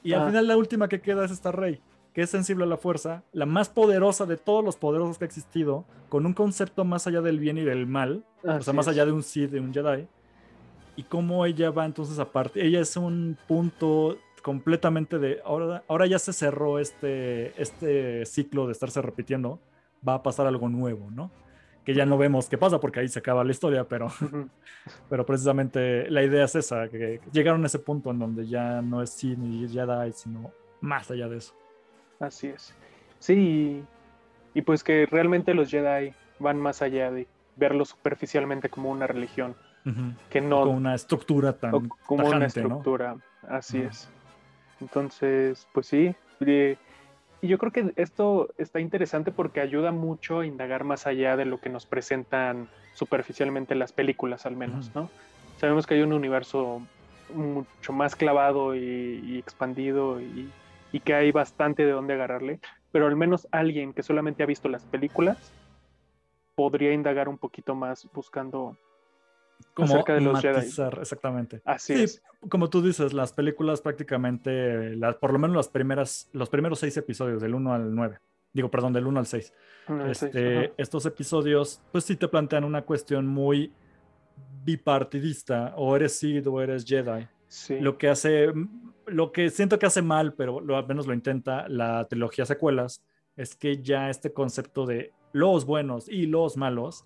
Y 0.03 0.15
al 0.15 0.29
final 0.29 0.49
la 0.49 0.57
última 0.57 0.89
que 0.89 1.03
queda 1.03 1.27
es 1.27 1.31
esta 1.31 1.53
rey, 1.53 1.79
que 2.15 2.23
es 2.23 2.31
sensible 2.31 2.65
a 2.65 2.69
la 2.69 2.79
fuerza, 2.79 3.23
la 3.35 3.45
más 3.45 3.69
poderosa 3.69 4.25
de 4.25 4.39
todos 4.39 4.65
los 4.65 4.77
poderosos 4.77 5.19
que 5.19 5.25
ha 5.25 5.29
existido, 5.29 5.85
con 6.09 6.25
un 6.25 6.33
concepto 6.33 6.87
más 6.87 7.07
allá 7.07 7.21
del 7.21 7.39
bien 7.39 7.59
y 7.59 7.65
del 7.65 7.87
mal, 7.87 8.25
o 8.45 8.63
sea, 8.63 8.73
más 8.73 8.89
allá 8.89 9.05
de 9.05 9.13
un 9.13 9.23
Sith, 9.23 9.51
de 9.51 9.61
un 9.61 9.75
Jedi. 9.75 10.09
Y 10.97 11.05
cómo 11.05 11.47
ella 11.47 11.71
va 11.71 11.87
entonces 11.87 12.19
aparte, 12.19 12.65
ella 12.65 12.81
es 12.81 12.97
un 12.97 13.37
punto 13.49 14.19
completamente 14.43 15.19
de, 15.19 15.41
ahora, 15.45 15.83
ahora 15.89 16.07
ya 16.07 16.19
se 16.19 16.33
cerró 16.33 16.79
este, 16.79 17.61
este 17.61 18.25
ciclo 18.27 18.67
de 18.67 18.73
estarse 18.73 19.01
repitiendo, 19.03 19.61
va 20.07 20.15
a 20.15 20.23
pasar 20.23 20.47
algo 20.47 20.69
nuevo, 20.69 21.11
¿no? 21.11 21.31
que 21.85 21.95
ya 21.95 22.07
no 22.07 22.19
vemos 22.19 22.49
qué 22.49 22.59
pasa 22.59 22.79
porque 22.79 23.01
ahí 23.01 23.09
se 23.09 23.19
acaba 23.19 23.45
la 23.45 23.51
historia, 23.51 23.85
pero, 23.85 24.09
pero 25.09 25.25
precisamente 25.25 26.11
la 26.11 26.23
idea 26.23 26.45
es 26.45 26.55
esa, 26.55 26.89
que 26.89 27.21
llegaron 27.33 27.63
a 27.65 27.67
ese 27.67 27.79
punto 27.79 28.11
en 28.11 28.19
donde 28.19 28.47
ya 28.47 28.83
no 28.83 29.03
es 29.03 29.11
sí 29.11 29.37
ni 29.37 29.69
Jedi, 29.69 30.13
sino 30.13 30.53
más 30.81 31.11
allá 31.11 31.29
de 31.29 31.39
eso. 31.39 31.55
Así 32.19 32.49
es. 32.49 32.75
Sí, 33.19 33.83
y 34.55 34.63
pues 34.63 34.85
que 34.85 35.07
realmente 35.07 35.55
los 35.55 35.71
Jedi 35.71 36.13
van 36.39 36.59
más 36.59 36.83
allá 36.83 37.11
de 37.11 37.27
verlo 37.57 37.85
superficialmente 37.85 38.69
como 38.69 38.91
una 38.91 39.07
religión, 39.07 39.55
que 40.29 40.41
no... 40.41 40.61
Como 40.61 40.77
una 40.77 40.95
estructura 40.95 41.53
tan... 41.53 41.89
Como 42.07 42.29
una 42.29 42.47
estructura, 42.47 43.17
así 43.49 43.79
es. 43.79 44.09
Entonces, 44.81 45.67
pues 45.73 45.87
sí, 45.87 46.15
y 47.43 47.49
yo 47.49 47.59
creo 47.59 47.73
que 47.73 47.93
esto 47.97 48.49
está 48.59 48.81
interesante 48.81 49.33
porque 49.33 49.61
ayuda 49.61 49.93
mucho 49.93 50.41
a 50.41 50.47
indagar 50.47 50.85
más 50.85 51.07
allá 51.07 51.37
de 51.37 51.47
lo 51.47 51.59
que 51.59 51.71
nos 51.71 51.87
presentan 51.87 52.69
superficialmente 52.93 53.75
las 53.75 53.93
películas, 53.93 54.45
al 54.47 54.57
menos, 54.57 54.95
¿no? 54.95 55.11
Sabemos 55.59 55.87
que 55.87 55.95
hay 55.95 56.03
un 56.03 56.13
universo 56.13 56.83
mucho 57.35 57.93
más 57.93 58.17
clavado 58.17 58.75
y, 58.75 59.39
expandido 59.39 60.21
y, 60.21 60.51
que 61.05 61.15
hay 61.15 61.33
bastante 61.33 61.85
de 61.85 61.93
dónde 61.93 62.15
agarrarle, 62.15 62.61
pero 62.93 63.07
al 63.07 63.17
menos 63.17 63.47
alguien 63.53 63.93
que 63.93 64.03
solamente 64.03 64.43
ha 64.43 64.47
visto 64.47 64.69
las 64.69 64.85
películas 64.85 65.53
podría 66.57 66.93
indagar 66.93 67.29
un 67.29 67.39
poquito 67.39 67.75
más 67.75 68.07
buscando 68.13 68.77
como 69.81 70.05
de 70.05 70.21
los 70.21 70.45
matizar, 70.45 70.99
exactamente. 71.01 71.61
Así 71.65 71.95
es. 71.95 72.23
Como 72.49 72.71
tú 72.71 72.83
dices, 72.83 73.13
las 73.13 73.33
películas 73.33 73.81
prácticamente, 73.81 74.97
por 75.21 75.33
lo 75.33 75.39
menos 75.39 75.57
las 75.57 75.69
primeras, 75.69 76.29
los 76.33 76.49
primeros 76.49 76.79
seis 76.79 76.97
episodios, 76.97 77.41
del 77.41 77.55
1 77.55 77.75
al 77.75 77.95
9, 77.95 78.19
digo, 78.53 78.71
perdón, 78.71 78.93
del 78.93 79.07
1 79.07 79.21
al 79.21 79.27
6. 79.27 79.53
Este, 80.09 80.73
estos 80.77 81.07
episodios, 81.07 81.81
pues 81.93 82.05
sí 82.05 82.17
te 82.17 82.29
plantean 82.29 82.65
una 82.65 82.83
cuestión 82.83 83.27
muy 83.27 83.73
bipartidista, 84.65 85.75
o 85.77 85.97
eres 85.97 86.19
Sith 86.19 86.47
o 86.47 86.61
eres 86.61 86.85
Jedi. 86.85 87.27
Lo 87.81 87.99
que 87.99 88.09
hace, 88.09 88.53
lo 89.07 89.33
que 89.33 89.51
siento 89.51 89.79
que 89.79 89.87
hace 89.87 90.03
mal, 90.03 90.35
pero 90.35 90.61
lo, 90.61 90.77
al 90.77 90.87
menos 90.87 91.07
lo 91.07 91.15
intenta 91.15 91.69
la 91.69 92.07
trilogía 92.07 92.47
secuelas, 92.47 93.03
es 93.37 93.57
que 93.57 93.83
ya 93.83 94.11
este 94.11 94.33
concepto 94.33 94.87
de 94.87 95.13
los 95.33 95.65
buenos 95.65 96.09
y 96.09 96.27
los 96.27 96.57
malos 96.57 97.05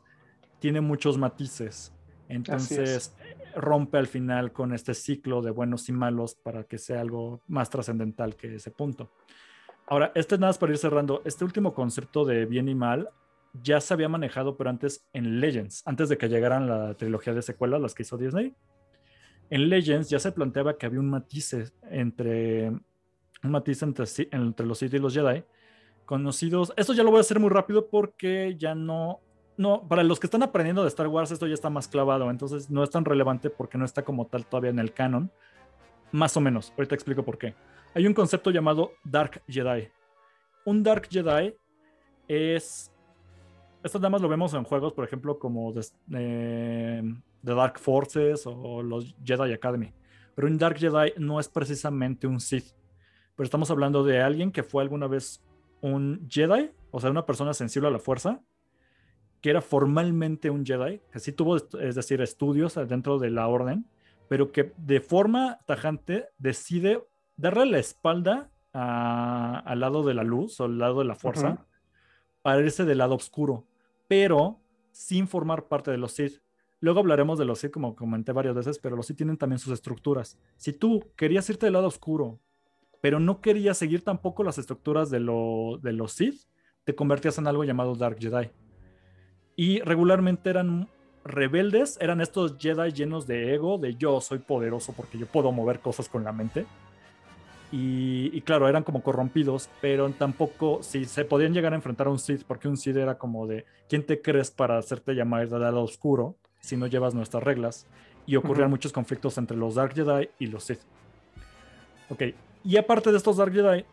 tiene 0.59 0.80
muchos 0.80 1.16
matices. 1.16 1.94
Entonces 2.28 3.14
rompe 3.55 3.98
al 3.98 4.06
final 4.06 4.52
con 4.52 4.72
este 4.72 4.94
ciclo 4.94 5.42
de 5.42 5.51
buenos 5.51 5.88
y 5.88 5.92
malos 5.92 6.34
para 6.34 6.64
que 6.64 6.78
sea 6.78 7.01
algo 7.01 7.42
más 7.46 7.70
trascendental 7.70 8.36
que 8.36 8.55
ese 8.55 8.70
punto. 8.70 9.10
Ahora, 9.86 10.12
este 10.14 10.36
es 10.36 10.40
nada 10.40 10.52
para 10.55 10.72
ir 10.72 10.78
cerrando. 10.78 11.22
Este 11.24 11.44
último 11.44 11.74
concepto 11.74 12.24
de 12.24 12.46
bien 12.46 12.68
y 12.68 12.74
mal 12.74 13.09
ya 13.62 13.80
se 13.80 13.94
había 13.94 14.09
manejado, 14.09 14.56
pero 14.56 14.70
antes 14.70 15.06
en 15.12 15.40
Legends, 15.40 15.82
antes 15.86 16.09
de 16.09 16.18
que 16.18 16.28
llegaran 16.28 16.66
la 16.66 16.94
trilogía 16.94 17.34
de 17.34 17.42
secuelas, 17.42 17.80
las 17.80 17.94
que 17.94 18.02
hizo 18.02 18.16
Disney. 18.16 18.55
En 19.51 19.68
Legends 19.68 20.09
ya 20.09 20.18
se 20.18 20.32
planteaba 20.32 20.76
que 20.78 20.86
había 20.86 21.01
un 21.01 21.10
matiz 21.10 21.55
entre 21.90 22.70
un 22.70 23.51
matiz 23.51 23.82
entre, 23.82 24.06
entre 24.32 24.66
los 24.66 24.78
Sith 24.78 24.94
y 24.94 24.98
los 24.98 25.14
Jedi 25.14 25.44
conocidos. 26.06 26.72
Esto 26.76 26.92
ya 26.94 27.02
lo 27.02 27.10
voy 27.10 27.18
a 27.18 27.20
hacer 27.20 27.38
muy 27.38 27.51
rápido 27.51 27.88
porque 27.88 28.56
ya 28.59 28.74
no 28.74 29.20
no, 29.56 29.86
para 29.86 30.02
los 30.02 30.18
que 30.18 30.26
están 30.26 30.43
aprendiendo 30.43 30.82
de 30.82 30.89
Star 30.89 31.06
Wars, 31.06 31.31
esto 31.31 31.47
ya 31.47 31.55
está 31.55 31.70
más 31.70 31.89
clavado, 31.89 32.31
entonces 32.31 32.70
no 32.70 32.82
es 32.82 32.90
tan 32.90 33.05
relevante 33.05 33.51
porque 33.51 33.78
no 33.78 33.85
está 33.85 34.02
como 34.02 34.26
tal 34.26 34.47
todavía 34.47 34.70
en 34.70 34.78
el 34.78 34.93
canon. 34.93 35.31
Más 36.12 36.36
o 36.36 36.40
menos, 36.40 36.72
ahorita 36.76 36.94
explico 36.94 37.24
por 37.24 37.39
qué. 37.39 37.55
Hay 37.94 38.06
un 38.06 38.14
concepto 38.14 38.51
llamado 38.51 38.93
Dark 39.05 39.43
Jedi. 39.48 39.89
Un 40.64 40.82
Dark 40.82 41.09
Jedi 41.09 41.55
es. 42.28 42.90
Esto 43.82 43.98
nada 43.98 44.10
más 44.10 44.22
lo 44.22 44.28
vemos 44.28 44.55
en 44.55 44.64
juegos, 44.64 44.93
por 44.93 45.05
ejemplo, 45.05 45.39
como 45.39 45.72
The, 45.72 45.81
eh, 46.14 47.02
Dark 47.43 47.78
Forces 47.78 48.47
o 48.47 48.82
los 48.82 49.14
Jedi 49.24 49.52
Academy. 49.52 49.93
Pero 50.35 50.48
un 50.48 50.59
Dark 50.59 50.78
Jedi 50.78 51.12
no 51.18 51.39
es 51.39 51.48
precisamente 51.48 52.26
un 52.26 52.40
Sith. 52.40 52.74
Pero 53.36 53.44
estamos 53.44 53.70
hablando 53.70 54.02
de 54.02 54.22
alguien 54.22 54.51
que 54.51 54.62
fue 54.62 54.82
alguna 54.82 55.06
vez 55.06 55.44
un 55.81 56.26
Jedi, 56.28 56.70
o 56.90 57.01
sea, 57.01 57.10
una 57.10 57.26
persona 57.26 57.52
sensible 57.52 57.89
a 57.89 57.93
la 57.93 57.98
fuerza, 57.98 58.40
que 59.45 59.51
era 59.51 59.61
formalmente 59.61 60.49
un 60.49 60.65
Jedi, 60.65 61.03
que 61.12 61.21
sí 61.21 61.31
tuvo, 61.31 61.59
es 61.59 61.95
decir, 61.95 62.23
estudios 62.23 62.77
dentro 62.89 63.19
de 63.19 63.29
la 63.29 63.47
orden, 63.47 63.85
pero 64.27 64.51
que 64.53 64.73
de 64.79 65.01
forma 65.01 65.61
tajante 65.66 66.29
decide 66.39 67.07
darle 67.37 67.66
la 67.66 67.79
espalda 67.79 68.51
al 68.73 69.81
lado 69.81 70.03
de 70.03 70.15
la 70.15 70.23
luz 70.23 70.59
o 70.61 70.65
al 70.65 70.79
lado 70.79 71.01
de 71.01 71.05
la 71.05 71.15
fuerza 71.15 71.66
para 72.41 72.62
irse 72.62 72.87
del 72.87 72.97
lado 72.97 73.16
oscuro, 73.16 73.66
pero 74.09 74.62
sin 74.93 75.29
formar 75.29 75.69
parte 75.69 75.91
de 75.91 75.99
los 75.99 76.12
Sith. 76.12 76.41
Luego 76.81 77.01
hablaremos 77.01 77.39
de 77.39 77.45
los 77.45 77.59
Sith, 77.59 77.71
como 77.71 77.95
comenté 77.95 78.33
varias 78.33 78.55
veces, 78.55 78.79
pero 78.79 78.97
los 78.97 79.05
Sith 79.05 79.19
tienen 79.19 79.37
también 79.37 79.59
sus 79.59 79.75
estructuras. 79.75 80.39
Si 80.57 80.73
tú 80.73 81.12
querías 81.16 81.51
irte 81.51 81.66
del 81.66 81.75
lado 81.75 81.89
oscuro, 81.89 82.41
pero 83.03 83.21
no 83.21 83.43
querías 83.43 83.77
seguir 83.77 84.03
tampoco 84.05 84.43
las 84.43 84.57
estructuras 84.57 85.11
de, 85.11 85.19
de 85.19 85.93
los 85.93 86.12
Sith, 86.12 86.45
te 86.85 86.95
convertías 86.95 87.37
en 87.37 87.47
algo 87.47 87.65
llamado 87.65 87.95
Dark 87.95 88.16
Jedi 88.19 88.51
y 89.56 89.81
regularmente 89.81 90.51
eran 90.51 90.89
rebeldes, 91.24 91.97
eran 92.01 92.20
estos 92.20 92.56
Jedi 92.59 92.93
llenos 92.93 93.26
de 93.26 93.55
ego, 93.55 93.78
de 93.78 93.94
yo 93.94 94.20
soy 94.20 94.39
poderoso 94.39 94.93
porque 94.93 95.18
yo 95.18 95.26
puedo 95.26 95.52
mover 95.52 95.81
cosas 95.81 96.09
con 96.09 96.24
la 96.24 96.32
mente. 96.32 96.66
Y, 97.76 98.40
claro, 98.43 98.68
eran 98.68 98.85
como 98.85 99.02
corrompidos, 99.02 99.68
pero 99.81 100.09
tampoco, 100.10 100.81
si 100.85 101.06
se 101.06 101.24
podían 101.24 101.52
llegar 101.52 101.72
a 101.72 101.76
enfrentar 101.76 102.06
a 102.06 102.10
un 102.10 102.20
Sith, 102.20 102.44
porque 102.47 102.68
un 102.68 102.76
Sith 102.76 102.97
era 102.97 103.18
como 103.18 103.48
de, 103.48 103.64
¿quién 103.89 104.06
te 104.06 104.22
crees 104.22 104.52
para 104.52 104.78
hacerte 104.78 105.14
llamar 105.14 105.48
de 105.48 105.59
lado 105.59 105.82
oscuro 105.82 106.36
si 106.60 106.76
no 106.76 106.86
llevas 106.86 107.16
nuestras 107.16 107.43
reglas? 107.43 107.89
Y 108.26 108.36
ocurrían 108.36 108.70
muchos 108.70 108.93
conflictos 108.93 109.39
entre 109.39 109.56
los 109.56 109.74
Dark 109.74 109.93
Jedi 109.93 110.28
y 110.39 110.47
los 110.47 110.62
Sith. 110.62 110.82
Ok, 112.10 112.22
y 112.62 112.76
aparte 112.76 113.10
de 113.10 113.16
estos 113.16 113.39
Dark 113.39 113.52
Jedi, 113.52 113.85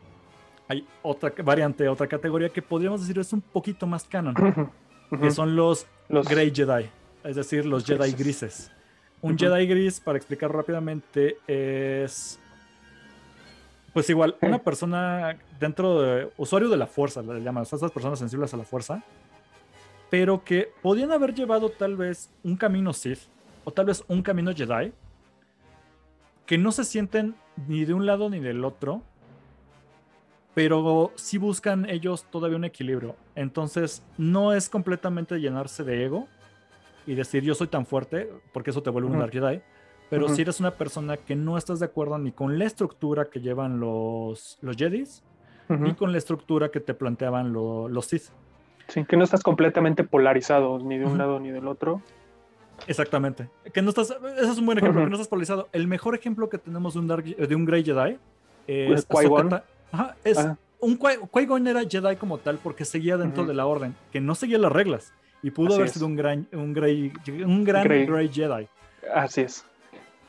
hay 0.67 0.88
otra 1.01 1.33
variante, 1.43 1.88
otra 1.88 2.05
categoría 2.05 2.49
que 2.49 2.61
podríamos 2.61 3.01
decir 3.01 3.17
es 3.17 3.33
un 3.33 3.41
poquito 3.41 3.88
más 3.88 4.03
canon, 4.03 4.35
que 5.19 5.31
son 5.31 5.55
los, 5.55 5.88
los 6.09 6.27
Grey 6.27 6.51
Jedi, 6.53 6.89
es 7.23 7.35
decir, 7.35 7.65
los 7.65 7.85
Jedi 7.85 8.11
grises. 8.13 8.71
Un 9.21 9.38
Jedi 9.38 9.67
gris, 9.67 9.99
para 9.99 10.17
explicar 10.17 10.51
rápidamente, 10.51 11.38
es 11.47 12.39
pues 13.93 14.09
igual, 14.09 14.35
una 14.41 14.59
persona 14.63 15.38
dentro 15.59 16.01
de 16.01 16.31
usuario 16.38 16.69
de 16.69 16.77
la 16.77 16.88
fuerza, 16.88 17.21
le 17.21 17.41
llaman, 17.41 17.63
esas 17.63 17.91
personas 17.91 18.19
sensibles 18.19 18.53
a 18.53 18.57
la 18.57 18.63
fuerza, 18.63 19.03
pero 20.09 20.43
que 20.43 20.71
podían 20.81 21.11
haber 21.11 21.33
llevado 21.33 21.69
tal 21.69 21.95
vez 21.95 22.29
un 22.43 22.55
camino 22.55 22.93
Sith 22.93 23.19
o 23.63 23.71
tal 23.71 23.85
vez 23.85 24.03
un 24.07 24.21
camino 24.21 24.53
Jedi, 24.53 24.91
que 26.45 26.57
no 26.57 26.71
se 26.71 26.83
sienten 26.83 27.35
ni 27.67 27.85
de 27.85 27.93
un 27.93 28.05
lado 28.05 28.29
ni 28.29 28.39
del 28.39 28.65
otro, 28.65 29.03
pero 30.53 31.11
sí 31.15 31.38
buscan 31.38 31.90
ellos 31.90 32.26
todavía 32.30 32.57
un 32.57 32.65
equilibrio. 32.65 33.15
Entonces, 33.36 34.03
no 34.18 34.53
es 34.53 34.69
completamente 34.69 35.40
llenarse 35.40 35.84
de 35.84 36.06
ego 36.06 36.28
y 37.07 37.15
decir 37.15 37.44
yo 37.44 37.56
soy 37.56 37.68
tan 37.68 37.86
fuerte, 37.86 38.30
porque 38.53 38.72
eso 38.72 38.84
te 38.84 38.90
vuelve 38.90 39.10
un 39.10 39.19
Dark 39.19 39.32
Jedi 39.32 39.61
pero 40.11 40.28
si 40.28 40.41
eres 40.41 40.60
una 40.60 40.72
persona 40.72 41.15
que 41.15 41.38
no 41.38 41.57
estás 41.57 41.80
de 41.80 41.86
acuerdo 41.86 42.18
ni 42.18 42.34
con 42.34 42.60
la 42.60 42.65
estructura 42.65 43.30
que 43.30 43.40
llevan 43.40 43.80
los, 43.80 44.57
los 44.61 44.76
Jedis, 44.76 45.23
ni 45.69 45.94
con 45.94 46.11
la 46.11 46.18
estructura 46.18 46.69
que 46.69 46.82
te 46.82 46.94
planteaban 46.94 47.53
los 47.53 48.06
Sith. 48.06 48.23
Sí, 48.90 49.06
que 49.06 49.15
no 49.15 49.23
estás 49.23 49.41
completamente 49.41 50.03
polarizado 50.03 50.80
ni 50.80 50.98
de 50.98 51.06
un 51.06 51.18
lado 51.18 51.40
ni 51.40 51.49
del 51.49 51.65
otro. 51.65 52.02
Exactamente. 52.88 53.48
Que 53.73 53.82
no 53.82 53.88
estás, 53.88 54.14
ese 54.38 54.52
es 54.52 54.57
un 54.57 54.65
buen 54.65 54.80
ejemplo, 54.80 55.02
que 55.02 55.10
no 55.10 55.15
estás 55.15 55.30
polarizado. 55.30 55.69
El 55.72 55.88
mejor 55.88 56.14
ejemplo 56.14 56.49
que 56.49 56.57
tenemos 56.57 56.94
de 56.95 56.99
un, 56.99 57.07
Dark, 57.07 57.23
de 57.23 57.56
un 57.56 57.64
Grey 57.64 57.82
Jedi 57.82 58.18
es 58.68 59.07
Qui-Gon. 59.07 59.64
Es 60.23 60.38
un 60.80 60.97
Qui-Gon 60.97 61.68
era 61.68 61.81
Jedi 61.88 62.15
como 62.15 62.38
tal 62.39 62.57
porque 62.57 62.85
seguía 62.85 63.18
dentro 63.18 63.45
de 63.45 63.53
la 63.53 63.65
orden, 63.65 63.95
que 64.11 64.19
no 64.19 64.35
seguía 64.35 64.57
las 64.57 64.72
reglas 64.72 65.13
y 65.43 65.51
pudo 65.51 65.76
haber 65.76 65.89
sido 65.89 66.05
un 66.05 66.15
gran, 66.15 66.47
un 66.53 66.73
Grey, 66.73 67.11
un 67.45 67.63
gran 67.63 67.84
Grey 67.84 68.30
Jedi. 68.30 68.68
Así 69.13 69.41
es 69.41 69.65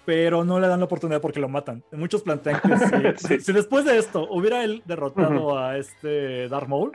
pero 0.05 0.45
no 0.45 0.59
le 0.59 0.67
dan 0.67 0.81
la 0.81 0.87
oportunidad 0.87 1.21
porque 1.21 1.41
lo 1.41 1.49
matan. 1.49 1.83
Muchos 1.93 2.23
plantean 2.23 2.61
que 2.61 3.15
si, 3.41 3.53
después 3.53 3.85
de 3.85 3.99
esto 3.99 4.27
hubiera 4.31 4.65
él 4.65 4.83
derrotado 4.85 5.59
a 5.59 5.77
este 5.77 6.49
Darth 6.49 6.69
Maul, 6.69 6.93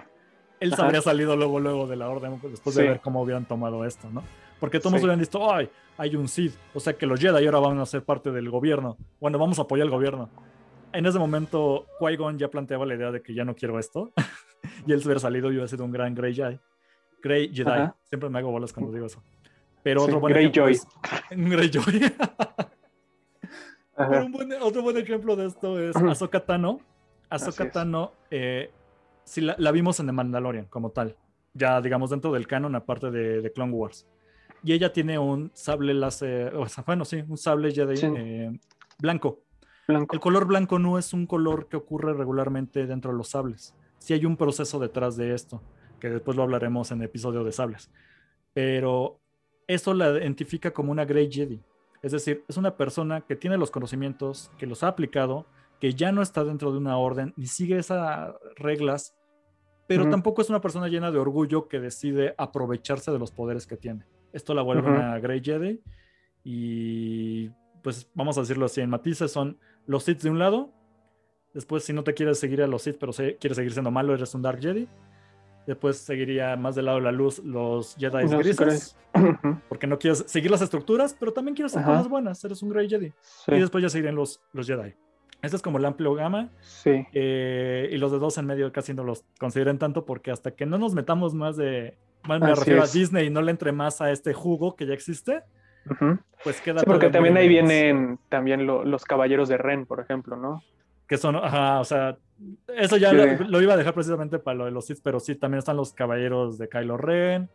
él 0.59 0.73
se 0.73 0.81
habría 0.81 1.01
salido 1.01 1.35
luego, 1.35 1.59
luego 1.59 1.87
de 1.87 1.95
la 1.95 2.09
orden, 2.09 2.39
después 2.49 2.75
de 2.75 2.83
ver 2.83 2.99
cómo 2.99 3.21
hubieran 3.21 3.45
tomado 3.45 3.85
esto, 3.85 4.09
¿no? 4.11 4.23
Porque 4.59 4.79
todos 4.79 4.99
hubieran 4.99 5.19
visto, 5.19 5.53
ay, 5.53 5.69
hay 5.97 6.15
un 6.15 6.27
Sith, 6.27 6.55
o 6.73 6.79
sea 6.79 6.93
que 6.93 7.05
los 7.05 7.19
Jedi 7.19 7.45
ahora 7.45 7.59
van 7.59 7.79
a 7.79 7.85
ser 7.85 8.03
parte 8.03 8.31
del 8.31 8.49
gobierno. 8.49 8.97
Bueno, 9.19 9.37
vamos 9.37 9.59
a 9.59 9.63
apoyar 9.63 9.85
al 9.85 9.91
gobierno. 9.91 10.29
En 10.93 11.05
ese 11.05 11.19
momento, 11.19 11.85
Qui-Gon 11.99 12.37
ya 12.37 12.49
planteaba 12.49 12.85
la 12.85 12.95
idea 12.95 13.11
de 13.11 13.21
que 13.21 13.33
ya 13.33 13.43
no 13.43 13.55
quiero 13.55 13.77
esto, 13.79 14.11
y 14.85 14.93
él 14.93 15.01
se 15.01 15.07
hubiera 15.07 15.19
salido 15.19 15.47
y 15.47 15.51
hubiera 15.51 15.67
sido 15.67 15.85
un 15.85 15.91
gran 15.91 16.15
Grey 16.15 16.33
Jedi. 16.33 16.59
Grey 17.21 17.51
Jedi, 17.53 17.89
siempre 18.03 18.29
me 18.29 18.39
hago 18.39 18.51
bolas 18.51 18.73
cuando 18.73 18.91
digo 18.91 19.05
eso. 19.05 19.21
Pero 19.83 20.03
otro 20.03 20.19
buen 20.19 20.33
Grey 20.33 20.51
Joy. 20.53 20.79
un 21.31 21.49
Grey 21.49 21.69
Joy. 21.69 22.13
otro 24.61 24.81
buen 24.81 24.97
ejemplo 24.97 25.35
de 25.35 25.47
esto 25.47 25.79
es 25.79 25.95
Ahsoka 25.95 26.45
Tano. 26.45 26.79
Ahsoka 27.29 27.69
Tano, 27.69 28.13
eh, 28.31 28.71
si 29.23 29.41
la, 29.41 29.71
vimos 29.71 29.99
en 29.99 30.05
The 30.05 30.13
Mandalorian 30.13 30.65
como 30.65 30.91
tal, 30.91 31.15
ya 31.53 31.81
digamos 31.81 32.09
dentro 32.09 32.31
del 32.31 32.47
canon, 32.47 32.75
aparte 32.75 33.11
de, 33.11 33.51
Clone 33.51 33.73
Wars. 33.73 34.07
Y 34.63 34.73
ella 34.73 34.91
tiene 34.91 35.19
un 35.19 35.51
sable 35.53 35.93
láser, 35.93 36.55
o 36.55 36.67
sea, 36.67 36.83
bueno, 36.87 37.05
sí, 37.05 37.23
un 37.27 37.37
sable 37.37 37.71
Jedi 37.71 37.99
eh, 38.03 38.59
blanco. 38.99 39.46
Blanco. 39.87 40.15
El 40.15 40.19
color 40.19 40.45
blanco 40.45 40.79
no 40.79 40.97
es 40.97 41.13
un 41.13 41.25
color 41.25 41.67
que 41.67 41.77
ocurre 41.77 42.13
regularmente 42.13 42.85
dentro 42.85 43.11
de 43.11 43.17
los 43.17 43.29
sables. 43.29 43.73
Sí 43.97 44.13
hay 44.13 44.25
un 44.25 44.37
proceso 44.37 44.79
detrás 44.79 45.17
de 45.17 45.33
esto, 45.33 45.61
que 45.99 46.09
después 46.09 46.37
lo 46.37 46.43
hablaremos 46.43 46.91
en 46.91 46.99
el 46.99 47.05
episodio 47.05 47.43
de 47.43 47.51
sables. 47.51 47.89
Pero 48.53 49.19
eso 49.67 49.93
la 49.93 50.09
identifica 50.09 50.71
como 50.71 50.91
una 50.91 51.05
Grey 51.05 51.31
Jedi. 51.31 51.61
Es 52.01 52.11
decir, 52.11 52.43
es 52.47 52.57
una 52.57 52.77
persona 52.77 53.21
que 53.21 53.35
tiene 53.35 53.57
los 53.57 53.71
conocimientos, 53.71 54.51
que 54.57 54.67
los 54.67 54.83
ha 54.83 54.89
aplicado, 54.89 55.45
que 55.79 55.93
ya 55.93 56.11
no 56.11 56.21
está 56.21 56.43
dentro 56.43 56.71
de 56.71 56.77
una 56.77 56.97
orden 56.97 57.33
ni 57.37 57.47
sigue 57.47 57.77
esas 57.77 58.33
reglas, 58.55 59.15
pero 59.87 60.09
tampoco 60.09 60.41
es 60.41 60.49
una 60.49 60.59
persona 60.59 60.89
llena 60.89 61.11
de 61.11 61.19
orgullo 61.19 61.69
que 61.69 61.79
decide 61.79 62.35
aprovecharse 62.37 63.11
de 63.11 63.19
los 63.19 63.31
poderes 63.31 63.67
que 63.67 63.77
tiene. 63.77 64.05
Esto 64.33 64.53
la 64.53 64.61
vuelve 64.61 64.89
una 64.89 65.17
Grey 65.19 65.41
Jedi 65.41 65.81
y 66.43 67.49
pues 67.81 68.09
vamos 68.13 68.37
a 68.37 68.41
decirlo 68.41 68.65
así, 68.65 68.81
en 68.81 68.89
matices 68.89 69.31
son 69.31 69.57
los 69.87 70.03
Sith 70.03 70.21
de 70.21 70.29
un 70.29 70.39
lado, 70.39 70.69
después 71.53 71.83
si 71.83 71.93
no 71.93 72.03
te 72.03 72.13
quieres 72.13 72.39
seguir 72.39 72.61
a 72.61 72.67
los 72.67 72.83
Sith 72.83 72.97
pero 72.99 73.11
quieres 73.11 73.55
seguir 73.55 73.73
siendo 73.73 73.89
malo, 73.89 74.13
eres 74.13 74.35
un 74.35 74.43
Dark 74.43 74.59
Jedi, 74.59 74.87
Después 75.67 75.97
seguiría 75.97 76.55
más 76.55 76.75
del 76.75 76.85
lado 76.85 76.97
de 76.97 77.03
la 77.03 77.11
luz 77.11 77.39
los 77.39 77.97
Jedi 77.97 78.25
grises. 78.37 78.95
Porque 79.69 79.85
no 79.85 79.99
quieres 79.99 80.23
seguir 80.25 80.49
las 80.49 80.61
estructuras, 80.61 81.13
pero 81.19 81.33
también 81.33 81.55
quieres 81.55 81.75
hacer 81.75 81.85
cosas 81.85 82.07
buenas. 82.07 82.41
Eres 82.45 82.63
un 82.63 82.69
Grey 82.69 82.87
Jedi. 82.87 83.11
Y 83.47 83.59
después 83.59 83.81
ya 83.81 83.89
seguirían 83.89 84.15
los, 84.15 84.39
los 84.53 84.65
Jedi. 84.65 84.95
Este 85.41 85.57
es 85.57 85.61
como 85.61 85.77
el 85.77 85.83
amplio 85.83 86.13
gama. 86.13 86.49
Sí. 86.61 87.05
Eh, 87.11 87.89
y 87.91 87.97
los 87.97 88.13
de 88.13 88.17
dos 88.17 88.37
en 88.37 88.45
medio 88.45 88.71
casi 88.71 88.93
no 88.93 89.03
los 89.03 89.25
consideren 89.39 89.77
tanto 89.77 90.05
porque 90.05 90.31
hasta 90.31 90.51
que 90.51 90.65
no 90.65 90.77
nos 90.77 90.93
metamos 90.93 91.33
más 91.33 91.57
de. 91.57 91.97
Más 92.25 92.39
me 92.39 92.55
refiero 92.55 92.81
a 92.81 92.87
Disney 92.87 93.27
y 93.27 93.29
no 93.29 93.41
le 93.41 93.51
entre 93.51 93.73
más 93.73 93.99
a 93.99 94.09
este 94.11 94.33
jugo 94.33 94.77
que 94.77 94.85
ya 94.85 94.93
existe. 94.93 95.43
Pues 96.43 96.61
queda. 96.61 96.79
Sí, 96.79 96.85
porque 96.85 97.09
también 97.09 97.37
ahí 97.37 97.47
vienen 97.47 98.19
también 98.29 98.65
los 98.65 99.03
caballeros 99.05 99.49
de 99.49 99.57
Ren, 99.57 99.85
por 99.85 99.99
ejemplo, 99.99 100.35
¿no? 100.35 100.63
Que 101.07 101.17
son, 101.17 101.35
ajá, 101.35 101.79
o 101.79 101.85
sea, 101.85 102.17
eso 102.75 102.97
ya 102.97 103.13
lo, 103.13 103.61
iba 103.61 103.73
a 103.73 103.77
dejar 103.77 103.93
precisamente 103.93 104.39
para 104.39 104.57
lo 104.57 104.65
de 104.65 104.71
los 104.71 104.85
Sith, 104.85 104.99
pero 105.01 105.19
sí, 105.19 105.35
también 105.35 105.59
están 105.59 105.77
los 105.77 105.93
caballeros 105.93 106.57
de 106.57 106.67
Kylo 106.67 106.97
Ren, 106.97 107.49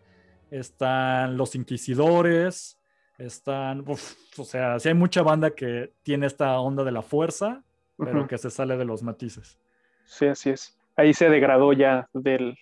están 0.50 1.36
los 1.36 1.54
inquisidores, 1.54 2.78
están, 3.18 3.84
o 3.86 4.44
sea, 4.44 4.78
sí 4.78 4.88
hay 4.88 4.94
mucha 4.94 5.22
banda 5.22 5.50
que 5.50 5.92
tiene 6.02 6.26
esta 6.26 6.59
onda 6.59 6.82
de 6.82 6.92
la 6.92 7.02
fuerza, 7.02 7.62
pero 7.98 8.26
que 8.26 8.38
se 8.38 8.50
sale 8.50 8.76
de 8.76 8.84
los 8.84 9.02
matices. 9.02 9.59
Sí, 10.04 10.26
así 10.26 10.50
es. 10.50 10.76
Ahí 10.96 11.14
se 11.14 11.28
degradó 11.28 11.72
ya 11.72 12.09
del 12.12 12.59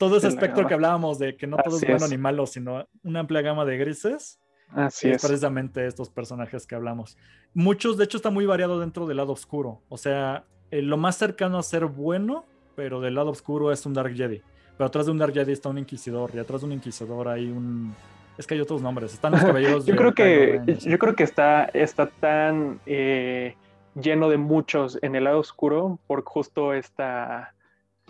todo 0.00 0.16
ese 0.16 0.28
espectro 0.28 0.66
que 0.66 0.72
hablábamos 0.72 1.18
de 1.18 1.36
que 1.36 1.46
no 1.46 1.58
todo 1.58 1.76
es 1.76 1.86
bueno 1.86 2.08
ni 2.08 2.16
malo, 2.16 2.46
sino 2.46 2.88
una 3.02 3.20
amplia 3.20 3.42
gama 3.42 3.66
de 3.66 3.76
grises. 3.76 4.40
Así 4.70 5.10
es. 5.10 5.20
Precisamente 5.20 5.86
estos 5.86 6.08
personajes 6.08 6.66
que 6.66 6.74
hablamos. 6.74 7.18
Muchos, 7.52 7.98
de 7.98 8.04
hecho, 8.04 8.16
está 8.16 8.30
muy 8.30 8.46
variado 8.46 8.80
dentro 8.80 9.06
del 9.06 9.18
lado 9.18 9.32
oscuro. 9.32 9.82
O 9.90 9.98
sea, 9.98 10.44
eh, 10.70 10.80
lo 10.80 10.96
más 10.96 11.16
cercano 11.16 11.58
a 11.58 11.62
ser 11.62 11.84
bueno, 11.84 12.46
pero 12.76 13.02
del 13.02 13.14
lado 13.14 13.28
oscuro 13.28 13.72
es 13.72 13.84
un 13.84 13.92
Dark 13.92 14.14
Jedi. 14.14 14.40
Pero 14.78 14.86
atrás 14.88 15.04
de 15.04 15.12
un 15.12 15.18
Dark 15.18 15.34
Jedi 15.34 15.52
está 15.52 15.68
un 15.68 15.76
Inquisidor, 15.76 16.30
y 16.32 16.38
atrás 16.38 16.62
de 16.62 16.68
un 16.68 16.72
Inquisidor 16.72 17.28
hay 17.28 17.50
un... 17.50 17.94
Es 18.38 18.46
que 18.46 18.54
hay 18.54 18.60
otros 18.62 18.80
nombres, 18.80 19.12
están 19.12 19.32
los 19.32 19.42
caballeros 19.44 19.84
yo 19.84 19.94
creo 19.96 20.14
que 20.14 20.62
Yo 20.80 20.98
creo 20.98 21.14
que 21.14 21.24
está, 21.24 21.64
está 21.74 22.06
tan 22.06 22.80
eh, 22.86 23.54
lleno 23.94 24.30
de 24.30 24.38
muchos 24.38 24.98
en 25.02 25.14
el 25.14 25.24
lado 25.24 25.40
oscuro 25.40 25.98
por 26.06 26.24
justo 26.24 26.72
esta 26.72 27.52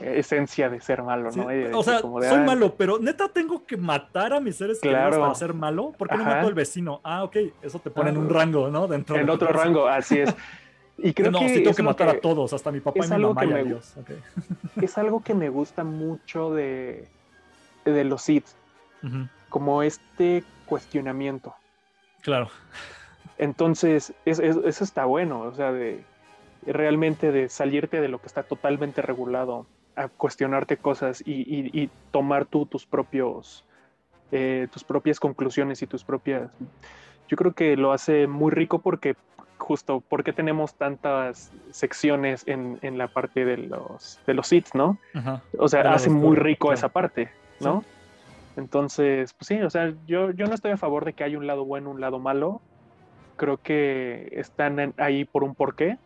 esencia 0.03 0.69
de 0.69 0.81
ser 0.81 1.03
malo, 1.03 1.31
¿no? 1.31 1.47
o 1.79 1.83
sea, 1.83 2.01
soy 2.01 2.27
ah, 2.27 2.45
malo, 2.47 2.75
pero 2.77 2.99
neta 2.99 3.29
tengo 3.29 3.65
que 3.65 3.77
matar 3.77 4.33
a 4.33 4.41
mis 4.41 4.57
seres 4.57 4.81
queridos 4.81 5.17
para 5.17 5.35
ser 5.35 5.55
malo. 5.55 5.93
¿Por 5.97 6.09
qué 6.09 6.17
no 6.17 6.25
mato 6.25 6.47
al 6.47 6.55
vecino? 6.55 7.01
Ah, 7.03 7.25
ok, 7.25 7.37
eso 7.63 7.79
te 7.79 7.91
pone 7.91 8.11
en 8.11 8.17
un 8.17 8.29
rango, 8.29 8.69
¿no? 8.69 8.87
Dentro 8.87 9.17
en 9.17 9.29
otro 9.31 9.49
rango, 9.49 9.87
así 9.87 10.21
es. 10.21 10.35
Y 10.99 11.13
creo 11.15 11.31
no, 11.31 11.41
que 11.41 11.49
sí 11.49 11.63
tengo 11.63 11.75
que 11.75 11.83
matar 11.83 12.09
a 12.09 12.21
todos, 12.21 12.53
hasta 12.53 12.71
mi 12.71 12.81
papá 12.81 13.05
y 13.05 13.11
mi 13.11 13.19
mamá 13.19 13.45
y 13.45 13.65
Dios. 13.65 13.95
Es 14.81 14.99
algo 14.99 15.23
que 15.23 15.35
me 15.35 15.49
gusta 15.49 15.85
mucho 15.85 16.53
de, 16.53 17.09
de 17.85 18.05
los 18.05 18.23
Sith, 18.23 18.47
como 19.49 19.83
este 19.83 20.45
cuestionamiento. 20.67 21.55
Claro. 22.23 22.51
Entonces, 23.39 24.13
eso 24.25 24.85
está 24.85 25.07
bueno, 25.07 25.41
o 25.41 25.55
sea, 25.55 25.73
de 25.73 26.05
realmente 26.67 27.33
de 27.33 27.49
salirte 27.49 28.01
de 28.01 28.09
lo 28.09 28.21
que 28.21 28.27
está 28.27 28.43
totalmente 28.43 29.03
regulado, 29.03 29.67
a 30.03 30.09
cuestionarte 30.09 30.77
cosas 30.77 31.23
y, 31.27 31.89
tomar 32.11 32.47
tú 32.47 32.67
tus 32.67 32.87
propios, 32.87 33.65
eh, 34.33 34.69
tus 34.73 34.85
propias 34.85 35.21
conclusiones 35.21 35.83
y 35.83 35.87
tus 35.87 36.05
propias... 36.05 36.51
Yo 37.29 37.37
creo 37.37 37.53
que 37.53 37.77
lo 37.77 37.93
hace 37.93 38.27
muy 38.27 38.51
rico 38.51 38.81
porque 38.81 39.15
justo 39.61 40.03
porque 40.09 40.33
tenemos 40.33 40.75
tantas 40.75 41.53
secciones 41.71 42.43
en, 42.47 42.79
en, 42.83 42.99
la 42.99 43.07
parte 43.07 43.45
de 43.45 43.59
los 43.59 44.19
de 44.27 44.35
los 44.35 44.49
seats, 44.49 44.75
¿no? 44.75 44.99
O 45.59 45.69
sea, 45.69 45.83
hace 45.93 46.11
muy 46.11 46.35
rico 46.35 46.73
esa 46.73 46.89
parte, 46.89 47.31
¿no? 47.61 47.85
Entonces, 48.57 49.33
pues 49.35 49.47
sí, 49.47 49.63
o 49.63 49.71
sea, 49.71 49.93
yo, 50.07 50.33
yo 50.33 50.47
no 50.47 50.55
estoy 50.55 50.73
a 50.73 50.77
favor 50.77 51.05
de 51.05 51.13
que 51.13 51.25
haya 51.25 51.39
un 51.39 51.47
lado 51.47 51.65
bueno, 51.65 51.91
un 51.91 52.01
lado 52.01 52.19
malo. 52.19 52.61
Creo 53.37 53.59
que 53.59 54.29
están 54.33 54.93
ahí 54.99 55.25
por 55.25 55.45
un 55.45 55.55
porqué. 55.55 55.99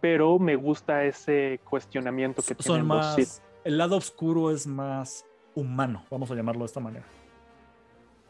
Pero 0.00 0.38
me 0.38 0.56
gusta 0.56 1.04
ese 1.04 1.60
cuestionamiento 1.68 2.42
que 2.42 2.60
Son 2.62 2.86
más, 2.86 3.42
El 3.64 3.78
lado 3.78 3.96
oscuro 3.96 4.50
es 4.50 4.66
más 4.66 5.24
humano, 5.54 6.04
vamos 6.10 6.30
a 6.30 6.34
llamarlo 6.34 6.60
de 6.60 6.66
esta 6.66 6.80
manera. 6.80 7.04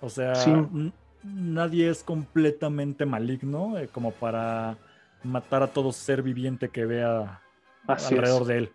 O 0.01 0.09
sea, 0.09 0.32
nadie 1.22 1.90
es 1.90 2.02
completamente 2.02 3.05
maligno 3.05 3.78
eh, 3.78 3.88
como 3.88 4.10
para 4.12 4.76
matar 5.22 5.62
a 5.62 5.68
todo 5.68 5.92
ser 5.92 6.22
viviente 6.22 6.70
que 6.70 6.86
vea 6.86 7.42
alrededor 7.86 8.44
de 8.47 8.59
él. 8.59 8.72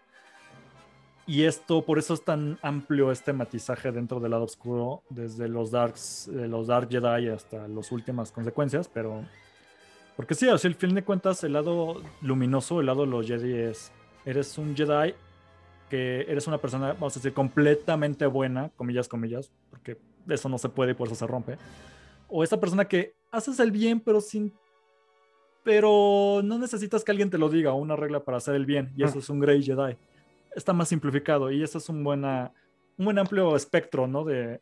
Y 1.28 1.44
esto, 1.46 1.84
por 1.84 1.98
eso 1.98 2.14
es 2.14 2.24
tan 2.24 2.60
amplio 2.62 3.12
este 3.12 3.34
matizaje 3.34 3.92
dentro 3.92 4.20
del 4.20 4.32
lado 4.32 4.44
oscuro, 4.44 5.02
desde 5.10 5.48
los 5.48 5.72
Darks, 5.72 6.30
los 6.32 6.68
Dark 6.68 6.88
Jedi 6.90 7.30
hasta 7.30 7.68
las 7.68 7.92
últimas 7.92 8.32
consecuencias, 8.32 8.88
pero. 8.88 9.24
Porque 10.16 10.34
sí, 10.34 10.48
así 10.48 10.68
al 10.68 10.76
fin 10.76 10.96
de 10.96 11.04
cuentas, 11.04 11.44
el 11.44 11.54
lado 11.54 12.02
luminoso, 12.22 12.80
el 12.80 12.86
lado 12.86 13.02
de 13.02 13.08
los 13.08 13.28
Jedi 13.28 13.54
es. 13.54 13.92
Eres 14.26 14.58
un 14.58 14.76
Jedi 14.76 15.14
que 15.90 16.22
eres 16.22 16.48
una 16.48 16.58
persona, 16.58 16.94
vamos 16.94 17.16
a 17.16 17.20
decir, 17.20 17.34
completamente 17.34 18.26
buena, 18.26 18.72
comillas, 18.76 19.08
comillas, 19.08 19.52
porque 19.70 19.98
eso 20.28 20.50
no 20.50 20.58
se 20.58 20.70
puede 20.70 20.92
y 20.92 20.96
por 20.96 21.08
eso 21.08 21.16
se 21.16 21.28
rompe. 21.28 21.58
O 22.28 22.44
esa 22.44 22.60
persona 22.60 22.86
que 22.86 23.14
haces 23.32 23.60
el 23.60 23.72
bien, 23.72 24.00
pero 24.00 24.22
sin. 24.22 24.54
Pero 25.64 26.42
no 26.44 26.58
necesitas 26.58 27.04
que 27.04 27.12
alguien 27.12 27.30
te 27.30 27.38
lo 27.38 27.50
diga, 27.50 27.74
una 27.74 27.96
regla 27.96 28.22
para 28.22 28.38
hacer 28.38 28.56
el 28.56 28.66
bien, 28.66 28.94
y 28.96 29.04
eso 29.04 29.20
es 29.20 29.30
un 29.30 29.40
Grey 29.40 29.64
Jedi 29.64 29.98
está 30.56 30.74
más 30.74 30.88
simplificado 30.88 31.52
y 31.52 31.62
eso 31.62 31.78
es 31.78 31.90
un, 31.90 32.04
buena, 32.04 32.52
un 32.98 33.06
buen 33.06 33.20
amplio 33.20 33.56
espectro, 33.56 34.08
¿no? 34.08 34.24
De... 34.24 34.62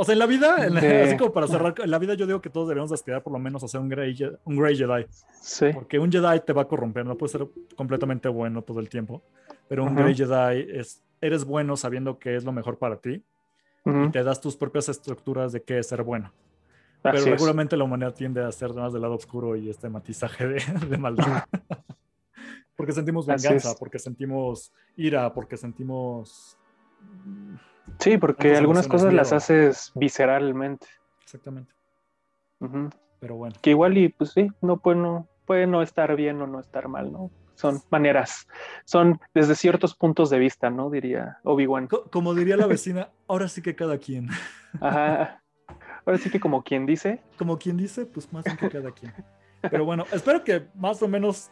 O 0.00 0.04
sea, 0.04 0.14
en 0.14 0.18
la 0.18 0.24
vida, 0.24 0.56
así 1.04 1.16
como 1.18 1.30
para 1.30 1.46
cerrar, 1.46 1.74
en 1.76 1.90
la 1.90 1.98
vida 1.98 2.14
yo 2.14 2.26
digo 2.26 2.40
que 2.40 2.48
todos 2.48 2.66
debemos 2.68 2.90
aspirar 2.90 3.22
por 3.22 3.34
lo 3.34 3.38
menos 3.38 3.62
a 3.62 3.68
ser 3.68 3.82
un 3.82 3.90
Grey, 3.90 4.16
un 4.44 4.56
Jedi. 4.56 5.04
Sí. 5.42 5.66
Porque 5.74 5.98
un 5.98 6.10
Jedi 6.10 6.40
te 6.40 6.54
va 6.54 6.62
a 6.62 6.64
corromper, 6.64 7.04
no 7.04 7.18
puede 7.18 7.32
ser 7.32 7.46
completamente 7.76 8.26
bueno 8.30 8.62
todo 8.62 8.80
el 8.80 8.88
tiempo, 8.88 9.22
pero 9.68 9.84
un 9.84 9.94
Grey 9.94 10.14
Jedi 10.14 10.66
es, 10.70 11.02
eres 11.20 11.44
bueno 11.44 11.76
sabiendo 11.76 12.18
que 12.18 12.34
es 12.34 12.44
lo 12.44 12.52
mejor 12.52 12.78
para 12.78 12.96
ti 12.96 13.22
y 13.84 14.08
te 14.10 14.24
das 14.24 14.40
tus 14.40 14.56
propias 14.56 14.88
estructuras 14.88 15.52
de 15.52 15.62
qué 15.62 15.78
es 15.78 15.88
ser 15.88 16.02
bueno. 16.02 16.32
pero 17.02 17.18
seguramente 17.18 17.76
la 17.76 17.84
humanidad 17.84 18.14
tiende 18.14 18.42
a 18.42 18.50
ser 18.52 18.72
más 18.72 18.94
del 18.94 19.02
lado 19.02 19.16
oscuro 19.16 19.54
y 19.54 19.68
este 19.68 19.90
matizaje 19.90 20.48
de, 20.48 20.62
de 20.88 20.96
maldad. 20.96 21.44
Porque 22.74 22.94
sentimos 22.94 23.26
venganza, 23.26 23.74
porque 23.78 23.98
sentimos 23.98 24.72
ira, 24.96 25.34
porque 25.34 25.58
sentimos... 25.58 26.56
Sí, 27.98 28.18
porque 28.18 28.56
algunas 28.56 28.88
cosas 28.88 29.12
las 29.12 29.32
haces 29.32 29.92
visceralmente. 29.94 30.86
Exactamente. 31.22 31.72
Pero 33.20 33.36
bueno. 33.36 33.54
Que 33.60 33.70
igual 33.70 33.98
y 33.98 34.08
pues 34.08 34.32
sí, 34.32 34.48
no 34.60 34.78
puede, 34.78 34.98
no 34.98 35.28
puede 35.44 35.66
no 35.66 35.82
estar 35.82 36.14
bien 36.16 36.40
o 36.40 36.46
no 36.46 36.60
estar 36.60 36.88
mal, 36.88 37.12
¿no? 37.12 37.30
Son 37.54 37.82
maneras, 37.90 38.48
son 38.86 39.20
desde 39.34 39.54
ciertos 39.54 39.94
puntos 39.94 40.30
de 40.30 40.38
vista, 40.38 40.70
¿no? 40.70 40.88
Diría 40.88 41.38
Obi-Wan. 41.44 41.88
Como 41.88 42.34
diría 42.34 42.56
la 42.56 42.66
vecina, 42.68 43.10
ahora 43.28 43.48
sí 43.48 43.60
que 43.60 43.76
cada 43.76 43.98
quien. 43.98 44.28
Ajá. 44.80 45.42
Ahora 46.06 46.18
sí 46.18 46.30
que 46.30 46.40
como 46.40 46.62
quien 46.62 46.86
dice. 46.86 47.20
Como 47.36 47.58
quien 47.58 47.76
dice, 47.76 48.06
pues 48.06 48.32
más 48.32 48.44
que 48.44 48.70
cada 48.70 48.90
quien. 48.92 49.12
Pero 49.70 49.84
bueno, 49.84 50.06
espero 50.12 50.42
que 50.42 50.68
más 50.74 51.02
o 51.02 51.08
menos 51.08 51.50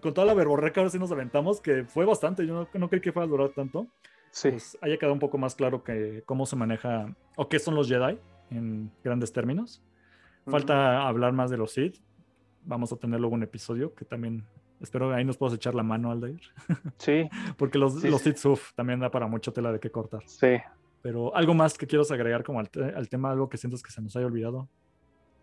con 0.00 0.12
toda 0.12 0.26
la 0.26 0.34
verborreca 0.34 0.80
ahora 0.80 0.90
sí 0.90 0.98
nos 0.98 1.12
aventamos, 1.12 1.60
que 1.60 1.84
fue 1.84 2.04
bastante, 2.04 2.46
yo 2.46 2.68
no, 2.72 2.88
creí 2.88 3.00
que 3.00 3.12
fuera 3.12 3.26
a 3.26 3.28
durar 3.28 3.50
tanto. 3.50 3.86
Sí. 4.34 4.50
Pues 4.50 4.76
haya 4.80 4.98
quedado 4.98 5.12
un 5.12 5.20
poco 5.20 5.38
más 5.38 5.54
claro 5.54 5.84
que 5.84 6.24
cómo 6.26 6.44
se 6.44 6.56
maneja 6.56 7.06
o 7.36 7.48
qué 7.48 7.60
son 7.60 7.76
los 7.76 7.88
Jedi 7.88 8.18
en 8.50 8.90
grandes 9.04 9.32
términos. 9.32 9.80
Falta 10.48 11.06
hablar 11.06 11.32
más 11.32 11.50
de 11.50 11.56
los 11.56 11.70
Sith. 11.70 11.98
Vamos 12.64 12.92
a 12.92 12.96
tener 12.96 13.20
luego 13.20 13.36
un 13.36 13.44
episodio 13.44 13.94
que 13.94 14.04
también 14.04 14.44
espero 14.80 15.14
ahí 15.14 15.24
nos 15.24 15.36
puedas 15.36 15.54
echar 15.54 15.76
la 15.76 15.84
mano, 15.84 16.10
Aldair. 16.10 16.40
Sí. 16.98 17.28
Porque 17.56 17.78
los, 17.78 18.02
los 18.02 18.22
Sith 18.22 18.38
Suf 18.38 18.72
también 18.74 18.98
da 18.98 19.08
para 19.08 19.28
mucho 19.28 19.52
tela 19.52 19.70
de 19.70 19.78
qué 19.78 19.90
cortar. 19.90 20.22
Sí. 20.26 20.56
Pero 21.00 21.34
algo 21.36 21.54
más 21.54 21.78
que 21.78 21.86
quieras 21.86 22.10
agregar 22.10 22.42
como 22.42 22.58
al, 22.58 22.68
al 22.96 23.08
tema, 23.08 23.30
algo 23.30 23.48
que 23.48 23.56
sientas 23.56 23.84
que 23.84 23.92
se 23.92 24.02
nos 24.02 24.16
haya 24.16 24.26
olvidado. 24.26 24.68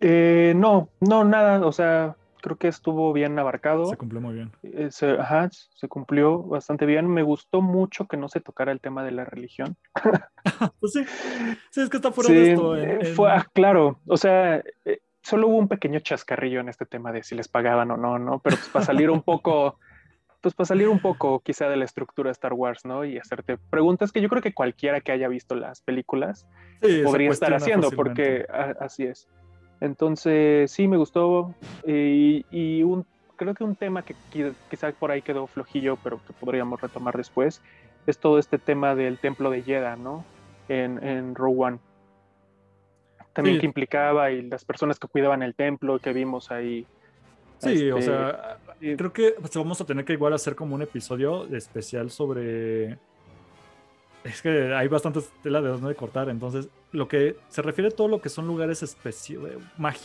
Eh, 0.01 0.51
no, 0.57 0.89
no, 0.99 1.23
nada. 1.23 1.65
O 1.65 1.71
sea, 1.71 2.17
creo 2.41 2.57
que 2.57 2.67
estuvo 2.67 3.13
bien 3.13 3.37
abarcado. 3.39 3.85
Se 3.85 3.97
cumplió 3.97 4.21
muy 4.21 4.33
bien. 4.33 4.51
Eh, 4.63 4.89
se, 4.91 5.11
ajá, 5.11 5.49
se 5.51 5.87
cumplió 5.87 6.43
bastante 6.43 6.85
bien. 6.85 7.07
Me 7.07 7.23
gustó 7.23 7.61
mucho 7.61 8.07
que 8.07 8.17
no 8.17 8.27
se 8.27 8.41
tocara 8.41 8.71
el 8.71 8.81
tema 8.81 9.03
de 9.03 9.11
la 9.11 9.25
religión. 9.25 9.77
pues 10.79 10.93
sí, 10.93 11.05
sí, 11.69 11.81
es 11.81 11.89
que 11.89 11.97
está 11.97 12.11
fuera 12.11 12.31
de 12.33 12.51
esto. 12.51 12.75
Eh, 12.75 13.05
fue, 13.05 13.31
ah, 13.31 13.47
claro, 13.53 13.99
o 14.07 14.17
sea, 14.17 14.63
eh, 14.85 14.99
solo 15.21 15.47
hubo 15.47 15.57
un 15.57 15.67
pequeño 15.67 15.99
chascarrillo 15.99 16.59
en 16.59 16.69
este 16.69 16.85
tema 16.85 17.11
de 17.11 17.23
si 17.23 17.35
les 17.35 17.47
pagaban 17.47 17.91
o 17.91 17.97
no, 17.97 18.19
¿no? 18.19 18.39
Pero 18.39 18.57
pues 18.57 18.69
para 18.69 18.85
salir 18.85 19.09
un 19.09 19.21
poco, 19.21 19.79
pues 20.41 20.53
para 20.53 20.65
salir 20.65 20.89
un 20.89 20.99
poco 20.99 21.39
quizá 21.39 21.69
de 21.69 21.77
la 21.77 21.85
estructura 21.85 22.29
de 22.29 22.33
Star 22.33 22.53
Wars, 22.53 22.85
¿no? 22.85 23.05
Y 23.05 23.17
hacerte 23.17 23.57
preguntas 23.57 24.11
que 24.11 24.21
yo 24.21 24.29
creo 24.29 24.41
que 24.41 24.53
cualquiera 24.53 25.01
que 25.01 25.11
haya 25.11 25.27
visto 25.27 25.55
las 25.55 25.81
películas 25.81 26.47
podría 27.03 27.29
estar 27.29 27.53
haciendo, 27.53 27.91
porque 27.91 28.45
así 28.79 29.03
es. 29.05 29.29
Entonces, 29.81 30.71
sí, 30.71 30.87
me 30.87 30.95
gustó. 30.95 31.53
Eh, 31.83 32.43
y, 32.51 32.83
un, 32.83 33.05
creo 33.35 33.53
que 33.53 33.63
un 33.63 33.75
tema 33.75 34.03
que 34.03 34.15
quizá 34.69 34.91
por 34.93 35.11
ahí 35.11 35.21
quedó 35.21 35.47
flojillo, 35.47 35.97
pero 36.01 36.21
que 36.25 36.33
podríamos 36.33 36.79
retomar 36.79 37.17
después, 37.17 37.61
es 38.07 38.17
todo 38.17 38.39
este 38.39 38.57
tema 38.59 38.95
del 38.95 39.17
templo 39.17 39.49
de 39.49 39.63
Yeda, 39.63 39.95
¿no? 39.95 40.23
En, 40.69 41.03
en 41.03 41.35
Row 41.35 41.63
One. 41.63 41.79
También 43.33 43.59
que 43.59 43.65
implicaba 43.65 44.31
y 44.31 44.43
las 44.43 44.65
personas 44.65 44.99
que 44.99 45.07
cuidaban 45.07 45.41
el 45.41 45.55
templo 45.55 45.99
que 45.99 46.13
vimos 46.13 46.51
ahí. 46.51 46.85
Sí, 47.59 47.89
o 47.91 47.97
este, 47.97 48.11
sea, 48.11 48.57
creo 48.79 49.13
que 49.13 49.35
pues, 49.39 49.55
vamos 49.55 49.79
a 49.81 49.85
tener 49.85 50.03
que 50.03 50.13
igual 50.13 50.33
hacer 50.33 50.55
como 50.55 50.75
un 50.75 50.81
episodio 50.81 51.45
especial 51.55 52.09
sobre 52.09 52.97
es 54.23 54.41
que 54.41 54.73
hay 54.73 54.87
bastantes 54.87 55.31
tela 55.41 55.61
de 55.61 55.69
donde 55.69 55.95
cortar, 55.95 56.29
entonces 56.29 56.69
lo 56.91 57.07
que 57.07 57.37
se 57.47 57.61
refiere 57.61 57.89
a 57.89 57.91
todo 57.91 58.07
lo 58.07 58.21
que 58.21 58.29
son 58.29 58.47
lugares 58.47 58.83
especiales, 58.83 59.57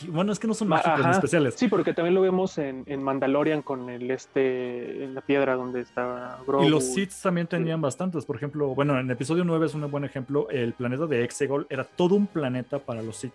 bueno, 0.07 0.31
es 0.31 0.39
que 0.39 0.47
no 0.47 0.53
son 0.53 0.69
mágicos 0.69 1.05
especiales. 1.05 1.55
Sí, 1.55 1.67
porque 1.67 1.93
también 1.93 2.15
lo 2.15 2.21
vemos 2.21 2.57
en, 2.57 2.85
Mandalorian 3.03 3.61
con 3.61 3.89
el 3.89 4.09
este, 4.09 5.03
en 5.03 5.13
la 5.13 5.21
piedra 5.21 5.55
donde 5.55 5.81
estaba 5.81 6.39
Grogu. 6.47 6.63
Y 6.63 6.69
los 6.69 6.83
Sith 6.83 7.11
también 7.21 7.47
tenían 7.47 7.81
bastantes, 7.81 8.25
por 8.25 8.37
ejemplo, 8.37 8.73
bueno, 8.73 8.99
en 8.99 9.11
episodio 9.11 9.43
9 9.43 9.65
es 9.65 9.75
un 9.75 9.89
buen 9.91 10.03
ejemplo, 10.03 10.49
el 10.49 10.73
planeta 10.73 11.05
de 11.05 11.23
Exegol 11.23 11.67
era 11.69 11.83
todo 11.83 12.15
un 12.15 12.27
planeta 12.27 12.79
para 12.79 13.01
los 13.01 13.17
Sith, 13.17 13.33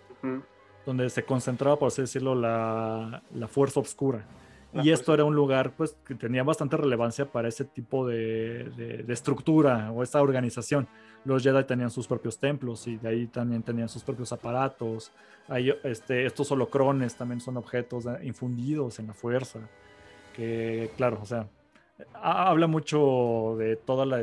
donde 0.85 1.09
se 1.09 1.23
concentraba, 1.23 1.77
por 1.77 1.87
así 1.87 2.01
decirlo, 2.01 2.35
la, 2.35 3.21
la 3.33 3.47
fuerza 3.47 3.79
oscura 3.79 4.25
y 4.81 4.89
esto 4.89 5.13
era 5.13 5.23
un 5.23 5.35
lugar 5.35 5.73
pues 5.75 5.95
que 6.05 6.15
tenía 6.15 6.43
bastante 6.43 6.77
relevancia 6.77 7.25
para 7.25 7.47
ese 7.47 7.65
tipo 7.65 8.07
de, 8.07 9.05
estructura 9.07 9.91
o 9.91 10.03
esta 10.03 10.21
organización. 10.21 10.87
Los 11.25 11.43
Jedi 11.43 11.63
tenían 11.63 11.89
sus 11.89 12.07
propios 12.07 12.39
templos 12.39 12.87
y 12.87 12.97
de 12.97 13.09
ahí 13.09 13.27
también 13.27 13.63
tenían 13.63 13.89
sus 13.89 14.03
propios 14.03 14.31
aparatos. 14.33 15.11
este, 15.83 16.25
estos 16.25 16.51
holocrones 16.51 17.15
también 17.15 17.39
son 17.39 17.57
objetos 17.57 18.05
infundidos 18.23 18.99
en 18.99 19.07
la 19.07 19.13
fuerza. 19.13 19.59
Que 20.35 20.91
claro, 20.97 21.19
o 21.21 21.25
sea, 21.25 21.47
habla 22.13 22.67
mucho 22.67 23.55
de 23.59 23.75
toda 23.75 24.05
la, 24.05 24.21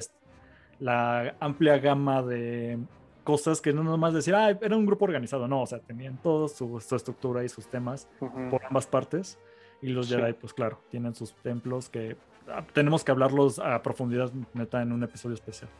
la 0.80 1.36
amplia 1.38 1.78
gama 1.78 2.22
de 2.22 2.78
cosas 3.22 3.60
que 3.60 3.72
no 3.72 3.84
nomás 3.84 4.12
decir, 4.12 4.34
ah, 4.34 4.50
era 4.50 4.76
un 4.76 4.86
grupo 4.86 5.04
organizado, 5.04 5.46
no, 5.46 5.62
o 5.62 5.66
sea, 5.66 5.78
tenían 5.78 6.16
toda 6.20 6.48
su, 6.48 6.78
estructura 6.78 7.44
y 7.44 7.48
sus 7.48 7.68
temas 7.68 8.08
por 8.18 8.64
ambas 8.64 8.86
partes. 8.86 9.38
Y 9.82 9.88
los 9.88 10.08
Jedi, 10.08 10.32
pues 10.34 10.52
claro, 10.52 10.80
tienen 10.90 11.14
sus 11.14 11.32
templos 11.34 11.88
que 11.88 12.16
ah, 12.48 12.64
tenemos 12.72 13.04
que 13.04 13.10
hablarlos 13.10 13.58
a 13.58 13.82
profundidad, 13.82 14.30
neta, 14.52 14.82
en 14.82 14.92
un 14.92 15.02
episodio 15.02 15.34
especial. 15.34 15.70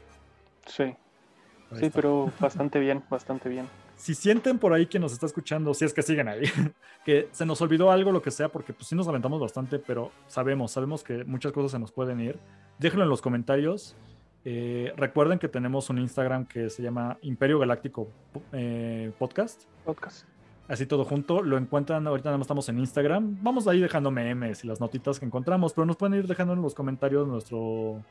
Sí. 0.67 0.95
sí, 1.75 1.91
pero 1.91 2.33
bastante 2.41 2.79
bien, 2.79 3.03
bastante 3.11 3.49
bien. 3.49 3.69
Si 3.97 4.15
sienten 4.15 4.59
por 4.59 4.73
ahí 4.73 4.87
que 4.87 4.99
nos 4.99 5.13
está 5.13 5.27
escuchando, 5.27 5.75
si 5.75 5.85
es 5.85 5.93
que 5.93 6.03
siguen 6.03 6.29
ahí, 6.29 6.45
que 7.05 7.29
se 7.33 7.45
nos 7.45 7.61
olvidó 7.61 7.91
algo, 7.91 8.13
lo 8.13 8.23
que 8.23 8.31
sea, 8.31 8.49
porque 8.49 8.73
pues 8.73 8.87
sí 8.87 8.95
nos 8.95 9.07
aventamos 9.07 9.41
bastante, 9.41 9.79
pero 9.79 10.11
sabemos, 10.27 10.73
sabemos 10.73 11.05
que 11.05 11.25
muchas 11.25 11.53
cosas 11.53 11.73
se 11.73 11.79
nos 11.79 11.93
pueden 11.93 12.21
ir. 12.21 12.39
Déjenlo 12.79 13.05
en 13.05 13.11
los 13.11 13.21
comentarios. 13.21 13.95
Eh, 14.47 14.95
recuerden 14.97 15.39
que 15.39 15.49
tenemos 15.49 15.91
un 15.91 15.99
Instagram 15.99 16.47
que 16.47 16.71
se 16.71 16.83
llama 16.83 17.19
Imperio 17.21 17.59
Galáctico 17.59 18.09
eh, 18.53 19.13
Podcast. 19.19 19.65
Podcast 19.85 20.25
así 20.71 20.87
todo 20.87 21.05
junto. 21.05 21.43
Lo 21.43 21.59
encuentran, 21.59 22.07
ahorita 22.07 22.29
nada 22.29 22.39
más 22.39 22.45
estamos 22.45 22.69
en 22.69 22.79
Instagram. 22.79 23.39
Vamos 23.43 23.67
ahí 23.67 23.81
dejando 23.81 24.11
memes 24.11 24.65
y 24.65 24.69
las 24.69 24.81
notitas 24.81 25.19
que 25.19 25.27
encontramos, 25.27 25.73
pero 25.75 25.85
nos 25.85 25.97
pueden 25.97 26.19
ir 26.19 26.27
dejando 26.27 26.55
en 26.55 26.63
los 26.63 26.75
comentarios 26.75 27.27
nuestro, 27.27 28.03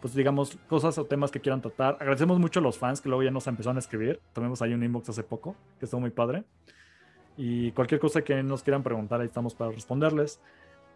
pues 0.00 0.14
digamos, 0.14 0.58
cosas 0.68 0.96
o 0.98 1.06
temas 1.06 1.30
que 1.30 1.40
quieran 1.40 1.60
tratar. 1.60 1.96
Agradecemos 1.98 2.38
mucho 2.38 2.60
a 2.60 2.62
los 2.62 2.78
fans 2.78 3.00
que 3.00 3.08
luego 3.08 3.22
ya 3.22 3.30
nos 3.30 3.46
empezaron 3.46 3.76
a 3.76 3.80
escribir. 3.80 4.20
Tuvimos 4.34 4.60
ahí 4.62 4.74
un 4.74 4.82
inbox 4.82 5.08
hace 5.08 5.22
poco, 5.22 5.56
que 5.78 5.86
estuvo 5.86 6.00
muy 6.00 6.10
padre. 6.10 6.44
Y 7.36 7.72
cualquier 7.72 7.98
cosa 7.98 8.22
que 8.22 8.42
nos 8.42 8.62
quieran 8.62 8.82
preguntar, 8.82 9.20
ahí 9.20 9.26
estamos 9.26 9.54
para 9.54 9.70
responderles. 9.70 10.38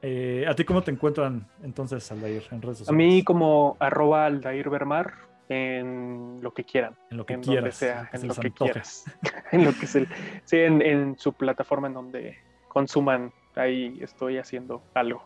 Eh, 0.02 0.44
¿A 0.46 0.54
ti 0.54 0.64
cómo 0.64 0.82
te 0.82 0.90
encuentran 0.90 1.46
entonces, 1.62 2.12
Aldair, 2.12 2.42
en 2.50 2.60
redes 2.60 2.78
sociales? 2.78 2.90
A 2.90 2.92
mí 2.92 3.24
como 3.24 3.78
arroba 3.80 4.26
Aldair 4.26 4.68
Bermar 4.68 5.14
en 5.48 6.40
lo 6.42 6.52
que 6.52 6.64
quieran. 6.64 6.94
En 7.10 7.16
lo 7.16 7.26
que 7.26 7.38
quieras. 7.38 7.76
Sea, 7.76 8.10
en 8.12 8.28
lo 8.28 8.34
que 8.34 8.50
quieras. 8.50 9.04
en 9.52 9.64
lo 9.64 9.72
que 9.72 9.86
sí, 9.86 10.06
en, 10.52 11.18
su 11.18 11.32
plataforma 11.32 11.88
en 11.88 11.94
donde 11.94 12.38
consuman, 12.68 13.32
ahí 13.54 13.98
estoy 14.00 14.38
haciendo 14.38 14.82
algo. 14.94 15.22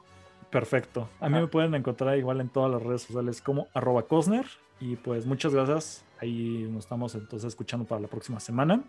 Perfecto. 0.50 1.08
A 1.20 1.28
mí 1.28 1.38
me 1.38 1.46
pueden 1.46 1.74
encontrar 1.74 2.18
igual 2.18 2.40
en 2.40 2.48
todas 2.48 2.70
las 2.70 2.82
redes 2.82 3.02
sociales 3.02 3.40
como 3.40 3.68
arroba 3.74 4.02
Cosner. 4.02 4.46
Y 4.80 4.96
pues 4.96 5.26
muchas 5.26 5.54
gracias. 5.54 6.04
Ahí 6.20 6.66
nos 6.70 6.84
estamos 6.84 7.14
entonces 7.14 7.48
escuchando 7.48 7.86
para 7.86 8.00
la 8.00 8.08
próxima 8.08 8.40
semana. 8.40 8.82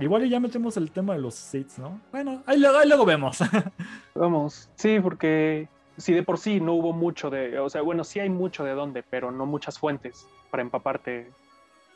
igual 0.00 0.28
ya 0.28 0.40
metemos 0.40 0.76
el 0.76 0.90
tema 0.90 1.12
de 1.14 1.20
los 1.20 1.34
seats, 1.34 1.78
¿no? 1.78 2.00
Bueno, 2.10 2.42
ahí, 2.46 2.64
ahí 2.64 2.88
luego 2.88 3.04
vemos. 3.04 3.38
Vamos, 4.14 4.70
sí, 4.76 4.98
porque 5.00 5.68
si 5.96 6.12
de 6.12 6.22
por 6.22 6.38
sí 6.38 6.60
no 6.60 6.74
hubo 6.74 6.92
mucho 6.92 7.30
de, 7.30 7.58
o 7.58 7.68
sea, 7.68 7.82
bueno, 7.82 8.04
sí 8.04 8.20
hay 8.20 8.28
mucho 8.28 8.64
de 8.64 8.72
dónde, 8.72 9.02
pero 9.02 9.30
no 9.30 9.46
muchas 9.46 9.78
fuentes 9.78 10.26
para 10.50 10.62
empaparte 10.62 11.30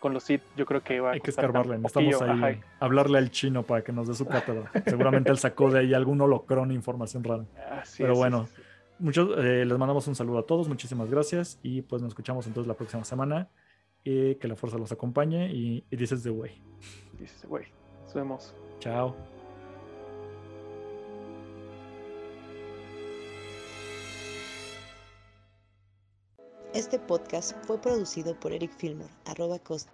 con 0.01 0.15
los 0.15 0.25
Sith, 0.25 0.43
yo 0.57 0.65
creo 0.65 0.83
que 0.83 0.99
va 1.01 1.13
Hay 1.13 1.21
que 1.21 1.31
escarbarle, 1.31 1.79
necesitamos 1.79 2.23
ahí 2.23 2.61
hablarle 2.81 3.19
al 3.19 3.31
chino 3.31 3.63
para 3.63 3.85
que 3.85 3.93
nos 3.93 4.09
dé 4.09 4.15
su 4.15 4.27
cátedra. 4.27 4.71
Seguramente 4.87 5.31
él 5.31 5.39
sacó 5.39 5.71
de 5.71 5.81
ahí 5.81 5.95
algún 5.95 6.21
holocrón 6.21 6.73
información 6.73 7.23
rara. 7.23 7.45
Pero 7.99 8.15
bueno, 8.15 8.49
muchos, 8.99 9.31
eh, 9.39 9.65
les 9.65 9.79
mandamos 9.79 10.09
un 10.09 10.15
saludo 10.15 10.39
a 10.39 10.47
todos, 10.47 10.69
muchísimas 10.69 11.11
gracias 11.11 11.61
y 11.63 11.83
pues 11.83 12.01
nos 12.03 12.13
escuchamos 12.13 12.47
entonces 12.47 12.67
la 12.67 12.75
próxima 12.75 13.05
semana. 13.05 13.49
Y 14.03 14.37
que 14.37 14.49
la 14.49 14.57
fuerza 14.57 14.79
los 14.79 14.91
acompañe 14.93 15.53
y, 15.53 15.85
y 15.91 15.97
dices 15.97 16.23
the 16.23 16.31
way. 16.31 16.63
Dices 17.19 17.43
the 17.43 17.49
way. 17.49 17.67
Nos 18.05 18.15
vemos. 18.15 18.55
Chao. 18.79 19.15
Este 26.73 27.01
podcast 27.01 27.57
fue 27.67 27.81
producido 27.81 28.39
por 28.39 28.53
Eric 28.53 28.73
Filmer, 28.73 29.09
arroba 29.25 29.59
costa. 29.59 29.93